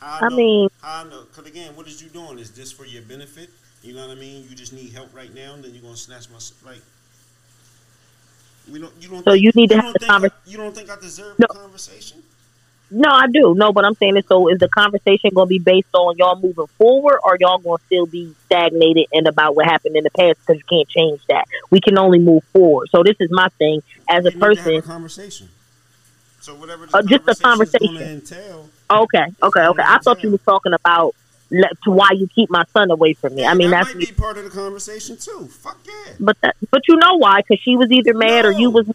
How 0.00 0.18
I 0.26 0.28
know- 0.28 0.36
mean- 0.36 0.68
I 0.82 1.04
know? 1.04 1.22
Because 1.24 1.46
again, 1.50 1.74
what 1.76 1.86
is 1.88 2.02
you 2.02 2.10
doing? 2.10 2.38
Is 2.38 2.50
this 2.50 2.70
for 2.72 2.84
your 2.84 3.02
benefit? 3.02 3.48
You 3.82 3.94
know 3.94 4.06
what 4.06 4.16
I 4.16 4.20
mean? 4.20 4.46
You 4.48 4.54
just 4.56 4.72
need 4.74 4.92
help 4.92 5.14
right 5.14 5.32
now, 5.34 5.54
and 5.54 5.64
then 5.64 5.72
you're 5.72 5.82
gonna 5.82 5.96
snatch 5.96 6.28
my 6.30 6.38
like. 6.70 6.82
We 8.70 8.80
don't. 8.80 8.92
You 9.00 9.08
don't. 9.08 9.24
So 9.24 9.32
think, 9.32 9.42
you 9.44 9.50
need 9.54 9.68
to 9.70 9.76
don't 9.76 9.84
have 10.02 10.22
the 10.22 10.28
I- 10.28 10.50
You 10.50 10.56
don't 10.56 10.74
think 10.74 10.90
I 10.90 10.96
deserve 11.00 11.38
No. 11.38 11.46
a 11.50 11.54
conversation? 11.54 12.22
No, 12.90 13.10
I 13.10 13.26
do. 13.32 13.54
No, 13.56 13.72
but 13.72 13.84
I'm 13.84 13.94
saying 13.94 14.16
is 14.16 14.24
so 14.28 14.48
is 14.48 14.58
the 14.58 14.68
conversation 14.68 15.30
going 15.34 15.46
to 15.46 15.48
be 15.48 15.58
based 15.58 15.88
on 15.94 16.16
y'all 16.16 16.36
moving 16.40 16.66
forward, 16.78 17.18
or 17.24 17.36
y'all 17.40 17.58
going 17.58 17.78
to 17.78 17.84
still 17.86 18.06
be 18.06 18.34
stagnated 18.46 19.06
and 19.12 19.26
about 19.26 19.56
what 19.56 19.66
happened 19.66 19.96
in 19.96 20.04
the 20.04 20.10
past 20.10 20.38
because 20.46 20.62
you 20.62 20.64
can't 20.78 20.88
change 20.88 21.20
that. 21.28 21.44
We 21.70 21.80
can 21.80 21.98
only 21.98 22.18
move 22.18 22.44
forward. 22.52 22.88
So 22.90 23.02
this 23.02 23.16
is 23.20 23.30
my 23.32 23.48
thing 23.58 23.82
as 24.08 24.24
a 24.26 24.28
We 24.28 24.34
need 24.34 24.40
to 24.40 24.46
have 24.46 24.56
person. 24.56 24.76
a 24.76 24.82
conversation. 24.82 25.48
So 26.40 26.54
whatever 26.54 26.86
Uh, 26.92 27.02
just 27.02 27.26
a 27.26 27.34
conversation. 27.42 27.96
entail. 27.96 28.68
Okay, 28.90 29.24
okay, 29.42 29.66
okay. 29.66 29.82
I 29.84 29.98
thought 29.98 30.22
you 30.22 30.30
were 30.30 30.38
talking 30.38 30.74
about 30.74 31.14
to 31.50 31.90
why 31.90 32.10
you 32.14 32.28
keep 32.28 32.50
my 32.50 32.64
son 32.72 32.90
away 32.90 33.12
from 33.12 33.34
me. 33.34 33.42
Yeah, 33.42 33.50
I 33.50 33.54
mean 33.54 33.70
that 33.70 33.84
that's 33.84 33.94
might 33.94 34.08
be 34.08 34.12
part 34.14 34.38
of 34.38 34.44
the 34.44 34.50
conversation 34.50 35.16
too. 35.16 35.46
Fuck 35.46 35.78
yeah. 35.86 36.14
but 36.20 36.40
that, 36.40 36.56
but 36.70 36.82
you 36.88 36.96
know 36.96 37.16
why? 37.16 37.40
Because 37.40 37.62
she 37.62 37.76
was 37.76 37.90
either 37.90 38.14
mad 38.14 38.44
or 38.44 38.52
you 38.52 38.70
was. 38.70 38.88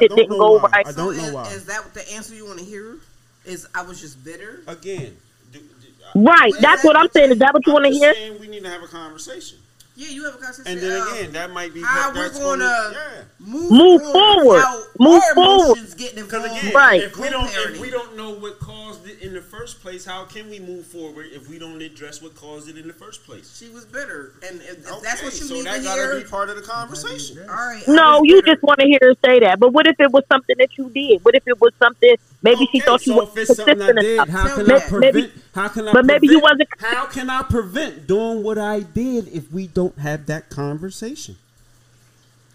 It 0.00 0.14
didn't 0.14 0.28
go 0.38 0.58
why. 0.58 0.70
right. 0.70 0.86
I 0.86 0.92
don't 0.92 1.14
so 1.14 1.20
know 1.20 1.28
is, 1.28 1.34
why. 1.34 1.48
Is 1.48 1.66
that 1.66 1.94
the 1.94 2.12
answer 2.12 2.34
you 2.34 2.46
want 2.46 2.58
to 2.60 2.64
hear? 2.64 2.96
Is 3.44 3.66
I 3.74 3.82
was 3.82 4.00
just 4.00 4.22
bitter? 4.22 4.60
Again, 4.66 5.16
do, 5.52 5.58
do, 5.58 5.66
Right, 6.14 6.52
Well, 6.52 6.60
that's 6.60 6.84
what 6.84 6.96
I'm 6.96 7.08
saying. 7.10 7.32
Is 7.32 7.38
that 7.38 7.54
what 7.54 7.66
you 7.66 7.72
want 7.72 7.86
to 7.86 7.90
hear? 7.90 8.14
saying 8.14 8.40
we 8.40 8.48
need 8.48 8.62
to 8.62 8.68
have 8.68 8.82
a 8.82 8.86
conversation. 8.86 9.58
Yeah, 9.96 10.08
you 10.08 10.24
have 10.24 10.34
a 10.34 10.38
conversation. 10.38 10.72
And 10.72 10.80
then 10.80 11.00
um, 11.02 11.08
again, 11.12 11.32
that 11.32 11.50
might 11.52 11.74
be 11.74 11.82
how 11.82 12.10
that's 12.12 12.38
we're 12.38 12.44
gonna 12.56 12.64
gonna- 12.64 12.94
yeah. 12.94 13.22
move, 13.38 13.70
Move 13.70 14.00
forward 14.12 14.62
forward. 14.62 14.86
move 14.98 15.22
forward. 15.34 15.64
emotions 15.76 15.94
getting 15.94 16.24
Because 16.24 16.44
involved. 16.44 16.62
again, 16.62 16.74
Right. 16.74 17.02
if 17.02 17.18
we 17.18 17.28
don't 17.28 17.50
if 17.50 17.80
we 17.80 17.90
don't 17.90 18.16
know 18.16 18.30
what 18.30 18.58
caused 18.60 19.06
it 19.06 19.20
in 19.20 19.34
the 19.34 19.42
first 19.42 19.82
place, 19.82 20.04
how 20.06 20.24
can 20.24 20.48
we 20.48 20.58
move 20.58 20.86
forward 20.86 21.26
if 21.32 21.50
we 21.50 21.58
don't 21.58 21.82
address 21.82 22.22
what 22.22 22.34
caused 22.34 22.68
it 22.70 22.78
in 22.78 22.86
the 22.86 22.94
first 22.94 23.26
place? 23.26 23.54
She 23.58 23.68
was 23.68 23.84
bitter, 23.84 24.32
and 24.48 24.60
if, 24.62 24.78
if 24.78 24.90
Okay, 24.90 25.00
that's 25.02 25.22
what 25.22 25.34
you 25.38 25.46
so 25.46 25.54
need 25.54 25.66
that 25.66 25.78
to 25.78 25.82
gotta 25.82 26.00
hear, 26.02 26.20
be 26.20 26.24
part 26.24 26.48
of 26.48 26.56
the 26.56 26.62
conversation. 26.62 27.38
all 27.48 27.54
right. 27.56 27.82
No, 27.86 28.22
you 28.24 28.36
bitter. 28.36 28.54
just 28.54 28.62
want 28.62 28.80
to 28.80 28.86
hear 28.86 28.98
her 29.02 29.14
say 29.24 29.40
that. 29.40 29.60
But 29.60 29.72
what 29.74 29.86
if 29.86 29.98
it 30.00 30.10
was 30.12 30.24
something 30.32 30.56
that 30.58 30.78
you 30.78 30.88
did? 30.90 31.22
What 31.24 31.34
if 31.34 31.42
it 31.46 31.60
was 31.60 31.72
something 31.78 32.14
maybe 32.42 32.66
she 32.72 32.80
thought 32.80 33.06
you 33.06 33.12
so 33.14 33.20
was 33.24 33.28
if 33.36 33.50
it's 33.50 33.56
something 33.56 33.82
I 33.82 33.92
did, 33.92 34.14
enough? 34.14 34.28
how 34.28 34.54
can 34.54 34.66
me 34.66 34.74
I 34.74 34.78
that. 34.78 34.88
prevent? 34.88 35.14
Maybe- 35.14 35.32
how 35.60 35.68
can 35.68 35.88
I? 35.88 35.92
but 35.92 36.06
maybe 36.06 36.26
you 36.28 36.40
wasn't- 36.40 36.68
How 36.78 37.06
can 37.06 37.28
I 37.30 37.42
prevent 37.42 38.06
doing 38.06 38.42
what 38.42 38.58
I 38.58 38.80
did 38.80 39.28
if 39.28 39.50
we 39.52 39.66
don't 39.66 39.98
have 39.98 40.26
that 40.26 40.48
conversation? 40.50 41.36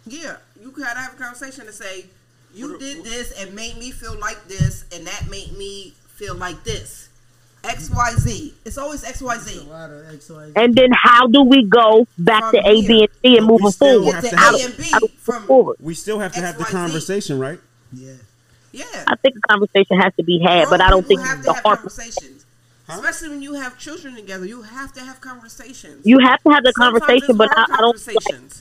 Yeah, 0.08 0.38
you 0.62 0.72
gotta 0.72 1.00
have 1.00 1.14
a 1.14 1.18
conversation 1.18 1.66
to 1.66 1.74
say 1.74 2.06
you 2.54 2.72
What- 2.72 2.80
did 2.80 2.98
what- 3.00 3.06
this 3.06 3.32
and 3.40 3.54
made 3.56 3.78
me 3.78 3.92
feel 3.92 4.18
like 4.20 4.48
this, 4.48 4.86
and 4.94 5.06
that 5.08 5.30
made 5.30 5.58
me 5.58 5.94
feel 6.16 6.36
like 6.36 6.64
this. 6.64 7.10
X 7.64 7.90
Y 7.90 8.12
Z. 8.20 8.54
It's 8.64 8.78
always 8.78 9.04
X 9.04 9.22
Y 9.24 9.36
A 9.36 9.40
Z. 9.40 9.60
lot 9.68 9.90
of 9.90 10.14
X, 10.14 10.30
Y, 10.30 10.46
Z. 10.48 10.52
And 10.56 10.76
then 10.76 10.90
how 10.94 11.26
do 11.26 11.42
we 11.42 11.64
go 11.64 12.08
back 12.20 12.42
From 12.44 12.52
to 12.52 12.58
A, 12.60 12.88
B, 12.88 13.02
and 13.02 13.10
C 13.24 13.38
and 13.38 13.48
But 13.48 13.54
we 13.54 13.58
moving 13.58 13.72
still 13.72 13.98
forward? 14.04 14.14
have 14.14 14.24
to 14.24 14.30
to 14.30 14.36
have- 14.38 14.54
A 14.54 14.64
and 14.66 14.78
B 14.78 14.84
How 14.92 15.00
we 15.02 15.08
from 15.18 15.48
forward? 15.48 15.78
We 15.80 15.96
still 15.96 16.20
have 16.20 16.34
to 16.34 16.42
have 16.42 16.58
the 16.60 16.64
XYZ. 16.66 16.72
conversation, 16.72 17.40
right? 17.40 17.60
Yeah. 17.92 18.12
yeah. 18.72 18.84
I 19.08 19.16
think 19.16 19.36
a 19.38 19.48
conversation 19.48 20.00
has 20.00 20.14
to 20.18 20.24
be 20.24 20.40
had, 20.46 20.70
but 20.70 20.80
I 20.80 20.92
don't 20.92 21.08
think 21.08 21.22
have 21.22 21.40
the 21.40 21.46
to 21.46 21.54
have 21.54 21.64
harp. 21.64 21.80
conversations. 21.80 22.35
Huh? 22.88 22.94
Especially 23.00 23.30
when 23.30 23.42
you 23.42 23.54
have 23.56 23.80
children 23.80 24.16
together, 24.16 24.46
you 24.46 24.62
have 24.62 24.94
to 24.94 25.00
have 25.02 25.20
conversations. 25.20 26.06
You 26.06 26.20
have 26.20 26.42
to 26.44 26.50
have 26.52 26.64
the 26.64 26.72
Sometimes 26.74 27.00
conversation, 27.02 27.38
but 27.38 27.50
I, 27.58 27.66
I 27.72 27.78
don't 27.78 28.08
like 28.16 28.52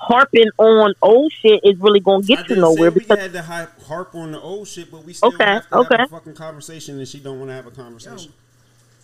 harping 0.00 0.48
on 0.58 0.94
old 1.02 1.30
shit 1.32 1.60
is 1.62 1.78
really 1.78 2.00
going 2.00 2.22
to 2.22 2.26
get 2.26 2.48
you 2.48 2.56
nowhere 2.56 2.90
say 2.90 3.04
we 3.08 3.16
had 3.16 3.32
to 3.32 3.42
harp 3.42 4.14
on 4.14 4.32
the 4.32 4.40
old 4.40 4.66
shit, 4.66 4.90
but 4.90 5.04
we 5.04 5.12
still 5.12 5.30
Okay, 5.32 5.44
have 5.44 5.68
to 5.70 5.76
okay. 5.76 5.96
have 5.98 6.06
a 6.06 6.10
fucking 6.10 6.34
conversation, 6.34 6.98
and 6.98 7.06
she 7.06 7.20
don't 7.20 7.38
want 7.38 7.50
to 7.50 7.54
have 7.54 7.66
a 7.66 7.70
conversation. 7.70 8.32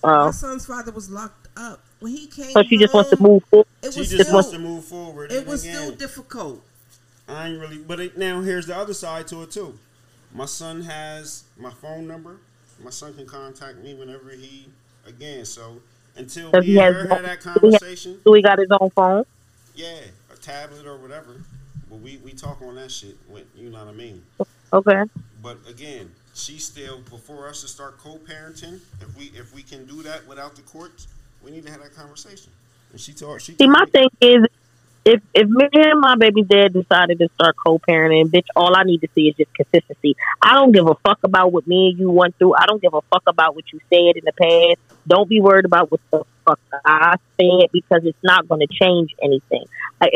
uh, 0.03 0.27
My 0.27 0.31
son's 0.31 0.67
father 0.67 0.93
was 0.93 1.11
locked 1.11 1.49
up 1.57 1.81
when 2.01 2.13
he 2.13 2.27
came. 2.27 2.51
so 2.51 2.63
she 2.63 2.77
just 2.77 2.93
wants 2.95 3.11
to 3.11 3.17
move 3.21 3.43
forward. 3.51 3.67
It 3.83 3.93
She 3.93 4.01
was 4.01 4.11
just 4.11 4.25
still, 4.25 4.35
wants 4.35 4.51
to 4.51 4.59
move 4.59 4.85
forward. 4.85 5.33
it 5.33 5.47
was 5.47 5.63
again, 5.65 5.77
still 5.77 5.91
difficult. 5.93 6.63
I 7.29 7.49
ain't 7.49 7.61
really, 7.61 7.79
but 7.79 8.01
it, 8.01 8.17
now 8.19 8.41
here's 8.41 8.67
the 8.67 8.77
other 8.77 8.95
side 8.95 9.27
to 9.29 9.43
it 9.43 9.51
too. 9.51 9.79
My 10.35 10.47
son 10.47 10.83
has 10.83 11.45
my 11.59 11.71
phone 11.71 12.07
number. 12.07 12.37
My 12.83 12.91
son 12.91 13.15
can 13.15 13.27
contact 13.27 13.79
me 13.79 13.95
whenever 13.95 14.31
he 14.31 14.69
again. 15.07 15.45
So 15.45 15.81
until 16.17 16.61
he 16.63 16.79
and 16.79 16.95
have- 16.97 17.09
had 17.09 17.25
that 17.25 17.39
he 17.43 17.45
conversation, 17.61 18.21
So 18.25 18.33
he 18.35 18.43
got 18.43 18.59
his 18.59 18.69
own 18.81 18.91
phone. 18.91 19.25
yeah, 19.75 20.01
a 20.33 20.37
tablet 20.37 20.87
or 20.87 20.97
whatever. 20.97 21.37
But 21.89 21.97
we 22.01 22.17
we 22.19 22.33
talk 22.33 22.61
on 22.63 22.75
that 22.77 22.91
shit. 22.91 23.17
With, 23.29 23.45
you 23.57 23.71
know 23.71 23.79
what 23.85 23.89
I 23.89 23.97
mean? 23.97 24.23
Okay. 24.73 25.05
But 25.43 25.59
again, 25.69 26.11
she 26.35 26.59
still 26.59 27.01
before 27.11 27.49
us 27.49 27.61
to 27.63 27.69
start 27.69 27.99
co-parenting. 27.99 28.81
If 29.01 29.17
we 29.17 29.27
if 29.35 29.55
we 29.55 29.63
can 29.63 29.87
do 29.87 30.03
that 30.03 30.27
without 30.27 30.57
the 30.57 30.63
courts, 30.63 31.07
we 31.43 31.51
need 31.53 31.65
to 31.67 31.71
have 31.71 31.81
that 31.83 31.95
conversation. 31.95 32.51
And 32.93 33.01
she 33.01 33.13
told 33.13 33.41
she. 33.41 33.55
See, 33.57 33.69
my 33.69 33.85
me- 33.85 33.91
thing 33.91 34.09
is, 34.21 34.47
if 35.07 35.23
if 35.35 35.49
me 35.49 35.69
and 35.73 36.01
my 36.01 36.17
baby's 36.17 36.49
dad 36.49 36.73
decided 36.73 37.21
to 37.21 37.29
start 37.35 37.55
co-parenting, 37.65 38.27
bitch, 38.27 38.47
all 38.57 38.77
I 38.77 38.83
need 38.83 39.03
to 39.03 39.09
see 39.15 39.29
is 39.29 39.37
just 39.37 39.55
consistency. 39.55 40.17
I 40.43 40.55
don't 40.55 40.73
give 40.73 40.89
a 40.89 40.97
fuck 40.97 41.21
about 41.23 41.53
what 41.53 41.65
me 41.67 41.91
and 41.91 41.99
you 41.99 42.11
went 42.11 42.37
through. 42.37 42.55
I 42.55 42.67
don't 42.67 42.83
give 42.83 42.93
a 42.93 43.01
fuck 43.03 43.23
about 43.29 43.55
what 43.55 43.73
you 43.73 43.79
said 43.89 44.17
in 44.17 44.25
the 44.25 44.33
past. 44.33 44.81
Don't 45.07 45.29
be 45.29 45.41
worried 45.41 45.65
about 45.65 45.93
what 45.93 46.01
the 46.11 46.25
fuck 46.45 46.59
I 46.85 47.17
said 47.41 47.71
because 47.73 48.05
it's 48.05 48.19
not 48.25 48.49
going 48.49 48.67
to 48.67 48.67
change 48.67 49.15
anything. 49.23 49.65
I, 50.01 50.11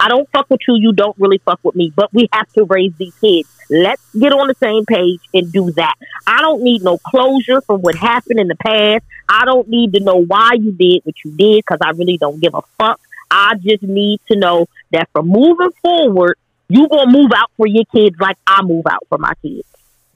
I 0.00 0.08
don't 0.08 0.30
fuck 0.30 0.48
with 0.48 0.60
you. 0.68 0.76
You 0.76 0.92
don't 0.92 1.16
really 1.18 1.38
fuck 1.38 1.58
with 1.64 1.74
me. 1.74 1.92
But 1.94 2.14
we 2.14 2.28
have 2.32 2.50
to 2.52 2.64
raise 2.64 2.92
these 2.98 3.14
kids. 3.16 3.48
Let's 3.68 4.02
get 4.12 4.32
on 4.32 4.46
the 4.46 4.54
same 4.54 4.86
page 4.86 5.20
and 5.34 5.52
do 5.52 5.72
that. 5.72 5.94
I 6.24 6.40
don't 6.40 6.62
need 6.62 6.82
no 6.82 6.98
closure 6.98 7.60
from 7.62 7.82
what 7.82 7.96
happened 7.96 8.38
in 8.38 8.46
the 8.46 8.54
past. 8.54 9.04
I 9.28 9.44
don't 9.44 9.68
need 9.68 9.94
to 9.94 10.00
know 10.00 10.22
why 10.22 10.52
you 10.52 10.70
did 10.70 11.00
what 11.02 11.16
you 11.24 11.32
did 11.32 11.64
because 11.64 11.78
I 11.82 11.90
really 11.90 12.16
don't 12.16 12.40
give 12.40 12.54
a 12.54 12.62
fuck. 12.78 13.00
I 13.46 13.54
just 13.54 13.82
need 13.82 14.20
to 14.30 14.36
know 14.36 14.66
that 14.90 15.08
from 15.12 15.28
moving 15.28 15.70
forward, 15.82 16.36
you 16.68 16.88
gonna 16.88 17.12
move 17.12 17.30
out 17.36 17.50
for 17.56 17.66
your 17.66 17.84
kids 17.94 18.16
like 18.18 18.36
I 18.46 18.62
move 18.62 18.86
out 18.90 19.06
for 19.08 19.18
my 19.18 19.34
kids. 19.40 19.62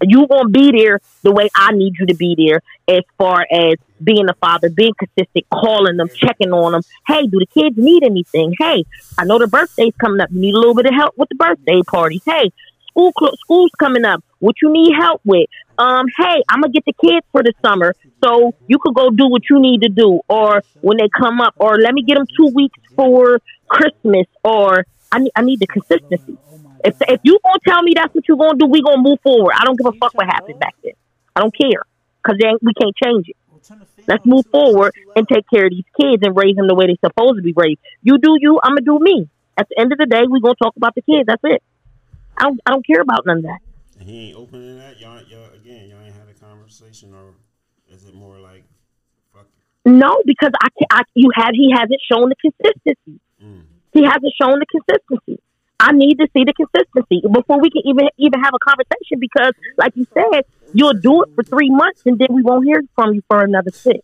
You 0.02 0.26
gonna 0.26 0.48
be 0.48 0.72
there 0.72 1.00
the 1.22 1.30
way 1.30 1.48
I 1.54 1.72
need 1.72 1.94
you 1.98 2.06
to 2.06 2.14
be 2.14 2.34
there, 2.36 2.62
as 2.88 3.04
far 3.18 3.46
as 3.50 3.74
being 4.02 4.28
a 4.28 4.34
father, 4.34 4.68
being 4.70 4.94
consistent, 4.98 5.46
calling 5.52 5.96
them, 5.96 6.08
checking 6.08 6.52
on 6.52 6.72
them. 6.72 6.82
Hey, 7.06 7.26
do 7.26 7.38
the 7.38 7.46
kids 7.46 7.76
need 7.76 8.02
anything? 8.02 8.54
Hey, 8.58 8.84
I 9.18 9.24
know 9.24 9.38
the 9.38 9.46
birthday's 9.46 9.94
coming 10.00 10.20
up. 10.20 10.30
You 10.32 10.40
need 10.40 10.54
a 10.54 10.58
little 10.58 10.74
bit 10.74 10.86
of 10.86 10.94
help 10.94 11.16
with 11.16 11.28
the 11.28 11.36
birthday 11.36 11.82
party. 11.86 12.20
Hey, 12.24 12.50
school 12.88 13.12
cl- 13.18 13.36
school's 13.36 13.72
coming 13.78 14.04
up. 14.04 14.24
What 14.40 14.56
you 14.62 14.72
need 14.72 14.94
help 14.96 15.20
with? 15.24 15.48
Um, 15.80 16.04
hey, 16.18 16.42
I'm 16.50 16.60
gonna 16.60 16.72
get 16.72 16.84
the 16.84 16.92
kids 16.92 17.24
for 17.32 17.42
the 17.42 17.54
summer, 17.64 17.94
so 18.22 18.52
you 18.68 18.78
could 18.78 18.94
go 18.94 19.08
do 19.08 19.28
what 19.28 19.48
you 19.48 19.58
need 19.60 19.80
to 19.80 19.88
do, 19.88 20.20
or 20.28 20.62
when 20.82 20.98
they 20.98 21.08
come 21.08 21.40
up, 21.40 21.54
or 21.56 21.78
let 21.78 21.94
me 21.94 22.02
get 22.02 22.16
them 22.16 22.26
two 22.36 22.52
weeks 22.54 22.78
for 22.94 23.40
Christmas, 23.66 24.26
or 24.44 24.84
I 25.10 25.20
need 25.20 25.32
I 25.34 25.40
need 25.40 25.58
the 25.60 25.66
consistency. 25.66 26.36
If 26.84 26.94
if 27.08 27.20
you 27.22 27.38
gonna 27.42 27.64
tell 27.66 27.82
me 27.82 27.92
that's 27.96 28.14
what 28.14 28.28
you're 28.28 28.36
gonna 28.36 28.58
do, 28.58 28.66
we 28.66 28.82
gonna 28.82 29.00
move 29.00 29.20
forward. 29.22 29.54
I 29.56 29.64
don't 29.64 29.78
give 29.78 29.86
a 29.86 29.96
fuck 29.96 30.12
what 30.12 30.26
happened 30.26 30.58
back 30.58 30.74
then. 30.84 30.92
I 31.34 31.40
don't 31.40 31.54
care 31.56 31.82
because 32.22 32.36
we 32.60 32.74
can't 32.74 32.94
change 33.02 33.30
it. 33.30 33.36
Let's 34.06 34.26
move 34.26 34.44
forward 34.52 34.92
and 35.16 35.26
take 35.28 35.44
care 35.48 35.64
of 35.64 35.70
these 35.70 35.88
kids 35.98 36.22
and 36.22 36.36
raise 36.36 36.56
them 36.56 36.66
the 36.68 36.74
way 36.74 36.88
they're 36.88 37.10
supposed 37.10 37.36
to 37.36 37.42
be 37.42 37.54
raised. 37.56 37.80
You 38.02 38.18
do 38.18 38.36
you, 38.38 38.60
I'm 38.62 38.72
gonna 38.72 38.82
do 38.82 38.98
me. 39.00 39.30
At 39.56 39.66
the 39.70 39.80
end 39.80 39.92
of 39.92 39.98
the 39.98 40.06
day, 40.06 40.24
we 40.28 40.42
gonna 40.42 40.60
talk 40.62 40.76
about 40.76 40.94
the 40.94 41.02
kids. 41.02 41.24
That's 41.26 41.40
it. 41.44 41.62
I 42.36 42.44
don't 42.44 42.60
I 42.66 42.70
don't 42.70 42.86
care 42.86 43.00
about 43.00 43.24
none 43.24 43.38
of 43.38 43.42
that. 43.44 43.60
He 44.00 44.28
ain't 44.28 44.36
opening 44.36 44.78
that. 44.78 44.98
Y'all, 44.98 45.22
y'all 45.24 45.52
again, 45.54 45.88
y'all 45.90 46.00
ain't 46.00 46.14
had 46.14 46.28
a 46.28 46.34
conversation, 46.34 47.14
or 47.14 47.34
is 47.92 48.06
it 48.06 48.14
more 48.14 48.38
like, 48.38 48.64
fuck? 49.32 49.46
it? 49.84 49.90
No, 49.90 50.22
because 50.24 50.52
I, 50.62 50.68
I 50.90 51.02
you 51.14 51.30
have 51.34 51.50
he 51.52 51.70
hasn't 51.70 52.00
shown 52.10 52.30
the 52.30 52.36
consistency. 52.40 53.20
Mm. 53.42 53.64
He 53.92 54.04
hasn't 54.04 54.32
shown 54.40 54.58
the 54.58 54.66
consistency. 54.66 55.42
I 55.78 55.92
need 55.92 56.16
to 56.16 56.28
see 56.36 56.44
the 56.44 56.52
consistency 56.52 57.22
before 57.32 57.60
we 57.60 57.70
can 57.70 57.82
even 57.84 58.08
even 58.18 58.40
have 58.40 58.54
a 58.54 58.58
conversation. 58.58 59.18
Because, 59.18 59.52
like 59.76 59.92
you 59.96 60.06
said, 60.14 60.44
you'll 60.72 60.94
do 60.94 61.22
it 61.22 61.30
for 61.34 61.44
three 61.44 61.70
months 61.70 62.00
and 62.06 62.18
then 62.18 62.28
we 62.30 62.42
won't 62.42 62.64
hear 62.64 62.82
from 62.94 63.14
you 63.14 63.22
for 63.28 63.42
another 63.42 63.70
six. 63.82 64.00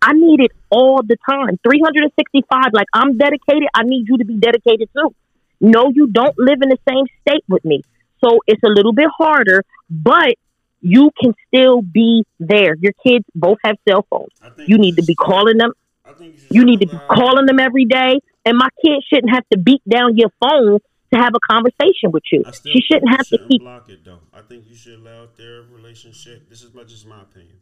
I 0.00 0.12
need 0.12 0.40
it 0.40 0.52
all 0.70 1.02
the 1.02 1.16
time, 1.28 1.58
three 1.66 1.80
hundred 1.82 2.04
and 2.04 2.12
sixty-five. 2.18 2.72
Like 2.72 2.86
I'm 2.92 3.18
dedicated. 3.18 3.68
I 3.74 3.82
need 3.82 4.06
you 4.08 4.18
to 4.18 4.24
be 4.24 4.36
dedicated 4.36 4.88
too. 4.96 5.14
No, 5.60 5.90
you 5.92 6.06
don't 6.06 6.34
live 6.38 6.58
in 6.62 6.68
the 6.68 6.78
same 6.88 7.04
state 7.22 7.44
with 7.48 7.64
me, 7.64 7.82
so 8.24 8.38
it's 8.46 8.62
a 8.62 8.68
little 8.68 8.92
bit 8.92 9.08
harder, 9.16 9.64
but 9.90 10.34
you 10.80 11.10
can 11.20 11.34
still 11.48 11.82
be 11.82 12.24
there. 12.38 12.74
Your 12.78 12.92
kids 13.04 13.24
both 13.34 13.58
have 13.64 13.76
cell 13.88 14.06
phones. 14.08 14.30
You 14.66 14.78
need 14.78 14.96
to 14.96 15.04
be 15.04 15.14
calling 15.14 15.58
them. 15.58 15.72
You, 16.20 16.60
You 16.60 16.64
need 16.64 16.80
to 16.80 16.86
be 16.86 16.98
calling 17.10 17.46
them 17.46 17.58
every 17.58 17.84
day. 17.84 18.20
And 18.44 18.56
my 18.56 18.68
kid 18.84 19.02
shouldn't 19.12 19.34
have 19.34 19.44
to 19.52 19.58
beat 19.58 19.82
down 19.88 20.16
your 20.16 20.30
phone 20.40 20.78
to 21.12 21.18
have 21.18 21.32
a 21.34 21.52
conversation 21.52 22.12
with 22.12 22.22
you. 22.32 22.44
She 22.64 22.80
shouldn't 22.80 23.10
have 23.10 23.26
to 23.28 23.38
keep. 23.48 23.62
block 23.62 23.88
it 23.88 24.04
though. 24.04 24.20
I 24.32 24.40
think 24.42 24.64
you 24.68 24.76
should 24.76 24.98
allow 25.00 25.28
their 25.36 25.62
relationship. 25.62 26.48
This 26.48 26.62
is 26.62 26.72
much 26.74 26.88
just 26.88 27.06
my 27.06 27.22
opinion. 27.22 27.56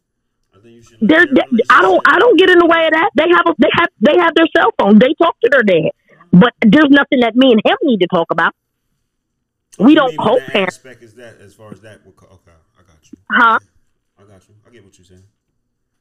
I 0.54 0.60
think 0.60 0.74
you 0.76 0.82
should. 0.82 0.98
Their 1.00 1.26
I 1.70 1.82
don't. 1.82 2.00
I 2.06 2.18
don't 2.18 2.38
get 2.38 2.50
in 2.50 2.58
the 2.58 2.66
way 2.66 2.84
of 2.86 2.92
that. 2.92 3.10
They 3.14 3.28
have. 3.30 3.46
A, 3.46 3.54
they 3.58 3.68
have. 3.72 3.88
They 4.00 4.16
have 4.18 4.34
their 4.34 4.46
cell 4.56 4.70
phone. 4.78 4.98
They 4.98 5.14
talk 5.20 5.36
to 5.40 5.50
their 5.50 5.62
dad. 5.62 5.90
But 6.38 6.52
there's 6.60 6.90
nothing 6.90 7.20
that 7.20 7.34
me 7.34 7.52
and 7.52 7.62
him 7.64 7.78
need 7.82 8.00
to 8.00 8.06
talk 8.08 8.26
about. 8.30 8.52
We 9.78 9.92
You 9.92 9.96
don't 9.96 10.16
co-parent. 10.18 10.68
aspect 10.68 11.02
is 11.02 11.14
that 11.14 11.40
as 11.40 11.54
far 11.54 11.72
as 11.72 11.80
that 11.80 12.00
okay, 12.06 12.58
I 12.78 12.82
got 12.82 13.10
you. 13.10 13.18
Huh? 13.30 13.58
I 14.18 14.22
got 14.24 14.46
you. 14.48 14.54
I 14.66 14.70
get 14.70 14.84
what 14.84 14.98
you're 14.98 15.04
saying. 15.06 15.22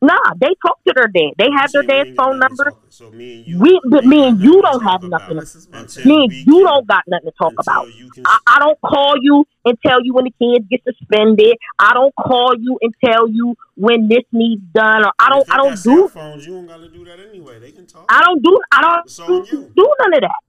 Nah, 0.06 0.34
they 0.40 0.54
talk 0.66 0.78
to 0.88 0.94
their 0.96 1.08
dad. 1.08 1.34
They 1.38 1.50
have 1.58 1.72
their 1.74 1.84
dad's 1.84 2.10
phone 2.16 2.38
number. 2.40 2.74
So 2.90 3.10
me 3.10 3.38
and 3.40 3.48
you, 3.48 3.60
We, 3.60 3.82
but 3.90 4.06
me 4.06 4.28
and 4.28 4.40
you 4.40 4.62
don't 4.62 4.84
have 4.84 5.02
nothing. 5.04 5.38
This 5.40 5.56
is 5.56 5.68
my 5.68 5.80
until 5.82 6.06
Me 6.06 6.24
and 6.26 6.34
you 6.48 6.64
don't 6.64 6.88
got 6.88 7.04
nothing 7.08 7.32
to 7.32 7.36
talk 7.38 7.54
about. 7.60 7.88
I, 8.26 8.38
I 8.48 8.60
don't 8.60 8.80
call 8.82 9.14
you 9.22 9.46
and 9.66 9.78
tell 9.86 10.04
you 10.04 10.14
when 10.14 10.26
the 10.26 10.34
kids 10.42 10.66
get 10.70 10.82
suspended. 10.84 11.58
I 11.80 11.94
don't 11.94 12.14
call 12.16 12.54
you 12.60 12.78
and 12.82 12.94
tell 13.04 13.28
you 13.30 13.56
when 13.76 14.08
this 14.08 14.24
needs 14.32 14.62
done. 14.74 15.06
Or 15.06 15.12
I 15.20 15.30
don't. 15.30 15.46
I 15.52 15.58
don't 15.58 15.82
do. 15.82 16.08
phones. 16.08 16.46
You 16.46 16.54
don't 16.54 16.68
got 16.68 16.78
to 16.78 16.90
do 16.90 17.04
that 17.06 17.20
anyway. 17.20 17.60
They 17.60 17.72
can 17.72 17.86
talk. 17.86 18.06
I 18.10 18.22
don't 18.22 18.44
do. 18.44 18.60
I 18.72 18.82
don't 18.82 19.48
do, 19.50 19.72
do 19.76 19.94
none 20.02 20.14
of 20.16 20.22
that. 20.22 20.40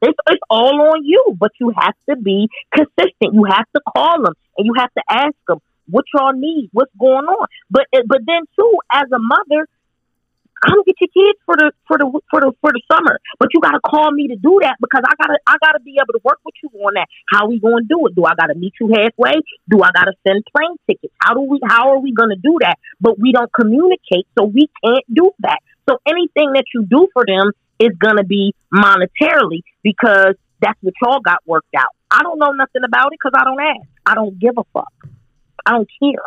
It's, 0.00 0.18
it's 0.28 0.42
all 0.50 0.80
on 0.92 1.04
you. 1.04 1.36
But 1.38 1.52
you 1.60 1.72
have 1.76 1.94
to 2.10 2.16
be 2.16 2.48
consistent. 2.74 3.34
You 3.34 3.44
have 3.50 3.66
to 3.74 3.80
call 3.96 4.22
them 4.22 4.34
and 4.56 4.66
you 4.66 4.74
have 4.76 4.92
to 4.94 5.02
ask 5.10 5.34
them 5.46 5.58
what 5.90 6.04
y'all 6.14 6.32
need, 6.32 6.70
what's 6.72 6.92
going 6.98 7.26
on. 7.26 7.46
But 7.70 7.86
eh, 7.92 8.02
but 8.06 8.20
then 8.26 8.42
too, 8.58 8.72
as 8.92 9.06
a 9.12 9.18
mother, 9.18 9.68
come 10.64 10.82
get 10.86 10.96
your 11.00 11.08
kids 11.08 11.38
for 11.46 11.56
the 11.56 11.72
for 11.86 11.98
the 11.98 12.06
for 12.30 12.40
the 12.40 12.52
for 12.60 12.70
the 12.72 12.82
summer. 12.90 13.20
But 13.38 13.48
you 13.54 13.60
gotta 13.60 13.80
call 13.80 14.10
me 14.12 14.28
to 14.28 14.36
do 14.36 14.58
that 14.62 14.76
because 14.80 15.02
I 15.06 15.14
gotta 15.20 15.38
I 15.46 15.56
gotta 15.60 15.80
be 15.80 15.96
able 15.96 16.18
to 16.18 16.20
work 16.24 16.38
with 16.44 16.54
you 16.62 16.70
on 16.80 16.94
that. 16.94 17.06
How 17.30 17.48
we 17.48 17.60
gonna 17.60 17.86
do 17.88 18.06
it? 18.06 18.14
Do 18.14 18.24
I 18.24 18.34
gotta 18.38 18.54
meet 18.54 18.74
you 18.80 18.88
halfway? 18.88 19.40
Do 19.68 19.82
I 19.82 19.90
gotta 19.94 20.12
send 20.26 20.44
plane 20.54 20.76
tickets? 20.86 21.14
How 21.18 21.34
do 21.34 21.40
we 21.40 21.60
how 21.66 21.90
are 21.90 21.98
we 21.98 22.12
gonna 22.12 22.36
do 22.36 22.58
that? 22.60 22.76
But 23.00 23.18
we 23.18 23.32
don't 23.32 23.52
communicate, 23.52 24.26
so 24.38 24.44
we 24.44 24.68
can't 24.84 25.04
do 25.12 25.30
that. 25.40 25.58
So 25.88 25.98
anything 26.06 26.52
that 26.52 26.64
you 26.74 26.84
do 26.84 27.08
for 27.12 27.24
them 27.26 27.52
is 27.78 27.96
gonna 27.98 28.24
be 28.24 28.54
monetarily 28.74 29.62
because 29.82 30.34
That's 30.60 30.78
what 30.82 30.94
y'all 31.02 31.20
got 31.20 31.38
worked 31.46 31.74
out. 31.76 31.94
I 32.10 32.22
don't 32.22 32.38
know 32.38 32.50
nothing 32.50 32.82
about 32.84 33.12
it 33.12 33.18
because 33.22 33.32
I 33.38 33.44
don't 33.44 33.60
ask. 33.60 33.88
I 34.06 34.14
don't 34.14 34.38
give 34.38 34.54
a 34.58 34.64
fuck. 34.72 34.92
I 35.68 35.72
don't 35.72 35.88
care 36.00 36.24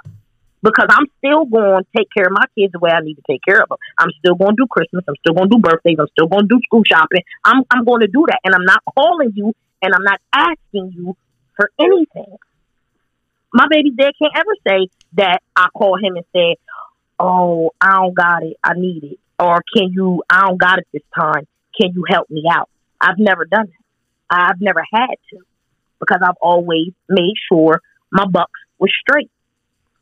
because 0.62 0.86
I'm 0.90 1.08
still 1.18 1.46
going 1.46 1.84
to 1.84 1.86
take 1.98 2.08
care 2.16 2.26
of 2.26 2.34
my 2.34 2.46
kids 2.58 2.72
the 2.72 2.80
way 2.80 2.92
I 2.92 3.02
need 3.02 3.16
to 3.16 3.24
take 3.28 3.42
care 3.44 3.62
of 3.62 3.70
them. 3.70 3.80
I'm 3.98 4.10
still 4.20 4.36
going 4.36 4.52
to 4.52 4.64
do 4.64 4.68
Christmas. 4.70 5.04
I'm 5.08 5.16
still 5.20 5.34
going 5.34 5.50
to 5.50 5.56
do 5.58 5.62
birthdays. 5.62 5.98
I'm 6.00 6.08
still 6.12 6.28
going 6.28 6.48
to 6.48 6.48
do 6.48 6.60
school 6.66 6.84
shopping. 6.86 7.24
I'm 7.44 7.64
I'm 7.72 7.84
going 7.84 8.02
to 8.02 8.08
do 8.08 8.26
that, 8.28 8.40
and 8.44 8.54
I'm 8.54 8.66
not 8.66 8.82
calling 8.94 9.32
you 9.36 9.54
and 9.82 9.94
I'm 9.96 10.04
not 10.04 10.20
asking 10.32 10.94
you 10.96 11.18
for 11.56 11.72
anything. 11.80 12.38
My 13.54 13.66
baby 13.70 13.92
dad 13.92 14.12
can't 14.22 14.34
ever 14.36 14.56
say 14.66 14.88
that 15.14 15.42
I 15.56 15.68
call 15.76 15.98
him 15.98 16.16
and 16.16 16.26
say, 16.34 16.56
"Oh, 17.20 17.72
I 17.82 17.94
don't 17.96 18.14
got 18.14 18.44
it. 18.44 18.58
I 18.64 18.74
need 18.76 19.04
it," 19.04 19.20
or 19.40 19.64
"Can 19.76 19.92
you? 19.92 20.22
I 20.30 20.48
don't 20.48 20.62
got 20.62 20.78
it 20.78 20.88
this 20.94 21.04
time. 21.18 21.48
Can 21.80 21.94
you 21.94 22.06
help 22.08 22.30
me 22.30 22.44
out?" 22.50 22.70
I've 23.02 23.18
never 23.18 23.46
done 23.46 23.66
that. 23.66 23.82
I've 24.30 24.62
never 24.62 24.84
had 24.94 25.16
to 25.32 25.40
because 26.00 26.20
I've 26.24 26.38
always 26.40 26.94
made 27.10 27.34
sure 27.52 27.82
my 28.12 28.26
bucks 28.26 28.60
were 28.82 28.90
straight 28.90 29.30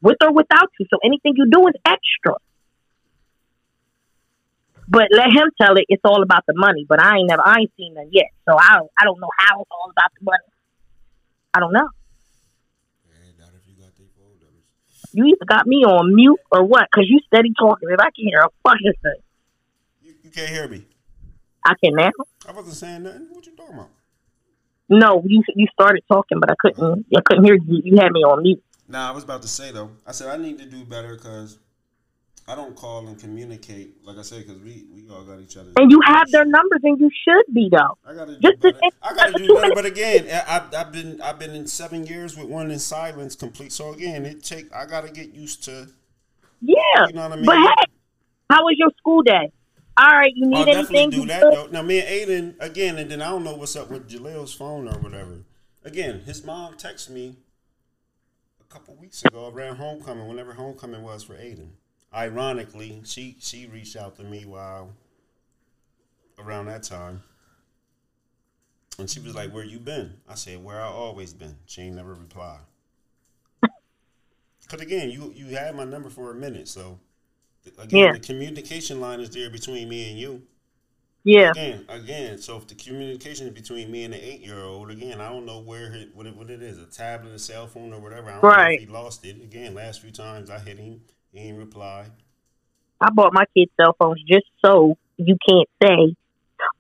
with 0.02 0.18
or 0.24 0.34
without 0.34 0.70
you. 0.80 0.88
So 0.90 0.98
anything 1.04 1.34
you 1.36 1.48
do 1.52 1.68
is 1.68 1.76
extra. 1.86 2.36
But 4.88 5.10
let 5.12 5.28
him 5.28 5.52
tell 5.62 5.78
it. 5.78 5.86
It's 5.88 6.02
all 6.04 6.24
about 6.24 6.46
the 6.48 6.56
money. 6.56 6.86
But 6.90 7.04
I 7.04 7.18
ain't 7.18 7.30
never. 7.30 7.44
I 7.46 7.60
ain't 7.60 7.72
seen 7.78 7.94
none 7.94 8.10
yet. 8.12 8.32
So 8.48 8.58
I 8.58 8.78
don't. 8.78 8.90
I 8.98 9.04
don't 9.04 9.20
know 9.20 9.30
how 9.38 9.62
it's 9.62 9.70
all 9.70 9.92
about 9.92 10.12
the 10.18 10.24
money. 10.24 10.50
I 11.54 11.60
don't 11.60 11.74
know. 11.74 11.90
You 15.12 15.26
either 15.26 15.46
got 15.48 15.68
me 15.68 15.78
on 15.86 16.16
mute 16.16 16.40
or 16.52 16.64
what? 16.64 16.88
Because 16.92 17.08
you 17.10 17.20
steady 17.26 17.52
talking 17.58 17.90
and 17.90 18.00
I 18.00 18.10
can 18.16 18.26
hear 18.26 18.40
a 18.42 18.50
fucking 18.64 18.94
thing. 19.02 19.22
You, 20.02 20.14
you 20.24 20.30
can't 20.30 20.50
hear 20.50 20.68
me. 20.68 20.86
I 21.66 21.74
can 21.84 21.94
now. 21.96 22.12
I 22.48 22.52
wasn't 22.52 22.76
saying 22.76 23.04
nothing. 23.04 23.28
What 23.32 23.46
you 23.46 23.56
talking 23.56 23.76
about? 23.76 23.90
No, 24.88 25.22
you 25.26 25.44
you 25.56 25.68
started 25.72 26.04
talking, 26.12 26.40
but 26.40 26.50
I 26.50 26.56
couldn't. 26.60 27.06
I 27.16 27.22
couldn't 27.24 27.44
hear 27.44 27.56
you. 27.56 27.82
You 27.84 27.98
had 27.98 28.12
me 28.12 28.22
on 28.22 28.42
mute. 28.42 28.64
Nah, 28.90 29.08
I 29.08 29.12
was 29.12 29.24
about 29.24 29.42
to 29.44 29.48
say 29.48 29.72
though. 29.72 29.92
I 30.06 30.12
said 30.12 30.28
I 30.30 30.38
need 30.42 30.58
to 30.60 30.66
do 30.66 30.84
better 30.84 31.16
because 31.16 31.60
I 32.48 32.56
don't 32.56 32.76
call 32.76 33.08
and 33.08 33.20
communicate. 33.20 34.04
Like 34.04 34.18
I 34.18 34.24
said, 34.24 34.46
because 34.48 34.62
we 34.64 34.86
we 34.94 35.08
all 35.10 35.24
got 35.24 35.40
each 35.40 35.56
other. 35.58 35.70
And 35.78 35.92
you 35.92 36.02
have 36.04 36.30
their 36.32 36.46
numbers, 36.46 36.80
and 36.84 37.00
you 37.00 37.10
should 37.24 37.54
be 37.54 37.70
though. 37.72 37.98
I 38.04 38.16
gotta 38.16 38.34
do 38.34 38.40
Just 38.42 38.60
better. 38.62 38.80
think 38.80 38.94
I 39.04 39.14
gotta 39.14 39.34
do 39.34 39.54
better. 39.54 39.76
But 39.76 39.86
again, 39.86 40.26
I, 40.32 40.56
I've, 40.58 40.74
I've 40.76 40.92
been 40.92 41.22
I've 41.22 41.38
been 41.38 41.52
in 41.56 41.68
seven 41.68 42.08
years 42.08 42.36
with 42.36 42.48
one 42.48 42.72
in 42.72 42.80
silence 42.80 43.36
complete. 43.36 43.72
So 43.72 43.94
again, 43.94 44.26
it 44.26 44.44
take 44.44 44.74
I 44.74 44.86
gotta 44.88 45.12
get 45.12 45.34
used 45.36 45.64
to. 45.66 45.88
Yeah, 46.62 46.76
You 47.08 47.14
know 47.14 47.22
what 47.30 47.32
I 47.34 47.36
mean? 47.38 47.46
but 47.46 47.56
hey, 47.58 47.86
how 48.50 48.64
was 48.64 48.76
your 48.78 48.90
school 48.98 49.22
day? 49.22 49.52
All 49.98 50.08
right, 50.08 50.32
you 50.36 50.52
I'll 50.54 50.66
need 50.66 50.72
definitely 50.74 51.00
anything? 51.04 51.22
do 51.22 51.28
that 51.28 51.42
though. 51.42 51.68
Now 51.68 51.84
me 51.84 52.00
and 52.00 52.08
Aiden 52.08 52.56
again, 52.60 52.98
and 52.98 53.12
then 53.12 53.22
I 53.22 53.30
don't 53.30 53.44
know 53.44 53.56
what's 53.56 53.76
up 53.76 53.92
with 53.92 54.10
Jaleel's 54.10 54.54
phone 54.54 54.88
or 54.88 54.98
whatever. 55.00 55.44
Again, 55.86 56.22
his 56.26 56.44
mom 56.44 56.76
texts 56.78 57.10
me 57.10 57.38
couple 58.70 58.96
weeks 58.96 59.24
ago 59.26 59.50
around 59.50 59.78
homecoming, 59.78 60.28
whenever 60.28 60.54
homecoming 60.54 61.02
was 61.04 61.24
for 61.24 61.36
Aiden. 61.36 61.72
Ironically, 62.14 63.02
she 63.06 63.36
she 63.40 63.68
reached 63.68 63.96
out 63.96 64.16
to 64.18 64.24
me 64.24 64.46
while 64.46 64.94
around 66.40 66.66
that 66.68 66.84
time. 66.84 67.22
And 69.00 69.10
she 69.10 69.20
was 69.20 69.34
like, 69.34 69.52
Where 69.52 69.64
you 69.64 69.80
been? 69.80 70.22
I 70.28 70.36
said, 70.36 70.64
Where 70.64 70.80
I 70.80 70.88
always 70.88 71.34
been. 71.34 71.58
She 71.66 71.82
ain't 71.82 71.96
never 71.96 72.14
replied. 72.14 72.60
Cause 74.68 74.82
again, 74.82 75.10
you 75.10 75.32
you 75.36 75.48
had 75.56 75.76
my 75.76 75.84
number 75.84 76.10
for 76.10 76.32
a 76.32 76.36
minute, 76.36 76.68
so 76.68 77.00
again, 77.80 78.06
Yeah. 78.06 78.12
the 78.12 78.20
communication 78.20 79.02
line 79.02 79.20
is 79.22 79.30
there 79.32 79.50
between 79.50 79.90
me 79.90 80.10
and 80.12 80.20
you. 80.20 80.44
Yeah, 81.26 81.52
Again, 81.52 81.86
again. 81.90 82.38
So 82.38 82.56
if 82.58 82.68
the 82.68 82.76
communication 82.76 83.48
is 83.48 83.54
between 83.54 83.92
me 83.92 84.06
and 84.06 84.14
the 84.14 84.26
eight 84.26 84.40
year 84.40 84.60
old, 84.64 84.90
again, 84.90 85.20
I 85.20 85.30
don't 85.30 85.46
know 85.46 85.60
where 85.60 85.94
it, 85.94 86.16
what 86.16 86.26
it, 86.26 86.36
what 86.36 86.50
it 86.50 86.62
is, 86.64 86.78
a 86.82 86.86
tablet, 86.86 87.34
a 87.34 87.40
cell 87.40 87.68
phone, 87.68 87.94
or 87.94 88.00
whatever. 88.00 88.30
I 88.30 88.34
don't 88.34 88.44
know 88.44 88.50
Right. 88.50 88.80
if 88.82 88.88
he 88.88 88.94
lost 88.94 89.26
it. 89.26 89.36
Again, 89.42 89.76
last 89.76 90.02
few 90.02 90.12
times 90.12 90.50
I 90.50 90.60
hit 90.60 90.78
him, 90.80 91.02
he 91.34 91.40
ain't 91.40 91.58
reply. 91.58 92.06
I 93.02 93.10
bought 93.12 93.34
my 93.34 93.46
kids 93.56 93.72
cell 93.80 93.96
phones 94.00 94.22
just 94.24 94.46
so 94.66 94.98
you 95.18 95.38
can't 95.48 95.70
say, 95.84 96.16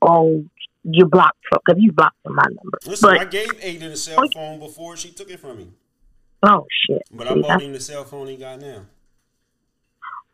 "Oh, 0.02 0.46
you 0.84 1.06
blocked 1.06 1.38
Trump," 1.44 1.64
because 1.66 1.82
you 1.82 1.92
blocked 1.92 2.18
from 2.24 2.36
my 2.36 2.44
number. 2.48 2.78
Listen, 2.86 3.10
I 3.10 3.26
gave 3.26 3.50
Aiden 3.60 3.92
a 3.92 3.96
cell 3.98 4.20
oh, 4.24 4.30
phone 4.34 4.60
before 4.60 4.96
she 4.98 5.12
took 5.12 5.30
it 5.30 5.40
from 5.40 5.58
me, 5.58 5.68
oh 6.44 6.66
shit. 6.86 7.04
but 7.12 7.28
I 7.28 7.36
bought 7.40 7.62
him 7.62 7.74
the 7.74 7.80
cell 7.80 8.04
phone 8.06 8.28
he 8.28 8.38
got 8.38 8.60
now. 8.60 8.86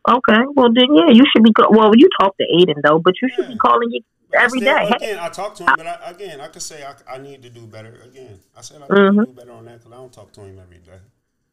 Okay, 0.07 0.41
well 0.55 0.69
then, 0.73 0.93
yeah, 0.93 1.09
you 1.09 1.23
should 1.31 1.43
be. 1.43 1.51
Call- 1.51 1.71
well, 1.71 1.91
you 1.95 2.07
talk 2.21 2.35
to 2.37 2.45
Aiden 2.45 2.81
though, 2.83 2.99
but 2.99 3.13
you 3.21 3.29
should 3.35 3.47
be 3.47 3.57
calling 3.57 3.89
you 3.91 4.01
every 4.37 4.59
still- 4.59 4.77
day. 4.77 4.89
Again, 4.95 5.17
I 5.19 5.29
talked 5.29 5.57
to 5.57 5.63
him, 5.63 5.73
but 5.77 5.87
I, 5.87 6.11
again, 6.11 6.39
I 6.41 6.47
could 6.47 6.61
say 6.61 6.83
I, 6.83 6.93
I 7.15 7.17
need 7.17 7.41
to 7.41 7.49
do 7.49 7.65
better. 7.65 7.93
Again, 8.05 8.37
I 8.55 8.61
said 8.61 8.77
I 8.77 8.93
need 8.93 8.99
Mhm. 9.11 9.19
to 9.19 9.25
do 9.25 9.31
better 9.33 9.51
on 9.53 9.65
that 9.65 9.79
because 9.79 9.91
I 9.93 9.95
don't 9.95 10.13
talk 10.13 10.31
to 10.33 10.41
him 10.41 10.59
every 10.61 10.77
day, 10.77 10.99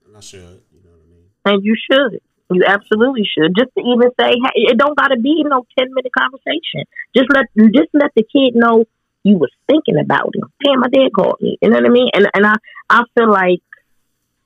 and 0.07 0.17
I 0.17 0.21
should. 0.21 0.41
You 0.73 0.81
know 0.85 0.91
what 0.93 1.01
I 1.07 1.11
mean? 1.11 1.25
and 1.45 1.65
you 1.65 1.75
should. 1.91 2.21
You 2.51 2.65
absolutely 2.69 3.25
should. 3.25 3.57
Just 3.57 3.71
to 3.77 3.81
even 3.81 4.11
say, 4.21 4.37
hey, 4.37 4.63
it 4.71 4.77
don't 4.77 4.97
got 4.99 5.09
to 5.09 5.19
be 5.19 5.43
no 5.45 5.65
ten 5.79 5.89
minute 5.95 6.13
conversation. 6.17 6.85
Just 7.17 7.29
let 7.33 7.47
just 7.75 7.89
let 7.95 8.11
the 8.15 8.23
kid 8.25 8.55
know 8.55 8.85
you 9.25 9.39
was 9.39 9.51
thinking 9.67 9.97
about 9.99 10.31
him. 10.37 10.53
Damn, 10.63 10.81
my 10.81 10.89
dad 10.89 11.09
called 11.17 11.39
me. 11.41 11.57
You 11.63 11.71
know 11.71 11.77
what 11.77 11.87
I 11.87 11.89
mean? 11.89 12.11
And 12.13 12.29
and 12.35 12.45
I 12.47 12.57
I 12.91 13.05
feel 13.17 13.31
like 13.31 13.63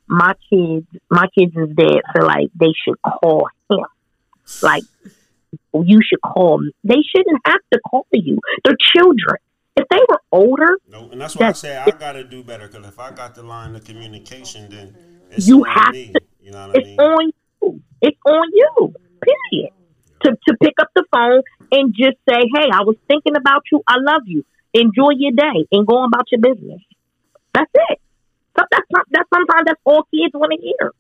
my 0.08 0.34
kids, 0.48 0.86
my 1.10 1.26
kids' 1.36 1.52
dad 1.74 2.00
feel 2.14 2.26
like 2.26 2.48
they 2.54 2.72
should 2.84 2.94
call 3.02 3.48
him. 3.70 3.80
Like 4.62 4.82
you 5.74 6.00
should 6.02 6.20
call. 6.22 6.58
them. 6.58 6.70
They 6.84 7.02
shouldn't 7.14 7.40
have 7.46 7.60
to 7.72 7.80
call 7.88 8.06
you. 8.12 8.38
They're 8.64 8.76
children. 8.94 9.36
If 9.76 9.86
they 9.90 10.00
were 10.08 10.20
older, 10.32 10.78
No, 10.88 11.10
and 11.10 11.20
that's 11.20 11.36
why 11.36 11.46
That's- 11.52 11.64
I 11.64 11.68
say 11.68 11.76
I 11.76 11.90
got 11.98 12.12
to 12.12 12.24
do 12.24 12.42
better 12.42 12.66
because 12.66 12.86
if 12.86 12.98
I 12.98 13.10
got 13.10 13.34
the 13.34 13.42
line 13.42 13.74
of 13.76 13.84
communication, 13.84 14.70
then 14.70 14.96
it's 15.30 15.46
You 15.46 15.64
on 15.66 15.70
have 15.70 15.92
me. 15.92 16.12
to- 16.14 16.20
You 16.40 16.50
know 16.52 16.66
what 16.68 16.76
I 16.76 16.78
it's 16.78 16.86
mean? 16.86 17.00
on 17.00 17.30
you. 17.62 17.82
It's 18.00 18.18
on 18.24 18.48
you. 18.54 18.94
Period. 19.20 19.72
To 20.24 20.30
to 20.48 20.56
pick 20.62 20.74
up 20.80 20.88
the 20.94 21.04
phone 21.14 21.42
and 21.72 21.92
just 21.94 22.16
say, 22.28 22.40
"Hey, 22.54 22.70
I 22.72 22.82
was 22.84 22.96
thinking 23.06 23.36
about 23.36 23.62
you. 23.70 23.82
I 23.86 23.96
love 24.00 24.22
you. 24.24 24.44
Enjoy 24.72 25.10
your 25.16 25.32
day 25.32 25.66
and 25.72 25.86
go 25.86 25.98
on 25.98 26.08
about 26.08 26.24
your 26.32 26.40
business." 26.40 26.80
That's 27.52 27.70
it. 27.74 28.00
That's 28.54 28.86
not, 28.90 29.04
that's 29.10 29.28
sometimes 29.34 29.64
that's 29.66 29.80
all 29.84 30.04
kids 30.04 30.32
want 30.32 30.52
to 30.52 30.58
hear. 30.60 30.92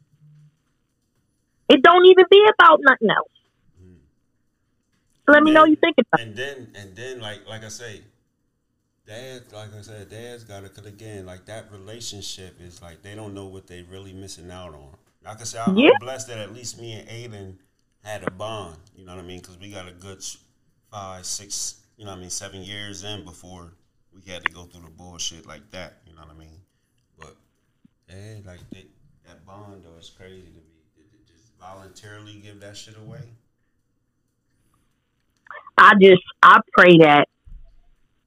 It 1.70 1.82
don't 1.82 2.04
even 2.06 2.24
be 2.30 2.44
about 2.58 2.80
nothing 2.82 3.08
else. 3.10 3.30
Let 5.28 5.42
me 5.42 5.52
know 5.52 5.64
you 5.64 5.76
think 5.76 5.96
about. 5.98 6.20
And 6.20 6.36
then, 6.36 6.68
and 6.76 6.94
then, 6.96 7.20
like, 7.20 7.46
like 7.48 7.64
I 7.64 7.68
say, 7.68 8.02
dad, 9.06 9.42
like 9.52 9.74
I 9.74 9.80
said, 9.82 10.10
dad's 10.10 10.44
got 10.44 10.62
to, 10.62 10.68
cause 10.68 10.86
again, 10.86 11.26
like 11.26 11.46
that 11.46 11.70
relationship 11.72 12.60
is 12.60 12.82
like 12.82 13.02
they 13.02 13.14
don't 13.14 13.34
know 13.34 13.46
what 13.46 13.66
they 13.66 13.82
really 13.82 14.12
missing 14.12 14.50
out 14.50 14.74
on. 14.74 14.90
Like 15.24 15.40
I 15.40 15.44
said, 15.44 15.62
I'm 15.66 15.76
Yeah. 15.76 15.90
blessed 16.00 16.28
that 16.28 16.38
at 16.38 16.54
least 16.54 16.80
me 16.80 16.92
and 16.92 17.08
Aiden 17.08 17.56
had 18.04 18.22
a 18.26 18.30
bond. 18.30 18.76
You 18.94 19.04
know 19.04 19.14
what 19.16 19.24
I 19.24 19.26
mean? 19.26 19.40
Because 19.40 19.58
we 19.58 19.70
got 19.70 19.88
a 19.88 19.92
good 19.92 20.24
five, 20.90 21.26
six, 21.26 21.80
you 21.96 22.04
know 22.04 22.12
what 22.12 22.18
I 22.18 22.20
mean, 22.20 22.30
seven 22.30 22.62
years 22.62 23.02
in 23.04 23.24
before 23.24 23.72
we 24.12 24.22
had 24.30 24.44
to 24.44 24.52
go 24.52 24.62
through 24.64 24.82
the 24.82 24.90
bullshit 24.90 25.46
like 25.46 25.70
that. 25.72 25.98
You 26.06 26.14
know 26.14 26.22
what 26.22 26.30
I 26.30 26.38
mean? 26.38 26.60
But 27.18 27.36
hey, 28.08 28.42
like 28.46 28.60
they, 28.70 28.86
that 29.26 29.44
bond 29.44 29.82
though 29.84 29.98
is 29.98 30.10
crazy 30.10 30.42
to 30.42 30.48
me. 30.50 30.62
Just 31.26 31.52
voluntarily 31.60 32.34
give 32.40 32.60
that 32.60 32.76
shit 32.76 32.96
away. 32.96 33.22
I 35.78 35.92
just 36.00 36.22
I 36.42 36.60
pray 36.72 36.98
that 36.98 37.26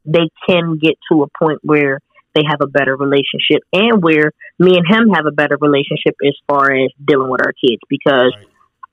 they 0.05 0.29
can 0.47 0.77
get 0.77 0.95
to 1.11 1.23
a 1.23 1.27
point 1.37 1.59
where 1.63 1.99
they 2.35 2.41
have 2.47 2.61
a 2.61 2.67
better 2.67 2.95
relationship 2.95 3.63
and 3.73 4.01
where 4.03 4.31
me 4.59 4.77
and 4.77 4.87
him 4.87 5.09
have 5.13 5.25
a 5.25 5.31
better 5.31 5.57
relationship 5.59 6.15
as 6.25 6.35
far 6.47 6.71
as 6.71 6.91
dealing 7.03 7.29
with 7.29 7.41
our 7.45 7.53
kids 7.53 7.81
because 7.89 8.33
Right. 8.35 8.45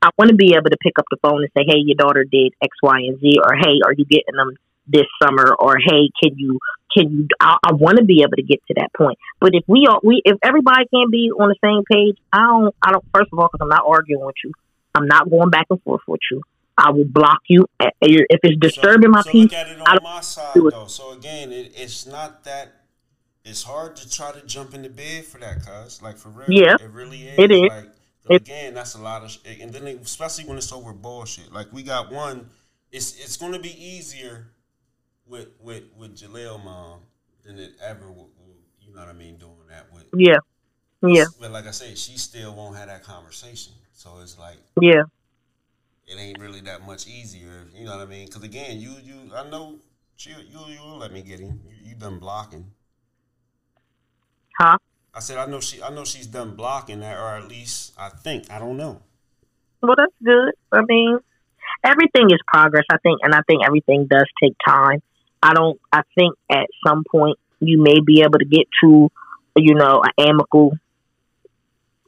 I 0.02 0.10
want 0.18 0.30
to 0.30 0.36
be 0.36 0.54
able 0.54 0.70
to 0.70 0.76
pick 0.82 0.98
up 0.98 1.06
the 1.10 1.16
phone 1.22 1.42
and 1.42 1.50
say, 1.56 1.64
"Hey, 1.66 1.78
your 1.78 1.96
daughter 1.96 2.24
did 2.24 2.52
X, 2.62 2.76
Y, 2.82 2.98
and 3.08 3.18
Z," 3.18 3.38
or 3.42 3.56
"Hey, 3.56 3.80
are 3.84 3.92
you 3.92 4.04
getting 4.04 4.36
them 4.36 4.52
this 4.86 5.06
summer?" 5.22 5.54
or 5.58 5.78
"Hey, 5.78 6.10
can 6.22 6.36
you 6.36 6.58
can 6.94 7.10
you?" 7.10 7.28
I, 7.40 7.56
I 7.64 7.72
want 7.72 7.98
to 7.98 8.04
be 8.04 8.22
able 8.22 8.36
to 8.36 8.42
get 8.42 8.60
to 8.68 8.74
that 8.76 8.92
point. 8.96 9.18
But 9.40 9.54
if 9.54 9.64
we 9.66 9.86
all 9.88 10.00
we 10.02 10.20
if 10.24 10.36
everybody 10.42 10.84
can't 10.92 11.10
be 11.10 11.30
on 11.32 11.48
the 11.48 11.56
same 11.64 11.82
page, 11.90 12.18
I 12.32 12.40
don't. 12.40 12.74
I 12.82 12.92
don't. 12.92 13.04
First 13.12 13.30
of 13.32 13.38
all, 13.38 13.48
because 13.50 13.64
I'm 13.64 13.70
not 13.70 13.84
arguing 13.86 14.24
with 14.24 14.36
you, 14.44 14.52
I'm 14.94 15.06
not 15.06 15.30
going 15.30 15.50
back 15.50 15.66
and 15.70 15.82
forth 15.82 16.02
with 16.06 16.20
you. 16.30 16.42
I 16.78 16.90
will 16.90 17.04
block 17.06 17.40
you 17.48 17.66
if 17.80 18.40
it's 18.42 18.56
disturbing 18.60 19.10
my 19.10 19.22
so 19.22 19.30
peace. 19.30 19.44
look 19.44 19.52
at 19.54 19.68
it 19.68 19.78
I 19.78 19.90
on 19.92 19.96
don't 19.96 20.02
my 20.02 20.20
side 20.20 20.54
do 20.54 20.68
it. 20.68 20.72
though. 20.72 20.86
So 20.86 21.12
again, 21.12 21.52
it, 21.52 21.72
it's 21.76 22.06
not 22.06 22.44
that. 22.44 22.72
It's 23.44 23.62
hard 23.62 23.94
to 23.96 24.10
try 24.10 24.32
to 24.32 24.44
jump 24.46 24.74
in 24.74 24.82
the 24.82 24.88
bed 24.88 25.24
for 25.24 25.38
that, 25.38 25.64
cuz 25.64 26.02
like 26.02 26.16
for 26.18 26.30
real. 26.30 26.46
Yeah, 26.50 26.74
it 26.80 26.90
really 26.90 27.28
is. 27.28 27.38
it 27.38 27.50
is. 27.52 27.60
Like 27.68 27.84
'cause 27.84 27.90
It- 28.30 28.42
again, 28.42 28.74
that's 28.74 28.94
a 28.94 29.00
lot 29.00 29.22
of, 29.22 29.30
sh- 29.30 29.38
and 29.60 29.72
then 29.72 29.86
it- 29.86 30.00
especially 30.02 30.44
when 30.44 30.58
it's 30.58 30.72
over 30.72 30.92
bullshit. 30.92 31.52
Like 31.52 31.72
we 31.72 31.82
got 31.82 32.10
one. 32.12 32.50
It's 32.92 33.16
it's 33.18 33.36
gonna 33.36 33.58
be 33.60 33.70
easier 33.82 34.48
with 35.26 35.48
with 35.60 35.84
with 35.96 36.16
Jaleel 36.16 36.62
mom 36.62 37.00
than 37.44 37.58
it 37.58 37.72
ever. 37.80 38.10
Will, 38.10 38.28
you 38.80 38.92
know 38.92 39.00
what 39.00 39.08
I 39.08 39.12
mean? 39.12 39.36
Doing 39.38 39.52
that 39.70 39.86
with. 39.92 40.04
Yeah, 40.16 40.38
yeah, 41.02 41.24
But 41.40 41.52
like 41.52 41.66
I 41.66 41.70
said, 41.72 41.96
she 41.96 42.18
still 42.18 42.54
won't 42.54 42.76
have 42.76 42.88
that 42.88 43.02
conversation. 43.04 43.72
So 43.92 44.18
it's 44.22 44.38
like 44.38 44.56
yeah, 44.80 45.02
it 46.06 46.18
ain't 46.18 46.38
really 46.38 46.60
that 46.62 46.86
much 46.86 47.06
easier. 47.06 47.66
You 47.74 47.84
know 47.84 47.96
what 47.96 48.06
I 48.06 48.10
mean? 48.10 48.26
Because 48.26 48.44
again, 48.44 48.80
you 48.80 48.94
you 49.02 49.32
I 49.34 49.48
know 49.48 49.76
you 50.18 50.34
you 50.48 50.60
you'll 50.68 50.98
let 50.98 51.12
me 51.12 51.22
get 51.22 51.40
him. 51.40 51.60
You, 51.68 51.90
you 51.90 51.94
done 51.96 52.18
blocking. 52.18 52.66
Huh? 54.58 54.78
I 55.14 55.20
said 55.20 55.38
I 55.38 55.46
know 55.46 55.60
she 55.60 55.82
I 55.82 55.90
know 55.90 56.04
she's 56.04 56.26
done 56.26 56.54
blocking 56.54 57.00
that, 57.00 57.18
or 57.18 57.36
at 57.36 57.48
least 57.48 57.92
I 57.98 58.08
think 58.08 58.50
I 58.50 58.58
don't 58.58 58.76
know. 58.76 59.02
Well, 59.82 59.94
that's 59.96 60.14
good. 60.24 60.52
I 60.72 60.82
mean, 60.88 61.18
everything 61.84 62.30
is 62.30 62.40
progress. 62.46 62.84
I 62.90 62.98
think, 62.98 63.20
and 63.22 63.34
I 63.34 63.40
think 63.46 63.64
everything 63.64 64.06
does 64.06 64.26
take 64.42 64.54
time. 64.66 65.02
I 65.42 65.52
don't. 65.54 65.78
I 65.92 66.02
think 66.14 66.34
at 66.50 66.66
some 66.86 67.04
point 67.10 67.38
you 67.60 67.82
may 67.82 68.00
be 68.00 68.22
able 68.22 68.38
to 68.38 68.44
get 68.44 68.66
to, 68.82 69.10
you 69.56 69.74
know, 69.74 70.02
an 70.02 70.28
amicable 70.28 70.72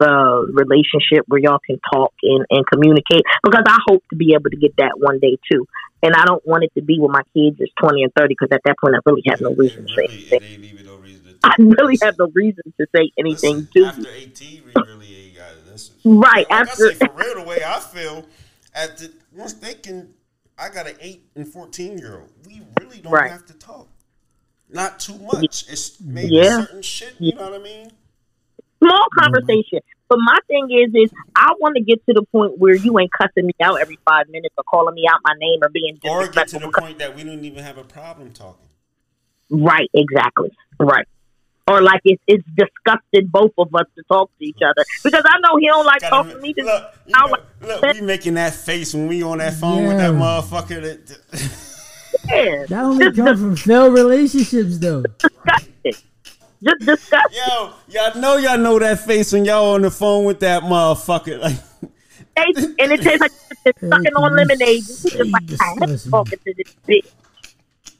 uh, 0.00 0.42
relationship 0.52 1.24
where 1.26 1.40
y'all 1.40 1.60
can 1.64 1.78
talk 1.92 2.12
and, 2.22 2.44
and 2.50 2.64
communicate. 2.72 3.22
Because 3.42 3.64
I 3.66 3.78
hope 3.88 4.02
to 4.10 4.16
be 4.16 4.34
able 4.34 4.50
to 4.50 4.56
get 4.56 4.74
that 4.78 4.92
one 4.98 5.18
day 5.20 5.36
too. 5.50 5.66
And 6.02 6.14
I 6.14 6.24
don't 6.24 6.46
want 6.46 6.62
it 6.64 6.70
to 6.78 6.82
be 6.84 6.98
when 7.00 7.10
my 7.10 7.22
kids 7.34 7.58
is 7.60 7.68
twenty 7.80 8.02
and 8.04 8.12
thirty, 8.16 8.34
because 8.38 8.48
at 8.54 8.60
that 8.64 8.76
point 8.82 8.94
I 8.94 9.00
really 9.04 9.22
have 9.26 9.40
no 9.40 9.54
reason 9.54 9.86
to 9.86 9.92
say 9.98 10.06
anything. 10.10 10.38
no 10.78 11.08
to 11.18 11.36
I 11.44 11.54
really 11.58 11.98
have 12.02 12.14
no 12.18 12.28
reason 12.34 12.62
to 12.80 12.86
say 12.94 13.10
anything 13.18 13.68
Listen, 13.74 13.84
after 14.06 14.10
18, 14.14 14.62
we 14.64 14.82
really 14.82 15.26
ain't 15.26 15.36
got 15.36 15.50
it. 15.52 15.90
Right, 16.04 16.46
Like 16.50 16.68
after- 16.68 16.86
I 16.86 16.92
say, 16.92 17.06
for 17.06 17.12
real, 17.14 17.34
the 17.36 17.42
way 17.42 17.58
I 17.66 17.80
feel, 17.80 18.26
at 18.74 18.96
the 18.98 19.12
once 19.32 19.54
they 19.54 19.74
can, 19.74 20.14
I 20.58 20.68
got 20.68 20.86
an 20.86 20.94
eight 21.00 21.24
and 21.34 21.46
fourteen 21.46 21.98
year 21.98 22.20
old. 22.20 22.30
We 22.46 22.62
really 22.80 23.00
don't 23.00 23.12
Right. 23.12 23.30
have 23.30 23.46
to 23.46 23.54
talk. 23.54 23.88
Not 24.70 25.00
too 25.00 25.18
much. 25.18 25.64
It's 25.68 26.00
maybe 26.00 26.34
Yeah. 26.34 26.60
certain 26.60 26.82
shit. 26.82 27.14
You 27.18 27.34
know 27.34 27.50
what 27.50 27.60
I 27.60 27.62
mean? 27.62 27.90
Small 28.82 28.98
mm-hmm. 28.98 29.20
conversation. 29.20 29.80
But 30.08 30.18
my 30.24 30.38
thing 30.46 30.68
is, 30.70 30.94
is 30.94 31.10
I 31.36 31.52
want 31.60 31.76
to 31.76 31.82
get 31.82 32.04
to 32.06 32.14
the 32.14 32.22
point 32.32 32.58
where 32.58 32.74
you 32.74 32.98
ain't 32.98 33.10
cussing 33.12 33.46
me 33.46 33.52
out 33.62 33.78
every 33.80 33.98
five 34.08 34.26
minutes 34.30 34.54
or 34.56 34.64
calling 34.64 34.94
me 34.94 35.04
out 35.06 35.20
my 35.22 35.34
name 35.38 35.58
or 35.62 35.68
being 35.68 35.98
Or 36.08 36.26
get 36.28 36.48
to 36.48 36.58
the 36.58 36.66
because- 36.66 36.80
point 36.82 36.98
that 36.98 37.14
we 37.14 37.24
don't 37.24 37.44
even 37.44 37.62
have 37.62 37.76
a 37.78 37.84
problem 37.84 38.32
talking. 38.32 38.68
Right, 39.50 39.88
exactly. 39.94 40.50
Right. 40.78 41.06
Or 41.66 41.82
like 41.82 42.00
it's 42.04 42.22
it's 42.26 42.44
disgusted 42.56 43.30
both 43.30 43.52
of 43.58 43.74
us 43.74 43.84
to 43.96 44.02
talk 44.04 44.30
to 44.38 44.44
each 44.44 44.56
other 44.64 44.84
because 45.04 45.22
I 45.26 45.38
know 45.40 45.58
he 45.58 45.66
don't 45.66 45.84
like 45.84 46.00
Gotta 46.00 46.10
talking 46.10 46.32
re- 46.32 46.36
to 46.36 46.40
me. 46.42 46.54
'cause 46.54 46.64
look, 46.64 46.94
I'm 47.14 47.30
know, 47.30 47.36
like, 47.70 47.82
look, 47.82 47.94
we 47.94 48.00
making 48.00 48.34
that 48.34 48.54
face 48.54 48.94
when 48.94 49.06
we 49.06 49.22
on 49.22 49.38
that 49.38 49.52
phone 49.54 49.86
with 49.86 49.98
that 49.98 50.12
motherfucker. 50.12 50.80
That, 50.82 51.20
yeah, 52.26 52.64
That 52.68 52.84
only 52.84 53.04
just 53.06 53.16
comes 53.18 53.40
from 53.40 53.56
failed 53.56 53.92
relationships, 53.94 54.78
though. 54.78 55.02
disgusted. 55.18 55.96
Just 56.62 56.80
disgusted. 56.80 57.38
yo, 57.46 57.72
y'all 57.88 58.20
know 58.20 58.36
y'all 58.36 58.58
know 58.58 58.78
that 58.78 59.00
face 59.00 59.32
when 59.32 59.44
y'all 59.44 59.74
on 59.74 59.82
the 59.82 59.90
phone 59.90 60.24
with 60.24 60.40
that 60.40 60.62
motherfucker. 60.62 61.38
Like, 61.40 62.56
and 62.78 62.92
it 62.92 63.02
tastes 63.02 63.20
like 63.20 63.32
it's 63.64 63.80
sucking 63.80 64.14
on 64.14 64.36
lemonade. 64.36 64.84
Just 64.86 65.14
like 65.14 65.42
I 65.60 65.72
am 65.72 65.78
Disgusting. 65.80 66.10
talking 66.10 66.38
to 66.44 66.54
this 66.56 66.74
bitch. 66.88 67.10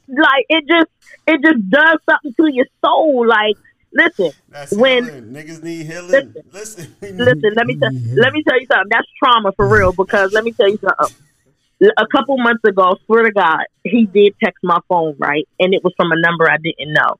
Like 0.07 0.45
it 0.49 0.63
just 0.67 0.89
it 1.27 1.41
just 1.43 1.69
does 1.69 1.99
something 2.09 2.33
to 2.39 2.53
your 2.53 2.65
soul. 2.83 3.27
Like 3.27 3.55
listen, 3.93 4.31
that's 4.49 4.71
when 4.73 5.05
healing. 5.05 5.23
Niggas 5.33 5.63
need 5.63 5.85
healing. 5.85 6.33
Listen, 6.51 6.95
listen, 7.01 7.53
let 7.55 7.65
me 7.65 7.77
tell 7.77 7.91
let 8.15 8.33
me 8.33 8.43
tell 8.43 8.59
you 8.59 8.67
something. 8.71 8.89
That's 8.89 9.07
trauma 9.21 9.51
for 9.55 9.67
real. 9.67 9.93
Because 9.93 10.31
let 10.33 10.43
me 10.43 10.53
tell 10.53 10.69
you 10.69 10.79
something. 10.81 11.15
A 11.97 12.07
couple 12.07 12.37
months 12.37 12.63
ago, 12.67 12.97
swear 13.05 13.23
to 13.23 13.31
God, 13.31 13.63
he 13.83 14.05
did 14.05 14.35
text 14.43 14.59
my 14.63 14.79
phone 14.89 15.15
right, 15.17 15.47
and 15.59 15.73
it 15.73 15.81
was 15.81 15.93
from 15.95 16.11
a 16.11 16.19
number 16.19 16.49
I 16.49 16.57
didn't 16.57 16.93
know. 16.93 17.15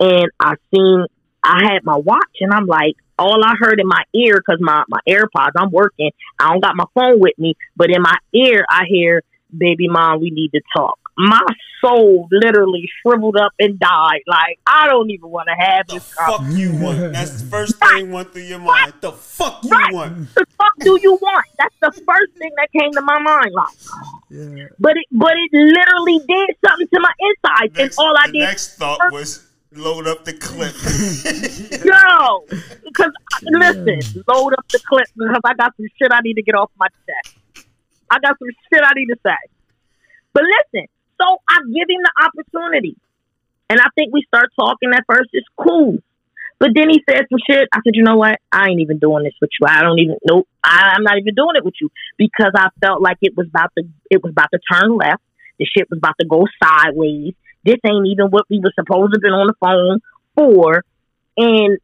And 0.00 0.26
I 0.40 0.54
seen 0.74 1.04
I 1.42 1.72
had 1.72 1.84
my 1.84 1.96
watch, 1.96 2.36
and 2.40 2.52
I'm 2.52 2.66
like, 2.66 2.94
all 3.18 3.44
I 3.44 3.54
heard 3.58 3.80
in 3.80 3.86
my 3.86 4.02
ear 4.14 4.34
because 4.36 4.58
my 4.60 4.82
my 4.88 5.00
AirPods, 5.08 5.52
I'm 5.56 5.70
working. 5.70 6.10
I 6.38 6.48
don't 6.48 6.60
got 6.62 6.74
my 6.76 6.84
phone 6.94 7.20
with 7.20 7.38
me, 7.38 7.54
but 7.76 7.90
in 7.90 8.02
my 8.02 8.16
ear, 8.34 8.64
I 8.70 8.84
hear, 8.88 9.22
"Baby 9.56 9.88
mom, 9.88 10.20
we 10.20 10.30
need 10.30 10.50
to 10.52 10.60
talk." 10.76 10.98
My 11.18 11.40
soul 11.82 12.28
literally 12.32 12.88
shriveled 13.02 13.36
up 13.36 13.52
and 13.58 13.78
died. 13.78 14.20
Like 14.26 14.58
I 14.66 14.86
don't 14.88 15.10
even 15.10 15.28
want 15.28 15.48
to 15.48 15.54
have 15.64 15.86
the 15.86 15.94
this. 15.94 16.04
fuck 16.16 16.40
you 16.48 16.72
want? 16.76 17.12
That's 17.12 17.42
the 17.42 17.46
first 17.46 17.76
thing 17.76 18.10
went 18.10 18.32
through 18.32 18.42
your 18.42 18.58
mind. 18.58 18.94
The 19.02 19.12
fuck 19.12 19.64
you 19.64 19.70
Right. 19.70 19.92
want? 19.92 20.34
the 20.34 20.46
fuck 20.56 20.72
do 20.82 20.98
you 21.02 21.18
want? 21.20 21.44
That's 21.58 21.74
the 21.82 21.92
first 22.06 22.32
thing 22.38 22.50
that 22.56 22.68
came 22.78 22.92
to 22.94 23.02
my 23.02 23.18
mind. 23.18 23.50
Like, 23.52 23.66
Yeah. 24.30 24.66
but 24.78 24.96
it, 24.96 25.06
but 25.12 25.32
it 25.32 25.50
literally 25.52 26.20
did 26.26 26.56
something 26.66 26.88
to 26.94 27.00
my 27.00 27.12
insides, 27.18 27.78
and 27.78 27.90
all 27.98 28.14
I 28.16 28.26
the 28.28 28.32
did, 28.32 28.38
next 28.40 28.76
thought 28.78 28.98
was 29.12 29.46
load 29.74 30.06
up 30.06 30.24
the 30.24 30.32
clip. 30.34 30.74
yo, 31.84 32.44
because 32.84 33.12
listen, 33.42 34.24
load 34.26 34.52
up 34.54 34.66
the 34.72 34.80
clip 34.88 35.06
because 35.16 35.40
I 35.44 35.54
got 35.54 35.76
some 35.76 35.86
shit 36.00 36.12
I 36.12 36.20
need 36.22 36.34
to 36.34 36.42
get 36.42 36.54
off 36.54 36.70
my 36.78 36.88
chest. 37.06 37.34
I 38.10 38.18
got 38.18 38.36
some 38.38 38.48
shit 38.72 38.82
I 38.82 38.92
need 38.94 39.06
to 39.06 39.16
say. 39.24 39.36
But 40.32 40.44
listen, 40.44 40.86
so 41.20 41.38
I 41.48 41.58
give 41.66 41.88
him 41.88 42.02
the 42.02 42.14
opportunity, 42.26 42.96
and 43.68 43.80
I 43.80 43.86
think 43.94 44.12
we 44.12 44.22
start 44.26 44.50
talking 44.58 44.90
at 44.94 45.04
first. 45.08 45.30
It's 45.32 45.48
cool. 45.58 45.98
But 46.58 46.70
then 46.74 46.90
he 46.90 47.02
said 47.08 47.24
some 47.30 47.38
shit. 47.48 47.68
I 47.72 47.78
said, 47.78 47.94
you 47.94 48.04
know 48.04 48.16
what? 48.16 48.38
I 48.52 48.68
ain't 48.68 48.80
even 48.80 48.98
doing 48.98 49.24
this 49.24 49.32
with 49.40 49.48
you. 49.58 49.66
I 49.66 49.80
don't 49.80 49.98
even. 49.98 50.16
Nope. 50.28 50.46
I, 50.62 50.92
I'm 50.94 51.02
not 51.02 51.16
even 51.16 51.34
doing 51.34 51.56
it 51.56 51.64
with 51.64 51.74
you 51.80 51.88
because 52.18 52.52
I 52.54 52.68
felt 52.84 53.00
like 53.00 53.16
it 53.22 53.32
was 53.36 53.46
about 53.48 53.70
to. 53.78 53.84
It 54.10 54.22
was 54.22 54.32
about 54.32 54.48
to 54.52 54.60
turn 54.70 54.96
left. 54.96 55.22
The 55.58 55.64
shit 55.64 55.88
was 55.90 55.98
about 55.98 56.16
to 56.20 56.26
go 56.26 56.46
sideways. 56.62 57.34
This 57.64 57.76
ain't 57.84 58.06
even 58.06 58.26
what 58.26 58.44
we 58.48 58.60
were 58.60 58.72
supposed 58.74 59.12
to 59.12 59.16
have 59.16 59.22
been 59.22 59.32
on 59.32 59.46
the 59.48 59.54
phone 59.60 60.00
for, 60.34 60.84
and 61.36 61.78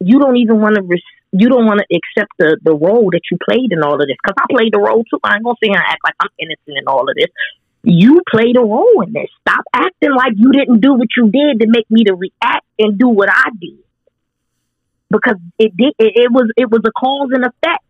you 0.00 0.18
don't 0.18 0.36
even 0.36 0.60
want 0.60 0.76
to. 0.76 0.82
Res- 0.82 1.02
you 1.32 1.48
don't 1.48 1.66
want 1.66 1.80
to 1.80 1.86
accept 1.96 2.30
the 2.38 2.58
the 2.62 2.74
role 2.74 3.10
that 3.10 3.22
you 3.30 3.38
played 3.42 3.72
in 3.72 3.82
all 3.82 3.94
of 3.94 4.06
this 4.06 4.16
because 4.22 4.36
I 4.38 4.46
played 4.54 4.72
the 4.72 4.78
role 4.78 5.02
too. 5.04 5.18
I 5.24 5.34
ain't 5.34 5.44
gonna 5.44 5.56
sit 5.62 5.70
here 5.70 5.78
and 5.78 5.86
act 5.86 6.00
like 6.04 6.14
I'm 6.20 6.30
innocent 6.38 6.78
in 6.78 6.86
all 6.86 7.08
of 7.08 7.14
this. 7.16 7.26
You 7.82 8.22
played 8.30 8.56
a 8.56 8.60
role 8.60 9.02
in 9.02 9.12
this. 9.12 9.28
Stop 9.40 9.64
acting 9.74 10.14
like 10.14 10.32
you 10.36 10.52
didn't 10.52 10.80
do 10.80 10.94
what 10.94 11.08
you 11.16 11.28
did 11.28 11.60
to 11.60 11.66
make 11.68 11.90
me 11.90 12.04
to 12.04 12.14
react 12.14 12.64
and 12.78 12.98
do 12.98 13.08
what 13.08 13.28
I 13.30 13.50
did 13.60 13.84
because 15.10 15.36
it 15.58 15.76
did. 15.76 15.94
It, 15.98 16.12
it 16.16 16.30
was 16.30 16.50
it 16.56 16.70
was 16.70 16.82
a 16.84 16.92
cause 16.92 17.30
and 17.32 17.44
effect. 17.44 17.84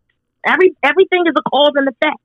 Every 0.46 0.74
everything 0.82 1.24
is 1.26 1.34
a 1.36 1.50
cause 1.50 1.72
and 1.74 1.88
effect. 1.88 2.18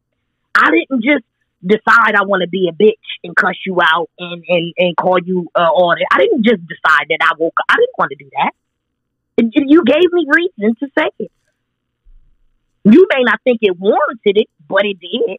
I 0.56 0.72
didn't 0.72 1.03
just 1.03 1.26
decide 1.65 2.15
I 2.15 2.23
want 2.23 2.41
to 2.41 2.49
be 2.49 2.69
a 2.69 2.73
bitch 2.73 2.94
and 3.23 3.36
cuss 3.36 3.56
you 3.65 3.80
out 3.81 4.10
and 4.18 4.44
and, 4.48 4.73
and 4.77 4.95
call 4.98 5.18
you 5.23 5.48
uh, 5.56 5.69
all 5.73 5.94
that. 5.98 6.07
I 6.11 6.19
didn't 6.19 6.44
just 6.44 6.61
decide 6.68 7.07
that 7.10 7.19
I 7.22 7.34
woke 7.38 7.53
up. 7.60 7.65
I 7.69 7.76
didn't 7.76 7.98
want 7.98 8.11
to 8.11 8.23
do 8.23 8.30
that. 8.38 8.52
It- 9.38 9.65
you 9.68 9.84
gave 9.86 10.11
me 10.11 10.26
reason 10.27 10.76
to 10.80 10.88
say 10.98 11.10
it. 11.19 11.31
You 12.86 13.07
may 13.14 13.23
not 13.23 13.40
think 13.44 13.60
it 13.61 13.77
warranted 13.77 14.38
it, 14.38 14.48
but 14.68 14.86
it 14.86 14.98
did. 14.99 15.38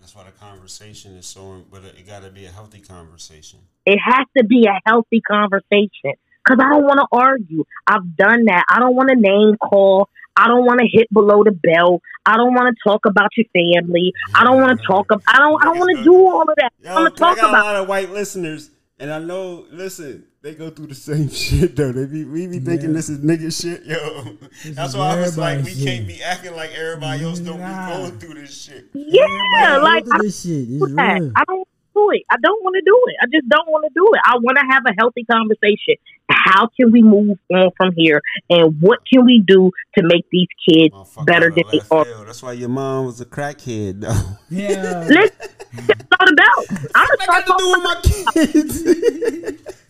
That's 0.00 0.14
why 0.14 0.24
the 0.24 0.32
conversation 0.32 1.16
is 1.16 1.26
so. 1.26 1.62
But 1.70 1.84
it 1.84 2.06
got 2.06 2.22
to 2.22 2.30
be 2.30 2.46
a 2.46 2.50
healthy 2.50 2.80
conversation. 2.80 3.60
It 3.86 3.98
has 4.02 4.26
to 4.36 4.44
be 4.44 4.66
a 4.66 4.80
healthy 4.84 5.20
conversation 5.20 6.14
because 6.44 6.58
I 6.64 6.70
don't 6.70 6.84
want 6.84 6.98
to 6.98 7.06
argue. 7.12 7.64
I've 7.86 8.16
done 8.16 8.46
that. 8.46 8.64
I 8.68 8.80
don't 8.80 8.96
want 8.96 9.10
to 9.10 9.16
name 9.16 9.56
call. 9.56 10.08
I 10.42 10.48
don't 10.48 10.64
want 10.64 10.80
to 10.80 10.88
hit 10.90 11.06
below 11.12 11.44
the 11.44 11.52
belt. 11.52 12.00
I 12.26 12.36
don't 12.36 12.54
want 12.54 12.74
to 12.74 12.88
talk 12.88 13.06
about 13.06 13.28
your 13.36 13.46
family. 13.52 14.12
I 14.34 14.44
don't 14.44 14.60
want 14.60 14.78
to 14.80 14.86
talk. 14.86 15.06
Ab- 15.12 15.22
I 15.28 15.38
don't. 15.38 15.60
I 15.62 15.66
don't 15.66 15.78
want 15.78 15.98
to 15.98 16.04
do 16.04 16.14
all 16.14 16.42
of 16.42 16.54
that. 16.56 16.72
Yo, 16.82 16.90
I'm 16.90 16.96
gonna 16.96 17.10
'cause 17.10 17.20
I 17.20 17.24
talk 17.28 17.36
got 17.36 17.44
a 17.44 17.48
about. 17.50 17.64
lot 17.66 17.76
of 17.76 17.88
white 17.88 18.10
listeners, 18.10 18.70
and 18.98 19.10
I 19.12 19.18
know. 19.18 19.66
Listen, 19.70 20.24
they 20.42 20.54
go 20.54 20.70
through 20.70 20.86
the 20.88 20.94
same 20.94 21.28
shit 21.42 21.76
though. 21.76 21.92
They 21.92 22.06
be 22.06 22.24
we 22.24 22.46
be 22.46 22.58
thinking 22.60 22.90
Yeah. 22.90 22.96
this 22.96 23.08
is 23.10 23.18
nigga 23.18 23.50
shit, 23.60 23.84
yo. 23.84 24.36
That's 24.72 24.94
why 24.94 25.16
I 25.16 25.20
was 25.20 25.36
like, 25.38 25.56
we 25.64 25.70
everybody's 25.72 25.84
can't 25.84 26.06
be 26.08 26.22
acting 26.22 26.54
like 26.56 26.70
everybody 26.78 27.24
else 27.24 27.38
don't 27.40 27.60
Nah. 27.60 27.86
be 27.88 27.96
going 28.02 28.18
through 28.18 28.34
this 28.40 28.62
shit. 28.62 28.86
Yeah, 28.94 29.24
Everybody 29.60 29.82
like 29.82 30.04
I 30.04 30.16
through 30.18 30.26
this 30.28 30.42
shit. 30.42 30.52
It's 30.68 30.68
do 30.68 30.94
that. 30.96 31.20
real. 31.20 31.32
I 31.36 31.44
don't 31.44 31.58
do 31.58 31.69
it. 32.12 32.22
I 32.30 32.36
don't 32.42 32.62
want 32.62 32.74
to 32.74 32.82
do 32.84 33.00
it. 33.06 33.16
I 33.22 33.26
just 33.26 33.48
don't 33.48 33.68
want 33.68 33.84
to 33.84 33.90
do 33.94 34.10
it. 34.14 34.20
I 34.24 34.36
want 34.38 34.58
to 34.58 34.64
have 34.68 34.82
a 34.86 34.94
healthy 34.98 35.24
conversation. 35.24 35.96
How 36.28 36.68
can 36.68 36.92
we 36.92 37.02
move 37.02 37.38
on 37.52 37.70
from 37.76 37.92
here, 37.96 38.22
and 38.48 38.80
what 38.80 39.00
can 39.12 39.24
we 39.26 39.42
do 39.44 39.72
to 39.98 40.04
make 40.04 40.24
these 40.30 40.46
kids 40.68 40.94
Motherfucker 40.94 41.26
better 41.26 41.50
than 41.50 41.64
they 41.72 41.80
are? 41.90 42.24
That's 42.24 42.42
why 42.42 42.52
your 42.52 42.68
mom 42.68 43.06
was 43.06 43.20
a 43.20 43.26
crackhead 43.26 44.00
though. 44.00 44.38
Yeah. 44.48 45.06
Listen, 45.08 45.50
it's 45.72 46.10
not 46.10 46.32
about. 46.32 46.90
I'm 46.94 47.08
gonna 47.08 47.22
start 47.22 47.46
talking 47.46 47.70
with 47.72 47.82
my 47.82 48.00
kids. 48.02 49.76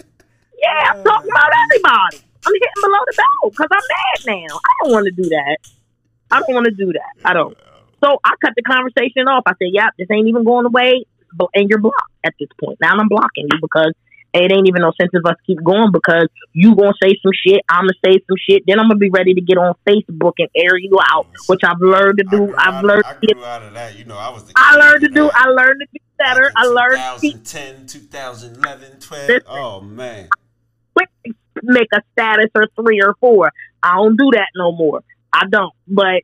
Yeah, 0.60 0.92
I'm 0.92 1.02
talking 1.02 1.30
about 1.30 1.50
everybody. 1.64 2.20
I'm 2.46 2.52
hitting 2.52 2.82
below 2.82 2.98
the 3.06 3.14
belt 3.16 3.52
because 3.52 3.68
I'm 3.72 3.80
mad 3.80 4.26
now. 4.26 4.56
I 4.56 4.72
don't 4.82 4.92
want 4.92 5.04
to 5.06 5.12
do 5.12 5.28
that. 5.30 5.56
I 6.30 6.40
don't 6.40 6.54
want 6.54 6.66
to 6.66 6.70
do 6.72 6.92
that. 6.92 7.12
I 7.24 7.32
don't. 7.32 7.56
So 8.02 8.18
I 8.24 8.34
cut 8.44 8.52
the 8.56 8.62
conversation 8.62 9.28
off. 9.28 9.42
I 9.46 9.52
said, 9.52 9.72
"Yep, 9.72 9.94
this 9.98 10.08
ain't 10.10 10.28
even 10.28 10.44
going 10.44 10.66
away, 10.66 11.04
but 11.34 11.48
and 11.54 11.68
you're 11.68 11.80
blocked 11.80 12.09
at 12.24 12.34
this 12.38 12.48
point. 12.62 12.78
Now 12.80 12.96
I'm 12.98 13.08
blocking 13.08 13.48
you 13.50 13.58
because 13.60 13.92
it 14.32 14.52
ain't 14.52 14.68
even 14.68 14.82
no 14.82 14.92
sense 15.00 15.10
of 15.14 15.24
us 15.26 15.36
keep 15.46 15.62
going 15.62 15.90
because 15.92 16.28
you 16.52 16.74
gonna 16.76 16.92
say 17.02 17.16
some 17.22 17.32
shit, 17.34 17.62
I'm 17.68 17.84
gonna 17.84 17.92
say 18.04 18.20
some 18.28 18.36
shit, 18.48 18.62
then 18.66 18.78
I'm 18.78 18.86
gonna 18.86 18.98
be 18.98 19.10
ready 19.10 19.34
to 19.34 19.40
get 19.40 19.58
on 19.58 19.74
Facebook 19.88 20.34
and 20.38 20.48
air 20.54 20.78
you 20.78 20.98
out, 21.10 21.26
which 21.46 21.60
I've 21.64 21.80
learned 21.80 22.18
to 22.18 22.24
do. 22.30 22.54
I've 22.56 22.84
learned. 22.84 23.04
I 23.06 23.14
to 23.14 23.26
get, 23.26 23.34
grew 23.34 23.44
out 23.44 23.62
of 23.62 23.74
that. 23.74 23.98
You 23.98 24.04
know, 24.04 24.16
I 24.16 24.30
was. 24.30 24.44
The 24.44 24.52
I 24.56 24.76
learned 24.76 25.02
to 25.02 25.08
do. 25.08 25.24
that. 25.24 25.32
I 25.34 25.48
learned 25.48 25.80
to 25.80 25.86
be 25.92 26.00
better. 26.18 26.52
I 26.54 26.64
learned 26.64 27.20
to 27.20 27.32
2010, 27.32 27.86
2011, 27.86 29.00
12. 29.00 29.28
Listen. 29.28 29.42
Oh 29.48 29.80
man. 29.80 30.28
quick 30.94 31.08
make 31.62 31.88
a 31.94 32.00
status 32.12 32.50
or 32.54 32.68
three 32.76 33.00
or 33.02 33.14
four. 33.20 33.50
I 33.82 33.96
don't 33.96 34.16
do 34.16 34.30
that 34.32 34.48
no 34.54 34.72
more. 34.72 35.02
I 35.32 35.46
don't, 35.48 35.72
but 35.86 36.22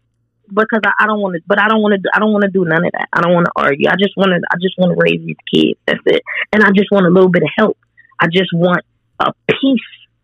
because 0.48 0.80
I, 0.84 0.92
I 1.00 1.06
don't 1.06 1.20
want 1.20 1.36
to. 1.36 1.42
But 1.46 1.60
I 1.60 1.68
don't 1.68 1.82
want 1.82 1.94
to. 2.00 2.10
I 2.14 2.18
don't 2.18 2.32
want 2.32 2.44
to 2.44 2.50
do 2.50 2.64
none 2.64 2.84
of 2.84 2.92
that. 2.92 3.08
I 3.12 3.20
don't 3.20 3.32
want 3.32 3.46
to 3.46 3.52
argue. 3.56 3.88
I 3.88 3.94
just 3.98 4.16
want 4.16 4.30
to. 4.30 4.40
I 4.50 4.56
just 4.60 4.74
want 4.78 4.92
to 4.92 4.98
raise 5.00 5.24
these 5.24 5.36
kids. 5.52 5.78
That's 5.86 6.00
it. 6.06 6.22
And 6.52 6.62
I 6.62 6.70
just 6.74 6.90
want 6.90 7.06
a 7.06 7.10
little 7.10 7.30
bit 7.30 7.42
of 7.42 7.50
help. 7.56 7.78
I 8.20 8.26
just 8.26 8.50
want 8.52 8.82
a 9.20 9.32
piece 9.48 9.80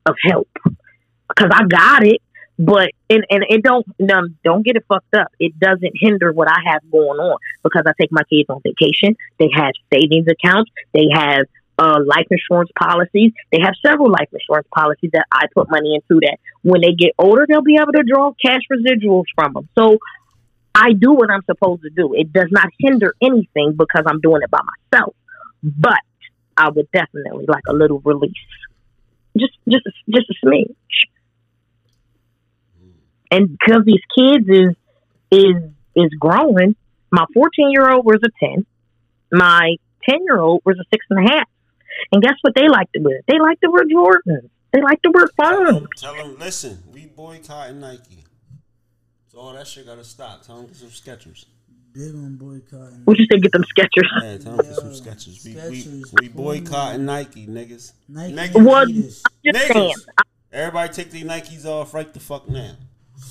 of 0.06 0.16
help. 0.24 0.48
because 1.34 1.50
I 1.52 1.64
got 1.66 2.06
it. 2.06 2.20
But 2.58 2.90
and, 3.08 3.24
and 3.30 3.44
it 3.48 3.62
don't 3.62 3.86
um, 4.12 4.36
don't 4.44 4.64
get 4.64 4.76
it 4.76 4.84
fucked 4.86 5.14
up. 5.14 5.28
It 5.40 5.58
doesn't 5.58 5.92
hinder 6.00 6.32
what 6.32 6.48
I 6.48 6.58
have 6.66 6.82
going 6.90 7.18
on 7.18 7.38
because 7.62 7.82
I 7.86 7.92
take 8.00 8.12
my 8.12 8.22
kids 8.30 8.48
on 8.50 8.60
vacation. 8.62 9.16
They 9.38 9.48
have 9.54 9.72
savings 9.92 10.26
accounts. 10.30 10.70
They 10.92 11.06
have 11.12 11.46
uh, 11.78 11.98
life 12.04 12.26
insurance 12.30 12.70
policies. 12.78 13.32
They 13.50 13.58
have 13.62 13.74
several 13.84 14.10
life 14.10 14.28
insurance 14.32 14.68
policies 14.74 15.10
that 15.12 15.26
I 15.32 15.46
put 15.54 15.70
money 15.70 15.94
into. 15.94 16.20
That 16.20 16.38
when 16.62 16.80
they 16.80 16.92
get 16.92 17.12
older, 17.18 17.46
they'll 17.48 17.62
be 17.62 17.76
able 17.76 17.92
to 17.92 18.02
draw 18.02 18.32
cash 18.44 18.62
residuals 18.70 19.24
from 19.34 19.54
them. 19.54 19.68
So 19.76 19.98
I 20.74 20.92
do 20.92 21.12
what 21.12 21.30
I'm 21.30 21.42
supposed 21.44 21.82
to 21.82 21.90
do. 21.90 22.14
It 22.14 22.32
does 22.32 22.48
not 22.50 22.68
hinder 22.78 23.14
anything 23.22 23.74
because 23.76 24.04
I'm 24.06 24.20
doing 24.20 24.42
it 24.42 24.50
by 24.50 24.60
myself. 24.92 25.14
But 25.62 26.00
I 26.56 26.70
would 26.70 26.90
definitely 26.92 27.46
like 27.48 27.64
a 27.68 27.72
little 27.72 28.00
release, 28.00 28.32
just 29.38 29.54
just 29.68 29.84
just 30.08 30.26
a 30.30 30.46
smidge. 30.46 30.74
And 33.30 33.56
because 33.58 33.84
these 33.86 34.02
kids 34.16 34.46
is 34.48 34.76
is 35.30 35.56
is 35.94 36.10
growing, 36.18 36.76
my 37.10 37.24
14 37.32 37.70
year 37.70 37.90
old 37.90 38.04
was 38.04 38.20
a 38.24 38.46
10, 38.46 38.66
my 39.30 39.76
10 40.08 40.24
year 40.24 40.38
old 40.38 40.62
was 40.64 40.78
a 40.78 40.84
six 40.90 41.06
and 41.10 41.26
a 41.26 41.32
half. 41.32 41.48
And 42.12 42.22
guess 42.22 42.34
what 42.42 42.54
they 42.54 42.68
like 42.68 42.90
to 42.92 43.00
wear? 43.00 43.20
They 43.26 43.38
like 43.38 43.60
to 43.60 43.70
wear 43.70 43.84
Jordans. 43.84 44.48
They 44.72 44.80
like 44.82 45.02
to 45.02 45.10
wear 45.10 45.28
Tell 45.38 45.56
phones. 45.64 45.78
them, 45.80 45.88
tell 45.96 46.14
them, 46.14 46.36
listen, 46.38 46.82
we 46.92 47.06
boycotting 47.06 47.80
Nike. 47.80 48.24
So 49.28 49.38
all 49.38 49.52
that 49.54 49.66
shit 49.66 49.86
gotta 49.86 50.04
stop. 50.04 50.42
Tell 50.42 50.56
them 50.56 50.66
get 50.66 50.76
some 50.76 50.88
Skechers. 50.88 51.46
Big 51.92 52.14
on 52.14 52.36
boycotting. 52.36 53.02
What 53.04 53.18
you 53.18 53.26
say? 53.30 53.38
Get 53.38 53.52
them 53.52 53.64
Skechers. 53.64 54.22
Yeah, 54.22 54.38
tell 54.38 54.56
them 54.56 54.66
get 54.66 54.74
some 54.76 54.90
Skechers. 54.92 55.44
We, 55.44 55.54
Skechers, 55.54 56.12
we, 56.20 56.28
we 56.28 56.28
boycotting 56.28 57.04
Nike, 57.04 57.46
niggas. 57.46 57.92
Nike, 58.08 58.34
Niggas. 58.34 58.64
What? 58.64 58.88
Adidas. 58.88 59.22
Just 59.44 59.66
saying, 59.68 59.94
Niggas. 59.94 60.24
Everybody 60.52 60.92
take 60.92 61.10
their 61.10 61.22
Nikes 61.24 61.64
off 61.64 61.94
right 61.94 62.12
the 62.12 62.20
fuck 62.20 62.48
now. 62.48 62.72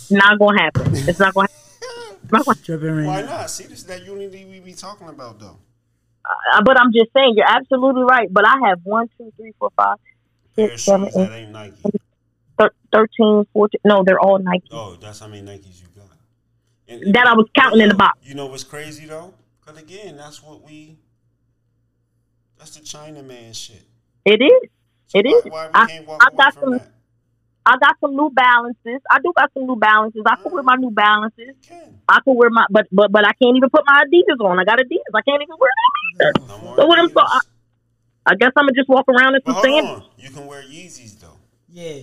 not 0.09 0.39
gonna 0.39 0.61
happen. 0.61 0.95
It's 0.95 1.19
not 1.19 1.33
gonna. 1.33 1.47
happen. 1.81 2.19
It's 2.23 2.31
not 2.31 2.45
gonna 2.45 2.55
Tripping 2.63 2.95
right 2.97 3.05
Why 3.05 3.21
not? 3.23 3.49
See, 3.49 3.65
this 3.65 3.79
is 3.79 3.85
that 3.85 4.03
unity 4.05 4.45
we 4.45 4.59
be 4.59 4.73
talking 4.73 5.07
about, 5.09 5.39
though. 5.39 5.57
Uh, 6.25 6.61
but 6.63 6.79
I'm 6.79 6.91
just 6.93 7.11
saying, 7.15 7.33
you're 7.35 7.47
absolutely 7.49 8.03
right. 8.03 8.31
But 8.31 8.47
I 8.47 8.55
have 8.67 8.79
one, 8.83 9.09
two, 9.17 9.31
three, 9.37 9.53
four, 9.59 9.71
five, 9.75 9.97
six, 10.55 10.83
seven, 10.83 11.07
shoes 11.07 11.15
that 11.15 11.31
ain't 11.31 11.51
Nike. 11.51 11.75
thir- 12.57 12.73
13, 12.93 13.45
14. 13.53 13.79
No, 13.85 14.03
they're 14.05 14.19
all 14.19 14.39
Nike. 14.39 14.67
Oh, 14.71 14.95
that's 14.99 15.19
how 15.19 15.27
many 15.27 15.41
Nikes 15.41 15.81
you 15.81 15.87
got. 15.95 16.05
And, 16.87 17.13
That 17.13 17.27
I 17.27 17.33
was 17.33 17.47
counting 17.57 17.81
in 17.81 17.89
the 17.89 17.95
box. 17.95 18.19
You 18.23 18.35
know 18.35 18.45
what's 18.47 18.63
crazy 18.63 19.05
though? 19.05 19.33
Because 19.59 19.81
again, 19.81 20.17
that's 20.17 20.43
what 20.43 20.63
we. 20.63 20.97
That's 22.57 22.75
the 22.77 22.83
China 22.85 23.23
man 23.23 23.53
shit. 23.53 23.81
It 24.25 24.41
is. 24.41 24.69
So 25.07 25.19
It 25.19 25.25
why, 25.25 25.37
is. 25.37 25.45
Why 25.45 25.69
I- 25.73 26.03
I 26.21 26.35
got 26.37 26.53
some- 26.53 26.71
that? 26.73 26.91
I 27.63 27.77
got 27.77 27.95
some 28.01 28.15
New 28.15 28.31
Balances. 28.31 29.01
I 29.11 29.19
do 29.23 29.31
got 29.37 29.51
some 29.53 29.67
New 29.67 29.75
Balances. 29.75 30.23
I 30.25 30.35
can 30.41 30.51
wear 30.51 30.63
my 30.63 30.75
New 30.77 30.89
Balances. 30.89 31.53
I 32.09 32.19
can 32.21 32.35
wear 32.35 32.49
my, 32.49 32.65
but 32.71 32.87
but 32.91 33.11
but 33.11 33.21
I 33.23 33.33
can't 33.33 33.55
even 33.55 33.69
put 33.69 33.83
my 33.85 34.03
Adidas 34.03 34.43
on. 34.43 34.59
I 34.59 34.63
got 34.63 34.79
Adidas. 34.79 35.13
I 35.13 35.21
can't 35.21 35.41
even 35.43 35.55
wear 35.59 35.69
them. 35.69 36.00
No 36.47 36.57
more 36.59 36.75
So 36.77 36.85
what 36.87 36.99
I'm 36.99 37.09
so, 37.09 37.19
I, 37.19 37.39
I 38.27 38.35
guess 38.35 38.51
I'm 38.55 38.63
gonna 38.65 38.73
just 38.73 38.89
walk 38.89 39.05
around 39.09 39.35
in 39.35 39.41
But 39.45 39.53
some 39.61 39.69
hold 39.71 39.83
sandals. 39.85 40.09
you 40.17 40.29
can 40.29 40.45
wear 40.47 40.61
Yeezys 40.63 41.19
though. 41.19 41.37
Yeah. 41.69 42.01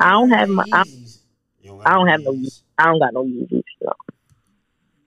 I 0.00 0.10
don't 0.10 0.30
have 0.30 0.48
my- 0.48 0.64
I- 0.72 0.82
Yeezys. 0.84 1.18
You 1.62 1.80
I 1.84 1.94
don't 1.94 2.08
have 2.08 2.20
no 2.22 2.34
I 2.78 2.84
don't 2.86 2.98
got 2.98 3.12
no 3.14 3.24
Yeezys. 3.24 3.62
So. 3.82 3.92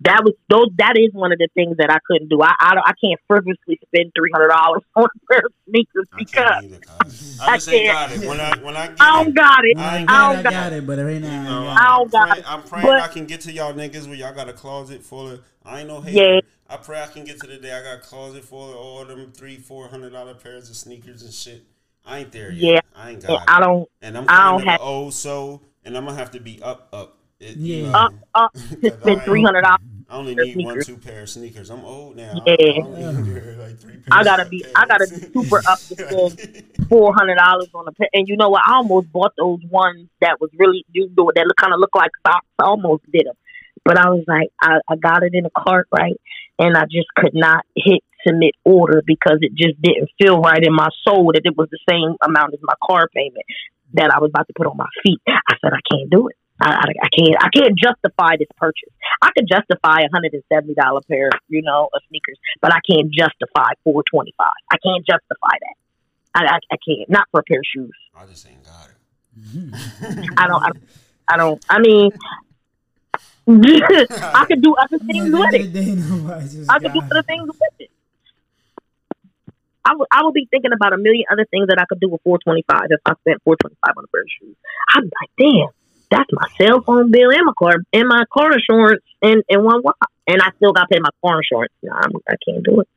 That 0.06 0.24
was 0.24 0.34
those. 0.50 0.68
That 0.78 0.94
is 0.98 1.10
one 1.14 1.32
of 1.32 1.40
the 1.40 1.48
things 1.56 1.78
that 1.78 1.90
I 1.92 1.98
couldn't 2.06 2.30
do. 2.30 2.42
I 2.42 2.54
I, 2.60 2.76
I 2.86 2.92
can't 3.04 3.20
frivolously 3.28 3.80
spend 3.88 4.12
three 4.18 4.30
hundred 4.34 4.50
dollars 4.50 4.82
on 4.96 5.06
a 5.06 5.34
pair 5.34 5.40
of 5.46 5.54
sneakers 5.68 6.08
I 6.14 6.18
because 6.18 6.44
can't 6.62 6.64
either. 6.66 6.80
I 7.42 7.54
I 7.54 7.58
can't. 7.58 7.88
got 7.88 8.12
it. 8.12 8.28
When 8.28 8.40
I 8.40 8.58
when 8.64 8.76
I 8.78 8.88
get 8.88 9.02
I 9.02 9.12
don't 9.24 9.28
it, 9.30 9.36
got 9.36 9.66
it. 9.66 9.78
I 9.78 9.82
I 9.82 9.98
ain't 9.98 10.08
got, 10.08 10.30
don't 10.30 10.40
I 10.40 10.44
got 10.44 10.52
got 10.54 10.74
it, 10.74 10.88
but 10.88 11.00
right 11.00 11.22
now 11.22 11.28
you 11.32 11.40
I 11.40 11.44
know, 11.44 11.70
ain't 11.70 11.80
I 11.80 11.84
got 11.84 11.88
don't 11.88 12.02
I'm 12.06 12.10
got 12.10 12.28
praying, 12.30 12.40
it. 12.40 12.52
I'm 12.52 12.64
praying 12.64 12.86
But- 12.88 13.02
I 13.02 13.08
can 13.08 13.26
get 13.26 13.42
to 13.42 13.52
y'all 13.52 13.74
niggas 13.74 14.08
where 14.08 14.16
y'all 14.16 14.34
got 14.36 14.48
a 14.50 14.54
closet 14.54 15.04
full 15.04 15.32
of. 15.32 15.42
I 15.66 15.80
ain't 15.80 15.88
no 15.88 16.02
hater. 16.02 16.18
Yeah. 16.36 16.40
I 16.70 16.78
pray 16.78 17.02
I 17.02 17.08
can 17.08 17.24
get 17.26 17.40
to 17.42 17.48
the 17.48 17.58
day 17.58 17.74
I 17.74 17.82
got 17.84 17.98
a 17.98 18.02
closet 18.02 18.44
full 18.44 18.70
of 18.72 18.76
all 18.78 19.06
them 19.06 19.32
three, 19.34 19.58
four 19.58 19.88
hundred 19.88 20.12
dollar 20.14 20.36
pairs 20.36 20.70
of 20.70 20.76
sneakers 20.76 21.24
and 21.24 21.34
shit. 21.34 21.64
I 22.06 22.20
ain't 22.20 22.32
there 22.32 22.52
yet. 22.52 22.74
Yeah. 22.74 22.80
I 22.96 23.10
ain't 23.12 23.24
And 23.24 23.28
got 23.28 23.44
I 23.50 23.58
it. 23.58 23.62
don't 23.62 23.90
And 24.04 24.18
I'm 24.20 24.26
I 24.30 24.52
don't 24.52 24.62
of 24.62 24.68
have- 24.68 24.82
old 24.82 25.14
so, 25.16 25.62
and 25.84 25.98
I'm 25.98 26.06
gonna 26.06 26.18
have 26.18 26.32
to 26.32 26.40
be 26.40 26.62
up, 26.62 26.90
up. 26.94 27.18
It, 27.40 27.58
you 27.58 27.76
Yeah. 27.84 27.92
know, 27.92 27.98
up 27.98 28.14
up 28.34 28.54
to 28.54 28.60
Cause 28.82 28.92
I 28.94 29.02
spend 29.02 29.22
three 29.24 29.44
hundred 29.44 29.62
dollars. 29.62 29.80
I 30.10 30.18
only 30.18 30.36
pair 30.36 30.44
of 30.44 30.56
need 30.56 30.66
one, 30.66 30.80
two 30.82 30.98
pair 30.98 31.24
of 31.24 31.30
sneakers. 31.30 31.70
I'm 31.70 31.84
old 31.84 32.16
now. 32.16 32.34
Yeah. 32.46 32.56
I, 32.60 32.80
I 32.80 32.84
only 32.84 33.22
need 33.22 33.58
like 33.58 33.80
three 33.80 33.98
pairs 33.98 34.08
I 34.12 34.24
gotta 34.24 34.44
of 34.44 34.50
be 34.50 34.62
pairs. 34.64 34.74
I 34.76 34.86
gotta 34.88 35.08
be 35.08 35.22
super 35.34 35.62
up 35.68 35.80
to 35.80 35.96
spend 35.96 36.88
four 36.90 37.14
hundred 37.14 37.38
dollars 37.38 37.70
on 37.74 37.88
a 37.88 37.92
pair. 37.92 38.10
And 38.14 38.28
you 38.28 38.38
know 38.38 38.50
what? 38.50 38.62
I 38.66 38.76
almost 38.76 39.12
bought 39.12 39.34
those 39.38 39.60
ones 39.70 40.08
that 40.22 40.38
was 40.40 40.52
really 40.58 40.86
you 40.92 41.10
know 41.18 41.32
that 41.34 41.48
kind 41.60 41.74
of 41.74 41.80
look 41.80 41.96
like 41.96 42.12
socks. 42.26 42.46
I 42.60 42.66
almost 42.66 43.04
did 43.12 43.26
them, 43.26 43.36
but 43.84 43.98
I 43.98 44.10
was 44.10 44.24
like, 44.28 44.50
I, 44.62 44.80
I 44.88 44.96
got 44.96 45.24
it 45.24 45.34
in 45.34 45.46
a 45.46 45.52
cart 45.58 45.88
right, 45.92 46.20
and 46.60 46.78
I 46.78 46.84
just 46.84 47.08
could 47.16 47.34
not 47.34 47.66
hit 47.76 48.04
submit 48.26 48.54
order 48.64 49.04
because 49.06 49.38
it 49.42 49.54
just 49.54 49.80
didn't 49.82 50.10
feel 50.20 50.42
right 50.42 50.64
in 50.64 50.74
my 50.74 50.90
soul 51.08 51.32
that 51.34 51.42
it 51.46 51.56
was 51.56 51.70
the 51.70 51.80
same 51.90 52.16
amount 52.22 52.54
as 52.54 52.60
my 52.64 52.74
car 52.84 53.08
payment 53.14 53.46
that 53.94 54.12
I 54.14 54.20
was 54.20 54.32
about 54.34 54.48
to 54.48 54.54
put 54.56 54.68
on 54.68 54.78
my 54.78 54.90
feet. 55.04 55.20
I 55.28 55.56
said 55.62 55.74
I 55.74 55.82
can't 55.90 56.10
do 56.10 56.28
it. 56.28 56.36
I, 56.62 56.72
I, 56.72 56.88
I 57.04 57.10
can't. 57.12 57.36
I 57.40 57.50
can't 57.54 57.78
justify 57.78 58.38
this 58.40 58.48
purchase. 58.58 58.94
I 59.22 59.30
could 59.36 59.48
justify 59.48 60.02
a 60.02 60.10
hundred 60.14 60.34
and 60.34 60.44
seventy 60.52 60.74
dollar 60.74 61.02
pair, 61.10 61.30
you 61.50 61.62
know, 61.62 61.90
of 61.94 62.02
sneakers, 62.10 62.38
but 62.62 62.74
I 62.74 62.80
can't 62.90 63.12
justify 63.12 63.74
four 63.84 64.04
twenty 64.10 64.34
five. 64.38 64.56
I 64.72 64.78
can't 64.78 65.06
justify 65.06 65.58
that. 65.60 65.76
I, 66.34 66.46
I, 66.46 66.60
I 66.72 66.78
can't. 66.86 67.10
Not 67.10 67.28
for 67.32 67.42
a 67.42 67.44
pair 67.44 67.60
of 67.60 67.66
shoes. 67.66 67.96
I 68.16 68.26
just 68.26 68.48
ain't 68.48 68.64
got 68.64 68.90
it. 68.90 68.96
I 70.38 70.48
don't. 70.48 70.64
I, 70.64 70.70
I 71.28 71.38
don't. 71.38 71.66
I 71.70 71.80
mean, 71.80 72.12
I 73.48 74.46
could 74.48 74.62
do 74.62 74.76
other 74.76 75.00
things 75.06 75.32
with 75.32 75.54
it. 75.54 76.70
I 76.70 76.80
could 76.80 76.94
do 76.94 77.02
other 77.12 77.24
things 77.24 77.48
with 77.48 77.74
it. 77.80 77.92
I 79.86 79.94
would, 79.96 80.08
I 80.12 80.24
would 80.24 80.34
be 80.34 80.48
thinking 80.50 80.72
about 80.74 80.94
a 80.94 80.98
million 80.98 81.26
other 81.32 81.46
things 81.46 81.68
that 81.68 81.78
I 81.80 81.86
could 81.86 82.00
do 82.00 82.10
with 82.10 82.22
425 82.24 82.90
if 82.90 83.00
I 83.06 83.14
spent 83.22 83.44
425 83.44 83.94
on 83.98 84.04
a 84.04 84.08
pair 84.08 84.22
of 84.22 84.28
shoes. 84.42 84.56
I'd 84.96 85.06
be 85.06 85.12
like, 85.14 85.32
damn, 85.38 85.70
that's 86.10 86.30
my 86.32 86.48
cell 86.58 86.82
phone 86.82 87.12
bill 87.12 87.32
and 87.32 87.46
my 87.46 87.54
car 87.58 87.76
and 87.94 88.08
my 88.08 88.24
car 88.32 88.54
insurance 88.54 89.04
in, 89.22 89.42
in 89.50 89.64
one. 89.64 89.82
And 90.28 90.42
I 90.42 90.50
still 90.56 90.74
got 90.74 90.84
to 90.84 90.88
pay 90.88 91.00
my 91.00 91.10
car 91.24 91.40
insurance. 91.40 91.74
Nah, 91.84 91.96
I'm, 91.96 92.12
I 92.28 92.36
can't 92.48 92.64
do 92.64 92.82
it. 92.82 92.88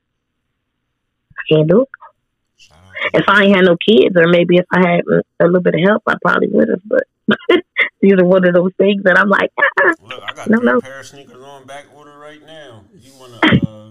I 1.36 1.54
can't 1.54 1.68
do 1.68 1.82
it. 1.82 1.88
Shout 2.56 2.78
out 2.78 3.12
to 3.12 3.18
If 3.18 3.24
I 3.28 3.44
ain't 3.44 3.56
had 3.56 3.64
no 3.64 3.76
kids, 3.76 4.16
or 4.16 4.28
maybe 4.28 4.56
if 4.56 4.66
I 4.72 4.78
had 4.78 5.00
a 5.40 5.44
little 5.44 5.60
bit 5.60 5.74
of 5.74 5.80
help, 5.86 6.02
I 6.06 6.14
probably 6.22 6.48
would 6.48 6.68
have. 6.68 6.80
But 6.84 7.04
these 8.00 8.14
are 8.14 8.24
one 8.24 8.46
of 8.46 8.54
those 8.54 8.72
things 8.78 9.02
that 9.04 9.18
I'm 9.18 9.28
like, 9.28 9.50
ah, 9.58 9.92
Look, 10.02 10.22
I 10.22 10.32
got 10.32 10.48
No, 10.48 10.58
no. 10.58 10.80
pair 10.80 11.00
of 11.00 11.06
sneakers 11.06 11.42
on 11.42 11.66
back 11.66 11.86
order 11.94 12.18
right 12.18 12.44
now. 12.44 12.84
You 12.94 13.12
want 13.18 13.34
a 13.34 13.66
uh, 13.66 13.90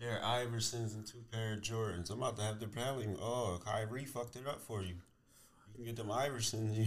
pair 0.00 0.18
of 0.18 0.22
Iversons 0.24 0.94
and 0.94 1.06
two 1.06 1.22
pair 1.32 1.54
of 1.54 1.60
Jordans? 1.60 2.10
I'm 2.10 2.18
about 2.18 2.36
to 2.38 2.42
have 2.42 2.58
to 2.60 2.66
probably. 2.66 3.06
Oh, 3.20 3.60
Kyrie 3.64 4.04
fucked 4.04 4.36
it 4.36 4.46
up 4.46 4.60
for 4.60 4.82
you. 4.82 4.94
You 5.76 5.84
can 5.84 5.94
get 5.94 5.96
them 5.96 6.08
Iversons. 6.14 6.86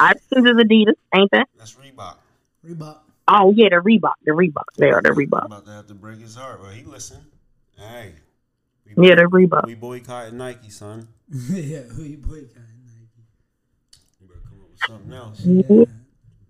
I 0.00 0.12
think 0.14 0.46
it's 0.46 0.62
Adidas, 0.62 0.94
ain't 1.14 1.30
that? 1.32 1.46
That's 1.58 1.74
Reebok. 1.74 2.16
Reebok. 2.66 2.98
Oh 3.28 3.52
yeah, 3.54 3.68
the 3.70 3.76
Reebok, 3.76 4.14
the 4.24 4.32
Reebok. 4.32 4.64
They 4.78 4.90
are 4.90 5.02
the 5.02 5.10
I'm 5.10 5.16
Reebok. 5.16 5.46
about 5.46 5.66
to 5.66 5.72
have 5.72 5.86
to 5.88 5.94
break 5.94 6.20
his 6.20 6.34
heart. 6.34 6.60
Well, 6.62 6.70
he 6.70 6.82
listen. 6.84 7.18
Hey. 7.76 8.14
We 8.96 9.08
Yeah, 9.08 9.16
the 9.16 9.24
Reebok. 9.24 9.66
We 9.66 9.74
boycotting 9.74 10.38
Nike, 10.38 10.70
son. 10.70 11.08
yeah, 11.30 11.80
who 11.80 12.04
you 12.04 12.16
boycotting? 12.16 12.78
Nike. 12.86 13.26
You 14.20 14.28
better 14.28 14.40
come 14.48 14.60
up 14.62 14.70
with 14.70 14.80
something 14.80 15.12
else. 15.12 15.40
Yeah. 15.44 15.84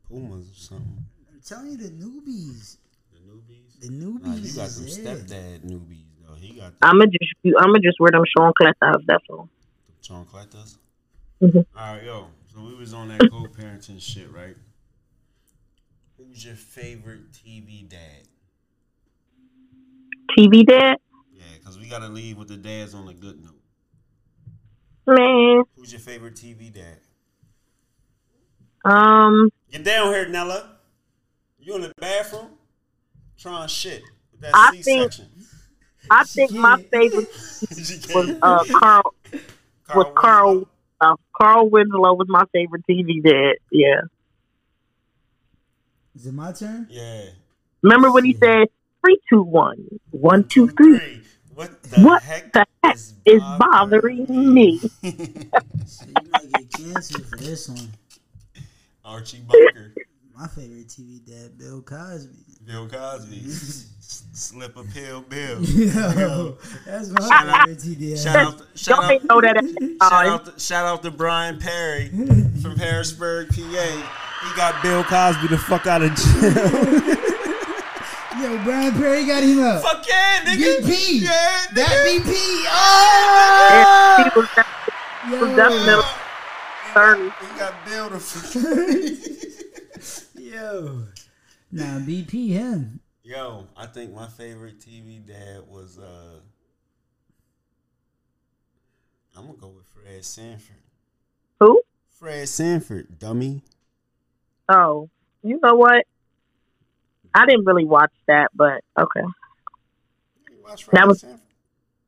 Pumas 0.08 0.50
or 0.50 0.54
something. 0.54 1.04
I'm 1.32 1.40
telling 1.44 1.72
you, 1.72 1.76
the 1.78 1.90
newbies. 1.90 2.76
The 3.12 3.18
newbies. 3.28 3.80
The 3.80 3.88
newbies. 3.88 4.24
Nah, 4.24 4.34
you 4.36 4.52
got 4.54 4.68
some 4.68 4.86
stepdad 4.86 5.60
newbies 5.64 6.06
though. 6.24 6.34
He 6.34 6.52
got 6.60 6.78
the 6.78 6.86
I'ma 6.86 7.06
just 7.06 7.56
I'ma 7.58 7.78
just 7.82 7.98
wear 7.98 8.10
them 8.12 8.22
Sean 8.36 8.52
Clefts. 8.56 9.04
That's 9.06 9.24
all. 9.30 9.48
John 10.08 10.24
Cletus. 10.24 10.78
Mhm. 11.42 11.66
All 11.76 11.94
right, 11.94 12.02
yo. 12.02 12.28
So 12.46 12.60
we 12.62 12.74
was 12.74 12.94
on 12.94 13.08
that 13.08 13.30
co-parenting 13.30 14.00
shit, 14.00 14.32
right? 14.32 14.56
Who's 16.16 16.42
your 16.46 16.54
favorite 16.54 17.30
TV 17.30 17.82
dad? 17.86 18.26
TV 20.36 20.64
dad, 20.64 20.96
Yeah, 21.34 21.42
because 21.58 21.78
we 21.78 21.88
gotta 21.90 22.08
leave 22.08 22.38
with 22.38 22.48
the 22.48 22.56
dads 22.56 22.94
on 22.94 23.06
a 23.08 23.12
good 23.12 23.38
note. 23.44 23.60
man. 25.06 25.64
Who's 25.76 25.92
your 25.92 26.00
favorite 26.00 26.36
TV 26.36 26.70
dad? 26.70 27.00
Um, 28.86 29.50
Get 29.70 29.84
down 29.84 30.06
here, 30.14 30.26
Nella. 30.26 30.78
You 31.58 31.74
in 31.74 31.82
the 31.82 31.92
bathroom? 32.00 32.52
Trying 33.36 33.68
shit 33.68 34.04
with 34.32 34.40
that 34.40 34.52
I 34.54 34.70
C-section. 34.72 35.26
I 36.10 36.24
think 36.24 36.50
my 36.52 36.82
favorite 36.90 37.28
was 38.14 38.30
uh 38.42 38.64
Carl 38.64 39.14
was 39.94 40.12
Carl 40.16 40.54
Winslow? 40.54 40.68
uh, 41.00 41.16
Carl 41.40 41.70
Winslow 41.70 42.14
was 42.14 42.26
my 42.28 42.44
favorite 42.52 42.84
TV 42.88 43.22
dad. 43.22 43.56
Yeah. 43.70 44.00
Is 46.14 46.26
it 46.26 46.34
my 46.34 46.52
turn? 46.52 46.86
Yeah. 46.90 47.26
Remember 47.82 48.10
when 48.10 48.24
he 48.24 48.34
said 48.34 48.68
three, 49.00 49.18
two, 49.30 49.42
one, 49.42 50.00
one, 50.10 50.44
two, 50.44 50.68
three. 50.68 51.22
What 51.54 51.82
the 51.84 52.00
What 52.02 52.22
heck 52.22 52.52
the 52.52 52.66
heck 52.82 52.96
is, 52.96 53.14
is 53.24 53.42
bothering 53.58 54.26
me? 54.28 54.78
So 54.78 54.88
you 55.02 56.30
might 56.32 56.52
get 56.52 56.72
canceled 56.72 57.26
for 57.26 57.36
this 57.36 57.68
one. 57.68 57.92
Archie 59.04 59.40
Bunker, 59.40 59.94
My 60.38 60.46
favorite 60.46 60.86
TV 60.86 61.18
dad, 61.26 61.58
Bill 61.58 61.82
Cosby. 61.82 62.38
Bill 62.64 62.86
Cosby, 62.88 63.42
S- 63.46 63.86
slip 64.32 64.76
a 64.76 64.84
pill, 64.84 65.22
Bill. 65.22 65.60
Yo, 65.64 66.56
that's 66.86 67.08
my 67.08 67.20
Shout 67.26 67.48
out- 67.48 67.66
favorite 67.68 67.78
TV 67.82 68.10
dad. 68.10 68.18
Shout 68.22 68.36
out, 68.36 68.62
shout 68.76 69.02
Y'all 69.02 69.12
out, 69.16 69.24
know 69.24 69.40
that 69.40 69.98
shout 70.00 70.26
out, 70.26 70.44
to, 70.54 70.60
shout 70.60 70.86
out 70.86 71.02
to 71.02 71.10
Brian 71.10 71.58
Perri 71.58 72.08
from 72.62 72.76
Harrisburg, 72.76 73.48
PA. 73.48 73.56
He 73.56 74.56
got 74.56 74.80
Bill 74.80 75.02
Cosby 75.02 75.48
the 75.48 75.58
fuck 75.58 75.86
out 75.88 76.02
of 76.02 76.14
jail. 76.14 77.14
Yo, 78.40 78.62
Brian 78.62 78.92
Perri 78.92 79.26
got 79.26 79.42
him 79.42 79.58
up. 79.60 79.82
fuck 79.82 80.06
yeah, 80.06 80.44
nigga. 80.44 80.78
BP. 80.82 81.22
Yeah, 81.22 81.30
That 81.74 82.06
nigga. 82.06 82.20
BP. 82.22 82.34
Oh, 82.70 83.68
yeah, 83.72 84.22
he 84.22 84.38
was, 84.38 84.48
Oh! 85.30 85.40
was 85.40 85.56
definitely 85.56 86.04
thirty. 86.94 87.24
He 87.52 87.58
got 87.58 87.74
Bill 87.84 88.08
the 88.10 88.20
fuck. 88.20 89.57
Yo. 90.58 91.04
Nah, 91.70 92.00
BP 92.00 92.48
him. 92.48 92.98
Yo, 93.22 93.68
I 93.76 93.86
think 93.86 94.12
my 94.12 94.26
favorite 94.26 94.80
TV 94.80 95.24
dad 95.24 95.62
was 95.68 95.98
uh 95.98 96.40
I'm 99.36 99.46
gonna 99.46 99.58
go 99.58 99.68
with 99.68 99.86
Fred 99.86 100.24
Sanford. 100.24 100.82
Who? 101.60 101.80
Fred 102.10 102.48
Sanford, 102.48 103.20
dummy. 103.20 103.62
Oh, 104.68 105.08
you 105.44 105.60
know 105.62 105.76
what? 105.76 106.06
I 107.32 107.46
didn't 107.46 107.64
really 107.64 107.84
watch 107.84 108.12
that, 108.26 108.48
but 108.52 108.82
okay. 108.98 109.20
That 110.92 111.06
was- 111.06 111.20
Sanford? 111.20 111.40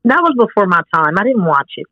That 0.04 0.22
was 0.22 0.34
before 0.36 0.66
my 0.66 0.80
time. 0.92 1.18
I 1.18 1.22
didn't 1.22 1.44
watch 1.44 1.72
it. 1.76 1.86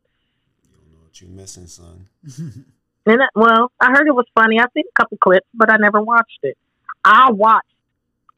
You 0.64 0.70
don't 0.72 0.90
know 0.90 1.05
what 1.05 1.20
you're 1.20 1.30
missing, 1.30 1.68
son. 1.68 2.09
And 3.06 3.20
that, 3.20 3.30
well, 3.34 3.72
I 3.80 3.90
heard 3.90 4.06
it 4.06 4.14
was 4.14 4.26
funny. 4.34 4.58
I've 4.60 4.70
seen 4.74 4.84
a 4.88 5.00
couple 5.00 5.18
clips, 5.18 5.46
but 5.54 5.72
I 5.72 5.76
never 5.78 6.00
watched 6.00 6.40
it. 6.42 6.56
I 7.04 7.30
watch 7.30 7.64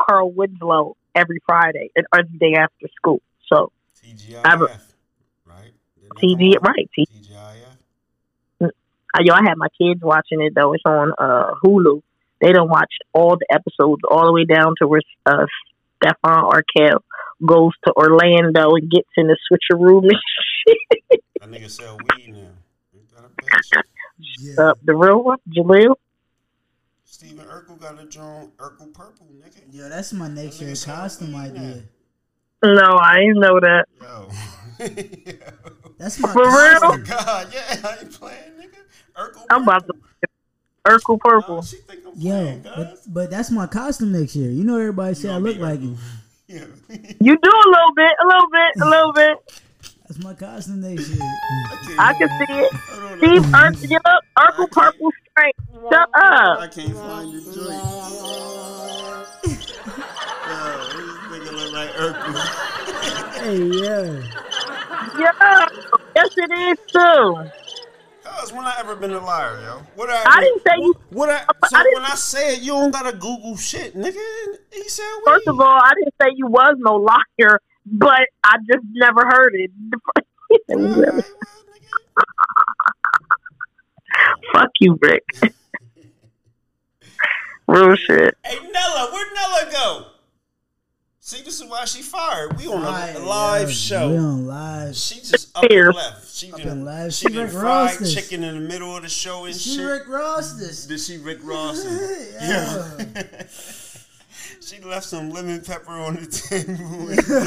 Carl 0.01 0.31
Winslow 0.31 0.97
every 1.15 1.41
Friday 1.47 1.91
and 1.97 2.07
every 2.15 2.39
day 2.39 2.55
after 2.59 2.89
school. 2.97 3.21
So 3.53 3.73
TGIF, 4.03 4.41
I 4.45 4.55
right? 5.45 5.73
TV, 6.23 6.55
right? 6.61 6.89
T- 6.95 7.07
TGIF. 7.07 8.71
Uh, 9.13 9.23
yo, 9.23 9.35
I 9.35 9.43
had 9.43 9.57
my 9.57 9.69
kids 9.81 10.01
watching 10.03 10.41
it 10.41 10.55
though. 10.55 10.73
It's 10.73 10.85
on 10.87 11.13
uh, 11.19 11.55
Hulu. 11.65 12.03
They 12.41 12.53
don't 12.53 12.69
watch 12.69 12.93
all 13.13 13.37
the 13.37 13.47
episodes 13.53 14.03
all 14.09 14.27
the 14.27 14.33
way 14.33 14.45
down 14.45 14.75
to 14.81 14.89
where 14.89 15.03
uh, 15.27 15.47
Stefan 15.97 16.45
Urquelle 16.55 17.05
goes 17.45 17.73
to 17.85 17.93
Orlando 17.97 18.75
and 18.77 18.91
gets 18.91 19.09
in 19.17 19.27
the 19.27 19.37
switcheroo. 19.51 20.09
That 21.41 21.51
nigga 21.51 21.71
sell 21.71 21.97
weed 21.97 22.35
now. 22.35 22.51
Ain't 24.21 24.57
that 24.57 24.63
a 24.63 24.65
bitch? 24.65 24.65
Yeah. 24.65 24.71
uh, 24.71 24.75
the 24.85 24.95
real 24.95 25.23
one, 25.23 25.39
Jaleel. 25.49 25.95
Steven 27.05 27.45
Urkel 27.45 27.79
got 27.81 28.01
a 28.01 28.07
joint 28.07 28.57
Urkel 28.57 28.93
purple, 28.95 29.27
nigga. 29.35 29.61
Yo, 29.73 29.89
that's 29.89 30.13
my 30.13 30.29
next 30.29 30.61
year 30.61 30.71
Nigga 30.73 30.87
costume 30.87 31.33
weed 31.33 31.51
idea. 31.51 31.83
No, 32.63 32.97
I 32.99 33.17
didn't 33.17 33.41
know 33.41 33.61
that. 33.61 33.87
Yo. 34.01 34.29
That's 35.99 36.19
my 36.19 36.33
For 36.33 36.45
real? 36.45 36.79
Oh 36.83 37.03
God, 37.07 37.53
yeah, 37.53 37.77
I 37.85 37.97
ain't 38.01 38.13
playing, 38.13 38.53
nigga. 38.59 38.79
Urkel 39.19 39.45
I'm 39.51 39.63
about 39.65 39.87
to 39.87 39.93
purple. 39.93 41.17
Urkel 41.17 41.21
Purple. 41.21 41.59
Oh, 41.59 41.63
she 41.63 41.77
think 41.77 42.01
I'm 42.07 42.15
Yo, 42.19 42.31
playing, 42.31 42.63
but, 42.63 42.75
guys. 42.77 43.07
but 43.07 43.31
that's 43.31 43.51
my 43.51 43.67
costume 43.67 44.13
next 44.13 44.35
year. 44.35 44.51
You 44.51 44.65
know 44.65 44.79
everybody 44.79 45.15
say 45.15 45.29
I 45.31 45.37
look 45.37 45.59
like 45.59 45.81
you. 45.81 45.97
Yeah. 46.49 46.65
You 46.89 47.39
do 47.41 47.51
a 47.51 47.69
little 47.71 47.95
bit, 47.95 48.13
a 48.21 48.27
little 48.27 48.51
bit, 48.51 48.83
a 48.83 48.85
little 48.89 49.13
bit. 49.13 49.63
That's 50.11 50.25
my 50.25 50.35
costume 50.35 50.81
next 50.81 51.09
year. 51.09 51.21
I 51.97 52.13
can 52.15 52.29
see 52.29 52.53
it. 52.59 52.73
Steve 53.19 53.43
Urkel, 53.53 53.91
yep, 53.91 54.03
Urkel 54.37 54.69
Purple 54.73 55.13
strength. 55.31 55.59
Shut 55.89 56.09
up. 56.17 56.59
I 56.59 56.67
can't 56.67 56.97
find 56.97 57.31
your 57.31 57.41
joint. 57.43 57.57
Yo, 57.57 59.55
this 60.91 61.15
nigga 61.31 61.53
look 61.55 61.73
like 61.73 61.91
Urkel. 61.91 62.35
hey, 63.39 63.63
yeah. 63.79 64.11
Yeah. 65.17 65.69
Yes, 66.17 66.31
it 66.37 66.51
is 66.59 66.79
too. 66.91 67.51
Cuz 68.25 68.53
when 68.53 68.65
I 68.65 68.75
ever 68.81 68.97
been 68.97 69.13
a 69.13 69.25
liar, 69.25 69.61
yo? 69.63 69.83
What 69.95 70.11
I, 70.11 70.25
I 70.27 70.41
didn't 70.41 70.63
say 70.67 70.75
you. 70.79 70.95
What 71.11 71.31
I, 71.31 71.45
so 71.69 71.77
I 71.77 71.85
when 71.95 72.05
I 72.05 72.17
say 72.17 72.55
it, 72.57 72.63
you 72.63 72.73
don't 72.73 72.91
gotta 72.91 73.13
Google 73.13 73.57
shit, 73.57 73.95
nigga. 73.95 74.19
He 74.73 74.89
said 74.89 75.05
weed. 75.19 75.33
First 75.33 75.47
of 75.47 75.61
all, 75.61 75.81
I 75.81 75.93
didn't 75.95 76.15
say 76.21 76.35
you 76.35 76.49
was 76.49 76.75
no 76.79 76.97
liar, 76.97 77.61
but 77.87 78.21
I 78.45 78.57
just 78.71 78.85
never 78.93 79.23
heard 79.27 79.55
it. 79.55 79.71
All 80.69 80.79
right. 80.79 81.25
Fuck 84.53 84.71
you, 84.81 84.99
Rick. 85.01 85.25
Real 87.69 87.95
shit. 87.95 88.37
Hey 88.45 88.59
Nella, 88.73 89.11
where'd 89.13 89.33
Nella 89.35 89.69
go? 89.73 90.07
See, 91.21 91.43
this 91.45 91.61
is 91.61 91.69
why 91.71 91.85
she 91.85 92.03
fired. 92.03 92.57
We 92.59 92.67
on 92.67 92.83
a 92.83 92.87
Right, 92.87 93.15
live 93.21 93.69
yeah, 93.69 93.75
show. 93.75 94.11
We 94.11 94.17
on 94.17 94.47
live. 94.49 94.97
She 94.97 95.21
just 95.21 95.57
up 95.57 95.65
Here. 95.71 95.87
and 95.89 95.95
left. 95.97 96.35
She 96.35 96.51
Up 96.51 96.59
done, 96.59 96.69
and 96.69 96.85
left. 96.85 97.15
She 97.15 97.29
She 97.29 97.33
done 97.35 97.49
fried 97.49 98.01
Ross 98.01 98.13
chicken 98.15 98.43
in 98.43 98.55
the 98.55 98.61
middle 98.69 98.97
of 98.97 99.03
the 99.05 99.09
show 99.09 99.45
and 99.45 99.55
She 99.55 99.77
shit. 99.77 99.87
Rick 99.87 100.09
Ross 100.09 100.55
this. 100.55 100.87
Did 100.87 100.99
she 100.99 101.19
Rick 101.19 101.39
Ross? 101.45 101.85
it? 101.85 102.35
Yeah. 102.43 103.45
she 104.61 104.81
left 104.81 105.07
some 105.07 105.31
lemon 105.31 105.61
pepper 105.63 105.93
on 105.93 106.15
the 106.17 106.27
table. 106.27 106.77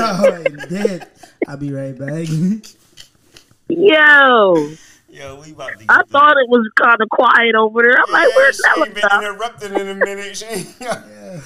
oh, 0.01 0.43
my 0.57 0.65
dead. 0.65 1.07
I'll 1.47 1.57
be 1.57 1.71
right 1.71 1.97
back. 1.97 2.27
Yo, 3.69 4.69
Yo, 5.09 5.39
we 5.41 5.51
about 5.51 5.71
to 5.73 5.77
get 5.77 5.85
I 5.89 6.01
the- 6.01 6.07
thought 6.11 6.37
it 6.37 6.49
was 6.49 6.69
kind 6.81 6.97
of 7.01 7.09
quiet 7.09 7.55
over 7.55 7.81
there. 7.81 7.95
I'm 7.97 8.11
like, 8.11 8.27
Yeah, 8.29 8.35
where's 8.35 8.55
she 8.55 8.61
Nella? 8.65 8.85
ain't 8.85 8.95
been 8.95 9.03
interrupted 9.19 9.71
in 9.73 9.87
a 9.89 9.95
minute. 9.95 10.37
She 10.37 10.45
ain't 10.45 10.75
yeah. 10.81 11.41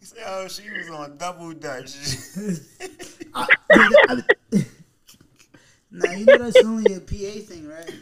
He 0.00 0.04
said, 0.06 0.22
oh, 0.26 0.48
she 0.48 0.68
was 0.70 0.90
on 0.90 1.16
double 1.16 1.52
dutch. 1.52 1.94
I- 3.34 3.46
now 5.90 6.12
you 6.12 6.26
know 6.26 6.38
that's 6.38 6.62
only 6.64 6.94
a 6.94 7.00
PA 7.00 7.40
thing, 7.46 7.68
right? 7.68 7.94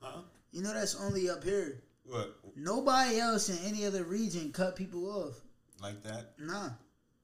Huh? 0.00 0.20
You 0.52 0.62
know 0.62 0.72
that's 0.74 0.94
only 1.00 1.28
up 1.30 1.42
here. 1.42 1.80
what? 2.06 2.36
Nobody 2.56 3.18
else 3.18 3.48
in 3.48 3.58
any 3.66 3.84
other 3.84 4.04
region 4.04 4.52
cut 4.52 4.76
people 4.76 5.06
off. 5.10 5.34
Like 5.82 6.02
that? 6.04 6.32
Nah, 6.38 6.70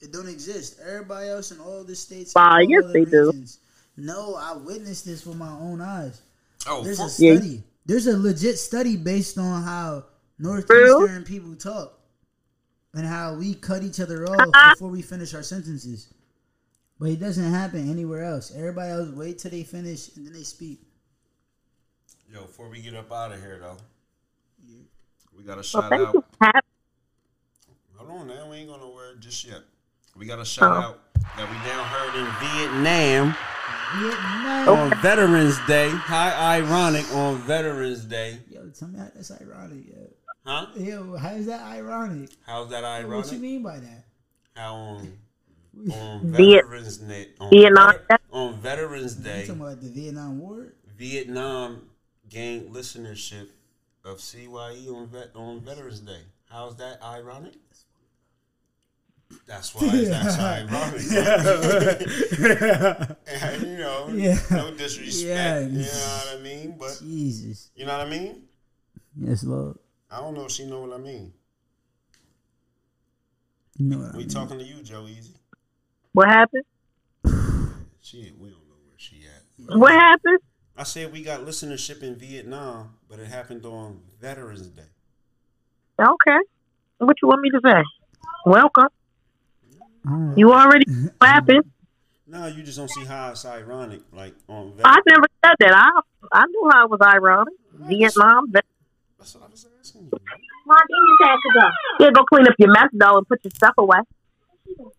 it 0.00 0.12
don't 0.12 0.28
exist. 0.28 0.78
Everybody 0.84 1.28
else 1.28 1.52
in 1.52 1.60
all 1.60 1.84
the 1.84 1.94
states, 1.94 2.34
Why, 2.34 2.50
all 2.50 2.62
yes, 2.62 2.84
other 2.84 2.92
they 2.92 3.04
do. 3.04 3.26
regions. 3.26 3.58
No, 3.96 4.34
I 4.34 4.56
witnessed 4.56 5.04
this 5.06 5.24
with 5.26 5.36
my 5.36 5.50
own 5.50 5.80
eyes. 5.80 6.20
Oh, 6.66 6.82
There's 6.82 6.98
for- 6.98 7.04
a 7.04 7.10
Yeah. 7.18 7.36
study. 7.36 7.62
There's 7.86 8.06
a 8.06 8.16
legit 8.16 8.58
study 8.58 8.96
based 8.96 9.38
on 9.38 9.62
how 9.62 10.04
northeastern 10.38 11.24
people 11.24 11.54
talk 11.56 11.98
and 12.94 13.06
how 13.06 13.34
we 13.34 13.54
cut 13.54 13.82
each 13.82 14.00
other 14.00 14.26
off 14.26 14.52
before 14.74 14.90
we 14.90 15.02
finish 15.02 15.32
our 15.34 15.42
sentences. 15.42 16.12
But 16.98 17.10
it 17.10 17.20
doesn't 17.20 17.50
happen 17.50 17.88
anywhere 17.90 18.24
else. 18.24 18.52
Everybody 18.54 18.90
else 18.92 19.08
wait 19.10 19.38
till 19.38 19.50
they 19.50 19.62
finish 19.64 20.14
and 20.16 20.26
then 20.26 20.34
they 20.34 20.42
speak. 20.42 20.80
Yo, 22.32 22.42
before 22.42 22.68
we 22.68 22.80
get 22.80 22.94
up 22.94 23.10
out 23.10 23.32
of 23.32 23.40
here, 23.40 23.58
though, 23.58 23.76
we 25.40 25.46
got 25.46 25.52
to 25.52 25.56
Well, 25.56 25.62
shout 25.62 25.88
thank 25.90 26.08
out. 26.08 26.14
you. 26.14 26.24
Hap- 26.40 26.64
Hold 27.96 28.10
on, 28.22 28.28
now 28.28 28.50
we 28.50 28.56
ain't 28.58 28.68
going 28.68 28.80
nowhere 28.80 29.14
just 29.20 29.44
yet. 29.46 29.60
We 30.16 30.26
got 30.26 30.36
to 30.36 30.44
shout 30.44 30.70
Oh. 30.76 30.80
out 30.80 31.00
that 31.36 31.48
we 31.48 31.56
now 31.58 31.84
heard 31.84 32.14
in 32.14 32.26
Vietnam 32.84 33.34
Vietnam. 33.94 34.68
on 34.68 35.00
Veterans 35.02 35.56
Day. 35.66 35.88
How 35.90 36.28
ironic 36.58 37.06
on 37.14 37.38
Veterans 37.42 38.04
Day, 38.04 38.38
Yo, 38.50 38.68
tell 38.70 38.88
me 38.88 38.98
how 38.98 39.08
that's 39.14 39.30
ironic. 39.30 39.86
Yo, 39.88 40.10
huh? 40.44 40.66
yo 40.76 41.16
how 41.16 41.30
is 41.30 41.46
that 41.46 41.62
ironic? 41.62 42.30
How's 42.46 42.68
that 42.70 42.84
ironic? 42.84 43.24
What 43.24 43.32
you 43.32 43.38
mean 43.38 43.62
by 43.62 43.78
that? 43.78 44.04
How 44.56 44.74
um, 44.74 45.12
on 45.92 45.92
on 45.92 46.32
Veterans 46.32 46.98
Day 46.98 47.28
on, 47.40 47.50
Vietnam- 47.50 47.94
Veter- 48.10 48.18
on 48.32 48.54
Veterans 48.60 49.14
Day? 49.14 49.40
You 49.42 49.46
talking 49.46 49.62
about 49.62 49.80
the 49.80 49.88
Vietnam 49.90 50.38
War? 50.40 50.72
Vietnam 50.96 51.82
gained 52.28 52.74
listenership 52.74 53.48
of 54.04 54.20
CYE 54.20 54.88
on 54.88 55.06
vet, 55.08 55.30
on 55.34 55.60
Veterans 55.60 56.00
Day. 56.00 56.22
How's 56.48 56.76
that 56.76 57.02
ironic? 57.02 57.54
That's 59.46 59.74
why 59.74 59.88
that's 60.04 60.38
ironic. 60.38 61.02
And, 63.28 63.62
you 63.62 63.78
know, 63.78 64.08
Yeah. 64.12 64.38
no 64.50 64.70
disrespect. 64.74 65.26
Yeah. 65.26 65.60
You 65.60 65.78
know 65.78 65.84
what 65.84 66.36
I 66.38 66.42
mean? 66.42 66.76
But 66.78 66.98
Jesus. 67.00 67.70
you 67.76 67.86
know 67.86 67.96
what 67.98 68.06
I 68.06 68.10
mean? 68.10 68.42
Yes, 69.16 69.44
Lord. 69.44 69.76
I 70.10 70.18
don't 70.20 70.34
know 70.34 70.44
if 70.46 70.50
she 70.52 70.66
know 70.66 70.80
what 70.80 70.92
I 70.92 70.98
mean. 70.98 71.32
You 73.78 73.86
know 73.86 73.98
what 73.98 74.08
I 74.14 74.16
We 74.16 74.24
mean. 74.24 74.28
talking 74.28 74.58
to 74.58 74.64
you, 74.64 74.82
Joe 74.82 75.06
Easy. 75.06 75.34
What 76.12 76.28
happened? 76.28 76.64
She 78.02 78.32
we 78.38 78.48
don't 78.48 78.66
know 78.68 78.76
where 78.86 78.96
she 78.96 79.22
at. 79.26 79.76
What 79.78 79.92
happened? 79.92 80.38
I 80.76 80.82
said 80.84 81.12
we 81.12 81.22
got 81.22 81.40
listenership 81.42 82.02
in 82.02 82.16
Vietnam, 82.16 82.94
but 83.10 83.18
it 83.18 83.26
happened 83.26 83.66
on 83.66 84.00
Veterans 84.20 84.68
Day. 84.68 84.82
Okay. 86.00 86.38
What 86.98 87.16
you 87.20 87.28
want 87.28 87.40
me 87.42 87.50
to 87.50 87.60
say? 87.62 87.82
Welcome. 88.46 88.88
All 90.08 90.16
right. 90.16 90.38
You 90.38 90.52
already 90.52 90.84
what 91.18 91.28
happened? 91.28 91.64
No, 92.26 92.46
you 92.46 92.62
just 92.62 92.78
don't 92.78 92.88
see 92.88 93.04
how 93.04 93.32
it's 93.32 93.44
ironic. 93.44 94.00
Like 94.12 94.34
on 94.48 94.72
I 94.84 94.98
never 95.08 95.26
said 95.44 95.54
that. 95.58 95.74
I 95.74 96.00
I 96.32 96.46
knew 96.46 96.70
how 96.72 96.84
it 96.84 96.90
was 96.90 97.00
ironic. 97.02 97.54
Vietnam. 97.74 98.46
That, 98.52 98.64
That's 99.18 99.34
what 99.34 99.44
I 99.44 99.50
was 99.50 99.66
asking 99.80 100.02
you. 100.04 100.10
Mom, 100.66 100.78
give 100.88 100.96
me 101.02 101.36
to 101.36 101.60
go. 101.60 102.04
Yeah, 102.04 102.10
go 102.14 102.24
clean 102.24 102.46
up 102.46 102.54
your 102.58 102.70
mess 102.70 102.88
though 102.92 103.18
and 103.18 103.28
put 103.28 103.44
your 103.44 103.50
stuff 103.50 103.74
away. 103.78 103.98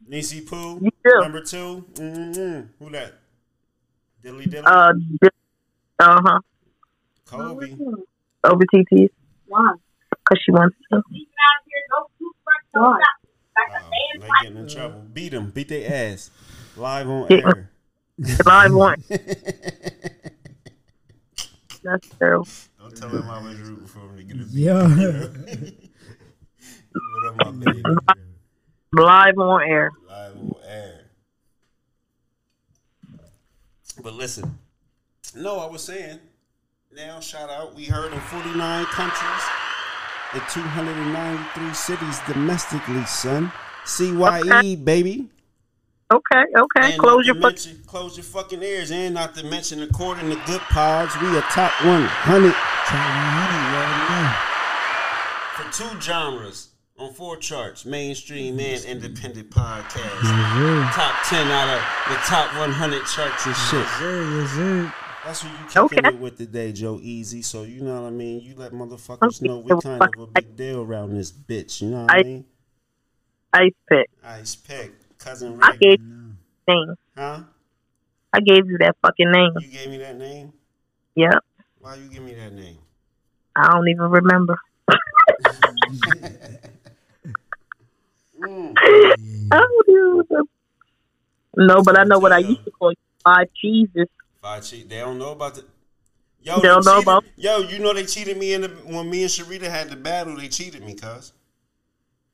Nisi 0.05 0.41
Poo, 0.41 0.79
You 0.81 0.91
do. 1.03 1.19
number 1.21 1.41
2 1.41 1.85
Mm-hmm. 1.93 2.83
Who 2.83 2.91
that? 2.91 3.13
Dilly 4.21 4.45
Dilly. 4.45 4.65
Uh, 4.65 4.91
uh 5.99 6.21
huh. 6.25 6.39
Kobe. 7.31 7.75
Over 8.43 8.63
TT's. 8.73 9.09
Why? 9.47 9.73
Because 10.09 10.43
she 10.43 10.51
wants 10.51 10.75
to. 10.91 11.01
Why? 12.73 12.97
Oh, 12.97 12.97
they 14.19 14.27
getting 14.41 14.57
in 14.57 14.67
trouble. 14.67 15.01
Beat 15.13 15.29
them. 15.29 15.49
Beat 15.51 15.69
their 15.69 16.11
ass. 16.13 16.29
Live 16.75 17.07
on 17.07 17.27
Yeah. 17.29 17.37
air. 17.45 17.71
Live 18.45 18.73
one. 18.85 19.03
That's 21.83 22.07
true. 22.19 22.43
Don't 22.79 22.95
tell 22.95 23.09
him 23.09 23.29
I 23.29 23.41
was 23.43 23.59
rooting 23.59 23.87
for 23.87 23.99
him 23.99 24.17
to 24.17 24.23
get 24.23 24.35
a 24.35 24.45
beat. 24.45 24.53
Yo. 24.53 24.87
You 26.93 27.01
know 27.13 27.21
that 27.21 27.35
my 27.37 27.51
baby. 27.51 27.83
Live 28.93 29.37
on 29.37 29.61
air. 29.63 29.91
Live 30.07 30.35
on 30.37 30.55
air. 30.67 31.05
But 34.03 34.13
listen, 34.13 34.57
no, 35.35 35.59
I 35.59 35.65
was 35.69 35.83
saying, 35.83 36.19
now 37.07 37.19
shout 37.19 37.49
out, 37.49 37.73
we 37.75 37.85
heard 37.85 38.13
in 38.13 38.19
49 38.19 38.85
countries, 38.85 39.43
in 40.33 40.41
293 40.49 41.73
cities 41.73 42.19
domestically, 42.27 43.03
son. 43.05 43.51
CYE, 43.85 44.75
baby. 44.75 45.27
Okay, 46.13 46.43
okay. 46.55 46.91
And 46.93 46.99
Close 46.99 47.25
your 47.25 47.35
to 47.35 47.41
fuck. 47.41 47.51
mention, 47.53 47.81
close 47.87 48.17
your 48.17 48.23
fucking 48.23 48.61
ears, 48.61 48.91
and 48.91 49.15
not 49.15 49.33
to 49.35 49.43
mention, 49.45 49.81
according 49.81 50.29
to 50.29 50.35
Goodpods, 50.35 51.19
we 51.21 51.35
are 51.37 51.41
top 51.43 51.71
100 51.83 52.53
Top 52.85 53.09
100, 55.57 55.71
for 55.71 55.71
two 55.71 56.01
genres 56.01 56.69
on 56.99 57.13
four 57.13 57.37
charts: 57.37 57.85
mainstream 57.85 58.59
and 58.59 58.83
independent 58.85 59.49
podcasts. 59.49 60.23
you 60.59 60.83
Top 60.91 61.15
10 61.25 61.47
out 61.47 61.69
of 61.69 61.81
the 62.09 62.15
top 62.27 62.53
100 62.59 63.05
charts 63.05 63.45
and 63.45 63.55
shit. 63.55 63.79
Yes, 63.79 63.99
sir. 63.99 64.39
Yes, 64.39 64.49
sir. 64.51 64.93
That's 65.25 65.43
what 65.43 65.51
you 65.51 65.65
kicking 65.89 66.05
Okay. 66.05 66.15
it 66.15 66.19
with 66.19 66.37
today, 66.37 66.71
Joe 66.71 66.99
Easy. 67.01 67.41
So 67.43 67.63
you 67.63 67.81
know 67.81 68.01
what 68.01 68.07
I 68.07 68.11
mean. 68.11 68.41
You 68.41 68.55
let 68.55 68.71
motherfuckers 68.71 69.41
know 69.41 69.59
we 69.59 69.69
kind 69.81 70.01
of 70.01 70.19
a 70.19 70.27
big 70.27 70.55
deal 70.55 70.81
around 70.81 71.13
this 71.15 71.31
bitch. 71.31 71.81
You 71.81 71.89
know 71.91 72.01
what 72.03 72.11
I 72.11 72.19
I- 72.19 72.23
mean? 72.23 72.45
Ice 73.53 73.73
pick. 73.89 74.09
Ice 74.23 74.55
pick, 74.55 75.17
cousin 75.17 75.59
I 75.61 75.75
gave 75.75 75.99
you 76.01 76.33
name. 76.67 76.95
huh? 77.17 77.43
I 78.33 78.39
gave 78.39 78.65
you 78.69 78.77
that 78.79 78.95
fucking 79.01 79.29
name. 79.29 79.51
You 79.59 79.67
gave 79.67 79.89
me 79.89 79.97
that 79.97 80.15
name. 80.17 80.53
Yep. 81.15 81.43
Why 81.79 81.95
you 81.95 82.07
give 82.07 82.23
me 82.23 82.33
that 82.35 82.53
name? 82.53 82.77
I 83.55 83.67
don't 83.73 83.87
even 83.89 84.09
remember. 84.09 84.57
Mm. 88.41 88.73
I 88.75 89.15
don't 89.51 89.89
even 89.89 90.25
remember. 90.27 90.49
No, 91.57 91.83
but 91.83 91.99
I 91.99 92.05
know 92.05 92.17
what 92.17 92.31
I 92.31 92.39
used 92.39 92.63
to 92.65 92.71
call 92.71 92.89
you. 92.91 92.97
Five 93.23 93.47
cheeses. 93.53 94.07
Five 94.41 94.65
cheat. 94.65 94.89
They 94.89 94.99
don't 94.99 95.17
know 95.19 95.31
about 95.31 95.55
the. 95.55 95.65
Yo, 96.43 96.55
They 96.59 96.67
don't 96.67 96.83
they 96.83 96.91
know 96.91 96.97
cheated- 96.97 97.03
about- 97.07 97.23
Yo, 97.35 97.57
you 97.59 97.79
know 97.79 97.93
they 97.93 98.05
cheated 98.05 98.37
me 98.37 98.53
in 98.53 98.61
the 98.61 98.67
when 98.69 99.09
me 99.09 99.21
and 99.21 99.29
Sharita 99.31 99.69
had 99.69 99.89
the 99.89 99.95
battle. 99.95 100.35
They 100.35 100.47
cheated 100.47 100.83
me, 100.83 100.95
cuz. 100.95 101.33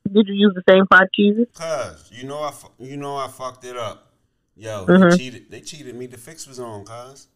Did 0.09 0.27
you 0.29 0.35
use 0.35 0.53
the 0.55 0.63
same 0.69 0.85
five 0.87 1.07
cheeses? 1.13 1.47
Cuz 1.53 2.09
you 2.13 2.23
know 2.25 2.39
I 2.39 2.53
you 2.79 2.95
know 2.95 3.17
I 3.17 3.27
fucked 3.27 3.65
it 3.65 3.75
up. 3.75 4.13
Yo, 4.55 4.85
Mhm. 4.85 5.11
they 5.11 5.17
cheated. 5.17 5.51
They 5.51 5.61
cheated 5.61 5.95
me. 5.95 6.05
The 6.07 6.17
fix 6.17 6.47
was 6.47 6.59
on, 6.59 6.85
cuz. 6.85 7.27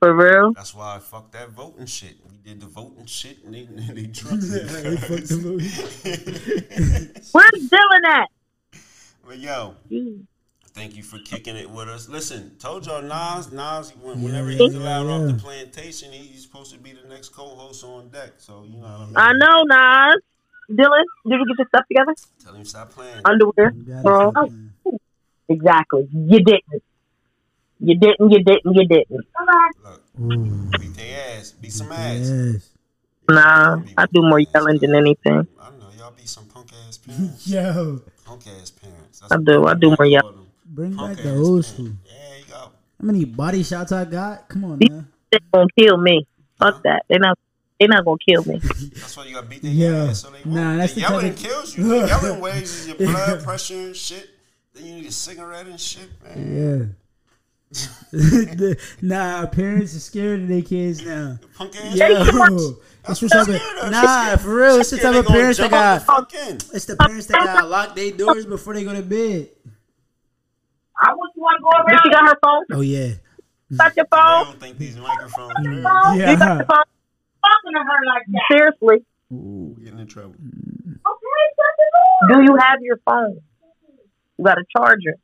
For 0.00 0.14
real? 0.14 0.52
That's 0.52 0.72
why 0.74 0.94
I 0.96 0.98
fucked 1.00 1.32
that 1.32 1.50
voting 1.50 1.86
shit. 1.86 2.16
We 2.30 2.36
did 2.36 2.60
the 2.60 2.66
voting 2.66 3.06
shit 3.06 3.42
and 3.44 3.52
they 3.54 3.62
they 3.92 4.02
drunk 4.18 4.42
me. 4.42 4.48
They 4.48 4.96
fucked 4.96 5.28
the 5.28 7.20
Where's 7.32 7.68
Dylan 7.70 8.04
at? 8.08 8.28
But 9.26 9.38
yo, 9.38 9.74
Jeez. 9.90 10.20
Thank 10.74 10.96
you 10.96 11.02
for 11.02 11.18
kicking 11.20 11.56
it 11.56 11.70
with 11.70 11.88
us. 11.88 12.08
Listen, 12.08 12.52
told 12.58 12.86
y'all 12.86 13.02
Nas, 13.02 13.52
Nas, 13.52 13.92
when- 13.96 14.22
whenever 14.22 14.50
yeah, 14.50 14.58
he's 14.58 14.74
yeah, 14.74 14.80
allowed 14.80 15.06
off 15.06 15.26
the 15.36 15.40
plantation, 15.42 16.12
he's 16.12 16.42
supposed 16.42 16.72
to 16.72 16.78
be 16.78 16.92
the 16.92 17.08
next 17.08 17.30
co-host 17.30 17.84
on 17.84 18.08
deck. 18.08 18.32
So 18.38 18.64
you 18.68 18.78
know 18.78 18.86
I 18.86 19.04
mean. 19.06 19.14
I 19.16 19.32
know, 19.32 19.62
Nas. 19.62 20.16
Dylan, 20.70 21.04
did 21.28 21.38
you 21.40 21.46
get 21.46 21.58
your 21.58 21.68
stuff 21.68 21.84
together? 21.88 22.14
Tell 22.42 22.54
him 22.54 22.64
stop 22.64 22.90
playing. 22.90 23.20
Underwear? 23.24 23.70
Bro. 24.02 24.32
son. 24.34 24.72
Exactly. 25.48 26.08
You 26.12 26.40
didn't. 26.42 26.82
You 27.80 27.98
didn't, 27.98 28.30
you 28.32 28.42
didn't, 28.42 28.74
you 28.74 28.86
didn't. 28.88 29.26
Look, 29.84 30.02
Ooh. 30.20 30.70
beat 30.78 30.94
their 30.94 31.38
ass, 31.38 31.50
beat 31.52 31.72
some 31.72 31.92
ass. 31.92 32.30
Yes. 32.30 32.70
Nah, 33.28 33.82
I 33.98 34.06
do 34.06 34.22
more 34.22 34.38
yelling 34.40 34.78
than 34.78 34.94
anything. 34.94 35.46
I 35.60 35.68
know 35.78 35.88
y'all 35.98 36.12
be 36.16 36.24
some 36.24 36.46
punk 36.46 36.68
ass 36.88 36.96
parents. 37.06 37.46
Yo. 37.46 38.00
punk 38.24 38.46
ass 38.46 38.70
parents. 38.70 39.20
I 39.30 39.36
do, 39.36 39.66
I 39.66 39.74
do 39.74 39.94
more 39.98 40.06
yelling. 40.06 40.43
Them. 40.64 40.74
Bring 40.74 40.94
Punk 40.94 41.16
back 41.16 41.24
the 41.24 41.30
ass 41.30 41.36
old 41.36 41.46
parents. 41.64 41.68
school. 41.68 41.88
Yeah, 42.06 42.36
you 42.38 42.44
go. 42.50 42.56
How 42.58 42.70
many 43.00 43.24
body 43.24 43.62
shots 43.62 43.92
I 43.92 44.04
got? 44.04 44.48
Come 44.48 44.64
on, 44.64 44.78
man. 44.78 45.08
They 45.30 45.38
gonna 45.52 45.66
kill 45.78 45.96
me. 45.98 46.26
Fuck 46.58 46.82
that. 46.84 47.04
They 47.08 47.18
not. 47.18 47.38
They 47.80 47.86
not 47.88 48.04
gonna 48.04 48.18
kill 48.26 48.44
me. 48.44 48.58
That's 48.94 49.16
why 49.16 49.24
you 49.26 49.34
gotta 49.34 49.46
beat 49.46 49.62
their 49.62 49.72
Yeah. 49.72 50.04
ass 50.10 50.20
so 50.22 50.30
they 50.30 50.38
won't. 50.44 50.54
Nah, 50.56 50.76
that's 50.76 50.94
the 50.94 51.00
the 51.00 51.06
type 51.06 51.10
yelling 51.10 51.30
of- 51.30 51.36
kills 51.36 51.76
you. 51.76 51.84
The 51.88 52.06
yelling 52.06 52.42
raises 52.42 52.86
your 52.88 52.96
blood 52.96 53.42
pressure 53.42 53.74
and 53.74 53.96
shit. 53.96 54.30
Then 54.74 54.84
you 54.86 54.94
need 54.94 55.06
a 55.06 55.12
cigarette 55.12 55.66
and 55.66 55.80
shit, 55.80 56.08
man. 56.22 56.94
Yeah. 57.72 57.74
nah, 59.02 59.46
parents 59.46 59.96
are 59.96 60.00
scared 60.00 60.42
of 60.42 60.48
their 60.48 60.62
kids 60.62 61.04
now. 61.04 61.38
Punk 61.56 61.74
ass. 61.76 61.96
Yo, 61.96 62.14
That's 62.14 63.20
the 63.20 63.26
what 63.26 63.32
type 63.32 63.48
I'm 63.48 63.54
of 63.54 63.60
scared 63.60 63.90
nah, 63.92 64.36
for 64.36 64.54
real. 64.54 64.76
It's 64.76 64.90
the 64.90 64.98
type 64.98 65.14
of 65.16 65.26
parents 65.26 65.58
that 65.58 65.70
jump 65.70 65.72
the 65.72 65.76
got. 65.76 66.02
fuck. 66.02 66.32
It's 66.72 66.84
the 66.84 66.96
parents 66.96 67.26
that 67.26 67.38
got 67.44 67.68
lock 67.68 67.96
their 67.96 68.12
doors 68.12 68.46
before 68.46 68.74
they 68.74 68.84
go 68.84 68.94
to 68.94 69.02
bed. 69.02 69.48
Did 71.88 71.98
she 72.04 72.10
got 72.10 72.28
her 72.28 72.38
phone? 72.42 72.64
Oh 72.72 72.80
yeah, 72.80 73.14
Got 73.76 73.96
your 73.96 74.04
They 74.10 74.16
phone? 74.16 74.44
don't 74.44 74.60
think 74.60 74.78
these 74.78 74.96
microphones 74.96 75.52
are 75.56 75.62
real. 75.68 75.76
You 75.78 75.82
got 75.82 76.16
yeah. 76.16 76.26
your 76.30 76.36
phone? 76.36 76.66
Talking 76.66 77.72
to 77.72 77.78
her 77.80 78.06
like 78.06 78.22
that. 78.28 78.42
Seriously. 78.50 79.04
Ooh, 79.32 79.76
Getting 79.82 79.98
in 80.00 80.06
trouble. 80.06 80.34
Okay, 80.34 82.32
Do 82.32 82.42
you 82.42 82.56
have 82.60 82.78
your 82.82 82.98
phone? 83.04 83.40
You 84.38 84.44
got 84.44 84.58
a 84.58 84.64
charger. 84.76 85.14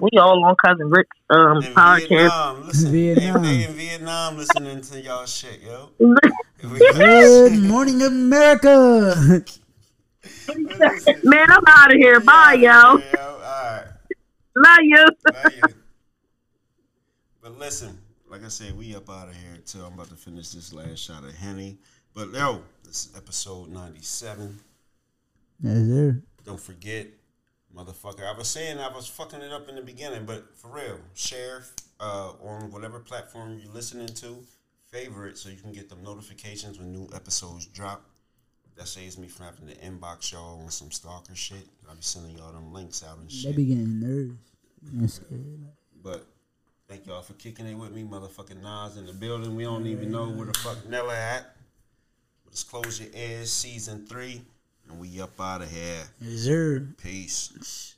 We 0.00 0.10
all 0.18 0.44
on 0.44 0.56
cousin 0.64 0.90
Rick's 0.90 1.16
um 1.30 1.58
In 1.62 1.72
podcast. 1.72 2.08
Vietnam, 2.08 2.66
listen. 2.66 2.92
Vietnam. 2.92 3.42
They, 3.42 3.56
they 3.58 3.64
in 3.64 3.72
Vietnam 3.74 4.36
listening 4.36 4.80
to 4.80 5.00
y'all 5.00 5.24
shit, 5.26 5.60
yo. 5.62 5.90
Good 6.60 7.62
morning, 7.62 8.02
America. 8.02 9.44
Man, 11.22 11.46
I'm 11.50 11.62
out 11.68 11.92
of 11.94 11.96
here. 11.98 12.20
Bye, 12.20 12.54
yo. 12.60 12.70
All 12.70 12.98
right. 12.98 13.84
Love 14.56 14.78
you. 14.82 15.04
Love 15.32 15.52
you. 15.54 15.62
But 17.42 17.58
listen, 17.58 17.98
like 18.28 18.44
I 18.44 18.48
said, 18.48 18.76
we 18.76 18.94
up 18.94 19.10
out 19.10 19.28
of 19.28 19.34
here 19.34 19.58
too. 19.66 19.80
I'm 19.80 19.94
about 19.94 20.08
to 20.08 20.14
finish 20.14 20.50
this 20.50 20.72
last 20.72 20.98
shot 20.98 21.24
of 21.24 21.34
Henny. 21.34 21.78
But 22.14 22.32
yo, 22.32 22.62
this 22.84 23.06
is 23.06 23.16
episode 23.16 23.68
97. 23.70 24.60
Yes, 25.60 25.74
sir. 25.74 26.22
Don't 26.44 26.60
forget, 26.60 27.08
motherfucker. 27.76 28.24
I 28.24 28.36
was 28.36 28.48
saying 28.48 28.78
I 28.78 28.88
was 28.88 29.08
fucking 29.08 29.40
it 29.40 29.52
up 29.52 29.68
in 29.68 29.74
the 29.74 29.82
beginning, 29.82 30.24
but 30.24 30.56
for 30.56 30.68
real, 30.68 31.00
share 31.14 31.64
uh, 32.00 32.32
on 32.42 32.70
whatever 32.70 33.00
platform 33.00 33.60
you're 33.62 33.72
listening 33.72 34.08
to. 34.08 34.36
Favorite 34.86 35.36
so 35.36 35.48
you 35.48 35.56
can 35.56 35.72
get 35.72 35.88
the 35.88 35.96
notifications 35.96 36.78
when 36.78 36.92
new 36.92 37.08
episodes 37.14 37.66
drop. 37.66 38.08
That 38.76 38.88
saves 38.88 39.18
me 39.18 39.28
from 39.28 39.46
having 39.46 39.68
to 39.68 39.74
inbox 39.76 40.32
y'all 40.32 40.60
on 40.60 40.70
some 40.70 40.90
stalker 40.90 41.34
shit. 41.34 41.64
I'll 41.88 41.94
be 41.94 42.02
sending 42.02 42.36
y'all 42.36 42.52
them 42.52 42.72
links 42.72 43.04
out 43.04 43.18
and 43.18 43.30
shit. 43.30 43.52
They 43.52 43.56
be 43.56 43.66
getting 43.66 44.00
nerves. 44.00 45.20
But 46.02 46.26
thank 46.88 47.06
y'all 47.06 47.22
for 47.22 47.34
kicking 47.34 47.66
it 47.66 47.74
with 47.74 47.92
me, 47.92 48.02
motherfucking 48.02 48.60
Nas 48.60 48.96
in 48.96 49.06
the 49.06 49.12
building. 49.12 49.54
We 49.54 49.62
don't 49.62 49.86
even 49.86 50.10
know 50.10 50.28
where 50.28 50.46
the 50.46 50.58
fuck 50.58 50.88
Nella 50.88 51.14
at. 51.14 51.54
But 52.44 52.52
it's 52.52 52.64
Close 52.64 53.00
Your 53.00 53.10
Ears, 53.14 53.52
season 53.52 54.06
three, 54.06 54.42
and 54.88 54.98
we 54.98 55.20
up 55.20 55.40
out 55.40 55.62
of 55.62 55.70
here. 55.70 56.02
Yes, 56.20 56.40
sir. 56.40 56.88
Peace. 57.00 57.94